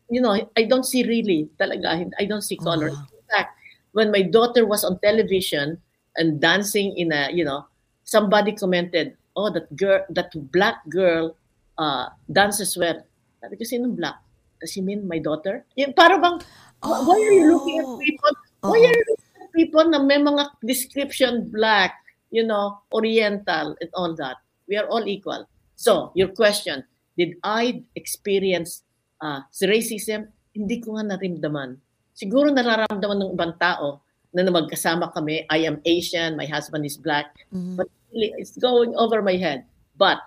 you 0.09 0.21
know, 0.21 0.33
I 0.57 0.63
don't 0.63 0.85
see 0.85 1.05
really 1.05 1.49
talaga, 1.59 2.09
I 2.19 2.25
don't 2.25 2.41
see 2.41 2.57
color. 2.57 2.89
Wow. 2.89 3.05
In 3.13 3.25
fact, 3.29 3.57
when 3.93 4.11
my 4.11 4.21
daughter 4.21 4.65
was 4.65 4.83
on 4.83 4.99
television 4.99 5.77
and 6.17 6.41
dancing 6.41 6.97
in 6.97 7.11
a, 7.11 7.29
you 7.31 7.45
know, 7.45 7.65
somebody 8.03 8.51
commented, 8.53 9.15
oh, 9.35 9.49
that 9.53 9.69
girl, 9.75 10.01
that 10.09 10.33
black 10.51 10.77
girl 10.89 11.35
uh, 11.77 12.09
dances 12.31 12.75
well. 12.77 13.01
Sabi 13.41 13.55
ko, 13.55 13.63
sinong 13.63 13.95
black? 13.95 14.17
Does 14.59 14.73
she 14.73 14.81
mean 14.81 15.07
my 15.07 15.19
daughter? 15.19 15.63
Yung, 15.77 15.93
para 15.93 16.19
bang, 16.19 16.41
wh- 16.83 17.01
why 17.07 17.15
are 17.15 17.31
you 17.31 17.47
looking 17.53 17.79
at 17.79 17.85
Oh. 17.87 17.97
people? 17.97 18.33
Why 18.59 18.77
Oo. 18.81 18.85
are 18.89 18.95
you 18.97 19.05
looking 19.07 19.39
at 19.39 19.51
people 19.55 19.85
na 19.87 20.03
may 20.03 20.19
mga 20.19 20.59
description 20.67 21.47
black, 21.47 21.95
you 22.33 22.43
know, 22.43 22.81
oriental, 22.91 23.77
and 23.79 23.89
all 23.93 24.11
that? 24.19 24.37
We 24.67 24.75
are 24.75 24.89
all 24.91 25.07
equal. 25.07 25.47
So, 25.79 26.11
your 26.13 26.27
question, 26.35 26.83
did 27.15 27.39
I 27.41 27.83
experience 27.95 28.83
uh, 29.21 29.41
racism? 29.63 30.27
Hindi 30.55 30.81
ko 30.81 30.97
nga 30.97 31.15
narimdaman. 31.15 31.77
Siguro 32.15 32.51
nararamdaman 32.51 33.17
ng 33.23 33.31
ibang 33.35 33.55
tao 33.55 34.03
na 34.35 34.43
na 34.45 34.51
magkasama 34.53 35.09
kami, 35.13 35.45
I 35.49 35.65
am 35.65 35.81
Asian, 35.85 36.37
my 36.37 36.45
husband 36.45 36.85
is 36.85 36.97
black, 36.99 37.33
Mhm. 37.49 37.77
but 37.79 37.87
really, 38.13 38.33
it's 38.37 38.57
going 38.57 38.93
over 38.93 39.21
my 39.21 39.37
head. 39.37 39.65
But 39.97 40.21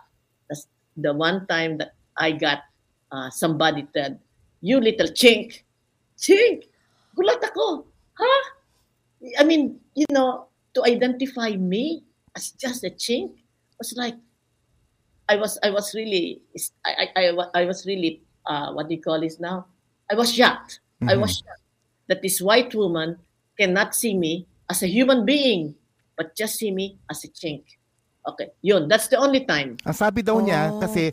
that's 0.49 0.67
the 0.99 1.15
one 1.15 1.47
time 1.47 1.79
that 1.79 1.95
I 2.19 2.33
got 2.35 2.67
uh, 3.13 3.29
somebody 3.31 3.87
said, 3.93 4.19
you 4.65 4.81
little 4.81 5.13
chink. 5.13 5.63
Chink! 6.17 6.67
Gulat 7.15 7.45
ako. 7.45 7.85
Ha? 8.17 8.33
I 9.39 9.45
mean, 9.45 9.79
you 9.95 10.09
know, 10.11 10.49
to 10.75 10.83
identify 10.89 11.53
me, 11.55 12.03
as 12.35 12.57
just 12.57 12.83
a 12.85 12.91
chink 12.91 13.37
was 13.77 13.93
like 13.97 14.17
I 15.29 15.37
was 15.37 15.59
I 15.63 15.71
was 15.71 15.93
really 15.95 16.41
I, 16.85 17.09
I, 17.17 17.23
I 17.55 17.65
was 17.69 17.85
really 17.85 18.25
uh, 18.47 18.73
what 18.73 18.89
do 18.89 18.95
you 18.95 19.03
call 19.03 19.21
this 19.21 19.39
now? 19.41 19.67
I 20.11 20.15
was 20.15 20.33
shocked. 20.33 20.81
I 21.03 21.17
was 21.17 21.43
shocked 21.43 21.63
that 22.07 22.23
this 22.23 22.41
white 22.41 22.75
woman 22.75 23.19
cannot 23.59 23.95
see 23.95 24.15
me 24.15 24.47
as 24.71 24.83
a 24.83 24.89
human 24.89 25.25
being, 25.25 25.75
but 26.17 26.37
just 26.37 26.57
see 26.57 26.71
me 26.71 26.99
as 27.11 27.25
a 27.25 27.29
chink. 27.29 27.65
Okay, 28.23 28.55
yun. 28.63 28.87
That's 28.87 29.09
the 29.09 29.19
only 29.19 29.43
time. 29.45 29.83
Ang 29.83 29.99
sabi 29.99 30.23
daw 30.23 30.39
niya, 30.39 30.71
Oh. 30.71 30.79
kasi 30.79 31.11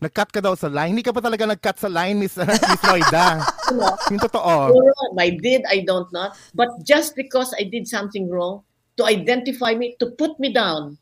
nag-cut 0.00 0.32
ka 0.32 0.40
daw 0.40 0.56
sa 0.56 0.72
line. 0.72 0.96
Hindi 0.96 1.04
ka 1.04 1.12
pa 1.12 1.20
talaga 1.20 1.44
nag-cut 1.44 1.76
sa 1.76 1.92
line, 1.92 2.16
Miss, 2.16 2.40
Miss 2.70 2.84
Loida. 2.88 3.44
Yung 4.08 4.22
totoo. 4.24 4.72
Puro, 4.72 4.92
I 5.20 5.36
did, 5.36 5.68
I 5.68 5.84
don't 5.84 6.08
know. 6.16 6.32
But 6.56 6.72
just 6.88 7.12
because 7.12 7.52
I 7.60 7.68
did 7.68 7.84
something 7.84 8.24
wrong, 8.32 8.64
to 8.96 9.04
identify 9.04 9.76
me, 9.76 9.96
to 10.00 10.16
put 10.16 10.40
me 10.40 10.52
down. 10.52 10.96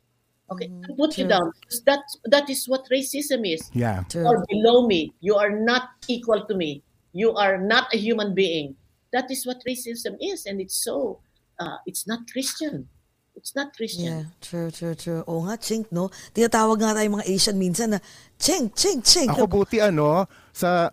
Okay, 0.51 0.67
to 0.87 0.93
put 0.97 1.13
true. 1.13 1.29
down. 1.29 1.51
Because 1.61 1.83
that, 1.85 2.03
that 2.25 2.49
is 2.49 2.65
what 2.67 2.85
racism 2.89 3.45
is. 3.45 3.69
Yeah. 3.73 4.03
You 4.13 4.25
are 4.25 4.41
below 4.49 4.87
me. 4.87 5.13
You 5.21 5.35
are 5.35 5.53
not 5.53 5.93
equal 6.07 6.45
to 6.45 6.55
me. 6.55 6.81
You 7.13 7.33
are 7.37 7.57
not 7.57 7.93
a 7.93 7.97
human 7.97 8.33
being. 8.33 8.75
That 9.13 9.29
is 9.29 9.45
what 9.45 9.61
racism 9.67 10.17
is. 10.21 10.45
And 10.45 10.61
it's 10.61 10.77
so, 10.81 11.21
uh, 11.59 11.77
it's 11.85 12.07
not 12.07 12.25
Christian. 12.31 12.89
It's 13.35 13.55
not 13.55 13.71
Christian. 13.71 14.05
Yeah, 14.05 14.23
true, 14.41 14.69
true, 14.69 14.95
true. 14.99 15.23
Oo 15.23 15.47
nga, 15.47 15.55
chink, 15.55 15.87
no? 15.95 16.11
Tinatawag 16.35 16.75
nga 16.83 16.91
tayo 16.91 17.07
mga 17.07 17.29
Asian 17.29 17.55
minsan 17.55 17.95
na, 17.95 17.99
chink, 18.35 18.75
chink, 18.75 18.99
chink. 19.05 19.31
Ako 19.31 19.47
buti 19.47 19.79
ano, 19.79 20.27
sa 20.51 20.91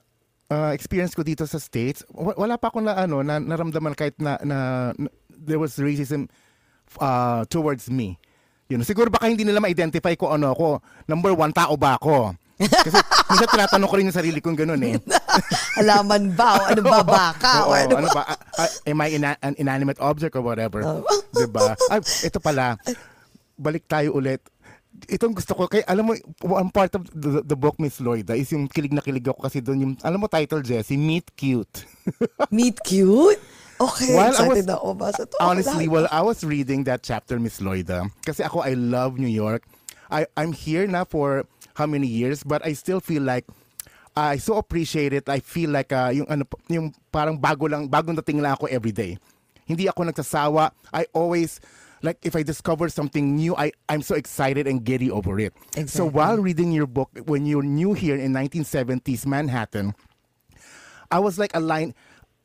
uh, 0.53 0.71
experience 0.71 1.11
ko 1.11 1.27
dito 1.27 1.43
sa 1.43 1.59
States, 1.59 2.07
wa- 2.15 2.39
wala 2.39 2.55
pa 2.55 2.71
ako 2.71 2.87
na 2.87 2.95
ano, 2.95 3.27
na, 3.27 3.43
naramdaman 3.43 3.99
kahit 3.99 4.15
na, 4.23 4.39
na, 4.47 4.59
na 4.95 5.11
there 5.29 5.59
was 5.59 5.75
racism 5.83 6.31
uh, 7.03 7.43
towards 7.51 7.91
me. 7.91 8.15
Yun. 8.67 8.83
Siguro 8.83 9.09
baka 9.11 9.31
hindi 9.31 9.47
nila 9.47 9.63
ma-identify 9.63 10.15
ko 10.19 10.35
ano 10.35 10.51
ako. 10.51 10.83
Number 11.07 11.33
one, 11.35 11.55
tao 11.55 11.79
ba 11.79 11.95
ako? 11.99 12.35
Kasi 12.57 12.99
minsan 13.31 13.49
tinatanong 13.53 13.89
ko 13.89 13.95
rin 14.01 14.09
yung 14.09 14.17
sarili 14.17 14.41
kong 14.41 14.59
ganun 14.59 14.83
eh. 14.83 14.97
Halaman 15.79 16.33
ba? 16.33 16.57
O 16.57 16.63
ano 16.73 16.83
ba? 16.83 16.99
Baka? 17.17 17.53
Oo, 17.63 17.71
o 17.71 17.77
ano 17.77 17.95
ano 18.01 18.09
ba? 18.11 18.25
ba? 18.25 18.65
Am 18.89 18.99
I 19.05 19.09
ina- 19.15 19.41
an 19.45 19.55
inanimate 19.61 20.01
object 20.01 20.35
or 20.35 20.43
whatever? 20.43 20.83
Oh. 20.83 21.05
diba? 21.37 21.77
Ay, 21.93 22.01
ito 22.27 22.41
pala. 22.41 22.81
Balik 23.61 23.85
tayo 23.87 24.17
ulit. 24.17 24.41
Itong 25.13 25.37
gusto 25.37 25.53
ko, 25.53 25.69
kay 25.69 25.85
alam 25.85 26.09
mo, 26.09 26.13
one 26.41 26.73
part 26.73 26.89
of 26.97 27.05
the, 27.13 27.45
the 27.45 27.53
book, 27.53 27.77
Miss 27.77 28.01
Lloyda, 28.01 28.33
is 28.33 28.49
yung 28.49 28.65
kilig 28.65 28.97
na 28.97 29.05
kilig 29.05 29.29
ako 29.29 29.45
kasi 29.45 29.61
doon 29.61 29.79
yung, 29.85 29.95
alam 30.01 30.17
mo 30.17 30.25
title, 30.25 30.65
Jessie, 30.65 30.97
Meet 30.97 31.37
Cute. 31.37 31.85
Meet 32.49 32.81
cute? 32.81 33.37
Okay, 33.77 34.15
While 34.17 34.25
I 34.25 34.29
excited 34.33 34.65
was- 34.65 34.67
na 34.67 34.75
ako. 34.81 34.89
Basta 34.95 35.23
to. 35.29 35.37
Honestly, 35.41 35.85
while 35.89 36.09
I 36.11 36.23
was 36.25 36.41
reading 36.45 36.85
that 36.89 37.03
chapter, 37.05 37.37
Miss 37.39 37.61
Lloyda, 37.61 38.09
kasi 38.25 38.41
ako, 38.43 38.65
I 38.65 38.73
love 38.73 39.21
New 39.21 39.29
York. 39.31 39.69
I, 40.09 40.25
I'm 40.39 40.53
here 40.57 40.87
na 40.87 41.05
for 41.05 41.45
how 41.75 41.85
many 41.85 42.07
years, 42.07 42.41
but 42.41 42.65
I 42.65 42.73
still 42.73 43.01
feel 43.01 43.21
like 43.23 43.45
I 44.17 44.39
so 44.41 44.57
appreciate 44.57 45.13
it. 45.13 45.29
I 45.29 45.45
feel 45.45 45.69
like 45.69 45.93
uh, 45.93 46.09
yung 46.09 46.25
ano 46.33 46.49
yung 46.73 46.95
parang 47.13 47.37
bago 47.37 47.69
lang 47.69 47.85
bagong 47.91 48.17
dating 48.25 48.41
lang 48.41 48.57
ako 48.57 48.65
every 48.73 48.93
day. 48.97 49.21
Hindi 49.69 49.91
ako 49.91 50.09
nagsasawa. 50.09 50.73
I 50.95 51.05
always 51.13 51.61
like 52.01 52.17
if 52.25 52.33
I 52.33 52.41
discover 52.41 52.89
something 52.89 53.37
new, 53.37 53.53
I 53.61 53.77
I'm 53.93 54.01
so 54.01 54.17
excited 54.17 54.65
and 54.65 54.81
giddy 54.81 55.13
over 55.13 55.37
it. 55.37 55.53
So 55.75 56.09
Exactly. 56.09 56.17
while 56.17 56.39
reading 56.41 56.73
your 56.73 56.89
book 56.89 57.13
when 57.29 57.45
you're 57.45 57.67
new 57.67 57.93
here 57.93 58.17
in 58.17 58.33
1970s 58.33 59.27
Manhattan, 59.29 59.93
I 61.13 61.19
was 61.19 61.37
like 61.37 61.53
a 61.53 61.61
line 61.61 61.93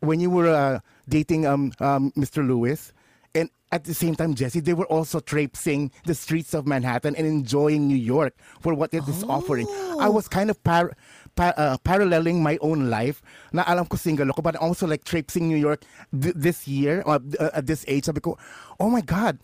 when 0.02 0.20
you 0.20 0.28
were 0.30 0.50
uh, 0.52 0.80
dating 1.12 1.44
um, 1.46 1.76
um, 1.84 2.16
Mr. 2.16 2.40
Lewis, 2.48 2.96
and 3.36 3.52
at 3.72 3.84
the 3.84 3.94
same 3.94 4.16
time, 4.16 4.34
Jesse, 4.34 4.60
they 4.64 4.74
were 4.74 4.88
also 4.88 5.20
traipsing 5.20 5.92
the 6.08 6.16
streets 6.16 6.56
of 6.56 6.66
Manhattan 6.66 7.16
and 7.16 7.28
enjoying 7.28 7.88
New 7.88 8.00
York 8.00 8.34
for 8.64 8.74
what 8.74 8.94
it 8.96 9.04
is 9.08 9.24
offering. 9.28 9.68
I 10.00 10.08
was 10.08 10.28
kind 10.28 10.50
of 10.50 10.58
par- 10.64 10.92
pa- 11.36 11.56
uh, 11.56 11.78
paralleling 11.84 12.42
my 12.44 12.58
own 12.60 12.90
life. 12.90 13.22
Na 13.52 13.64
alam 13.68 13.86
ko 13.88 13.96
single 13.96 14.28
ako, 14.32 14.42
but 14.42 14.56
also 14.56 14.88
like 14.88 15.04
traipsing 15.04 15.48
New 15.48 15.60
York 15.60 15.84
th- 16.12 16.36
this 16.36 16.68
year, 16.68 17.04
uh, 17.06 17.20
uh, 17.40 17.52
at 17.56 17.68
this 17.68 17.86
age. 17.88 18.06
Sabi 18.12 18.20
ko, 18.20 18.36
oh 18.80 18.90
my 18.90 19.00
God, 19.00 19.40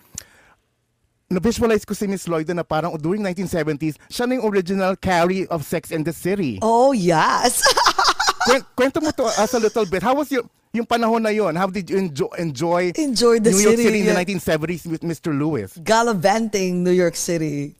na-visualize 1.32 1.84
ko 1.84 1.94
si 1.94 2.08
Miss 2.08 2.28
Lloyd 2.28 2.48
na 2.52 2.64
parang 2.64 2.96
during 3.00 3.24
1970s, 3.24 3.96
siya 4.12 4.28
na 4.28 4.40
yung 4.40 4.48
original 4.48 4.96
Carrie 4.96 5.48
of 5.48 5.64
Sex 5.64 5.92
and 5.92 6.04
the 6.08 6.12
City. 6.16 6.60
Oh, 6.64 6.92
yes. 6.92 7.64
Kwen- 8.48 8.64
kwento 8.76 9.00
mo 9.04 9.12
to 9.12 9.24
us 9.28 9.54
a 9.56 9.60
little 9.60 9.86
bit. 9.88 10.04
How 10.04 10.16
was 10.16 10.32
your 10.32 10.44
yung 10.74 10.86
panahon 10.86 11.24
na 11.24 11.30
yon? 11.30 11.56
How 11.56 11.68
did 11.68 11.90
you 11.90 11.98
enjoy 11.98 12.32
enjoy, 12.38 12.92
Enjoy 12.96 13.40
the 13.40 13.52
New 13.52 13.64
York 13.64 13.78
city, 13.78 13.84
City 13.84 14.00
in 14.02 14.06
yeah. 14.06 14.14
the 14.14 14.26
1970s 14.26 14.86
with 14.88 15.02
Mr. 15.02 15.32
Lewis? 15.32 15.78
Gallivanting 15.84 16.84
New 16.84 16.92
York 16.92 17.16
City. 17.16 17.76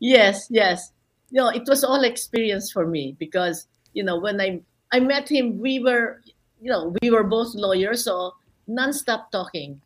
Yes, 0.00 0.48
yes. 0.50 0.92
You 1.30 1.42
know, 1.42 1.48
it 1.48 1.64
was 1.68 1.84
all 1.84 2.02
experience 2.04 2.72
for 2.72 2.86
me 2.86 3.16
because 3.18 3.66
you 3.92 4.02
know 4.02 4.18
when 4.18 4.40
I 4.40 4.60
I 4.92 5.00
met 5.00 5.28
him, 5.28 5.60
we 5.60 5.78
were 5.78 6.20
you 6.60 6.70
know 6.70 6.94
we 7.02 7.10
were 7.10 7.24
both 7.24 7.54
lawyers, 7.54 8.04
so 8.04 8.34
nonstop 8.68 9.30
talking, 9.30 9.80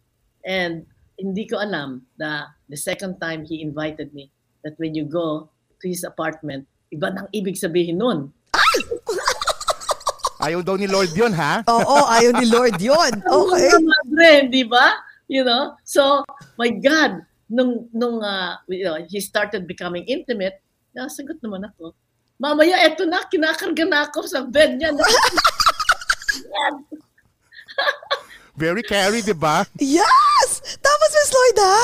and 0.46 0.86
hindi 1.18 1.46
ko 1.46 1.60
alam 1.60 2.06
na 2.18 2.50
the 2.68 2.78
second 2.78 3.20
time 3.20 3.44
he 3.44 3.62
invited 3.62 4.14
me 4.14 4.30
that 4.64 4.74
when 4.78 4.94
you 4.94 5.04
go 5.04 5.50
to 5.82 5.86
his 5.88 6.02
apartment, 6.04 6.66
iba 6.94 7.12
nang 7.12 7.28
ibig 7.34 7.58
sabihin 7.60 7.98
nun. 8.00 8.32
Ayaw 10.44 10.60
daw 10.60 10.76
ni 10.76 10.84
Lord 10.84 11.16
yun, 11.16 11.32
ha? 11.32 11.64
Oo, 11.64 12.04
ayaw 12.04 12.36
ni 12.36 12.44
Lord 12.52 12.76
yon. 12.76 13.12
Okay. 13.40 13.72
Madre, 13.80 14.52
di 14.52 14.60
ba? 14.68 15.00
You 15.24 15.40
know? 15.40 15.72
So, 15.88 16.20
my 16.60 16.68
God, 16.68 17.24
nung, 17.48 17.88
nung 17.96 18.20
uh, 18.20 18.60
you 18.68 18.84
know, 18.84 19.00
he 19.08 19.24
started 19.24 19.64
becoming 19.64 20.04
intimate, 20.04 20.60
nasagot 20.92 21.40
naman 21.40 21.64
ako. 21.64 21.96
Mamaya, 22.36 22.76
eto 22.84 23.08
na, 23.08 23.24
kinakarga 23.24 23.88
na 23.88 24.04
ako 24.04 24.28
sa 24.28 24.44
bed 24.44 24.76
niya. 24.76 24.92
Very 28.60 28.84
Carrie, 28.84 29.24
di 29.24 29.32
ba? 29.32 29.64
Yes! 29.80 30.60
Tapos 30.78 31.08
Miss 31.08 31.30
Lloyd, 31.32 31.58
ha? 31.58 31.80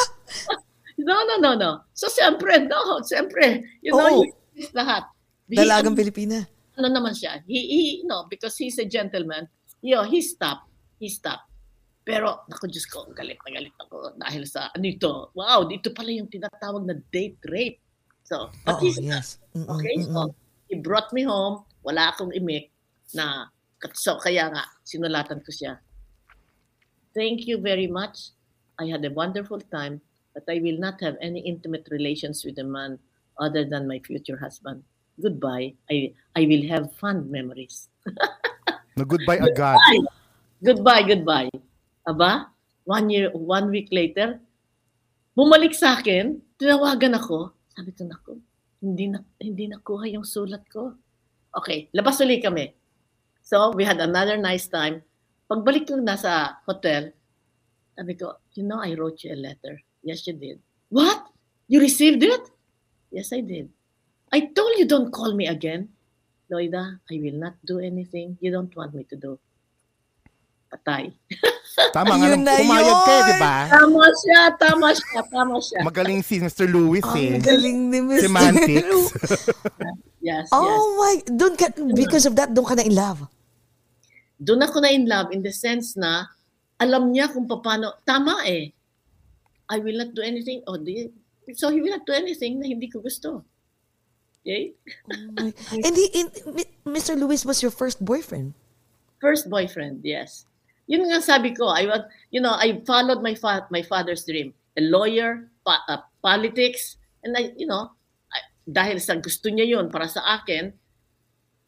no, 1.01 1.17
no, 1.25 1.35
no, 1.41 1.51
no. 1.57 1.71
So, 1.97 2.13
siyempre, 2.13 2.61
no, 2.69 3.01
siyempre. 3.09 3.65
You 3.81 3.97
know, 3.97 4.21
Oh. 4.21 4.29
lahat. 4.77 5.09
Dalagang 5.49 5.97
Pilipina. 5.97 6.45
Ano 6.81 6.89
naman 6.89 7.13
siya, 7.13 7.45
he, 7.45 7.61
he, 7.61 7.83
no, 8.09 8.25
because 8.33 8.57
he's 8.57 8.81
a 8.81 8.89
gentleman, 8.89 9.45
know, 9.85 10.05
he 10.09 10.25
stopped. 10.25 10.69
He 10.97 11.13
stopped. 11.13 11.49
Pero, 12.01 12.49
naku, 12.49 12.67
Diyos 12.73 12.89
ko, 12.89 13.07
galit 13.13 13.37
na 13.45 13.51
galit 13.53 13.77
ako 13.77 14.17
dahil 14.17 14.49
sa, 14.49 14.73
ano 14.73 14.85
ito, 14.89 15.31
wow, 15.37 15.69
dito 15.69 15.93
pala 15.93 16.09
yung 16.11 16.33
tinatawag 16.33 16.89
na 16.89 16.97
date 17.13 17.39
rape. 17.47 17.79
So, 18.25 18.49
but 18.65 18.81
Oo, 18.81 18.83
he's 18.83 18.97
yes. 18.99 19.37
Mm-mm, 19.53 19.69
Okay, 19.79 19.95
so 20.09 20.33
he 20.71 20.81
brought 20.81 21.13
me 21.13 21.27
home. 21.27 21.67
Wala 21.85 22.15
akong 22.15 22.33
imik 22.33 22.73
na 23.13 23.51
so 23.97 24.21
kaya 24.21 24.53
nga 24.53 24.65
sinulatan 24.87 25.43
ko 25.43 25.51
siya. 25.51 25.81
Thank 27.11 27.49
you 27.51 27.59
very 27.59 27.91
much. 27.91 28.33
I 28.79 28.87
had 28.87 29.03
a 29.03 29.11
wonderful 29.11 29.59
time, 29.73 30.01
but 30.33 30.47
I 30.47 30.63
will 30.63 30.79
not 30.79 31.03
have 31.03 31.19
any 31.19 31.43
intimate 31.43 31.91
relations 31.91 32.47
with 32.47 32.57
a 32.63 32.65
man 32.65 33.03
other 33.41 33.67
than 33.67 33.91
my 33.91 33.99
future 34.07 34.39
husband. 34.39 34.87
Goodbye. 35.21 35.77
I 35.93 36.17
I 36.35 36.49
will 36.49 36.65
have 36.73 36.91
fond 36.97 37.29
memories. 37.29 37.93
Na 38.97 39.05
goodbye 39.05 39.39
agad. 39.39 39.77
Bye. 39.77 40.03
Goodbye, 40.61 41.05
goodbye. 41.09 41.51
Aba, 42.05 42.53
one 42.85 43.09
year, 43.09 43.33
one 43.33 43.73
week 43.73 43.89
later, 43.89 44.37
bumalik 45.33 45.73
sa 45.73 45.97
akin, 45.97 46.37
tinawagan 46.61 47.17
ako. 47.17 47.57
Sabi 47.73 47.97
ko, 47.97 48.05
nako, 48.05 48.33
hindi 48.85 49.09
na, 49.09 49.25
hindi 49.41 49.73
nakuha 49.73 50.05
yung 50.13 50.27
sulat 50.27 50.61
ko. 50.69 50.93
Okay, 51.57 51.89
labas 51.97 52.21
uli 52.21 52.45
kami. 52.45 52.77
So, 53.41 53.73
we 53.73 53.89
had 53.89 54.05
another 54.05 54.37
nice 54.37 54.69
time. 54.69 55.01
Pagbalik 55.49 55.89
ko 55.89 55.97
na 55.97 56.21
sa 56.21 56.61
hotel, 56.69 57.17
sabi 57.97 58.15
ko, 58.21 58.37
you 58.53 58.65
know, 58.69 58.85
I 58.85 58.93
wrote 58.93 59.25
you 59.25 59.33
a 59.33 59.39
letter. 59.41 59.81
Yes, 60.05 60.29
you 60.29 60.37
did. 60.37 60.61
What? 60.93 61.25
You 61.73 61.81
received 61.81 62.21
it? 62.21 62.45
Yes, 63.09 63.33
I 63.33 63.41
did. 63.41 63.73
I 64.31 64.47
told 64.55 64.79
you 64.79 64.87
don't 64.87 65.11
call 65.11 65.35
me 65.35 65.51
again. 65.51 65.91
Loida, 66.51 66.99
I 67.11 67.15
will 67.19 67.39
not 67.39 67.55
do 67.67 67.79
anything 67.79 68.39
you 68.41 68.51
don't 68.51 68.71
want 68.75 68.95
me 68.95 69.03
to 69.11 69.17
do. 69.17 69.39
Patay. 70.71 71.11
Tama 71.95 72.15
nga, 72.19 72.39
na 72.39 72.55
pumayag 72.63 72.99
ka, 73.07 73.15
di 73.27 73.35
ba? 73.39 73.55
Tama 73.71 74.05
siya, 74.23 74.41
tama 74.55 74.89
siya, 74.95 75.21
tama 75.27 75.57
siya. 75.59 75.81
Magaling 75.83 76.23
si 76.23 76.39
Mr. 76.39 76.67
Lewis 76.71 77.03
Ang 77.07 77.19
eh. 77.19 77.43
galing 77.43 77.79
ni 77.91 77.99
Miss 78.03 78.27
Semantics. 78.27 79.03
Yes, 80.21 80.53
yes. 80.53 80.53
Oh 80.53 81.01
my, 81.01 81.17
doon 81.33 81.57
ka, 81.57 81.73
because 81.97 82.29
of 82.29 82.37
that, 82.37 82.53
doon 82.53 82.69
ka 82.69 82.77
na 82.77 82.85
in 82.85 82.93
love. 82.93 83.25
Doon 84.37 84.61
ako 84.69 84.85
na 84.85 84.93
in 84.93 85.09
love 85.09 85.33
in 85.33 85.41
the 85.41 85.49
sense 85.49 85.97
na 85.97 86.29
alam 86.77 87.09
niya 87.09 87.33
kung 87.33 87.49
paano, 87.49 87.97
tama 88.05 88.45
eh. 88.45 88.69
I 89.73 89.81
will 89.81 89.97
not 89.97 90.13
do 90.13 90.21
anything. 90.21 90.61
Oh, 90.69 90.77
so 91.57 91.73
he 91.73 91.81
will 91.81 91.97
not 91.97 92.05
do 92.05 92.13
anything 92.13 92.61
na 92.61 92.69
hindi 92.69 92.93
ko 92.93 93.01
gusto. 93.01 93.49
Okay? 94.41 94.73
Oh. 95.39 95.53
And 95.85 95.95
he, 95.97 96.07
in, 96.15 96.29
Mr. 96.87 97.19
Lewis 97.19 97.45
was 97.45 97.63
your 97.63 97.71
first 97.71 98.05
boyfriend. 98.05 98.55
First 99.21 99.51
boyfriend, 99.51 100.01
yes. 100.03 100.47
Yun 100.89 101.07
nga 101.07 101.21
sabi 101.21 101.55
ko, 101.55 101.69
I 101.69 101.87
was, 101.87 102.03
you 102.33 102.41
know, 102.41 102.57
I 102.57 102.83
followed 102.83 103.23
my 103.23 103.37
fa- 103.37 103.69
my 103.71 103.85
father's 103.85 104.25
dream. 104.27 104.51
A 104.75 104.83
lawyer, 104.83 105.47
pa- 105.63 105.85
uh, 105.87 106.03
politics. 106.25 106.97
And 107.23 107.37
I, 107.37 107.53
you 107.55 107.69
know, 107.69 107.93
I, 108.33 108.41
dahil 108.67 108.99
sa 108.99 109.21
gusto 109.21 109.53
niya 109.53 109.77
yun 109.77 109.93
para 109.93 110.09
sa 110.09 110.41
akin, 110.41 110.73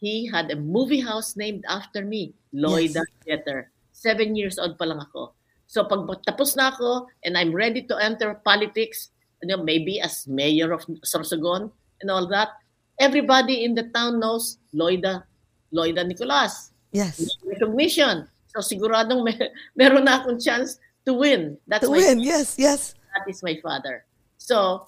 he 0.03 0.27
had 0.27 0.51
a 0.51 0.59
movie 0.59 1.05
house 1.05 1.36
named 1.39 1.62
after 1.70 2.03
me, 2.03 2.35
Lloyda 2.51 3.07
Theater. 3.23 3.70
Seven 3.94 4.35
years 4.35 4.59
old 4.59 4.74
pa 4.74 4.89
lang 4.89 4.99
ako. 4.99 5.36
So 5.70 5.86
pag 5.86 6.05
tapos 6.27 6.59
na 6.59 6.74
ako 6.74 7.07
and 7.23 7.39
I'm 7.39 7.55
ready 7.55 7.86
to 7.86 7.94
enter 8.03 8.35
politics, 8.43 9.15
you 9.39 9.49
know, 9.49 9.62
maybe 9.62 10.03
as 10.03 10.27
mayor 10.27 10.74
of 10.74 10.82
Sorsogon 11.07 11.70
and 12.03 12.11
all 12.11 12.27
that, 12.35 12.59
everybody 13.02 13.66
in 13.66 13.74
the 13.74 13.90
town 13.90 14.22
knows 14.22 14.62
Lloyda, 14.70 15.26
Lloyda 15.74 16.06
Nicolas. 16.06 16.70
Yes. 16.94 17.18
Recognition. 17.42 18.30
So 18.54 18.62
siguradong 18.62 19.26
may, 19.26 19.34
meron 19.78 20.06
na 20.06 20.22
akong 20.22 20.38
chance 20.38 20.78
to 21.02 21.18
win. 21.18 21.58
That's 21.66 21.82
To 21.82 21.90
win, 21.90 22.22
yes, 22.22 22.54
yes. 22.54 22.94
that 23.10 23.26
is 23.26 23.42
my 23.42 23.58
father. 23.58 24.06
So 24.38 24.86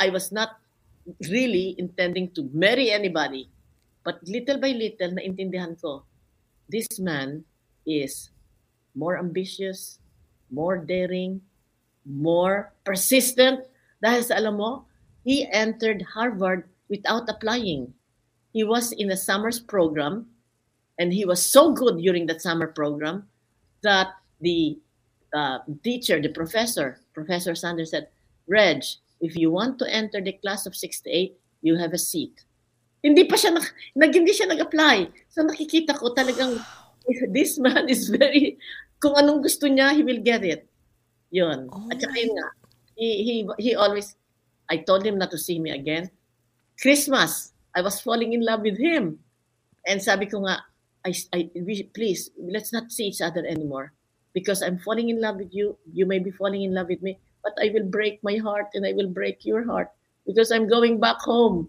I 0.00 0.08
was 0.08 0.32
not 0.32 0.56
really 1.28 1.76
intending 1.76 2.32
to 2.38 2.48
marry 2.56 2.88
anybody. 2.88 3.52
But 4.00 4.24
little 4.24 4.56
by 4.56 4.72
little, 4.72 5.12
naintindihan 5.12 5.76
ko, 5.76 6.08
this 6.72 6.88
man 6.96 7.44
is 7.84 8.30
more 8.96 9.20
ambitious, 9.20 10.00
more 10.48 10.80
daring, 10.80 11.44
more 12.08 12.72
persistent. 12.86 13.68
Dahil 14.00 14.24
sa 14.24 14.40
alam 14.40 14.56
mo, 14.56 14.88
he 15.20 15.44
entered 15.52 16.16
Harvard 16.16 16.64
without 16.90 17.30
applying. 17.30 17.94
He 18.52 18.64
was 18.66 18.92
in 18.92 19.10
a 19.10 19.16
summer's 19.16 19.60
program 19.62 20.26
and 20.98 21.14
he 21.14 21.24
was 21.24 21.40
so 21.40 21.72
good 21.72 22.02
during 22.02 22.26
that 22.26 22.42
summer 22.42 22.66
program 22.66 23.24
that 23.82 24.08
the 24.42 24.76
uh, 25.32 25.58
teacher, 25.82 26.20
the 26.20 26.28
professor, 26.28 27.00
Professor 27.14 27.54
Sanders 27.54 27.90
said, 27.90 28.08
Reg, 28.48 28.82
if 29.20 29.36
you 29.36 29.50
want 29.50 29.78
to 29.78 29.86
enter 29.88 30.20
the 30.20 30.32
class 30.32 30.66
of 30.66 30.74
68, 30.74 31.38
you 31.62 31.78
have 31.78 31.92
a 31.92 31.98
seat. 31.98 32.44
Hindi 33.00 33.24
pa 33.24 33.36
siya, 33.36 33.54
nag, 33.54 33.64
nag- 33.96 34.12
hindi 34.12 34.32
siya 34.34 34.48
nag-apply. 34.48 35.08
So 35.30 35.46
nakikita 35.46 35.96
ko 35.96 36.12
talagang, 36.12 36.60
this 37.32 37.56
man 37.56 37.88
is 37.88 38.10
very, 38.10 38.58
kung 39.00 39.16
anong 39.16 39.40
gusto 39.40 39.70
niya, 39.70 39.94
he 39.94 40.02
will 40.02 40.20
get 40.20 40.44
it. 40.44 40.68
Yun. 41.30 41.70
Oh 41.72 41.88
At 41.88 42.02
saka 42.02 42.18
yun 42.18 42.34
nga, 42.36 42.48
he, 42.98 43.08
he, 43.24 43.34
he 43.56 43.70
always, 43.78 44.16
I 44.68 44.82
told 44.82 45.06
him 45.06 45.16
not 45.16 45.30
to 45.30 45.38
see 45.38 45.58
me 45.58 45.70
again. 45.70 46.10
Christmas, 46.80 47.52
I 47.76 47.82
was 47.84 48.00
falling 48.00 48.32
in 48.32 48.40
love 48.40 48.64
with 48.64 48.80
him. 48.80 49.20
And 49.86 50.00
sabi 50.00 50.26
ko 50.26 50.48
nga, 50.48 50.64
I, 51.04 51.12
I, 51.32 51.50
please, 51.92 52.30
let's 52.40 52.72
not 52.72 52.90
see 52.90 53.12
each 53.12 53.20
other 53.20 53.44
anymore. 53.44 53.92
Because 54.32 54.62
I'm 54.62 54.78
falling 54.78 55.08
in 55.10 55.20
love 55.20 55.36
with 55.36 55.52
you. 55.52 55.76
You 55.92 56.06
may 56.06 56.18
be 56.18 56.30
falling 56.30 56.62
in 56.62 56.74
love 56.74 56.88
with 56.88 57.02
me. 57.02 57.18
But 57.44 57.52
I 57.60 57.70
will 57.72 57.84
break 57.84 58.24
my 58.24 58.36
heart 58.36 58.72
and 58.74 58.86
I 58.86 58.92
will 58.92 59.08
break 59.08 59.44
your 59.44 59.64
heart. 59.64 59.90
Because 60.26 60.52
I'm 60.52 60.68
going 60.68 61.00
back 61.00 61.20
home. 61.20 61.68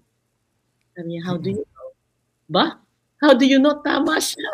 I 0.97 1.03
mean, 1.03 1.23
how 1.23 1.37
do 1.37 1.49
you 1.49 1.63
know? 1.63 1.89
Ba? 2.49 2.79
How 3.21 3.33
do 3.33 3.45
you 3.45 3.59
know? 3.59 3.79
Tama 3.83 4.19
siya. 4.19 4.51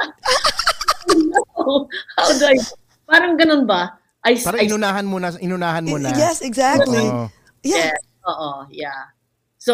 no. 1.10 1.90
How 2.18 2.30
do 2.38 2.46
I... 2.46 2.58
Parang 3.08 3.40
ganun 3.40 3.66
ba? 3.66 3.98
I, 4.22 4.36
Parang 4.36 4.62
I 4.62 4.68
inunahan 4.68 5.06
mo 5.08 5.18
na, 5.18 5.32
inunahan 5.40 5.84
mo 5.88 5.98
na. 5.98 6.12
Yes, 6.14 6.44
exactly. 6.44 7.02
Oo. 7.08 7.32
Yeah. 7.64 7.96
Yeah. 7.96 8.28
Oo, 8.28 8.52
yeah. 8.70 9.02
So, 9.58 9.74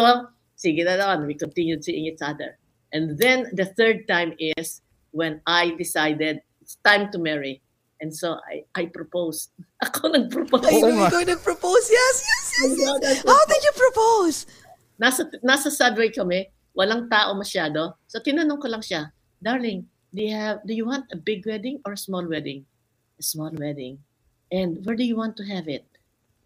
sige 0.64 0.80
na 0.80 0.96
naman. 0.96 1.28
We 1.28 1.36
continued 1.36 1.84
seeing 1.84 2.08
each 2.08 2.24
other. 2.24 2.56
And 2.96 3.20
then 3.20 3.52
the 3.52 3.68
third 3.76 4.08
time 4.08 4.32
is 4.40 4.80
when 5.12 5.44
I 5.44 5.76
decided 5.76 6.40
it's 6.64 6.80
time 6.80 7.12
to 7.12 7.20
marry. 7.20 7.60
And 8.00 8.08
so 8.08 8.40
I, 8.48 8.64
I 8.72 8.88
proposed. 8.88 9.52
Ako 9.84 10.08
nag-propose. 10.08 10.64
Ay, 10.64 10.80
Oo 10.80 10.88
no, 10.88 11.04
nga. 11.04 11.12
ikaw 11.12 11.22
nag-propose. 11.28 11.86
Yes, 11.92 12.16
yes, 12.24 12.44
yes, 12.56 12.72
yes. 12.80 13.18
How 13.28 13.42
did 13.44 13.60
you 13.60 13.74
propose? 13.76 14.48
Nasa, 14.96 15.28
nasa 15.44 15.68
subway 15.68 16.08
kami. 16.08 16.48
Walang 16.72 17.06
tao 17.12 17.36
masyado. 17.36 17.94
So 18.08 18.18
tinanong 18.18 18.58
ko 18.58 18.66
lang 18.72 18.82
siya, 18.82 19.14
Darling, 19.38 19.86
do 20.10 20.20
you, 20.22 20.34
have, 20.34 20.58
do 20.66 20.72
you 20.74 20.86
want 20.86 21.06
a 21.12 21.18
big 21.18 21.46
wedding 21.46 21.78
or 21.86 21.94
a 21.94 22.00
small 22.00 22.26
wedding? 22.26 22.66
A 23.18 23.22
small 23.22 23.50
wedding. 23.54 23.98
And 24.50 24.82
where 24.86 24.96
do 24.96 25.04
you 25.04 25.14
want 25.14 25.36
to 25.38 25.44
have 25.46 25.68
it? 25.68 25.86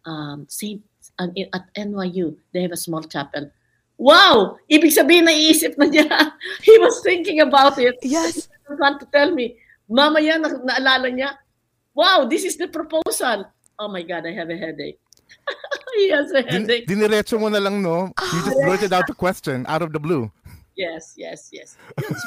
Um, 0.05 0.45
Saint, 0.49 0.81
uh, 1.19 1.29
at 1.53 1.65
NYU, 1.77 2.37
they 2.53 2.63
have 2.63 2.73
a 2.73 2.81
small 2.81 3.03
chapel. 3.03 3.51
Wow! 3.99 4.63
Ibig 4.71 4.95
sabihin, 4.95 5.27
naiisip 5.27 5.75
na 5.75 5.91
niya. 5.91 6.07
He 6.67 6.79
was 6.79 7.03
thinking 7.03 7.43
about 7.43 7.75
it. 7.83 7.99
Yes. 8.07 8.47
He 8.47 8.55
doesn't 8.63 8.79
want 8.79 9.03
to 9.03 9.07
tell 9.11 9.35
me. 9.35 9.59
Mamaya, 9.91 10.39
na, 10.39 10.55
naalala 10.63 11.11
niya, 11.11 11.35
wow, 11.99 12.23
this 12.31 12.47
is 12.47 12.55
the 12.55 12.71
proposal. 12.71 13.51
Oh 13.75 13.91
my 13.91 14.07
God, 14.07 14.23
I 14.23 14.33
have 14.39 14.51
a 14.51 14.57
headache. 14.57 15.03
he 15.99 16.11
has 16.15 16.31
a 16.31 16.43
Din, 16.47 16.63
headache. 16.63 16.87
diniretso 16.87 17.41
mo 17.43 17.51
na 17.51 17.59
lang, 17.59 17.83
no? 17.83 18.15
You 18.15 18.41
just 18.47 18.59
ah. 18.59 18.65
blurted 18.65 18.93
out 18.95 19.07
the 19.11 19.19
question 19.19 19.67
out 19.67 19.83
of 19.83 19.91
the 19.91 19.99
blue. 19.99 20.31
Yes, 20.79 21.19
yes, 21.19 21.51
yes. 21.51 21.75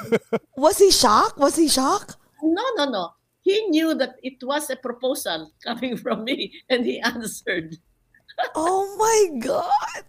Was 0.60 0.78
he 0.78 0.92
shocked? 0.92 1.40
Was 1.40 1.56
he 1.56 1.72
shocked? 1.72 2.20
No, 2.44 2.64
no, 2.76 2.92
no. 2.92 3.04
He 3.42 3.68
knew 3.72 3.96
that 3.96 4.20
it 4.22 4.38
was 4.44 4.70
a 4.70 4.76
proposal 4.76 5.50
coming 5.64 5.98
from 5.98 6.26
me, 6.26 6.54
and 6.70 6.86
he 6.86 7.00
answered. 7.00 7.78
Oh 8.54 8.86
my 8.98 9.40
God. 9.40 10.04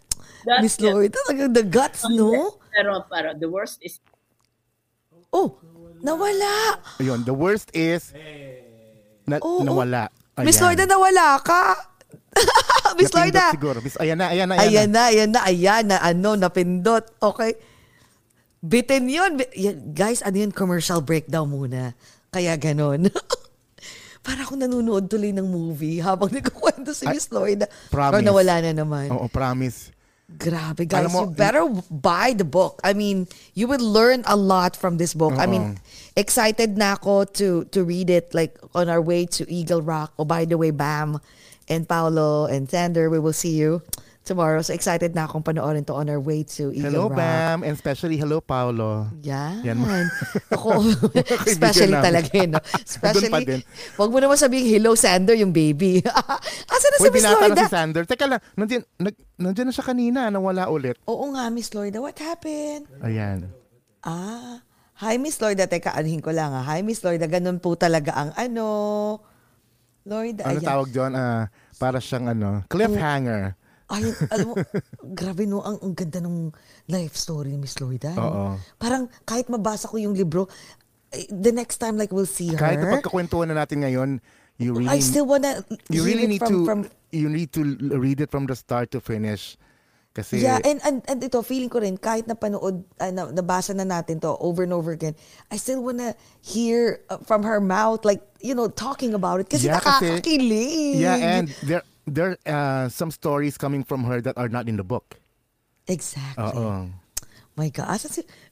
Miss 0.59 0.75
it. 0.75 0.83
Lloyd, 0.85 1.11
talagang 1.11 1.51
the 1.51 1.63
guts, 1.63 2.03
no? 2.05 2.59
Pero, 2.69 3.05
pero 3.05 3.31
the 3.33 3.47
worst 3.47 3.79
is 3.79 3.99
Oh, 5.29 5.57
nawala. 5.99 6.77
Ayun, 6.97 7.23
the 7.23 7.33
worst 7.33 7.73
is 7.73 8.13
na, 9.23 9.39
Oo. 9.39 9.65
nawala. 9.65 10.13
Miss 10.39 10.57
Ayan. 10.57 10.75
Lloyda, 10.75 10.83
nawala 10.85 11.25
ka. 11.39 11.61
Miss 12.97 13.09
Napindot 13.09 13.17
Lloyda. 13.33 13.45
siguro. 13.49 13.77
Miss, 13.79 13.97
ayan 13.97 14.17
na, 14.17 14.29
ayan 14.29 14.45
na, 14.45 14.55
ayan, 14.55 14.65
Ayan 14.67 14.89
na. 14.89 14.99
na, 14.99 15.07
ayan 15.07 15.29
na, 15.29 15.39
ayan 15.43 15.83
na, 15.87 15.97
ano, 15.99 16.29
napindot. 16.35 17.05
Okay. 17.17 17.57
Bitin 18.59 19.05
yun. 19.07 19.37
Guys, 19.91 20.21
ano 20.21 20.37
yun? 20.37 20.51
Commercial 20.51 20.99
breakdown 20.99 21.49
muna. 21.49 21.93
Kaya 22.29 22.57
ganon. 22.57 23.05
Para 24.25 24.41
akong 24.41 24.57
nanonood 24.57 25.05
tuloy 25.05 25.29
ng 25.29 25.45
movie 25.45 25.99
habang 25.99 26.31
nagkukwento 26.31 26.95
si 26.95 27.05
Miss 27.05 27.27
Lloyd. 27.29 27.67
promise. 27.91 28.13
Pero 28.13 28.23
nawala 28.23 28.61
na 28.61 28.71
naman. 28.73 29.11
Oo, 29.11 29.27
promise. 29.27 29.92
Grabe, 30.37 30.87
guys. 30.87 31.05
Alam 31.05 31.11
mo, 31.11 31.21
you 31.25 31.35
better 31.35 31.63
buy 31.91 32.33
the 32.33 32.43
book. 32.47 32.81
I 32.83 32.93
mean, 32.93 33.27
you 33.53 33.67
will 33.67 33.83
learn 33.83 34.23
a 34.25 34.35
lot 34.35 34.75
from 34.75 34.97
this 34.97 35.13
book. 35.13 35.33
I 35.37 35.45
mean, 35.45 35.77
excited 36.15 36.77
na 36.77 36.97
ako 36.97 37.25
to 37.37 37.65
to 37.69 37.83
read 37.85 38.09
it 38.09 38.33
like 38.33 38.57
on 38.73 38.89
our 38.89 39.01
way 39.01 39.25
to 39.37 39.45
Eagle 39.45 39.81
Rock. 39.81 40.13
Oh, 40.17 40.25
by 40.25 40.45
the 40.45 40.57
way, 40.57 40.71
Bam 40.71 41.21
and 41.69 41.87
Paolo 41.87 42.45
and 42.45 42.65
Sander, 42.69 43.09
we 43.09 43.19
will 43.19 43.35
see 43.35 43.53
you 43.55 43.81
tomorrow. 44.23 44.63
So 44.63 44.71
excited 44.71 45.11
na 45.13 45.27
akong 45.27 45.43
panoorin 45.43 45.83
to 45.87 45.93
on 45.93 46.07
our 46.07 46.19
way 46.19 46.47
to 46.55 46.71
Eagle 46.71 46.87
Hello, 46.89 47.03
Rock. 47.11 47.19
Bam. 47.19 47.59
And 47.61 47.75
especially, 47.75 48.15
hello, 48.15 48.39
Paolo. 48.39 49.11
Yan. 49.21 49.61
Yan. 49.63 49.77
Ako, 50.55 50.79
especially 51.51 51.93
talaga 51.93 52.31
yun. 52.31 52.55
No? 52.55 52.59
Doon 52.63 53.27
pa 53.29 53.39
Especially, 53.43 53.61
wag 53.99 54.09
mo 54.09 54.17
naman 54.23 54.39
sabihin, 54.39 54.79
hello, 54.79 54.95
Sander, 54.95 55.35
yung 55.35 55.51
baby. 55.51 55.99
Asa 56.03 56.85
na 56.89 56.97
si 56.97 57.09
Miss 57.11 57.27
Lloyda? 57.27 57.63
si 57.67 57.71
Sander. 57.71 58.03
Teka 58.07 58.25
lang, 58.25 58.41
nandiyan, 58.55 58.81
nag, 58.97 59.15
nandiyan 59.37 59.67
na 59.69 59.73
siya 59.75 59.85
kanina, 59.85 60.19
nawala 60.31 60.71
ulit. 60.71 60.95
Oo 61.05 61.35
nga, 61.35 61.51
Miss 61.51 61.75
Lloyda, 61.75 61.99
what 61.99 62.15
happened? 62.17 62.87
Ayan. 63.03 63.51
Ah, 64.03 64.63
hi 64.99 65.19
Miss 65.19 65.39
Lloyda. 65.39 65.67
Teka, 65.67 65.95
anuhin 65.95 66.23
ko 66.23 66.31
lang 66.31 66.51
ha. 66.51 66.63
Hi 66.63 66.79
Miss 66.79 67.03
Lloyda, 67.03 67.27
ganun 67.27 67.59
po 67.59 67.75
talaga 67.75 68.15
ang 68.15 68.31
ano. 68.35 68.67
Lloyda, 70.03 70.43
Ano 70.43 70.59
ayan. 70.59 70.67
tawag 70.67 70.89
doon? 70.91 71.11
Ah, 71.15 71.47
para 71.79 72.03
siyang 72.03 72.31
ano, 72.31 72.63
cliffhanger. 72.67 73.55
Ay, 73.91 74.07
alam 74.31 74.51
mo, 74.51 74.55
grabe 75.19 75.43
no, 75.43 75.59
ang, 75.59 75.77
ang 75.83 75.93
ganda 75.93 76.23
ng 76.23 76.51
life 76.87 77.15
story 77.15 77.51
ni 77.51 77.59
Miss 77.59 77.75
Lloyda. 77.77 78.15
no? 78.15 78.21
Oo. 78.21 78.45
Parang 78.79 79.09
kahit 79.23 79.51
mabasa 79.51 79.87
ko 79.87 79.99
yung 79.99 80.15
libro, 80.15 80.47
eh, 81.11 81.27
the 81.29 81.51
next 81.51 81.77
time 81.77 81.97
like 81.97 82.09
we'll 82.09 82.29
see 82.29 82.51
her, 82.53 82.59
Kahit 82.59 82.79
na 82.79 82.97
pagkakwentuhan 82.99 83.51
na 83.51 83.59
natin 83.59 83.83
ngayon, 83.83 84.09
you 84.57 84.73
really, 84.73 84.89
I 84.89 85.03
still 85.03 85.27
wanna 85.27 85.61
you 85.89 86.01
really 86.01 86.25
need 86.25 86.39
from, 86.41 86.51
to, 86.51 86.65
from 86.65 86.79
you 87.11 87.27
need 87.27 87.51
to 87.53 87.61
read 87.97 88.21
it 88.21 88.29
from 88.29 88.45
the 88.45 88.55
start 88.55 88.89
to 88.91 89.01
finish. 89.01 89.57
Kasi, 90.13 90.45
Yeah, 90.45 90.61
and, 90.61 90.77
and 90.85 91.01
and 91.09 91.17
ito 91.25 91.41
feeling 91.41 91.73
ko 91.73 91.81
rin 91.81 91.97
kahit 91.97 92.29
napanood 92.29 92.85
uh, 93.01 93.09
na, 93.09 93.33
nabasa 93.33 93.73
na 93.73 93.81
natin 93.81 94.21
to 94.21 94.37
over 94.37 94.61
and 94.61 94.69
over 94.69 94.93
again, 94.93 95.17
I 95.49 95.57
still 95.57 95.81
wanna 95.81 96.13
hear 96.39 97.01
uh, 97.09 97.17
from 97.25 97.41
her 97.41 97.57
mouth 97.57 98.05
like, 98.05 98.21
you 98.37 98.53
know, 98.53 98.69
talking 98.69 99.17
about 99.17 99.41
it 99.41 99.49
kasi 99.49 99.65
Yeah, 99.73 99.81
kasi- 99.81 100.21
nakakakilig. 100.21 101.01
yeah, 101.01 101.17
and 101.17 101.49
there, 101.65 101.81
there 102.05 102.37
uh, 102.45 102.89
some 102.89 103.11
stories 103.11 103.57
coming 103.57 103.83
from 103.83 104.03
her 104.05 104.21
that 104.21 104.37
are 104.37 104.49
not 104.49 104.67
in 104.67 104.77
the 104.77 104.83
book. 104.83 105.15
Exactly. 105.87 106.43
Oo. 106.43 106.89
My 107.53 107.69
God. 107.69 108.01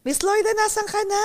Miss 0.06 0.22
Lloyda, 0.22 0.52
nasan 0.54 0.86
ka 0.86 1.02
na? 1.10 1.24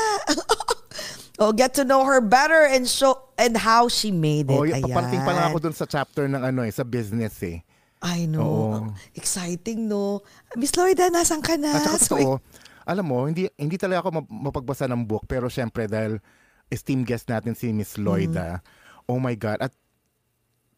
oh, 1.44 1.53
get 1.53 1.77
to 1.77 1.85
know 1.85 2.09
her 2.09 2.24
better 2.24 2.65
and 2.65 2.89
show 2.89 3.28
and 3.36 3.53
how 3.57 3.89
she 3.89 4.09
made 4.09 4.48
it. 4.48 4.57
Oh, 4.57 4.65
Ayan. 4.65 4.81
paparating 4.81 5.20
pa 5.20 5.32
lang 5.36 5.53
ako 5.53 5.69
dun 5.69 5.77
sa 5.77 5.85
chapter 5.85 6.24
ng 6.24 6.40
ano 6.40 6.65
eh, 6.65 6.73
sa 6.73 6.89
business 6.89 7.36
eh. 7.44 7.61
I 8.01 8.24
know. 8.24 8.44
Oo. 8.44 8.78
Exciting, 9.12 9.89
no? 9.89 10.24
Miss 10.57 10.73
Lloyda, 10.73 11.12
nasan 11.12 11.44
ka 11.44 11.61
na? 11.61 11.77
At 11.77 11.85
saka 11.85 11.98
Sorry. 12.01 12.24
totoo, 12.24 12.40
alam 12.86 13.05
mo, 13.05 13.27
hindi 13.27 13.51
hindi 13.59 13.77
talaga 13.77 14.07
ako 14.07 14.23
map- 14.23 14.32
mapagbasa 14.55 14.86
ng 14.86 15.03
book 15.05 15.27
pero 15.27 15.51
syempre 15.51 15.90
dahil 15.90 16.23
esteemed 16.70 17.05
guest 17.05 17.27
natin 17.27 17.53
si 17.59 17.74
Miss 17.74 17.98
Lloyda. 17.98 18.62
Oh 19.11 19.19
my 19.19 19.35
God. 19.35 19.59
At 19.61 19.74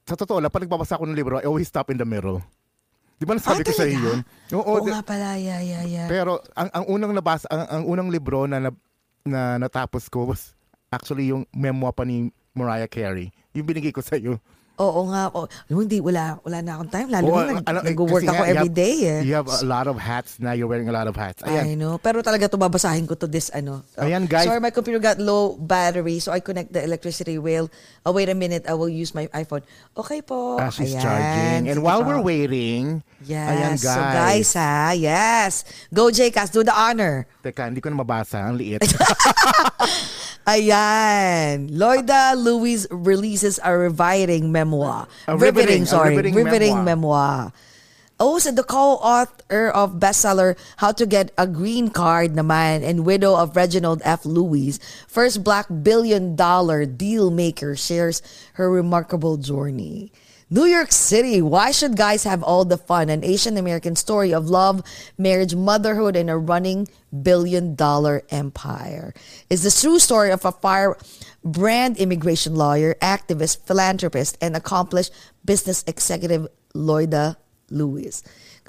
sa 0.08 0.16
totoo 0.16 0.40
lang, 0.40 0.48
pag 0.48 0.64
nagbabasa 0.64 0.96
ako 0.96 1.04
ng 1.04 1.14
libro, 1.14 1.36
I 1.36 1.44
always 1.44 1.68
stop 1.68 1.92
in 1.92 2.00
the 2.00 2.08
middle. 2.08 2.40
Di 3.18 3.26
ba 3.26 3.36
nasabi 3.36 3.60
Ah, 3.60 3.66
ko 3.66 3.72
sa 3.74 3.84
iyo 3.84 3.98
yun? 4.00 4.18
Oo, 4.54 4.80
Oo 4.80 4.86
nga 4.86 5.04
pala, 5.04 5.36
yeah, 5.36 5.60
yeah, 5.60 5.84
yeah. 5.84 6.06
Pero 6.08 6.40
ang, 6.54 6.70
ang 6.72 6.84
unang 6.88 7.12
nabasa, 7.12 7.44
ang, 7.50 7.66
ang 7.68 7.84
unang 7.84 8.08
libro 8.08 8.48
na, 8.48 8.56
na 8.58 8.70
na 9.26 9.40
natapos 9.58 10.08
ko 10.08 10.24
was 10.24 10.54
actually 10.88 11.28
yung 11.28 11.44
memoir 11.52 11.92
pa 11.92 12.06
ni 12.06 12.30
Mariah 12.54 12.88
Carey. 12.88 13.28
Yung 13.52 13.68
binigay 13.68 13.92
ko 13.92 14.00
sa 14.00 14.16
iyo. 14.16 14.40
Oo 14.78 15.10
nga. 15.10 15.26
Oh, 15.34 15.50
mo, 15.68 15.82
hindi, 15.82 15.98
wala, 15.98 16.38
wala 16.40 16.62
na 16.62 16.78
akong 16.78 16.90
time. 16.90 17.08
Lalo 17.10 17.26
Oo, 17.28 17.42
na 17.42 17.62
ano, 17.66 17.78
eh, 17.82 17.90
nag-work 17.90 18.22
kasi 18.22 18.30
ako 18.30 18.38
nga, 18.38 18.46
you 18.46 18.54
every 18.54 18.70
have- 18.70 18.78
day 18.78 18.96
eh. 19.02 19.20
You 19.26 19.34
have 19.34 19.50
a 19.50 19.66
lot 19.66 19.86
of 19.86 19.98
hats 19.98 20.38
na. 20.38 20.54
You're 20.54 20.70
wearing 20.70 20.86
a 20.86 20.94
lot 20.94 21.10
of 21.10 21.18
hats. 21.18 21.42
I 21.42 21.66
Ayan. 21.66 21.82
know. 21.82 21.98
Pero 21.98 22.22
talaga 22.22 22.46
to 22.46 22.54
babasahin 22.54 23.04
ko 23.04 23.18
to 23.18 23.26
this 23.26 23.50
ano. 23.50 23.82
Oh, 23.98 24.06
Ayan, 24.06 24.24
guys. 24.24 24.46
Sorry, 24.46 24.62
my 24.62 24.70
computer 24.70 24.98
got 24.98 25.18
low 25.18 25.54
battery 25.54 26.22
so 26.22 26.30
I 26.30 26.38
connect 26.38 26.70
the 26.70 26.80
electricity 26.80 27.36
rail. 27.36 27.66
Oh, 28.06 28.14
wait 28.14 28.30
a 28.30 28.38
minute. 28.38 28.64
I 28.64 28.72
will 28.72 28.88
use 28.88 29.12
my 29.12 29.26
iPhone. 29.32 29.66
Okay 29.92 30.22
po. 30.22 30.56
Ah, 30.56 30.70
she's 30.70 30.94
Ayan. 30.94 31.02
charging. 31.02 31.62
And 31.68 31.82
while 31.82 32.00
po. 32.00 32.14
we're 32.14 32.22
waiting, 32.22 33.02
Yes. 33.20 33.50
ayan 33.50 33.74
guys. 33.74 33.82
So 33.82 34.00
guys 34.00 34.48
ha, 34.54 34.94
yes. 34.94 35.52
Go 35.90 36.06
JCast, 36.06 36.54
do 36.54 36.62
the 36.62 36.70
honor. 36.70 37.26
Teka, 37.42 37.66
hindi 37.66 37.82
ko 37.82 37.90
na 37.90 37.98
mabasa. 37.98 38.46
Ang 38.46 38.62
liit. 38.62 38.78
Ayan. 40.48 41.68
Lloyda 41.76 42.32
Louise 42.32 42.86
releases 42.90 43.60
a 43.62 43.76
reviving 43.76 44.48
memoir. 44.50 45.04
A 45.28 45.36
riveting- 45.36 45.82
a 45.84 45.86
sorry. 45.86 46.16
riveting 46.16 46.34
Riveting 46.34 46.84
memoir. 46.88 47.52
memoir. 47.52 47.52
Oh, 48.18 48.40
so 48.40 48.50
the 48.50 48.64
co-author 48.64 49.68
of 49.70 50.00
bestseller 50.02 50.56
How 50.82 50.90
to 50.90 51.04
Get 51.06 51.30
a 51.38 51.46
Green 51.46 51.86
Card 51.92 52.34
naman 52.34 52.82
and 52.82 53.06
widow 53.06 53.36
of 53.36 53.54
Reginald 53.54 54.00
F. 54.08 54.24
Louise, 54.26 54.80
first 55.06 55.44
black 55.44 55.66
billion 55.70 56.34
dollar 56.34 56.82
deal 56.88 57.30
maker, 57.30 57.76
shares 57.76 58.18
her 58.58 58.66
remarkable 58.72 59.36
journey. 59.36 60.10
New 60.50 60.64
York 60.64 60.92
City, 60.92 61.42
why 61.42 61.70
should 61.70 61.96
guys 61.96 62.24
have 62.24 62.42
all 62.42 62.64
the 62.64 62.78
fun? 62.78 63.10
An 63.10 63.22
Asian 63.22 63.58
American 63.58 63.94
story 63.96 64.32
of 64.32 64.48
love, 64.48 64.82
marriage, 65.18 65.54
motherhood, 65.54 66.16
and 66.16 66.30
a 66.30 66.36
running 66.36 66.88
billion 67.12 67.74
dollar 67.74 68.22
empire. 68.30 69.12
Is 69.50 69.62
the 69.62 69.70
true 69.70 69.98
story 69.98 70.32
of 70.32 70.44
a 70.44 70.52
fire 70.52 70.96
brand 71.44 71.98
immigration 71.98 72.56
lawyer, 72.56 72.96
activist, 73.00 73.66
philanthropist, 73.66 74.38
and 74.40 74.56
accomplished 74.56 75.12
business 75.44 75.84
executive 75.86 76.48
Lloyda 76.74 77.36
Lewis. 77.70 78.22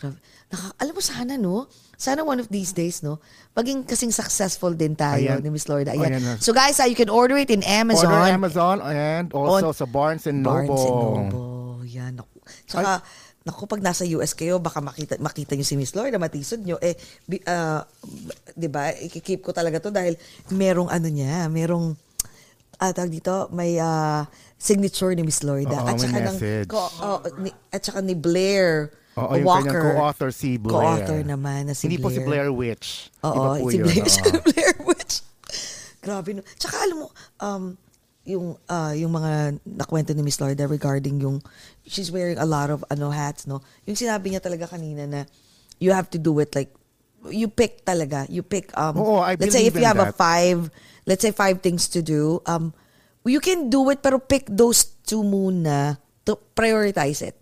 Alam 0.03 0.95
mo 0.95 0.99
sana, 0.99 1.37
no? 1.37 1.67
Sana 1.99 2.23
one 2.23 2.39
of 2.39 2.47
these 2.47 2.71
days, 2.71 3.03
no? 3.03 3.19
Maging 3.51 3.83
kasing 3.83 4.15
successful 4.15 4.71
din 4.71 4.95
tayo 4.95 5.35
Ayan. 5.35 5.43
ni 5.43 5.51
Miss 5.51 5.67
Lloyda. 5.67 5.91
Ayan. 5.91 6.15
Ayan 6.15 6.23
na. 6.23 6.33
So 6.39 6.55
guys, 6.55 6.79
ah, 6.79 6.87
you 6.87 6.95
can 6.95 7.11
order 7.11 7.35
it 7.35 7.51
in 7.51 7.59
Amazon. 7.67 8.07
Order 8.07 8.31
Amazon 8.31 8.75
and 8.79 9.27
also 9.35 9.75
On- 9.75 9.75
sa 9.75 9.83
Barnes 9.83 10.23
and 10.23 10.39
Barnes 10.39 10.71
Noble. 10.71 10.79
and 10.79 11.27
Noble. 11.27 11.83
Yan. 11.83 12.13
Tsaka, 12.63 13.03
naku, 13.43 13.67
pag 13.67 13.83
nasa 13.83 14.07
US 14.15 14.31
kayo, 14.31 14.63
baka 14.63 14.79
makita, 14.79 15.19
makita 15.19 15.59
nyo 15.59 15.67
si 15.67 15.75
Miss 15.75 15.91
Lloyda, 15.91 16.15
matisod 16.15 16.63
nyo. 16.63 16.79
Eh, 16.79 16.95
ah, 17.51 17.83
di 18.55 18.71
ba, 18.71 18.95
ikikip 18.95 19.43
ko 19.43 19.51
talaga 19.51 19.83
to 19.83 19.91
dahil 19.91 20.15
merong 20.55 20.87
ano 20.87 21.11
niya, 21.11 21.51
merong, 21.51 21.99
ah, 22.79 22.95
tawag 22.95 23.11
dito, 23.11 23.51
may 23.51 23.75
ah, 23.75 24.23
signature 24.55 25.11
ni 25.19 25.27
Miss 25.27 25.43
Lloyda. 25.43 25.83
Oo, 25.83 25.87
at 25.91 25.99
saka 25.99 26.19
ng, 26.31 26.37
ko, 26.63 26.79
oh, 27.03 27.19
ni, 27.43 27.51
at 27.75 27.83
saka 27.83 27.99
ni 27.99 28.15
Blair 28.15 28.95
Oo, 29.19 29.33
yung 29.35 29.47
Walker. 29.47 29.67
kanyang 29.67 29.85
co-author 29.99 30.29
si 30.31 30.49
Blair. 30.55 30.75
Co-author 30.75 31.19
naman 31.23 31.59
na 31.67 31.73
si 31.75 31.85
Hindi 31.87 31.99
po 31.99 32.07
si 32.07 32.23
Blair. 32.23 32.47
Blair 32.47 32.51
Witch. 32.51 33.11
Oo, 33.23 33.33
Iba 33.35 33.49
po 33.59 33.67
si 33.67 33.77
yun, 33.77 33.85
Blair, 33.87 34.07
si 34.15 34.21
Blair 34.23 34.75
Witch. 34.83 35.15
Grabe 35.99 36.29
no. 36.31 36.41
Tsaka 36.55 36.75
alam 36.79 36.97
mo, 37.03 37.07
um, 37.39 37.63
yung 38.23 38.45
ah, 38.67 38.93
yung 38.93 39.11
mga 39.11 39.57
nakwento 39.65 40.13
ni 40.13 40.21
Miss 40.21 40.37
Lloyda 40.37 40.69
regarding 40.69 41.17
yung 41.19 41.41
she's 41.83 42.13
wearing 42.13 42.37
a 42.37 42.45
lot 42.45 42.69
of 42.69 42.85
ano 42.87 43.09
hats 43.09 43.49
no. 43.49 43.59
Yung 43.83 43.97
sinabi 43.97 44.31
niya 44.31 44.39
talaga 44.39 44.69
kanina 44.69 45.09
na 45.09 45.25
you 45.81 45.89
have 45.91 46.07
to 46.13 46.19
do 46.21 46.37
it 46.39 46.53
like 46.53 46.69
you 47.27 47.49
pick 47.49 47.83
talaga. 47.83 48.29
You 48.29 48.45
pick 48.45 48.69
um 48.77 48.95
Oo, 48.95 49.19
I 49.19 49.33
let's 49.35 49.51
say 49.51 49.65
if 49.65 49.73
you 49.73 49.83
have 49.83 49.99
a 49.99 50.13
that. 50.13 50.19
five 50.19 50.69
let's 51.03 51.25
say 51.25 51.33
five 51.33 51.59
things 51.65 51.89
to 51.89 52.05
do 52.05 52.37
um 52.45 52.69
you 53.25 53.41
can 53.41 53.67
do 53.67 53.89
it 53.89 53.99
pero 53.99 54.21
pick 54.21 54.45
those 54.45 54.93
two 55.03 55.25
muna 55.25 55.97
to 56.23 56.37
prioritize 56.53 57.25
it. 57.25 57.33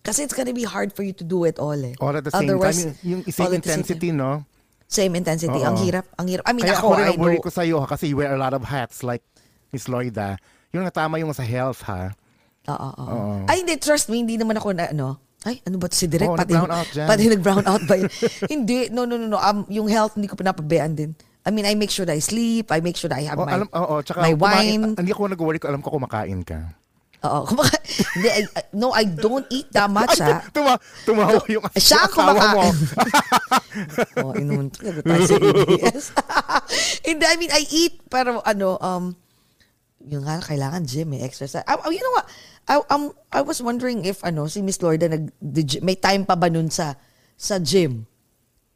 Kasi 0.00 0.22
it's 0.22 0.32
gonna 0.32 0.52
be 0.52 0.64
hard 0.64 0.90
for 0.90 1.02
you 1.02 1.12
to 1.12 1.22
do 1.22 1.44
it 1.44 1.58
all 1.58 1.76
eh. 1.76 1.92
All 1.98 2.12
at 2.12 2.22
the 2.22 2.30
same 2.30 2.48
Otherwise, 2.48 2.80
time, 2.80 2.94
yung, 3.02 3.20
same 3.24 3.28
the 3.28 3.32
same 3.34 3.52
intensity, 3.54 4.08
no? 4.10 4.44
Same 4.88 5.12
intensity. 5.14 5.60
Ang 5.60 5.76
Oo. 5.76 5.84
hirap. 5.84 6.06
Ang 6.16 6.26
hirap. 6.28 6.44
I 6.48 6.52
mean, 6.52 6.64
Kaya 6.64 6.80
ako, 6.80 6.86
ako 6.86 6.96
rin 6.96 7.06
ang 7.06 7.20
worry 7.20 7.38
ko 7.38 7.50
sa'yo 7.52 7.76
ha, 7.78 7.86
kasi 7.86 8.08
you 8.08 8.16
wear 8.16 8.32
a 8.32 8.40
lot 8.40 8.56
of 8.56 8.64
hats 8.64 9.04
like 9.04 9.20
Miss 9.68 9.84
Lloyda. 9.84 10.40
Yung 10.72 10.80
natama 10.80 11.20
yung 11.20 11.32
sa 11.32 11.44
health 11.44 11.84
ha. 11.84 12.16
Oo, 12.68 12.88
oo. 12.96 13.44
Ay, 13.44 13.60
hindi. 13.60 13.76
Trust 13.76 14.08
me, 14.08 14.20
hindi 14.20 14.36
naman 14.36 14.56
ako 14.56 14.72
na, 14.72 14.88
ano, 14.88 15.20
ay, 15.44 15.60
ano 15.62 15.76
ba 15.76 15.88
to 15.88 15.96
si 15.96 16.08
Direk? 16.08 16.28
Oo, 16.28 16.36
pati, 16.36 16.52
nag-brown 16.52 16.72
out 16.72 16.88
dyan. 16.88 17.04
pati 17.06 17.22
nag-brown 17.28 17.64
out 17.70 17.82
ba 17.84 17.94
yun? 17.96 18.08
hindi. 18.48 18.88
No, 18.88 19.04
no, 19.04 19.20
no, 19.20 19.28
no. 19.28 19.36
Um, 19.36 19.68
yung 19.68 19.88
health, 19.88 20.16
hindi 20.16 20.24
ko 20.24 20.36
pinapabayaan 20.36 20.96
din. 20.96 21.12
I 21.44 21.52
mean, 21.52 21.64
I 21.64 21.76
make 21.76 21.88
sure 21.88 22.04
that 22.04 22.12
I 22.12 22.20
sleep. 22.20 22.68
I 22.68 22.80
make 22.80 22.96
sure 22.96 23.08
that 23.08 23.20
I 23.20 23.28
have 23.28 23.36
Oh, 23.36 23.44
my, 23.44 23.52
alam, 23.56 23.68
oo, 23.68 23.94
tsaka 24.00 24.20
my 24.20 24.32
kumain- 24.32 24.96
wine. 24.96 24.96
hindi 24.96 25.12
ako 25.12 25.32
nag-worry 25.32 25.60
ko, 25.60 25.68
alam 25.68 25.80
ko 25.80 25.92
kumakain 25.92 26.44
ka. 26.44 26.76
Oo. 27.18 27.40
Kumaka- 27.50 27.82
hindi, 28.14 28.28
I, 28.30 28.42
I- 28.46 28.68
no, 28.74 28.94
I 28.94 29.04
don't 29.04 29.46
eat 29.50 29.66
that 29.74 29.90
much, 29.90 30.22
ha? 30.22 30.38
Tuma, 30.54 30.78
tumawa 31.02 31.42
yung 31.50 31.66
Siya 31.74 32.06
ang 32.06 32.12
asawa 32.14 32.30
mo. 32.30 32.38
kumakain. 32.38 32.76
oh, 34.22 34.32
inuman 34.38 34.68
talaga 34.70 35.00
tayo 35.02 35.22
sa 35.26 35.36
ABS. 35.38 36.04
Hindi, 37.08 37.24
I 37.26 37.36
mean, 37.40 37.50
I 37.50 37.62
eat, 37.66 38.06
pero 38.06 38.38
ano, 38.46 38.78
um, 38.78 39.04
yung 40.06 40.22
nga, 40.22 40.38
kailangan 40.38 40.86
gym, 40.86 41.10
eh, 41.18 41.26
exercise. 41.26 41.66
Ah, 41.66 41.78
oh, 41.82 41.90
you 41.90 41.98
know 41.98 42.14
what? 42.14 42.26
I, 42.68 42.74
um, 42.94 43.10
I 43.34 43.42
was 43.42 43.58
wondering 43.58 44.04
if, 44.06 44.22
ano, 44.22 44.46
si 44.46 44.62
Miss 44.62 44.78
Lorda, 44.78 45.10
nag, 45.10 45.34
may 45.82 45.98
time 45.98 46.22
pa 46.22 46.38
ba 46.38 46.46
nun 46.46 46.70
sa, 46.70 46.94
sa 47.34 47.58
gym, 47.58 48.06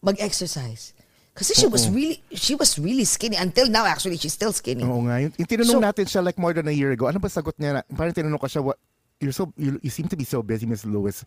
mag-exercise? 0.03 0.99
Kasi 1.33 1.57
she 1.57 1.65
was 1.65 1.89
Oo. 1.89 1.97
really, 1.97 2.21
she 2.37 2.53
was 2.53 2.77
really 2.77 3.09
skinny. 3.09 3.41
Until 3.41 3.65
now, 3.73 3.89
actually, 3.89 4.21
she's 4.21 4.37
still 4.37 4.53
skinny. 4.53 4.85
Oo 4.85 5.01
nga. 5.09 5.17
Yung, 5.17 5.33
yung 5.41 5.49
tinanong 5.49 5.81
So- 5.81 5.85
natin 5.85 6.05
siya 6.05 6.21
like 6.21 6.37
more 6.37 6.53
than 6.53 6.69
a 6.69 6.75
year 6.77 6.93
ago, 6.93 7.09
ano 7.09 7.17
ba 7.17 7.33
sagot 7.33 7.57
niya? 7.57 7.81
Na, 7.81 7.83
parang 7.97 8.13
tinanong 8.13 8.37
ko 8.37 8.49
siya, 8.53 8.61
what, 8.61 8.77
you're 9.17 9.33
so, 9.33 9.49
you, 9.57 9.81
you 9.81 9.89
seem 9.89 10.13
to 10.13 10.17
be 10.17 10.29
so 10.29 10.45
busy, 10.45 10.69
Miss 10.69 10.85
Lewis. 10.85 11.25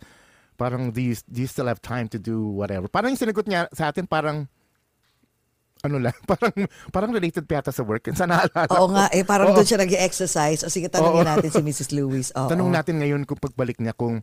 Parang, 0.56 0.94
do 0.94 1.02
you, 1.02 1.18
do 1.26 1.42
you 1.42 1.50
still 1.50 1.66
have 1.66 1.82
time 1.82 2.06
to 2.06 2.22
do 2.22 2.46
whatever? 2.54 2.86
Parang 2.86 3.18
yung 3.18 3.20
sinagot 3.20 3.50
niya 3.50 3.66
sa 3.74 3.90
atin, 3.90 4.06
parang, 4.06 4.46
ano 5.82 5.98
lang, 5.98 6.14
parang, 6.32 6.54
parang 6.94 7.10
related 7.10 7.50
pa 7.50 7.60
yata 7.60 7.74
sa 7.74 7.82
work. 7.82 8.06
Sa 8.14 8.30
naalala 8.30 8.70
Oo 8.78 8.86
ko. 8.86 8.94
nga, 8.94 9.06
eh, 9.10 9.26
parang 9.26 9.52
Oo. 9.52 9.58
doon 9.58 9.66
siya 9.66 9.82
nag-exercise. 9.82 10.62
O 10.62 10.70
sige, 10.70 10.86
tanongin 10.86 11.26
Oo. 11.26 11.32
natin 11.34 11.50
si 11.50 11.62
Mrs. 11.66 11.90
Lewis. 11.98 12.30
Oo. 12.38 12.46
Tanong 12.46 12.70
natin 12.70 13.02
ngayon 13.02 13.26
kung 13.26 13.42
pagbalik 13.42 13.82
niya 13.82 13.98
kung 13.98 14.22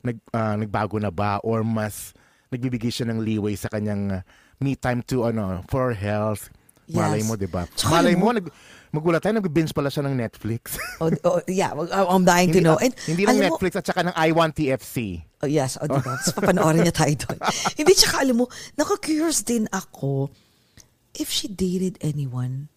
nag, 0.00 0.16
ah, 0.32 0.56
nagbago 0.56 0.96
na 0.96 1.12
ba 1.12 1.36
or 1.44 1.60
mas 1.60 2.16
nagbibigay 2.48 2.88
siya 2.88 3.12
ng 3.12 3.20
leeway 3.20 3.52
sa 3.54 3.68
kanyang 3.68 4.20
ah, 4.20 4.22
me 4.58 4.74
time 4.74 5.02
to 5.06 5.24
ano 5.24 5.62
for 5.66 5.94
health. 5.94 6.50
Malay 6.88 7.20
Yes. 7.20 7.28
mo, 7.28 7.34
'di 7.36 7.48
ba? 7.48 7.68
Malay 7.86 8.16
mo, 8.16 8.32
mo- 8.32 8.36
nag, 8.40 8.48
magulat 8.90 9.20
tayo, 9.20 9.36
nag-binge 9.36 9.76
pala 9.76 9.92
siya 9.92 10.08
ng 10.08 10.16
Netflix. 10.16 10.80
Oh, 10.98 11.12
oh, 11.28 11.44
yeah, 11.44 11.76
I'm 11.76 12.24
dying 12.24 12.48
to 12.50 12.58
hindi, 12.58 12.64
know. 12.64 12.80
And, 12.80 12.96
hindi 13.04 13.28
lang 13.28 13.36
alam 13.36 13.44
mo- 13.44 13.48
Netflix 13.52 13.76
at 13.76 13.84
saka 13.84 14.08
ng 14.08 14.14
I 14.16 14.32
Want 14.32 14.56
TFC. 14.56 15.20
Oh, 15.44 15.46
yes, 15.46 15.76
o 15.76 15.84
diba? 15.84 16.16
Tapos 16.16 16.32
papanoorin 16.40 16.82
niya 16.82 16.96
tayo 16.96 17.14
doon. 17.28 17.38
Hindi, 17.76 17.92
tsaka 17.92 18.24
alam 18.24 18.40
mo, 18.40 18.44
naka-curious 18.74 19.44
din 19.44 19.68
ako 19.70 20.32
if 21.12 21.28
she 21.28 21.46
dated 21.46 22.00
anyone 22.00 22.72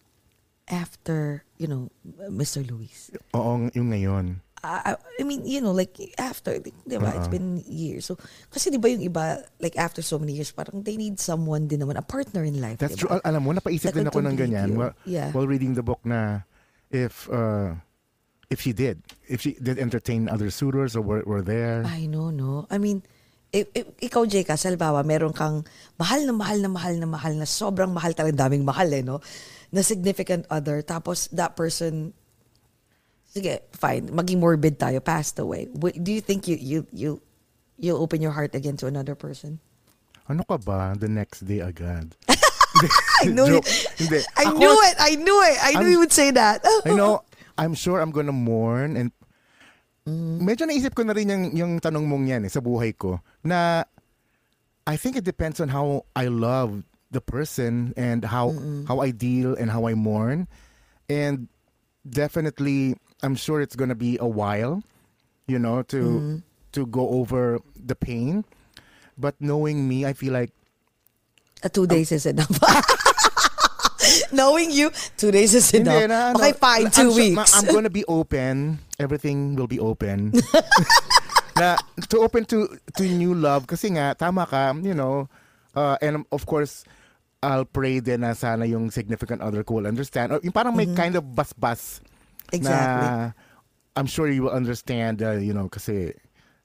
after, 0.68 1.42
you 1.56 1.66
know, 1.66 1.88
Mr. 2.28 2.62
Luis. 2.62 3.10
Oo, 3.32 3.72
yung 3.72 3.90
ngayon. 3.90 4.44
I, 4.62 4.94
I 5.18 5.22
mean, 5.26 5.42
you 5.44 5.60
know, 5.60 5.72
like, 5.74 5.90
after, 6.18 6.54
di 6.62 6.70
ba, 6.96 7.10
it's 7.18 7.26
been 7.26 7.58
years. 7.66 8.06
So, 8.06 8.14
kasi 8.46 8.70
di 8.70 8.78
ba 8.78 8.86
yung 8.94 9.02
iba, 9.02 9.42
like, 9.58 9.74
after 9.74 10.02
so 10.02 10.22
many 10.22 10.38
years, 10.38 10.54
parang 10.54 10.86
they 10.86 10.94
need 10.96 11.18
someone 11.18 11.66
din 11.66 11.82
naman, 11.82 11.98
a 11.98 12.02
partner 12.06 12.46
in 12.46 12.62
life, 12.62 12.78
That's 12.78 12.94
di 12.94 13.02
true. 13.02 13.18
alam 13.26 13.42
mo, 13.42 13.50
napaisip 13.50 13.90
That 13.90 13.98
din 13.98 14.06
ako 14.06 14.22
ng 14.22 14.38
ganyan 14.38 14.78
while, 14.78 14.94
Yeah. 15.02 15.34
while 15.34 15.50
reading 15.50 15.74
the 15.74 15.82
book 15.82 15.98
na 16.06 16.46
if 16.94 17.26
uh, 17.26 17.74
if 18.54 18.62
she 18.62 18.70
did, 18.70 19.02
if 19.26 19.42
she 19.42 19.58
did 19.58 19.82
entertain 19.82 20.30
other 20.30 20.46
suitors 20.46 20.94
or 20.94 21.02
were, 21.02 21.26
were 21.26 21.42
there. 21.42 21.82
I 21.82 22.06
know, 22.06 22.30
no? 22.30 22.70
I 22.70 22.78
mean, 22.78 23.02
i- 23.50 23.66
i- 23.66 23.90
ikaw, 23.98 24.30
Jeka, 24.30 24.54
salbawa, 24.54 25.02
meron 25.02 25.34
kang 25.34 25.66
mahal 25.98 26.22
na 26.22 26.30
mahal 26.30 26.62
na 26.62 26.70
mahal 26.70 26.94
na 27.02 27.10
mahal 27.10 27.34
na 27.34 27.50
sobrang 27.50 27.90
mahal 27.90 28.14
talaga, 28.14 28.46
daming 28.46 28.62
mahal 28.62 28.86
eh, 28.94 29.02
no? 29.02 29.18
Na 29.74 29.82
significant 29.82 30.46
other, 30.54 30.86
tapos 30.86 31.26
that 31.34 31.58
person, 31.58 32.14
sige, 33.32 33.64
fine, 33.72 34.12
maging 34.12 34.38
morbid 34.38 34.76
tayo, 34.76 35.00
passed 35.00 35.40
away. 35.40 35.66
Do 35.72 36.12
you 36.12 36.20
think 36.20 36.44
you, 36.46 36.56
you, 36.60 36.86
you, 36.92 37.10
you'll 37.80 38.00
open 38.04 38.20
your 38.20 38.32
heart 38.36 38.54
again 38.54 38.76
to 38.84 38.86
another 38.86 39.16
person? 39.16 39.58
Ano 40.28 40.44
ka 40.44 40.60
ba? 40.60 40.94
The 40.94 41.08
next 41.08 41.48
day 41.48 41.64
agad. 41.64 42.14
I 43.24 43.26
knew 43.26 43.60
it. 43.60 43.66
I 44.36 44.44
Ako- 44.48 44.58
knew 44.60 44.76
it. 44.84 44.96
I 45.00 45.12
knew 45.16 45.38
it. 45.44 45.58
I 45.60 45.70
knew 45.80 45.88
I'm- 45.88 45.92
you 45.92 45.98
would 45.98 46.12
say 46.12 46.30
that. 46.30 46.60
I 46.86 46.92
know, 46.92 47.24
I'm 47.56 47.74
sure 47.74 48.00
I'm 48.00 48.12
gonna 48.12 48.36
mourn 48.36 48.96
and 48.96 49.10
medyo 50.42 50.66
naisip 50.66 50.94
ko 50.94 51.02
na 51.06 51.12
rin 51.14 51.30
yung, 51.30 51.44
yung 51.56 51.72
tanong 51.80 52.04
mong 52.08 52.26
yan 52.26 52.42
eh, 52.44 52.50
sa 52.50 52.58
buhay 52.60 52.90
ko 52.96 53.20
na 53.44 53.84
I 54.82 54.96
think 54.98 55.14
it 55.14 55.22
depends 55.22 55.62
on 55.62 55.70
how 55.70 56.10
I 56.18 56.26
love 56.26 56.82
the 57.14 57.22
person 57.22 57.94
and 57.94 58.24
how 58.24 58.50
how 58.90 58.98
I 58.98 59.14
deal 59.14 59.54
and 59.54 59.70
how 59.70 59.86
I 59.86 59.94
mourn 59.94 60.50
and 61.06 61.46
definitely 62.02 62.98
I'm 63.22 63.38
sure 63.38 63.62
it's 63.62 63.74
gonna 63.78 63.98
be 63.98 64.18
a 64.20 64.26
while 64.28 64.82
you 65.46 65.58
know 65.58 65.82
to 65.94 66.42
to 66.72 66.86
go 66.86 67.08
over 67.22 67.58
the 67.74 67.94
pain 67.94 68.44
But 69.18 69.36
knowing 69.40 69.88
me, 69.88 70.04
I 70.06 70.12
feel 70.12 70.32
like 70.32 70.52
Uh, 71.62 71.70
two 71.70 71.86
days 71.86 72.10
is 72.10 72.26
enough. 72.26 72.50
Knowing 74.34 74.74
you, 74.74 74.90
two 75.14 75.30
days 75.30 75.54
is 75.54 75.70
enough. 75.70 75.94
Hindi, 75.94 76.10
na, 76.10 76.34
okay, 76.34 76.58
fine, 76.58 76.90
I'm 76.90 76.90
two 76.90 77.14
weeks. 77.14 77.54
I'm 77.54 77.70
gonna 77.70 77.92
be 77.92 78.02
open. 78.10 78.82
Everything 78.98 79.54
will 79.54 79.70
be 79.70 79.78
open. 79.78 80.34
na 81.60 81.78
to 82.10 82.18
open 82.18 82.42
to 82.50 82.66
to 82.98 83.06
new 83.06 83.30
love 83.30 83.70
kasi 83.70 83.94
nga 83.94 84.18
tama 84.18 84.42
ka, 84.42 84.74
you 84.82 84.90
know. 84.90 85.30
Uh, 85.70 85.94
and 86.02 86.26
of 86.34 86.50
course, 86.50 86.82
I'll 87.46 87.62
pray 87.68 88.02
din 88.02 88.26
na 88.26 88.34
sana 88.34 88.66
yung 88.66 88.90
significant 88.90 89.38
other 89.38 89.62
ko 89.62 89.78
will 89.78 89.86
understand. 89.86 90.34
Or 90.34 90.42
yung 90.42 90.50
parang 90.50 90.74
may 90.74 90.90
kind 90.90 91.14
of 91.14 91.22
bas-bas 91.22 92.02
Mm-hmm. 92.02 92.11
Exactly. 92.52 93.08
na 93.08 93.32
I'm 93.96 94.08
sure 94.08 94.28
you 94.28 94.48
will 94.48 94.56
understand, 94.56 95.20
uh, 95.20 95.36
you 95.36 95.52
know, 95.52 95.68
kasi 95.68 96.16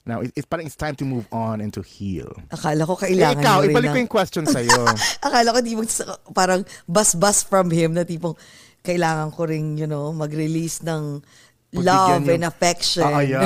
now 0.08 0.24
it, 0.24 0.32
it's 0.32 0.48
parang 0.48 0.64
it's 0.64 0.76
time 0.80 0.96
to 0.96 1.04
move 1.04 1.28
on 1.28 1.60
and 1.60 1.68
to 1.76 1.84
heal. 1.84 2.32
Akala 2.48 2.88
ko 2.88 2.96
Eh, 3.04 3.12
kailangan 3.12 3.42
ikaw, 3.44 3.56
mo 3.60 3.62
rin 3.64 3.72
ibalik 3.76 3.90
ko 3.92 3.98
yung 4.00 4.12
question 4.12 4.44
sa'yo. 4.48 4.80
Akala 5.26 5.52
ko 5.52 5.58
di 5.60 5.76
mo 5.76 5.84
parang 6.32 6.64
bus-bus 6.88 7.44
from 7.44 7.68
him 7.68 7.92
na 7.92 8.08
tipong 8.08 8.32
kailangan 8.80 9.28
ko 9.36 9.44
ring, 9.44 9.76
you 9.76 9.84
know, 9.84 10.08
mag-release 10.16 10.80
ng 10.80 11.20
Pagbigyan 11.68 11.84
love 11.84 12.24
yung- 12.24 12.32
and 12.40 12.44
affection. 12.48 13.04
Ah, 13.04 13.20
yan. 13.20 13.44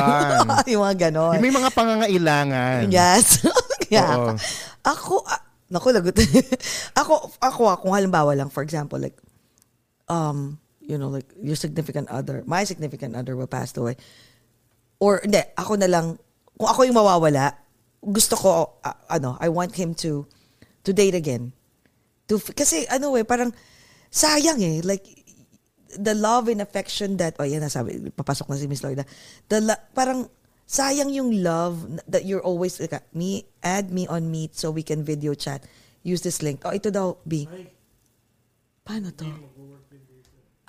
yung 0.79 0.83
mga 0.87 1.11
ganon. 1.11 1.35
Yung 1.43 1.45
may 1.51 1.51
mga 1.51 1.71
pangangailangan. 1.75 2.87
Yes. 2.87 3.43
yeah. 3.91 4.15
Oo. 4.15 4.39
Ako, 4.87 5.27
ah, 5.27 5.43
naku, 5.67 5.91
lagot. 5.91 6.15
ako, 6.95 7.35
ako, 7.43 7.61
ah, 7.67 7.79
kung 7.83 7.91
halimbawa 7.91 8.39
lang, 8.39 8.47
for 8.47 8.63
example, 8.63 9.03
like, 9.03 9.19
um, 10.07 10.63
you 10.83 10.99
know, 10.99 11.09
like, 11.09 11.31
your 11.41 11.57
significant 11.57 12.11
other, 12.11 12.43
my 12.47 12.65
significant 12.65 13.15
other 13.15 13.37
will 13.37 13.47
pass 13.47 13.77
away. 13.77 13.97
Or, 14.99 15.21
hindi, 15.23 15.43
ako 15.57 15.79
na 15.79 15.87
lang, 15.87 16.19
kung 16.59 16.69
ako 16.69 16.83
yung 16.83 16.99
mawawala, 16.99 17.55
gusto 18.03 18.37
ko, 18.37 18.51
ah, 18.85 18.99
ano, 19.11 19.39
I 19.41 19.49
want 19.49 19.75
him 19.75 19.95
to, 20.03 20.27
to 20.85 20.91
date 20.93 21.15
again. 21.15 21.53
To, 22.29 22.39
kasi, 22.39 22.87
ano 22.91 23.15
eh, 23.17 23.25
parang, 23.25 23.55
sayang 24.11 24.59
eh, 24.63 24.83
like, 24.83 25.07
the 25.99 26.15
love 26.15 26.49
and 26.49 26.63
affection 26.63 27.17
that, 27.19 27.37
oh 27.39 27.45
yan 27.45 27.63
nasabi, 27.63 28.11
papasok 28.11 28.49
na 28.49 28.57
si 28.57 28.67
Miss 28.67 28.83
Lloyda, 28.83 29.07
the, 29.49 29.61
la- 29.61 29.83
parang, 29.95 30.29
sayang 30.67 31.13
yung 31.13 31.43
love 31.43 32.01
that 32.09 32.25
you're 32.25 32.43
always, 32.43 32.81
like, 32.81 32.95
me, 33.15 33.45
add 33.63 33.93
me 33.93 34.07
on 34.09 34.31
Meet 34.31 34.57
so 34.57 34.71
we 34.71 34.83
can 34.83 35.05
video 35.05 35.35
chat. 35.35 35.63
Use 36.03 36.23
this 36.23 36.43
link. 36.43 36.67
Oh, 36.67 36.75
ito 36.75 36.91
daw, 36.91 37.15
B. 37.23 37.47
Paano 38.83 39.15
to? 39.15 39.29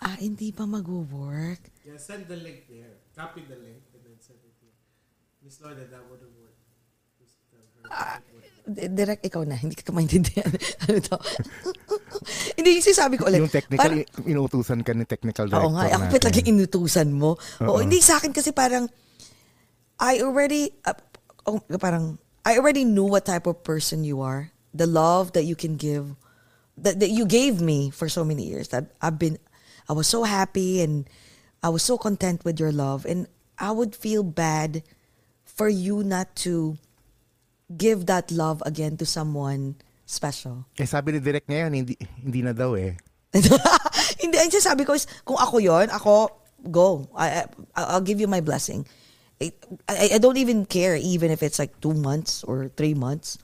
Ah, 0.03 0.19
hindi 0.19 0.51
pa 0.51 0.67
mag-work. 0.67 1.63
Yeah, 1.87 1.95
send 1.95 2.27
the 2.27 2.35
link 2.35 2.67
there. 2.67 2.99
Copy 3.15 3.47
the 3.47 3.55
link 3.55 3.87
and 3.95 4.03
then 4.03 4.19
send 4.19 4.43
it 4.43 4.51
here. 4.59 4.75
Miss 5.39 5.63
Lloyda, 5.63 5.87
that 5.87 6.03
wouldn't 6.11 6.35
work. 6.35 6.59
Just 7.15 7.39
tell 7.47 7.63
her. 7.87 8.19
D- 8.63 8.91
Direct, 8.91 9.23
ikaw 9.23 9.47
na. 9.47 9.55
Hindi 9.55 9.79
ka 9.79 9.95
maintindihan. 9.95 10.47
ano 10.87 10.99
to? 10.99 11.17
hindi, 12.59 12.79
yung 12.79 12.83
sinasabi 12.83 13.15
ko 13.15 13.31
ulit. 13.31 13.39
Yung 13.43 13.51
technical, 13.51 13.79
parang- 14.03 14.27
inuutusan 14.27 14.83
ka 14.83 14.91
ni 14.91 15.07
technical 15.07 15.47
director 15.47 15.67
Oo 15.67 15.75
nga, 15.75 15.87
ako 15.87 16.05
pa 16.11 16.17
talaga 16.19 16.39
inutusan 16.43 17.09
mo. 17.15 17.39
Oo, 17.63 17.75
Oo. 17.75 17.79
hindi 17.79 18.03
sa 18.03 18.19
akin 18.19 18.31
kasi 18.35 18.51
parang, 18.51 18.87
I 20.03 20.19
already, 20.19 20.71
uh, 20.83 20.95
oh, 21.47 21.63
parang, 21.79 22.19
I 22.43 22.59
already 22.59 22.83
knew 22.83 23.07
what 23.07 23.23
type 23.23 23.47
of 23.47 23.63
person 23.63 24.03
you 24.03 24.19
are. 24.19 24.51
The 24.75 24.87
love 24.87 25.31
that 25.35 25.47
you 25.47 25.55
can 25.55 25.79
give, 25.79 26.15
that, 26.75 26.99
that 26.99 27.11
you 27.11 27.23
gave 27.23 27.63
me 27.63 27.87
for 27.91 28.11
so 28.11 28.23
many 28.27 28.43
years. 28.47 28.67
That 28.75 28.91
I've 28.99 29.15
been, 29.15 29.39
I 29.89 29.93
was 29.93 30.07
so 30.07 30.23
happy 30.23 30.81
and 30.81 31.09
I 31.61 31.69
was 31.69 31.83
so 31.83 31.97
content 31.97 32.43
with 32.43 32.59
your 32.59 32.71
love. 32.71 33.05
And 33.05 33.27
I 33.57 33.71
would 33.71 33.95
feel 33.95 34.23
bad 34.23 34.83
for 35.45 35.69
you 35.69 36.03
not 36.03 36.35
to 36.47 36.77
give 37.75 38.05
that 38.07 38.31
love 38.31 38.61
again 38.65 38.97
to 38.97 39.05
someone 39.05 39.75
special. 40.05 40.65
Eh, 40.77 40.85
sabi 40.85 41.15
ni 41.15 41.19
Direk 41.19 41.47
ngayon, 41.47 41.71
hindi, 41.73 41.95
hindi 42.21 42.41
na 42.43 42.53
daw 42.53 42.75
eh. 42.75 42.97
Hindi, 44.21 44.37
ang 44.37 44.53
sabi 44.53 44.85
ko 44.85 44.93
is, 44.93 45.09
kung 45.25 45.41
ako 45.41 45.57
yon 45.57 45.89
ako, 45.89 46.29
go. 46.69 47.09
I, 47.17 47.49
I, 47.73 47.97
I'll 47.97 48.05
give 48.05 48.21
you 48.21 48.29
my 48.29 48.45
blessing. 48.45 48.85
I, 49.41 49.51
I, 49.89 50.09
I 50.15 50.17
don't 50.21 50.37
even 50.37 50.69
care 50.69 50.95
even 50.95 51.31
if 51.31 51.41
it's 51.41 51.57
like 51.57 51.81
two 51.81 51.97
months 51.97 52.43
or 52.45 52.69
three 52.77 52.93
months. 52.93 53.41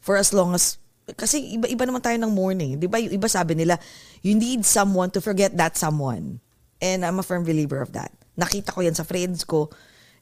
For 0.00 0.16
as 0.16 0.32
long 0.32 0.54
as, 0.54 0.78
kasi 1.14 1.54
iba-iba 1.54 1.86
naman 1.86 2.02
tayo 2.02 2.18
ng 2.18 2.32
morning. 2.34 2.82
Di 2.82 2.90
ba? 2.90 2.98
Yung 2.98 3.14
iba 3.14 3.30
sabi 3.30 3.54
nila, 3.54 3.78
you 4.26 4.34
need 4.34 4.66
someone 4.66 5.06
to 5.14 5.22
forget 5.22 5.54
that 5.54 5.78
someone. 5.78 6.42
And 6.82 7.06
I'm 7.06 7.22
a 7.22 7.24
firm 7.24 7.46
believer 7.46 7.78
of 7.78 7.94
that. 7.94 8.10
Nakita 8.34 8.74
ko 8.74 8.82
yan 8.82 8.98
sa 8.98 9.06
friends 9.06 9.46
ko. 9.46 9.70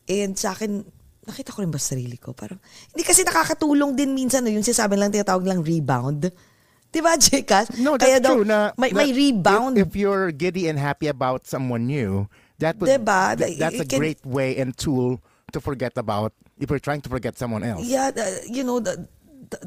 And 0.05 0.37
sa 0.37 0.53
akin, 0.53 0.85
nakita 1.25 1.57
ko 1.57 1.65
rin 1.65 1.73
ba 1.73 1.81
sa 1.81 1.97
sarili 1.97 2.21
ko? 2.21 2.37
Parang, 2.37 2.61
hindi 2.93 3.01
kasi 3.01 3.25
nakakatulong 3.25 3.97
din 3.97 4.13
minsan, 4.13 4.45
no, 4.45 4.53
yung 4.53 4.63
sinasabi 4.63 5.01
lang, 5.01 5.09
tinatawag 5.09 5.49
lang 5.49 5.65
rebound. 5.65 6.29
Di 6.93 7.01
ba, 7.01 7.17
Jekas? 7.23 7.81
No, 7.81 7.97
that's 7.97 8.05
Kaya 8.05 8.19
daw, 8.21 8.37
true. 8.37 8.47
Na, 8.47 8.77
may, 8.77 8.93
na 8.93 9.01
may 9.01 9.11
rebound. 9.11 9.81
If, 9.81 9.89
if 9.89 9.93
you're 9.97 10.31
giddy 10.37 10.69
and 10.69 10.77
happy 10.77 11.09
about 11.09 11.49
someone 11.49 11.89
new, 11.89 12.29
that 12.61 12.77
would, 12.77 12.93
Diba? 12.93 13.35
th- 13.41 13.57
that's 13.57 13.81
a 13.81 13.89
can- 13.89 13.99
great 13.99 14.21
way 14.23 14.61
and 14.61 14.77
tool 14.77 15.19
to 15.51 15.59
forget 15.65 15.97
about 15.97 16.37
if 16.61 16.69
you're 16.69 16.83
trying 16.83 17.01
to 17.01 17.09
forget 17.09 17.41
someone 17.41 17.65
else. 17.65 17.83
Yeah, 17.83 18.13
the- 18.13 18.47
you 18.47 18.63
know, 18.63 18.79
the, 18.79 19.09
the, 19.51 19.59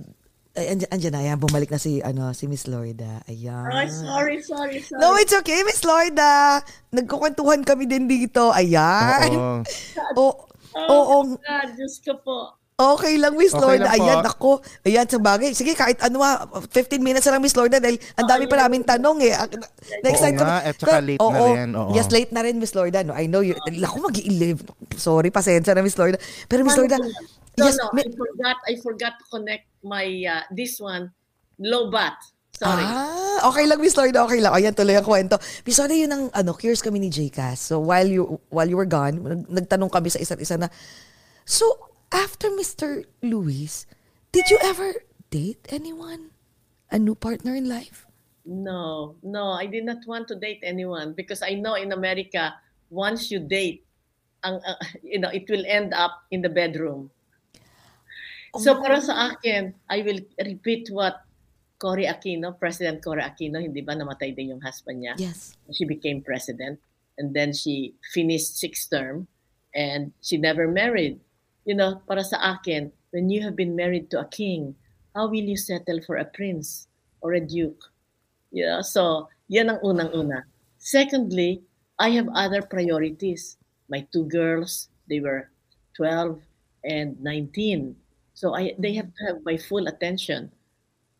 ay, 0.57 0.73
andyan, 0.73 0.89
andyan 0.89 1.13
na, 1.13 1.21
ayan, 1.21 1.37
bumalik 1.37 1.69
na 1.69 1.77
si, 1.77 2.01
ano, 2.01 2.33
si 2.33 2.49
Miss 2.49 2.65
Lloyda. 2.65 3.21
Ayan. 3.29 3.69
Ay, 3.69 3.87
sorry, 3.93 4.41
sorry, 4.41 4.81
sorry. 4.81 4.97
No, 4.97 5.13
it's 5.21 5.37
okay, 5.37 5.61
Miss 5.61 5.85
Lloyda. 5.85 6.65
Nagkukwentuhan 6.89 7.61
kami 7.61 7.85
din 7.85 8.09
dito. 8.09 8.49
Ayan. 8.49 9.29
Oo. 9.37 9.61
Oo. 10.17 10.33
Oo. 10.77 11.17
God, 11.37 11.69
Diyos 11.77 12.01
ko 12.01 12.17
po. 12.25 12.56
Okay 12.77 13.17
lang, 13.17 13.33
Miss 13.33 13.57
Okay 13.57 13.81
po. 13.81 13.89
Ayan, 13.89 14.21
ako. 14.21 14.49
Ayan, 14.85 15.09
sa 15.09 15.17
bagay. 15.17 15.49
Sige, 15.57 15.73
kahit 15.73 15.97
ano 15.97 16.21
ha, 16.21 16.45
15 16.45 17.01
minutes 17.01 17.25
na 17.25 17.33
lang, 17.33 17.41
Miss 17.41 17.57
Lloyda, 17.57 17.81
dahil 17.81 17.97
ang 18.13 18.29
dami 18.29 18.45
pa 18.45 18.53
namin 18.53 18.85
tanong 18.85 19.17
eh. 19.25 19.33
Ah, 19.33 19.49
Next 20.05 20.21
Oo 20.21 20.25
time. 20.29 20.37
nga, 20.37 20.61
at 20.61 20.77
saka 20.77 21.01
late 21.01 21.17
na 21.17 21.25
Oo. 21.25 21.45
rin, 21.57 21.69
oo. 21.73 21.89
Yes, 21.97 22.13
late 22.13 22.29
na 22.29 22.45
rin, 22.45 22.61
Miss 22.61 22.77
Lloyda. 22.77 23.01
No, 23.01 23.17
I 23.17 23.25
know 23.25 23.41
you. 23.41 23.57
Ako 23.57 23.97
mag 23.97 24.13
Sorry, 24.93 25.33
pasensya 25.33 25.73
na, 25.73 25.81
Miss 25.81 25.97
Lloyda. 25.97 26.21
Pero 26.45 26.61
Miss 26.61 26.77
Lloyda, 26.77 27.01
No, 27.57 27.65
yes, 27.65 27.81
no, 27.81 27.89
I 27.97 28.13
forgot, 28.13 28.57
I 28.69 28.73
forgot 28.77 29.13
to 29.17 29.25
connect 29.33 29.65
my, 29.81 30.05
uh, 30.29 30.45
this 30.53 30.77
one, 30.77 31.09
low 31.57 31.89
bat. 31.89 32.13
Sorry. 32.53 32.85
Ah, 32.85 33.49
okay 33.49 33.65
lang, 33.65 33.81
Miss 33.81 33.97
Lloyda, 33.97 34.21
okay 34.21 34.37
lang. 34.37 34.53
Ayan, 34.53 34.77
tuloy 34.77 34.93
ang 34.93 35.01
kwento. 35.01 35.41
Miss 35.65 35.81
Lloyda, 35.81 35.97
yun 35.97 36.13
ang, 36.13 36.23
ano, 36.29 36.53
curious 36.53 36.85
kami 36.85 37.01
ni 37.01 37.09
Jcas. 37.09 37.57
So, 37.57 37.81
while 37.81 38.05
you, 38.05 38.37
while 38.53 38.69
you 38.69 38.77
were 38.77 38.85
gone, 38.85 39.17
nag- 39.17 39.65
nagtanong 39.65 39.89
kami 39.89 40.13
sa 40.13 40.21
isa't 40.21 40.37
isa 40.37 40.61
na, 40.61 40.69
so, 41.41 41.65
after 42.11 42.49
Mr. 42.49 43.05
Luis, 43.21 43.85
did 44.31 44.49
you 44.49 44.57
ever 44.63 44.93
date 45.29 45.65
anyone? 45.69 46.31
A 46.91 46.97
new 46.99 47.15
partner 47.15 47.55
in 47.55 47.67
life? 47.67 48.07
No, 48.45 49.15
no, 49.23 49.51
I 49.51 49.65
did 49.67 49.83
not 49.83 50.07
want 50.07 50.27
to 50.29 50.35
date 50.35 50.63
anyone 50.63 51.11
because 51.11 51.43
I 51.43 51.55
know 51.59 51.75
in 51.75 51.91
America, 51.91 52.55
once 52.89 53.29
you 53.29 53.39
date, 53.43 53.83
ang, 54.43 54.63
uh, 54.63 54.79
you 55.03 55.19
know, 55.19 55.29
it 55.29 55.43
will 55.49 55.65
end 55.67 55.93
up 55.93 56.23
in 56.31 56.41
the 56.41 56.49
bedroom. 56.49 57.11
So 58.55 58.71
Oh. 58.73 58.81
para 58.81 59.03
sa 59.03 59.35
akin, 59.35 59.75
I 59.91 59.99
will 60.01 60.23
repeat 60.39 60.87
what 60.89 61.27
Cory 61.77 62.07
Aquino, 62.07 62.57
President 62.57 63.03
Cory 63.03 63.21
Aquino, 63.21 63.59
hindi 63.61 63.83
ba 63.83 63.93
namatay 63.93 64.31
din 64.33 64.55
yung 64.55 64.63
husband 64.63 65.03
niya? 65.03 65.13
Yes. 65.19 65.59
She 65.75 65.83
became 65.83 66.23
president 66.23 66.79
and 67.19 67.35
then 67.35 67.51
she 67.53 67.93
finished 68.15 68.55
sixth 68.57 68.89
term 68.89 69.27
and 69.75 70.15
she 70.23 70.39
never 70.39 70.65
married. 70.71 71.19
You 71.67 71.75
know, 71.75 71.99
para 72.07 72.23
sa 72.23 72.55
akin, 72.55 72.95
when 73.11 73.27
you 73.27 73.43
have 73.43 73.59
been 73.59 73.75
married 73.75 74.07
to 74.15 74.23
a 74.23 74.31
king, 74.31 74.71
how 75.11 75.27
will 75.27 75.43
you 75.43 75.59
settle 75.59 75.99
for 76.07 76.15
a 76.15 76.31
prince 76.31 76.87
or 77.19 77.35
a 77.35 77.43
duke? 77.43 77.83
You 78.55 78.71
know, 78.71 78.79
so 78.79 79.27
yan 79.51 79.75
ang 79.75 79.83
unang-una. 79.83 80.47
Secondly, 80.79 81.59
I 81.99 82.15
have 82.15 82.31
other 82.31 82.63
priorities. 82.63 83.59
My 83.91 84.07
two 84.15 84.23
girls, 84.31 84.87
they 85.11 85.19
were 85.19 85.51
12 85.99 86.39
and 86.87 87.19
19. 87.19 87.99
So 88.31 88.55
I 88.55 88.71
they 88.79 88.95
have 88.95 89.11
to 89.11 89.21
have 89.27 89.37
my 89.43 89.59
full 89.59 89.91
attention. 89.91 90.53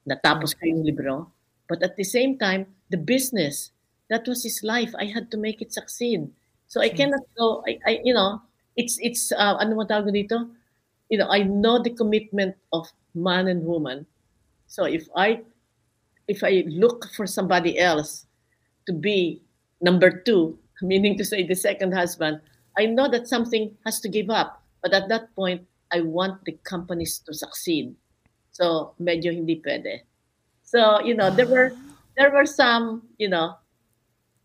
Natapos 0.07 0.55
ko 0.55 0.63
yung 0.63 0.87
libro. 0.87 1.27
But 1.67 1.83
at 1.83 1.99
the 1.99 2.07
same 2.07 2.39
time, 2.39 2.71
the 2.87 3.01
business, 3.01 3.75
that 4.07 4.23
was 4.23 4.47
his 4.47 4.63
life. 4.63 4.95
I 4.95 5.11
had 5.11 5.27
to 5.35 5.37
make 5.37 5.59
it 5.59 5.75
succeed. 5.75 6.31
So 6.71 6.79
I 6.79 6.87
cannot 6.87 7.27
go, 7.35 7.63
I, 7.67 7.79
I 7.83 7.91
you 8.03 8.15
know, 8.15 8.39
it's, 8.77 8.97
it's, 9.01 9.31
uh, 9.33 9.57
ano 9.59 9.75
mo 9.75 9.83
tawag 9.83 10.13
dito? 10.13 10.47
You 11.09 11.17
know, 11.19 11.27
I 11.27 11.43
know 11.43 11.81
the 11.81 11.91
commitment 11.91 12.55
of 12.71 12.87
man 13.15 13.47
and 13.49 13.65
woman. 13.65 14.05
So 14.67 14.85
if 14.85 15.07
I, 15.15 15.41
if 16.27 16.43
I 16.43 16.63
look 16.67 17.09
for 17.15 17.25
somebody 17.25 17.79
else 17.79 18.27
to 18.85 18.93
be 18.93 19.41
number 19.81 20.21
two, 20.23 20.57
meaning 20.81 21.17
to 21.17 21.25
say 21.25 21.43
the 21.43 21.55
second 21.55 21.91
husband, 21.91 22.39
I 22.77 22.85
know 22.85 23.09
that 23.09 23.27
something 23.27 23.75
has 23.85 23.99
to 24.01 24.09
give 24.09 24.29
up. 24.29 24.61
But 24.83 24.93
at 24.93 25.09
that 25.09 25.33
point, 25.35 25.65
I 25.91 26.01
want 26.01 26.45
the 26.45 26.53
companies 26.63 27.19
to 27.25 27.33
succeed. 27.33 27.95
So 28.51 28.93
medyo 29.01 29.33
hindi 29.33 29.61
pwede. 29.65 30.05
So, 30.63 30.99
you 31.01 31.15
know, 31.15 31.31
there 31.31 31.47
were 31.47 31.73
there 32.17 32.31
were 32.31 32.45
some, 32.45 33.07
you 33.17 33.29
know, 33.29 33.55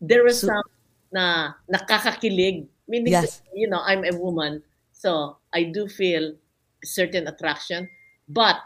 there 0.01 0.23
were 0.23 0.33
So- 0.33 0.47
some 0.47 0.69
na 1.13 1.53
nakakakilig. 1.69 2.65
Meaning, 2.93 3.17
Yes. 3.17 3.41
you 3.57 3.65
know, 3.67 3.81
I'm 3.81 4.05
a 4.05 4.13
woman, 4.13 4.61
so 4.93 5.37
I 5.53 5.65
do 5.73 5.89
feel 5.89 6.37
a 6.37 6.87
certain 6.87 7.25
attraction. 7.27 7.89
But 8.29 8.61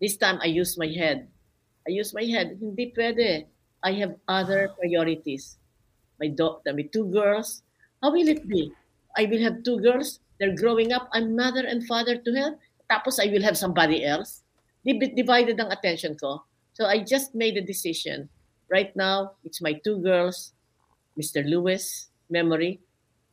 This 0.00 0.16
time 0.20 0.38
I 0.44 0.52
use 0.52 0.76
my 0.76 0.88
head. 0.92 1.32
I 1.88 1.90
use 1.96 2.12
my 2.12 2.24
head. 2.28 2.60
Hindi 2.60 2.92
pwede. 2.92 3.48
I 3.80 3.92
have 4.04 4.20
other 4.28 4.68
priorities. 4.76 5.56
My 6.20 6.28
daughter, 6.28 6.72
my 6.74 6.84
two 6.92 7.06
girls. 7.08 7.62
How 8.02 8.12
will 8.12 8.28
it 8.28 8.46
be? 8.48 8.72
I 9.16 9.24
will 9.26 9.40
have 9.40 9.62
two 9.64 9.80
girls. 9.80 10.20
They're 10.38 10.54
growing 10.56 10.92
up. 10.92 11.08
I'm 11.12 11.36
mother 11.36 11.64
and 11.64 11.86
father 11.86 12.18
to 12.18 12.30
her. 12.36 12.58
Tapos 12.90 13.18
I 13.22 13.32
will 13.32 13.42
have 13.42 13.56
somebody 13.56 14.04
else. 14.04 14.42
Di- 14.84 15.14
Divided 15.16 15.56
ang 15.60 15.72
attention 15.72 16.16
ko. 16.20 16.44
So 16.74 16.84
I 16.86 17.00
just 17.00 17.34
made 17.34 17.56
a 17.56 17.64
decision. 17.64 18.28
Right 18.68 18.92
now, 18.96 19.38
it's 19.44 19.62
my 19.62 19.72
two 19.80 20.02
girls, 20.02 20.52
Mr. 21.18 21.44
Lewis, 21.46 22.08
memory, 22.28 22.80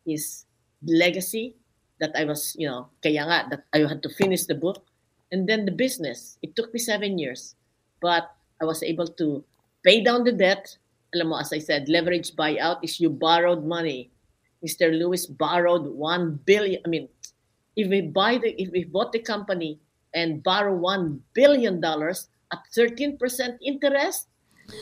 his 0.05 0.45
legacy 0.85 1.55
that 1.99 2.11
I 2.15 2.25
was, 2.25 2.55
you 2.57 2.67
know, 2.67 2.89
kaya 3.03 3.23
nga, 3.23 3.47
that 3.49 3.63
I 3.73 3.87
had 3.87 4.01
to 4.03 4.09
finish 4.09 4.45
the 4.45 4.55
book. 4.55 4.83
And 5.31 5.47
then 5.47 5.63
the 5.65 5.71
business. 5.71 6.37
It 6.41 6.55
took 6.55 6.73
me 6.73 6.79
seven 6.79 7.17
years. 7.17 7.55
But 8.01 8.33
I 8.61 8.65
was 8.65 8.83
able 8.83 9.07
to 9.21 9.43
pay 9.85 10.03
down 10.03 10.23
the 10.23 10.33
debt. 10.33 10.75
Alam 11.13 11.29
mo, 11.29 11.39
as 11.39 11.53
I 11.53 11.59
said, 11.59 11.87
leverage 11.87 12.35
buyout 12.35 12.83
is 12.83 12.99
you 12.99 13.09
borrowed 13.09 13.63
money. 13.63 14.11
Mr. 14.65 14.91
Lewis 14.91 15.25
borrowed 15.25 15.85
one 15.85 16.39
billion. 16.45 16.81
I 16.85 16.89
mean, 16.89 17.09
if 17.75 17.89
we 17.89 18.01
buy 18.01 18.37
the, 18.37 18.53
if 18.61 18.71
we 18.71 18.83
bought 18.83 19.11
the 19.11 19.19
company 19.19 19.79
and 20.13 20.43
borrow 20.43 20.75
one 20.75 21.21
billion 21.33 21.79
dollars 21.79 22.27
at 22.51 22.59
13% 22.75 23.17
interest, 23.63 24.27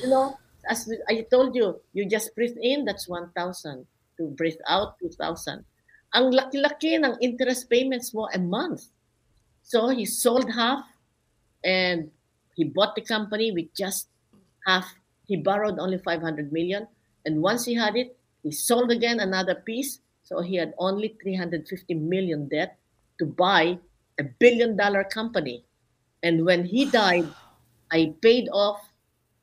you 0.01 0.09
know, 0.09 0.37
as 0.67 0.89
I 1.07 1.25
told 1.31 1.55
you, 1.55 1.79
you 1.93 2.05
just 2.05 2.35
breathe 2.35 2.57
in, 2.61 2.85
that's 2.85 3.07
1,000. 3.07 3.85
To 4.19 4.27
breathe 4.35 4.59
out, 4.67 4.99
2,000. 4.99 5.63
Ang 6.13 6.25
laki-laki 6.35 6.99
ng 6.99 7.15
interest 7.23 7.71
payments 7.71 8.11
mo 8.13 8.27
a 8.35 8.39
month. 8.39 8.91
So 9.63 9.87
he 9.89 10.03
sold 10.03 10.51
half 10.51 10.83
and 11.63 12.11
he 12.59 12.67
bought 12.67 12.95
the 12.99 13.05
company 13.05 13.55
with 13.55 13.71
just 13.71 14.11
half. 14.67 14.83
He 15.25 15.37
borrowed 15.37 15.79
only 15.79 15.97
500 16.03 16.51
million. 16.51 16.87
And 17.25 17.41
once 17.41 17.63
he 17.63 17.75
had 17.75 17.95
it, 17.95 18.17
he 18.43 18.51
sold 18.51 18.91
again 18.91 19.19
another 19.19 19.55
piece. 19.55 19.99
So 20.23 20.41
he 20.41 20.55
had 20.55 20.73
only 20.77 21.15
350 21.21 21.63
million 21.95 22.49
debt 22.49 22.77
to 23.19 23.25
buy 23.25 23.79
a 24.19 24.23
billion 24.23 24.75
dollar 24.75 25.03
company. 25.03 25.63
And 26.23 26.45
when 26.45 26.65
he 26.65 26.85
died, 26.85 27.27
I 27.91 28.13
paid 28.21 28.49
off 28.51 28.81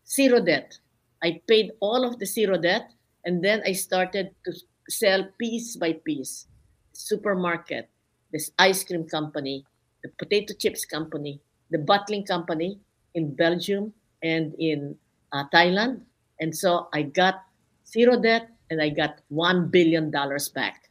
zero 0.07 0.41
debt. 0.41 0.79
I 1.23 1.41
paid 1.49 1.73
all 1.81 2.05
of 2.05 2.19
the 2.19 2.27
zero 2.27 2.59
debt. 2.59 2.91
And 3.27 3.43
then 3.43 3.61
I 3.67 3.73
started 3.73 4.31
to 4.47 4.55
sell 4.89 5.27
piece 5.37 5.75
by 5.77 5.99
piece. 6.07 6.47
Supermarket, 6.95 7.91
this 8.33 8.53
ice 8.59 8.85
cream 8.85 9.05
company, 9.05 9.67
the 10.03 10.09
potato 10.17 10.55
chips 10.55 10.87
company, 10.87 11.43
the 11.71 11.79
bottling 11.79 12.25
company 12.25 12.79
in 13.15 13.35
Belgium 13.35 13.93
and 14.23 14.55
in 14.59 14.97
uh, 15.33 15.45
Thailand. 15.53 16.03
And 16.41 16.57
so 16.57 16.89
I 16.95 17.03
got 17.03 17.43
zero 17.85 18.17
debt 18.17 18.49
and 18.71 18.81
I 18.81 18.91
got 18.91 19.21
$1 19.33 19.71
billion 19.71 20.11
back. 20.11 20.89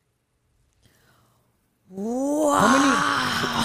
How 1.95 2.67
many 2.75 2.91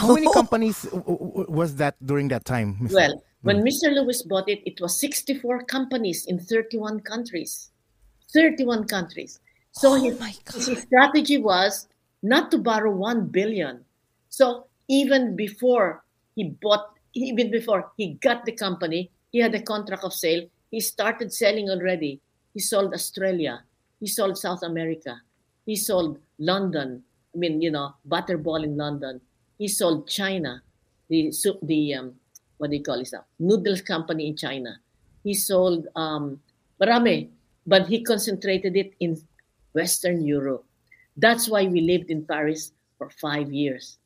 how 0.00 0.14
many 0.14 0.32
companies 0.32 0.82
w- 0.82 1.02
w- 1.02 1.46
was 1.48 1.74
that 1.76 1.96
during 2.04 2.28
that 2.28 2.44
time? 2.44 2.76
Mr. 2.80 2.92
Well, 2.92 3.24
when 3.42 3.64
Mr. 3.64 3.94
Lewis 3.94 4.22
bought 4.22 4.48
it, 4.48 4.60
it 4.66 4.80
was 4.80 5.00
64 5.00 5.64
companies 5.64 6.26
in 6.26 6.38
31 6.38 7.00
countries. 7.00 7.70
31 8.32 8.86
countries. 8.86 9.40
So 9.72 9.92
Oh 9.92 10.02
his, 10.02 10.18
his 10.66 10.82
strategy 10.82 11.38
was 11.38 11.88
not 12.22 12.50
to 12.50 12.58
borrow 12.58 12.90
1 12.90 13.26
billion. 13.26 13.84
So 14.28 14.66
even 14.88 15.36
before 15.36 16.04
he 16.34 16.50
bought, 16.62 16.94
even 17.14 17.50
before 17.50 17.90
he 17.96 18.14
got 18.14 18.44
the 18.44 18.52
company, 18.52 19.10
he 19.32 19.38
had 19.38 19.54
a 19.54 19.62
contract 19.62 20.04
of 20.04 20.12
sale. 20.12 20.46
He 20.70 20.80
started 20.80 21.32
selling 21.32 21.70
already. 21.70 22.20
He 22.54 22.60
sold 22.60 22.92
Australia. 22.94 23.62
He 24.00 24.06
sold 24.06 24.38
South 24.38 24.62
America. 24.62 25.20
He 25.66 25.76
sold 25.76 26.18
London. 26.38 27.02
I 27.34 27.38
mean, 27.38 27.60
you 27.62 27.70
know, 27.70 27.94
Butterball 28.08 28.64
in 28.64 28.76
London. 28.76 29.20
He 29.58 29.68
sold 29.68 30.08
China, 30.08 30.62
the 31.08 31.30
soup, 31.30 31.58
the 31.62 31.94
um, 31.94 32.14
what 32.58 32.70
do 32.70 32.76
you 32.76 32.82
call 32.82 33.00
it 33.00 33.10
now? 33.12 33.24
Noodles 33.38 33.82
company 33.82 34.26
in 34.26 34.36
China. 34.36 34.78
He 35.22 35.34
sold 35.34 35.86
um, 35.96 36.40
marami, 36.80 37.28
but 37.70 37.86
he 37.86 38.02
concentrated 38.02 38.74
it 38.74 38.98
in 38.98 39.14
Western 39.78 40.26
Europe. 40.26 40.66
That's 41.14 41.46
why 41.46 41.70
we 41.70 41.86
lived 41.86 42.10
in 42.10 42.26
Paris 42.26 42.74
for 42.98 43.08
five 43.22 43.54
years. 43.54 44.02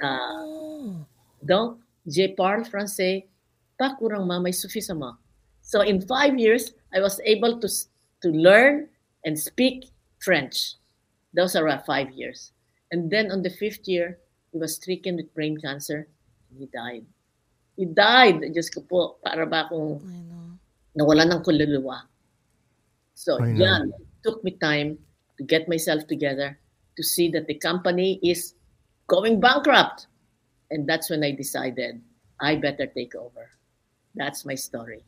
Uh, 0.00 1.04
donc, 1.44 1.84
je 2.08 2.32
parle 2.32 2.64
français, 2.64 3.28
pas 3.78 3.92
couramment, 3.98 4.40
mais 4.40 4.56
suffisamment. 4.56 5.20
So 5.60 5.84
in 5.84 6.00
five 6.00 6.38
years, 6.40 6.72
I 6.96 7.04
was 7.04 7.20
able 7.28 7.60
to 7.60 7.68
to 8.24 8.28
learn 8.32 8.88
and 9.28 9.36
speak 9.36 9.92
French. 10.24 10.80
Those 11.36 11.52
are 11.60 11.68
our 11.68 11.84
five 11.84 12.08
years. 12.16 12.56
And 12.88 13.12
then 13.12 13.28
on 13.28 13.44
the 13.44 13.52
fifth 13.52 13.84
year, 13.84 14.16
he 14.52 14.56
was 14.56 14.80
stricken 14.80 15.20
with 15.20 15.28
brain 15.36 15.60
cancer. 15.60 16.08
He 16.56 16.72
died. 16.72 17.04
He 17.76 17.84
died. 17.84 18.40
Diyos 18.48 18.72
ko 18.72 18.80
po, 18.80 19.20
para 19.20 19.44
ba 19.44 19.68
akong 19.68 20.00
I 20.00 20.24
know. 20.24 20.56
nawalan 20.96 21.36
ng 21.36 21.42
kululuwa. 21.44 22.08
So, 23.16 23.40
I 23.40 23.48
know. 23.48 23.64
yan, 23.64 23.82
it 23.96 24.06
took 24.20 24.44
me 24.44 24.60
time 24.60 25.00
to 25.40 25.42
get 25.42 25.72
myself 25.72 26.04
together 26.06 26.60
to 26.96 27.02
see 27.02 27.32
that 27.32 27.48
the 27.48 27.56
company 27.56 28.20
is 28.20 28.52
going 29.08 29.40
bankrupt. 29.40 30.06
And 30.70 30.84
that's 30.84 31.08
when 31.08 31.24
I 31.24 31.32
decided 31.32 32.04
I 32.40 32.56
better 32.60 32.84
take 32.86 33.16
over. 33.16 33.48
That's 34.14 34.44
my 34.44 34.54
story. 34.54 35.00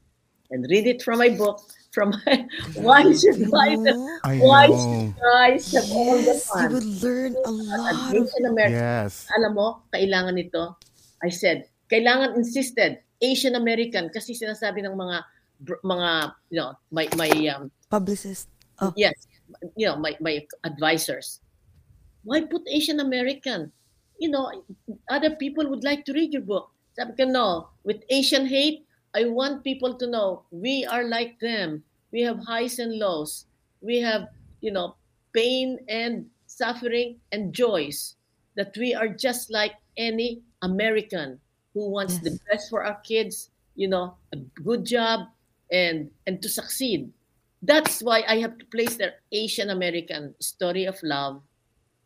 And 0.48 0.64
read 0.72 0.88
it 0.88 1.04
from 1.04 1.20
my 1.20 1.28
book, 1.28 1.60
from 1.92 2.16
my 2.24 2.48
Why 2.80 3.04
Should 3.12 3.44
I 3.52 3.76
I 4.24 4.40
Why. 4.40 4.64
Should 4.72 5.12
I 5.20 5.60
Have 5.60 5.92
All 5.92 6.16
the 6.16 6.32
Yes, 6.32 6.48
you 6.48 6.64
Fun? 6.64 6.72
would 6.72 6.88
learn 7.04 7.32
a 7.44 7.50
lot. 7.52 7.92
Asian 8.16 8.44
American 8.48 8.80
Yes. 8.80 9.28
alam 9.36 9.52
mo, 9.52 9.84
kailangan 9.92 10.40
ito. 10.40 10.80
I 11.20 11.28
said, 11.28 11.68
kailangan 11.92 12.40
insisted 12.40 13.04
Asian 13.20 13.60
American 13.60 14.08
kasi 14.08 14.32
sinasabi 14.32 14.80
ng 14.88 14.96
mga 14.96 15.20
mga 15.64 16.34
you 16.50 16.58
know, 16.60 16.74
my 16.90 17.08
my 17.16 17.30
um, 17.48 17.70
Publicist. 17.90 18.48
Oh, 18.80 18.94
yes, 18.94 19.26
you 19.76 19.86
know, 19.86 19.96
my 19.96 20.16
my 20.20 20.46
advisors. 20.64 21.40
Why 22.24 22.42
put 22.44 22.68
Asian 22.68 23.00
American? 23.00 23.72
You 24.18 24.30
know, 24.30 24.64
other 25.08 25.36
people 25.36 25.68
would 25.70 25.84
like 25.84 26.04
to 26.06 26.12
read 26.12 26.32
your 26.32 26.42
book. 26.42 26.70
Sabi 26.94 27.14
ko, 27.16 27.24
no, 27.30 27.70
with 27.84 28.02
Asian 28.10 28.46
hate, 28.46 28.86
I 29.14 29.26
want 29.26 29.64
people 29.64 29.94
to 29.98 30.06
know 30.06 30.44
we 30.50 30.84
are 30.86 31.04
like 31.04 31.38
them. 31.40 31.84
We 32.12 32.22
have 32.22 32.40
highs 32.46 32.78
and 32.78 32.98
lows. 32.98 33.46
We 33.80 34.00
have, 34.02 34.28
you 34.60 34.72
know, 34.72 34.96
pain 35.32 35.78
and 35.88 36.30
suffering 36.46 37.20
and 37.32 37.54
joys. 37.54 38.16
That 38.56 38.76
we 38.76 38.94
are 38.94 39.08
just 39.08 39.50
like 39.50 39.76
any 39.96 40.42
American 40.62 41.40
who 41.74 41.90
wants 41.90 42.18
the 42.18 42.34
Yes. 42.34 42.40
best 42.50 42.70
for 42.70 42.82
our 42.84 42.98
kids, 43.06 43.50
you 43.76 43.86
know, 43.88 44.18
a 44.32 44.36
good 44.62 44.84
job 44.84 45.28
and 45.70 46.10
and 46.26 46.42
to 46.42 46.48
succeed. 46.48 47.10
That's 47.62 48.02
why 48.02 48.22
I 48.28 48.38
have 48.38 48.58
to 48.58 48.66
place 48.70 48.94
their 48.96 49.18
Asian 49.32 49.70
American 49.70 50.34
story 50.38 50.86
of 50.86 50.94
love, 51.02 51.42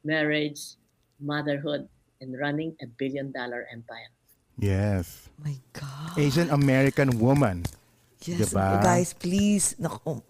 marriage, 0.01 0.81
motherhood, 1.21 1.89
and 2.21 2.33
running 2.41 2.73
a 2.81 2.87
billion 2.87 3.33
dollar 3.33 3.69
empire. 3.69 4.09
Yes. 4.57 5.29
my 5.43 5.57
God. 5.73 6.17
Asian 6.17 6.49
American 6.51 7.19
woman. 7.19 7.65
Yes, 8.23 8.55
Diba? 8.55 8.83
guys, 8.83 9.13
please 9.13 9.75
naku, 9.83 10.23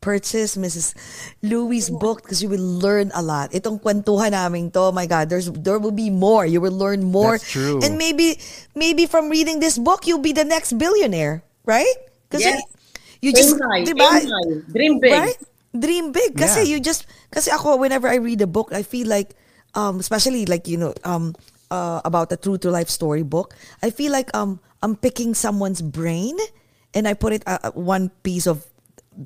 purchase 0.00 0.56
Mrs. 0.56 0.96
Louis' 1.44 1.90
book 1.90 2.22
because 2.22 2.42
you 2.42 2.48
will 2.48 2.64
learn 2.80 3.12
a 3.12 3.20
lot. 3.20 3.52
Itong 3.52 3.76
kwentuhan 3.84 4.32
namin 4.32 4.72
to, 4.72 4.88
oh 4.88 4.92
my 4.92 5.04
God, 5.04 5.28
there's 5.28 5.52
there 5.52 5.78
will 5.78 5.94
be 5.94 6.08
more. 6.08 6.48
You 6.48 6.64
will 6.64 6.72
learn 6.72 7.04
more. 7.04 7.36
That's 7.36 7.52
true. 7.52 7.84
And 7.84 8.00
maybe 8.00 8.40
maybe 8.72 9.04
from 9.04 9.28
reading 9.28 9.60
this 9.60 9.76
book, 9.76 10.08
you'll 10.08 10.24
be 10.24 10.32
the 10.32 10.48
next 10.48 10.80
billionaire, 10.80 11.44
right? 11.68 12.07
Because 12.28 12.44
Yes. 12.44 12.60
you, 13.24 13.28
you 13.28 13.30
Aim 13.32 13.40
just, 13.40 13.54
high, 13.56 13.82
diba? 13.84 14.08
aim 14.20 14.64
dream 14.68 14.94
big. 15.00 15.12
Right? 15.16 15.38
Dream 15.72 16.12
big. 16.12 16.36
Kasi 16.36 16.68
Yeah. 16.68 16.76
you 16.76 16.78
just, 16.80 17.08
kasi 17.32 17.50
ako, 17.50 17.76
whenever 17.80 18.08
I 18.08 18.20
read 18.20 18.40
a 18.44 18.46
book, 18.46 18.70
I 18.72 18.84
feel 18.84 19.08
like, 19.08 19.32
um, 19.74 20.00
especially 20.00 20.44
like, 20.46 20.68
you 20.68 20.76
know, 20.76 20.92
um, 21.04 21.34
uh, 21.70 22.00
about 22.04 22.32
a 22.32 22.36
true 22.36 22.56
to 22.58 22.70
life 22.70 22.88
story 22.88 23.22
book, 23.22 23.54
I 23.82 23.90
feel 23.90 24.12
like 24.12 24.32
um, 24.36 24.60
I'm 24.82 24.96
picking 24.96 25.34
someone's 25.34 25.82
brain 25.82 26.36
and 26.94 27.08
I 27.08 27.14
put 27.14 27.32
it 27.32 27.42
uh, 27.46 27.58
uh, 27.64 27.70
one 27.72 28.08
piece 28.22 28.46
of 28.46 28.64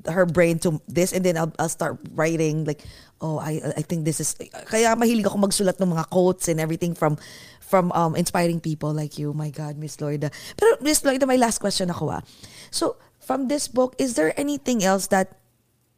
her 0.09 0.25
brain 0.25 0.57
to 0.57 0.81
this 0.87 1.13
and 1.13 1.23
then 1.23 1.37
I'll, 1.37 1.53
I'll 1.59 1.69
start 1.69 2.01
writing 2.17 2.65
like 2.65 2.81
oh 3.21 3.37
I 3.37 3.61
I 3.77 3.85
think 3.85 4.09
this 4.09 4.17
is 4.17 4.33
kaya 4.65 4.97
mahilig 4.97 5.29
ako 5.29 5.37
magsulat 5.37 5.77
ng 5.77 5.93
mga 5.93 6.09
quotes 6.09 6.49
and 6.49 6.57
everything 6.57 6.97
from 6.97 7.13
from 7.61 7.93
um 7.93 8.17
inspiring 8.17 8.57
people 8.57 8.89
like 8.89 9.21
you 9.21 9.37
my 9.37 9.53
god 9.53 9.77
Miss 9.77 10.01
Lloyda 10.01 10.33
pero 10.57 10.81
Miss 10.81 11.05
Lloyda 11.05 11.29
my 11.29 11.37
last 11.37 11.61
question 11.61 11.93
ako 11.93 12.09
ah 12.09 12.25
so 12.73 12.97
from 13.21 13.47
this 13.47 13.69
book 13.69 13.93
is 14.01 14.17
there 14.17 14.33
anything 14.33 14.81
else 14.81 15.07
that 15.13 15.37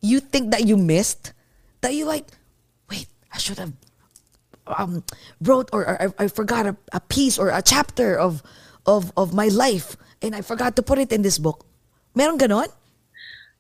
you 0.04 0.20
think 0.20 0.52
that 0.52 0.68
you 0.68 0.76
missed 0.76 1.32
that 1.80 1.96
you 1.96 2.04
like 2.04 2.28
wait 2.92 3.08
I 3.32 3.40
should 3.40 3.58
have 3.58 3.72
um 4.68 5.08
wrote 5.40 5.72
or, 5.72 5.88
or 5.88 5.96
I, 5.96 6.26
I 6.26 6.28
forgot 6.28 6.68
a, 6.68 6.76
a 6.92 7.00
piece 7.00 7.40
or 7.40 7.48
a 7.50 7.64
chapter 7.64 8.20
of 8.20 8.44
of 8.84 9.16
of 9.16 9.32
my 9.32 9.48
life 9.48 9.96
and 10.20 10.36
I 10.36 10.44
forgot 10.44 10.76
to 10.76 10.82
put 10.82 10.98
it 10.98 11.12
in 11.12 11.22
this 11.22 11.38
book. 11.38 11.66
Meron 12.16 12.40
ganon? 12.40 12.72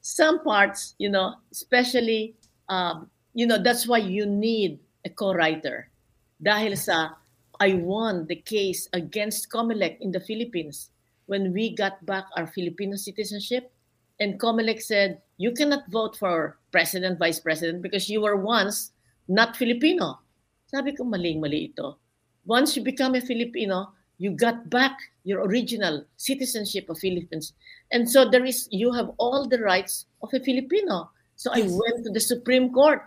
some 0.06 0.38
parts, 0.46 0.94
you 1.00 1.10
know, 1.10 1.34
especially, 1.52 2.38
um, 2.70 3.10
you 3.34 3.48
know, 3.48 3.58
that's 3.58 3.88
why 3.88 3.98
you 3.98 4.24
need 4.24 4.78
a 5.04 5.10
co-writer. 5.10 5.90
Dahil 6.38 6.78
sa, 6.78 7.18
I 7.60 7.74
won 7.82 8.30
the 8.30 8.38
case 8.38 8.88
against 8.94 9.50
Comelec 9.50 9.98
in 10.06 10.14
the 10.14 10.22
Philippines 10.22 10.94
when 11.26 11.54
we 11.54 11.76
got 11.76 12.04
back 12.06 12.26
our 12.38 12.48
Filipino 12.48 12.96
citizenship. 12.96 13.72
And 14.20 14.40
Comelec 14.40 14.82
said, 14.82 15.22
you 15.38 15.52
cannot 15.52 15.90
vote 15.92 16.16
for 16.16 16.58
president, 16.72 17.20
vice 17.20 17.40
president 17.40 17.82
because 17.82 18.10
you 18.10 18.22
were 18.22 18.38
once 18.38 18.92
not 19.28 19.58
Filipino. 19.58 20.20
Sabi 20.68 20.94
ko, 20.96 21.04
maling-mali 21.04 21.72
ito. 21.72 21.98
Once 22.46 22.78
you 22.78 22.84
become 22.84 23.16
a 23.16 23.22
Filipino, 23.22 23.92
you 24.18 24.32
got 24.32 24.70
back 24.70 24.96
your 25.24 25.44
original 25.44 26.06
citizenship 26.18 26.90
of 26.90 26.98
Philippines. 27.00 27.54
And 27.92 28.10
so 28.10 28.30
there 28.30 28.46
is 28.46 28.70
you 28.72 28.94
have 28.94 29.12
all 29.18 29.48
the 29.48 29.60
rights 29.60 30.06
of 30.24 30.30
a 30.34 30.40
Filipino. 30.40 31.12
So 31.36 31.52
I 31.52 31.68
went 31.68 32.06
to 32.06 32.12
the 32.14 32.24
Supreme 32.24 32.72
Court 32.72 33.04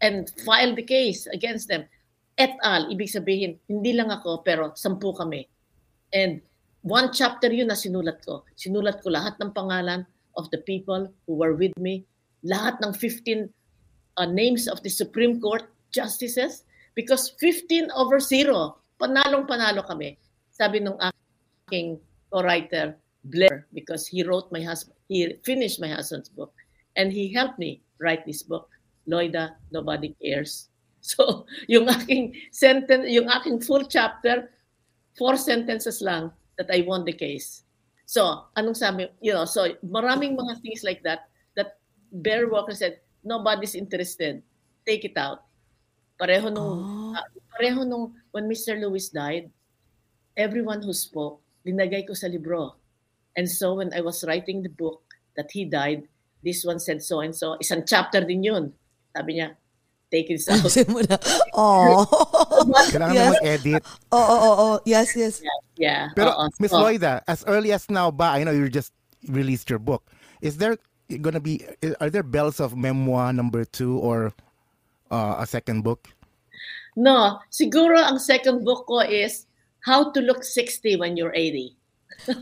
and 0.00 0.30
filed 0.44 0.76
the 0.76 0.86
case 0.86 1.26
against 1.26 1.68
them. 1.68 1.84
Et 2.38 2.52
al. 2.62 2.92
Ibig 2.92 3.08
sabihin, 3.08 3.56
hindi 3.66 3.96
lang 3.96 4.12
ako, 4.12 4.44
pero 4.44 4.76
sampu 4.76 5.16
kami. 5.16 5.48
And 6.12 6.44
one 6.86 7.10
chapter 7.10 7.50
yun 7.50 7.66
na 7.66 7.74
sinulat 7.74 8.22
ko. 8.22 8.46
Sinulat 8.54 9.02
ko 9.02 9.10
lahat 9.10 9.34
ng 9.42 9.50
pangalan 9.50 10.06
of 10.38 10.46
the 10.54 10.62
people 10.62 11.10
who 11.26 11.34
were 11.34 11.58
with 11.58 11.74
me. 11.82 12.06
Lahat 12.46 12.78
ng 12.78 12.94
15 12.94 13.50
uh, 14.22 14.28
names 14.30 14.70
of 14.70 14.78
the 14.86 14.88
Supreme 14.88 15.42
Court 15.42 15.66
justices. 15.90 16.62
Because 16.94 17.34
15 17.42 17.90
over 17.92 18.22
0, 18.22 18.78
panalong-panalo 19.02 19.84
kami. 19.84 20.16
Sabi 20.54 20.80
nung 20.80 20.96
aking 21.02 22.00
co-writer, 22.32 22.96
Blair, 23.26 23.66
because 23.74 24.06
he 24.06 24.22
wrote 24.22 24.48
my 24.54 24.62
husband, 24.62 24.96
he 25.10 25.36
finished 25.42 25.82
my 25.82 25.90
husband's 25.90 26.30
book, 26.30 26.54
and 26.94 27.12
he 27.12 27.28
helped 27.28 27.58
me 27.58 27.82
write 27.98 28.24
this 28.24 28.40
book, 28.46 28.70
Loida, 29.04 29.58
Nobody 29.74 30.14
Cares. 30.22 30.70
So, 31.06 31.46
yung 31.70 31.86
aking 31.86 32.34
sentence, 32.50 33.06
yung 33.06 33.30
aking 33.30 33.62
full 33.62 33.86
chapter, 33.86 34.50
four 35.14 35.38
sentences 35.38 36.02
lang 36.02 36.34
that 36.58 36.68
I 36.72 36.82
won 36.82 37.04
the 37.04 37.12
case. 37.12 37.62
So, 38.06 38.46
anong 38.56 38.76
sabi, 38.78 39.10
you 39.20 39.34
know, 39.34 39.44
so 39.44 39.66
maraming 39.82 40.38
mga 40.38 40.62
things 40.62 40.86
like 40.86 41.02
that, 41.02 41.26
that 41.58 41.78
Bear 42.12 42.48
Walker 42.48 42.74
said, 42.74 43.00
nobody's 43.24 43.74
interested. 43.74 44.42
Take 44.86 45.04
it 45.04 45.18
out. 45.18 45.42
Pareho 46.16 46.48
nung, 46.48 47.12
uh, 47.18 47.26
pareho 47.52 47.82
nung, 47.82 48.14
when 48.30 48.48
Mr. 48.48 48.78
Lewis 48.78 49.10
died, 49.10 49.50
everyone 50.38 50.80
who 50.80 50.94
spoke, 50.94 51.42
linagay 51.66 52.06
ko 52.06 52.14
sa 52.14 52.30
libro. 52.30 52.78
And 53.36 53.50
so 53.50 53.74
when 53.74 53.92
I 53.92 54.00
was 54.00 54.24
writing 54.24 54.62
the 54.62 54.72
book 54.72 55.02
that 55.36 55.50
he 55.50 55.66
died, 55.66 56.06
this 56.46 56.64
one 56.64 56.78
said 56.78 57.02
so 57.02 57.20
and 57.20 57.34
so. 57.34 57.58
Isang 57.58 57.84
chapter 57.84 58.22
din 58.22 58.46
yun. 58.46 58.72
Sabi 59.12 59.42
niya, 59.42 59.58
take 60.08 60.30
this 60.30 60.46
out. 60.48 60.62
Na. 61.10 61.18
Oh. 61.52 62.06
Kailangan 62.94 63.12
Yes. 63.12 63.26
mo 63.26 63.32
mag-edit. 63.34 63.82
Oo, 64.14 64.22
oo, 64.22 64.52
oo. 64.54 64.76
Yes, 64.86 65.10
yes. 65.18 65.42
yeah. 65.42 65.65
Pero, 66.16 66.32
oo. 66.32 66.48
Miss 66.58 66.72
Loida, 66.72 67.22
as 67.28 67.44
early 67.46 67.72
as 67.72 67.88
now 67.88 68.10
ba, 68.10 68.36
I 68.36 68.44
know 68.44 68.52
you 68.52 68.68
just 68.68 68.92
released 69.28 69.68
your 69.70 69.78
book. 69.78 70.08
Is 70.40 70.56
there 70.56 70.76
gonna 71.20 71.40
be, 71.40 71.64
are 72.00 72.10
there 72.10 72.24
bells 72.24 72.60
of 72.60 72.76
memoir 72.76 73.32
number 73.32 73.64
two 73.64 73.98
or 73.98 74.32
uh, 75.10 75.36
a 75.38 75.46
second 75.46 75.84
book? 75.84 76.08
No, 76.96 77.38
siguro 77.52 78.00
ang 78.00 78.18
second 78.18 78.64
book 78.64 78.88
ko 78.88 79.04
is 79.04 79.44
How 79.84 80.10
to 80.10 80.20
Look 80.24 80.42
60 80.42 80.96
When 80.96 81.14
You're 81.14 81.34
80. 81.36 81.76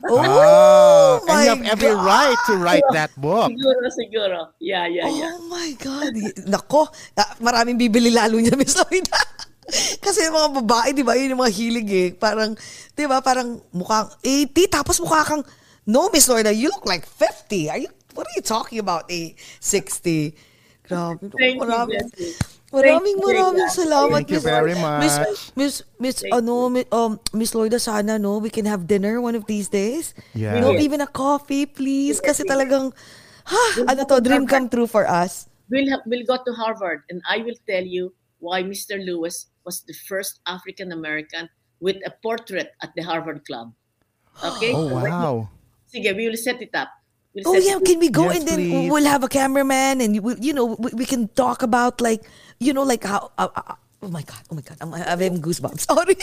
Oh, 0.06 0.23
ah, 0.23 1.19
and 1.27 1.43
you 1.43 1.51
have 1.51 1.82
every 1.82 1.90
God. 1.90 2.06
right 2.06 2.39
to 2.47 2.52
write 2.56 2.86
that 2.94 3.11
book. 3.19 3.51
Siguro, 3.51 3.86
siguro. 3.90 4.39
Yeah, 4.62 4.86
yeah, 4.86 5.11
yeah. 5.11 5.35
Oh 5.35 5.51
my 5.51 5.74
God. 5.82 6.15
Nako, 6.47 6.86
ah, 7.19 7.35
maraming 7.43 7.74
bibili 7.74 8.15
lalo 8.15 8.39
niya, 8.39 8.55
Miss 8.55 8.78
Loida. 8.78 9.19
Kasi 10.04 10.28
yung 10.28 10.36
mga 10.36 10.50
babae, 10.62 10.88
di 10.92 11.02
ba, 11.02 11.16
yun 11.16 11.34
yung 11.34 11.42
mga 11.42 11.54
hilig 11.54 11.88
eh. 11.90 12.08
Parang, 12.12 12.52
di 12.92 13.04
ba, 13.04 13.20
parang 13.20 13.60
mukhang 13.72 14.08
80, 14.20 14.52
tapos 14.68 15.00
mukha 15.00 15.24
kang, 15.24 15.42
no, 15.84 16.08
Miss 16.12 16.28
Loida, 16.28 16.52
you 16.52 16.68
look 16.68 16.84
like 16.84 17.04
50. 17.06 17.70
Are 17.70 17.80
you, 17.80 17.88
what 18.12 18.26
are 18.26 18.36
you 18.36 18.44
talking 18.44 18.78
about, 18.78 19.08
eh, 19.08 19.34
60? 19.60 20.34
Grabe. 20.84 21.16
Thank 21.32 21.56
you, 21.56 21.64
maraming, 21.64 22.04
Jessie. 22.12 22.36
maraming, 22.68 23.16
Thank 23.16 23.24
you, 23.24 23.32
maraming 23.32 23.64
Jessie. 23.64 23.80
salamat, 23.88 24.12
Thank 24.20 24.28
you 24.28 24.36
Miss- 24.36 24.44
very 24.44 24.74
Miss, 24.76 24.82
much. 24.84 25.38
Miss, 25.56 25.74
Miss, 25.96 26.16
ano, 26.28 26.68
mi- 26.68 26.88
um, 26.92 27.16
Miss 27.32 27.56
Loida, 27.56 27.80
sana, 27.80 28.20
no, 28.20 28.36
we 28.36 28.52
can 28.52 28.68
have 28.68 28.84
dinner 28.84 29.16
one 29.20 29.32
of 29.34 29.48
these 29.48 29.72
days. 29.72 30.12
Yeah. 30.36 30.60
No, 30.60 30.76
even 30.76 31.00
a 31.00 31.08
coffee, 31.08 31.64
please. 31.64 32.20
Kasi 32.20 32.44
talagang, 32.44 32.92
ha, 33.48 33.62
ano 33.88 34.04
to, 34.04 34.20
dream 34.20 34.44
come 34.44 34.68
true 34.68 34.84
for 34.86 35.08
us. 35.08 35.48
We'll, 35.72 35.88
have, 35.88 36.04
we'll 36.04 36.28
go 36.28 36.36
to 36.36 36.52
Harvard 36.52 37.08
and 37.08 37.24
I 37.24 37.40
will 37.40 37.56
tell 37.64 37.80
you 37.80 38.12
why 38.36 38.60
Mr. 38.60 39.00
Lewis 39.00 39.48
was 39.64 39.82
the 39.82 39.96
first 40.06 40.40
African 40.46 40.92
American 40.92 41.48
with 41.80 41.96
a 42.06 42.12
portrait 42.22 42.72
at 42.82 42.92
the 42.94 43.02
Harvard 43.02 43.44
Club. 43.44 43.72
Okay? 44.42 44.72
Oh, 44.72 44.88
wow. 44.88 45.48
Sige, 45.88 46.14
we 46.14 46.28
will 46.28 46.36
set 46.38 46.60
it 46.62 46.72
up. 46.74 46.88
We'll 47.34 47.48
Oh 47.50 47.58
yeah, 47.58 47.76
it 47.78 47.84
can 47.84 47.98
we 47.98 48.08
go 48.14 48.30
Yes, 48.30 48.38
and 48.38 48.44
then 48.46 48.60
please. 48.62 48.90
we'll 48.90 49.10
have 49.10 49.26
a 49.26 49.28
cameraman 49.28 49.98
and 50.00 50.22
we, 50.22 50.38
you 50.38 50.54
know 50.54 50.78
we, 50.78 51.02
we 51.02 51.06
can 51.06 51.26
talk 51.34 51.66
about 51.66 51.98
like 51.98 52.22
you 52.62 52.70
know 52.70 52.86
like 52.86 53.02
how 53.02 53.34
uh, 53.34 53.50
uh, 53.50 53.74
oh 54.06 54.06
my 54.06 54.22
god 54.22 54.38
oh 54.50 54.54
my 54.54 54.62
god 54.62 54.78
I'm, 54.78 54.94
I'm 54.94 55.02
having 55.02 55.42
goosebumps 55.42 55.82
sorry 55.90 56.14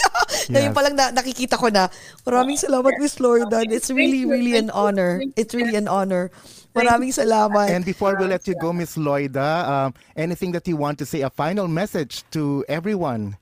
ngayon 0.48 0.72
Yes. 0.72 0.76
pa 0.76 0.82
lang 0.88 0.96
na, 0.96 1.12
nakikita 1.12 1.60
ko 1.60 1.68
na 1.68 1.92
maraming 2.24 2.56
salamat 2.56 2.96
Miss 2.96 3.20
Florida 3.20 3.60
it's 3.68 3.92
really 3.92 4.24
really 4.24 4.56
an 4.56 4.72
honor 4.72 5.20
it's 5.36 5.52
really 5.52 5.76
an 5.76 5.92
honor 5.92 6.32
maraming 6.74 7.12
salamat 7.12 7.70
And 7.70 7.84
before 7.86 8.16
we 8.16 8.26
let 8.28 8.48
you 8.48 8.56
go, 8.56 8.72
Miss 8.72 8.96
Loida, 8.96 9.68
um, 9.68 9.90
anything 10.16 10.52
that 10.54 10.68
you 10.68 10.78
want 10.78 10.98
to 11.00 11.06
say, 11.06 11.22
a 11.22 11.30
final 11.30 11.68
message 11.68 12.24
to 12.32 12.64
everyone? 12.68 13.36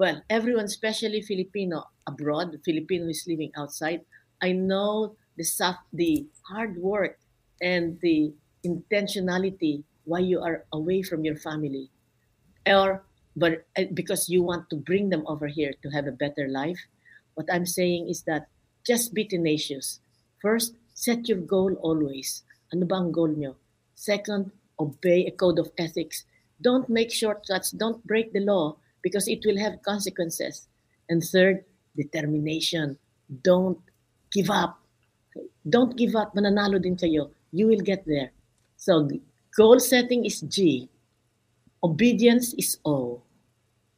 well, 0.00 0.22
everyone, 0.30 0.64
especially 0.64 1.20
Filipino 1.20 1.84
abroad, 2.08 2.56
Filipino 2.64 3.04
who 3.04 3.10
is 3.10 3.28
living 3.28 3.52
outside, 3.54 4.00
I 4.40 4.52
know 4.52 5.16
the 5.36 5.44
suf- 5.44 5.84
the 5.92 6.24
hard 6.48 6.80
work 6.80 7.20
and 7.60 8.00
the 8.00 8.32
intentionality 8.64 9.84
why 10.08 10.20
you 10.24 10.40
are 10.40 10.64
away 10.72 11.02
from 11.02 11.20
your 11.22 11.36
family, 11.36 11.90
or 12.64 13.04
but 13.36 13.68
uh, 13.76 13.92
because 13.92 14.32
you 14.32 14.40
want 14.42 14.70
to 14.70 14.76
bring 14.80 15.10
them 15.12 15.22
over 15.28 15.46
here 15.46 15.76
to 15.84 15.90
have 15.90 16.06
a 16.08 16.16
better 16.16 16.48
life. 16.48 16.80
What 17.36 17.52
I'm 17.52 17.68
saying 17.68 18.08
is 18.08 18.24
that 18.24 18.48
just 18.88 19.12
be 19.12 19.28
tenacious. 19.28 20.00
First, 20.40 20.80
set 21.00 21.24
your 21.24 21.40
goal 21.40 21.72
always. 21.80 22.44
Ano 22.76 22.84
ba 22.84 23.00
ang 23.00 23.08
goal 23.08 23.32
nyo? 23.32 23.56
Second, 23.96 24.52
obey 24.76 25.24
a 25.24 25.32
code 25.32 25.56
of 25.56 25.72
ethics. 25.80 26.28
Don't 26.60 26.92
make 26.92 27.08
shortcuts. 27.08 27.72
Don't 27.72 28.04
break 28.04 28.36
the 28.36 28.44
law 28.44 28.76
because 29.00 29.24
it 29.24 29.40
will 29.48 29.56
have 29.56 29.80
consequences. 29.80 30.68
And 31.08 31.24
third, 31.24 31.64
determination. 31.96 33.00
Don't 33.40 33.80
give 34.28 34.52
up. 34.52 34.76
Don't 35.64 35.96
give 35.96 36.12
up. 36.12 36.36
Mananalo 36.36 36.76
din 36.76 37.00
kayo. 37.00 37.32
You 37.48 37.72
will 37.72 37.80
get 37.80 38.04
there. 38.04 38.36
So, 38.76 39.08
goal 39.56 39.80
setting 39.80 40.28
is 40.28 40.44
G. 40.44 40.88
Obedience 41.80 42.52
is 42.60 42.76
O. 42.84 43.24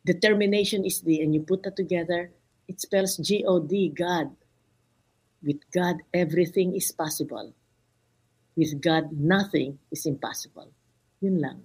Determination 0.06 0.86
is 0.86 1.02
D. 1.02 1.18
And 1.18 1.34
you 1.34 1.42
put 1.42 1.66
that 1.66 1.74
together, 1.74 2.30
it 2.70 2.78
spells 2.80 3.18
G 3.18 3.42
O 3.42 3.58
D, 3.58 3.90
God. 3.90 4.30
With 5.42 5.58
God, 5.70 5.98
everything 6.14 6.74
is 6.74 6.90
possible. 6.90 7.50
With 8.54 8.78
God, 8.78 9.10
nothing 9.10 9.78
is 9.90 10.06
impossible. 10.06 10.70
Yun 11.18 11.40
lang. 11.40 11.58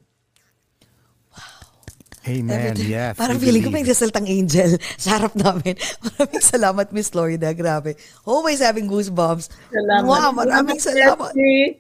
Amen. 2.28 2.52
Everything- 2.76 2.92
Yes. 2.92 3.16
Parang 3.16 3.40
feeling 3.40 3.64
ko 3.64 3.72
may 3.72 3.88
resultang 3.88 4.28
angel 4.28 4.76
sa 5.00 5.16
harap 5.16 5.32
namin. 5.32 5.80
Maraming 6.04 6.44
salamat, 6.44 6.88
Miss 6.92 7.08
Florida. 7.08 7.56
Grabe. 7.56 7.96
Always 8.28 8.60
having 8.60 8.92
goosebumps. 8.92 9.48
Salamat. 9.72 10.04
Mwah, 10.04 10.36
maraming 10.36 10.76
salamat. 10.76 11.32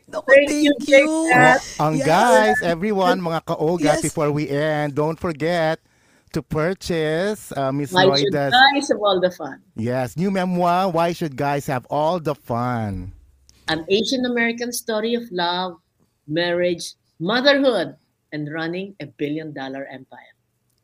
Naku, 0.08 0.30
Thank 0.32 0.48
thank 0.48 0.64
you, 0.64 0.72
you. 0.88 1.08
Kat. 1.28 1.60
Ang 1.84 2.00
Yes. 2.00 2.08
guys, 2.08 2.58
everyone, 2.64 3.20
mga 3.20 3.44
kaogat, 3.44 4.00
Yes. 4.00 4.06
before 4.08 4.32
we 4.32 4.48
end, 4.48 4.96
don't 4.96 5.20
forget 5.20 5.84
to 6.34 6.42
purchase 6.42 7.52
uh, 7.56 7.72
Miss 7.72 7.92
Why 7.92 8.10
should 8.16 8.34
guys 8.34 8.90
have 8.90 9.00
all 9.00 9.20
the 9.20 9.32
fun? 9.32 9.62
yes 9.76 10.18
new 10.18 10.32
memoir. 10.32 10.90
Why 10.90 11.14
should 11.14 11.36
guys 11.36 11.66
have 11.68 11.86
all 11.90 12.20
the 12.20 12.36
fun? 12.36 13.14
An 13.68 13.84
Asian 13.92 14.26
American 14.26 14.72
story 14.72 15.14
of 15.16 15.28
love, 15.32 15.76
marriage, 16.28 16.96
motherhood, 17.20 17.96
and 18.32 18.48
running 18.52 18.96
a 19.00 19.08
billion 19.08 19.52
dollar 19.52 19.86
empire. 19.92 20.32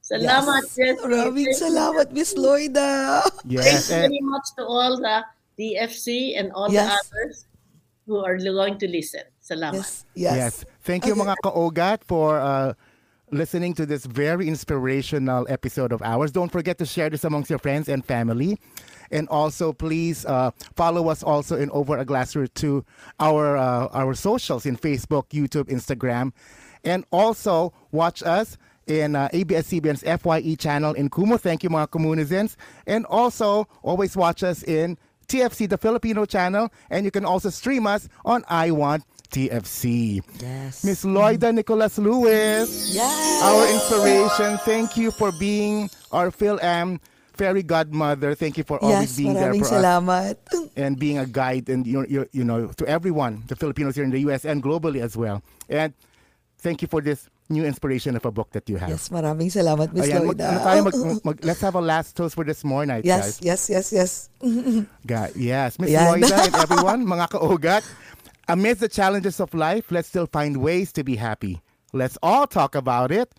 Salamat, 0.04 0.68
Yes. 0.68 0.76
Jessie. 0.76 1.00
Maraming 1.08 1.52
salamat, 1.56 2.08
Miss 2.12 2.36
Loida. 2.36 3.24
Yes, 3.48 3.88
Thank 3.88 4.12
you 4.12 4.20
very 4.20 4.24
much 4.28 4.48
to 4.60 4.68
all 4.68 5.00
the 5.00 5.24
DFC 5.56 6.36
and 6.36 6.52
all 6.52 6.68
Yes. 6.68 6.92
the 6.92 7.00
others 7.00 7.36
who 8.04 8.20
are 8.20 8.36
going 8.36 8.76
to 8.84 8.88
listen. 8.92 9.24
Salamat. 9.40 9.80
Yes. 9.80 10.04
Yes. 10.12 10.36
yes. 10.36 10.54
Thank 10.84 11.08
you, 11.08 11.16
mga 11.16 11.40
kaogat, 11.40 12.04
for 12.04 12.36
uh, 12.44 12.76
listening 13.34 13.74
to 13.74 13.86
this 13.86 14.06
very 14.06 14.48
inspirational 14.48 15.46
episode 15.50 15.92
of 15.92 16.02
ours. 16.02 16.32
Don't 16.32 16.52
forget 16.52 16.78
to 16.78 16.86
share 16.86 17.10
this 17.10 17.24
amongst 17.24 17.50
your 17.50 17.60
friends 17.60 17.90
and 17.90 18.06
family. 18.06 18.60
And 19.12 19.28
also, 19.30 19.74
please 19.74 20.26
uh, 20.26 20.52
follow 20.76 21.10
us 21.10 21.24
also 21.24 21.56
in 21.56 21.70
Over 21.72 21.98
a 21.98 22.06
Glass 22.06 22.36
or 22.36 22.48
Two, 22.48 22.86
our, 23.20 23.58
uh, 23.58 23.88
our 23.88 24.14
socials 24.14 24.66
in 24.66 24.78
Facebook, 24.78 25.30
YouTube, 25.30 25.66
Instagram. 25.66 26.32
And 26.84 27.06
also, 27.12 27.74
watch 27.92 28.24
us 28.24 28.58
in 28.88 29.16
uh, 29.16 29.30
ABS-CBN's 29.34 30.04
FYE 30.22 30.56
channel 30.56 30.94
in 30.94 31.10
Kumu. 31.10 31.40
Thank 31.40 31.64
you, 31.64 31.70
mga 31.70 31.88
Komunizens. 31.90 32.56
And 32.88 33.06
also, 33.06 33.68
always 33.82 34.18
watch 34.18 34.44
us 34.44 34.64
in 34.64 34.98
TFC, 35.28 35.70
the 35.70 35.78
Filipino 35.78 36.26
channel. 36.26 36.72
And 36.90 37.06
you 37.06 37.12
can 37.12 37.26
also 37.26 37.50
stream 37.50 37.88
us 37.88 38.10
on 38.26 38.44
I 38.50 38.72
Want 38.72 39.04
TFC. 39.34 40.22
Yes. 40.40 40.84
Miss 40.86 41.02
Lloyda 41.04 41.50
Nicholas 41.50 41.98
Lewis, 41.98 42.94
Yes. 42.94 43.42
our 43.42 43.66
inspiration. 43.68 44.62
Thank 44.62 44.96
you 44.96 45.10
for 45.10 45.34
being 45.42 45.90
our 46.14 46.30
Phil 46.30 46.62
M 46.62 47.02
fairy 47.34 47.66
godmother. 47.66 48.38
Thank 48.38 48.62
you 48.62 48.64
for 48.64 48.78
always 48.78 49.10
Yes, 49.10 49.18
being 49.18 49.34
there 49.34 49.50
for 49.58 49.74
us 49.74 50.46
and 50.78 51.00
being 51.02 51.18
a 51.18 51.26
guide 51.26 51.66
and 51.68 51.82
you 51.82 52.06
you 52.06 52.30
you 52.30 52.46
know 52.46 52.70
to 52.78 52.86
everyone, 52.86 53.42
the 53.50 53.58
Filipinos 53.58 53.98
here 53.98 54.06
in 54.06 54.14
the 54.14 54.22
U.S. 54.30 54.46
and 54.46 54.62
globally 54.62 55.02
as 55.02 55.18
well. 55.18 55.42
And 55.66 55.98
thank 56.62 56.86
you 56.86 56.88
for 56.88 57.02
this 57.02 57.26
new 57.50 57.66
inspiration 57.66 58.16
of 58.16 58.24
a 58.26 58.32
book 58.32 58.54
that 58.54 58.70
you 58.70 58.78
have. 58.78 58.90
Yes, 58.94 59.10
maraming 59.10 59.50
salamat, 59.52 59.92
Miss 59.92 60.08
Ayan, 60.08 60.30
mag, 60.30 60.38
Lloyda. 60.38 60.46
ano 60.48 60.60
tayo, 60.64 60.80
mag, 60.88 60.96
mag- 61.26 61.44
let's 61.44 61.60
have 61.60 61.76
a 61.76 61.82
last 61.84 62.16
toast 62.16 62.38
for 62.38 62.46
this 62.46 62.64
more 62.64 62.86
night, 62.86 63.04
Yes, 63.04 63.42
guys. 63.42 63.44
yes, 63.44 63.62
yes, 63.70 63.86
yes. 63.92 64.12
Ga- 65.10 65.34
yes, 65.36 65.76
Miss. 65.82 65.92
Lloyda 65.92 66.38
and 66.40 66.56
everyone, 66.70 67.02
mga 67.04 67.26
kaugat, 67.36 67.84
amidst 68.48 68.82
the 68.82 68.90
challenges 68.90 69.40
of 69.40 69.54
life, 69.54 69.92
let's 69.92 70.08
still 70.08 70.28
find 70.28 70.58
ways 70.58 70.92
to 70.94 71.04
be 71.04 71.16
happy. 71.16 71.62
Let's 71.94 72.18
all 72.24 72.48
talk 72.48 72.76
about 72.76 73.12
it 73.12 73.32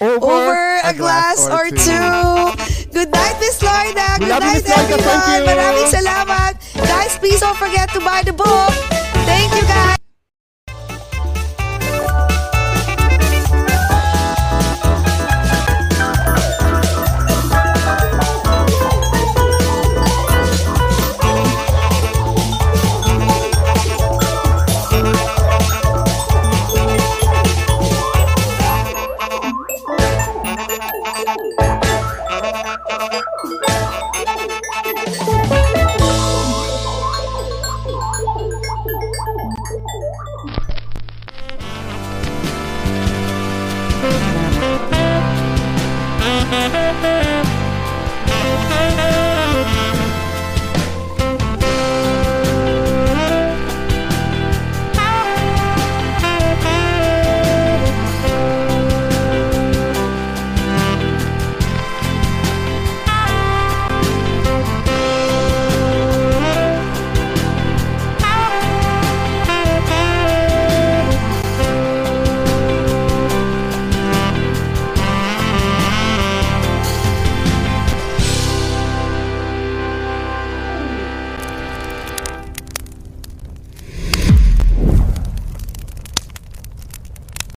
over, 0.00 0.26
Over 0.26 0.80
a 0.84 0.94
glass 0.94 1.48
or 1.48 1.68
two. 1.70 2.90
Good 2.90 3.10
night, 3.10 3.36
Miss. 3.40 3.60
We 3.60 3.68
Good 3.68 3.94
night, 3.94 4.20
everyone. 4.20 4.56
you. 4.58 5.44
Maraming 5.46 5.88
salamat. 5.92 6.52
Guys, 6.74 7.18
please 7.18 7.40
don't 7.40 7.56
forget 7.56 7.88
to 7.92 8.00
buy 8.00 8.22
the 8.24 8.32
book. 8.32 8.72
Thank 9.28 9.52
you, 9.54 9.62
guys. 9.68 10.03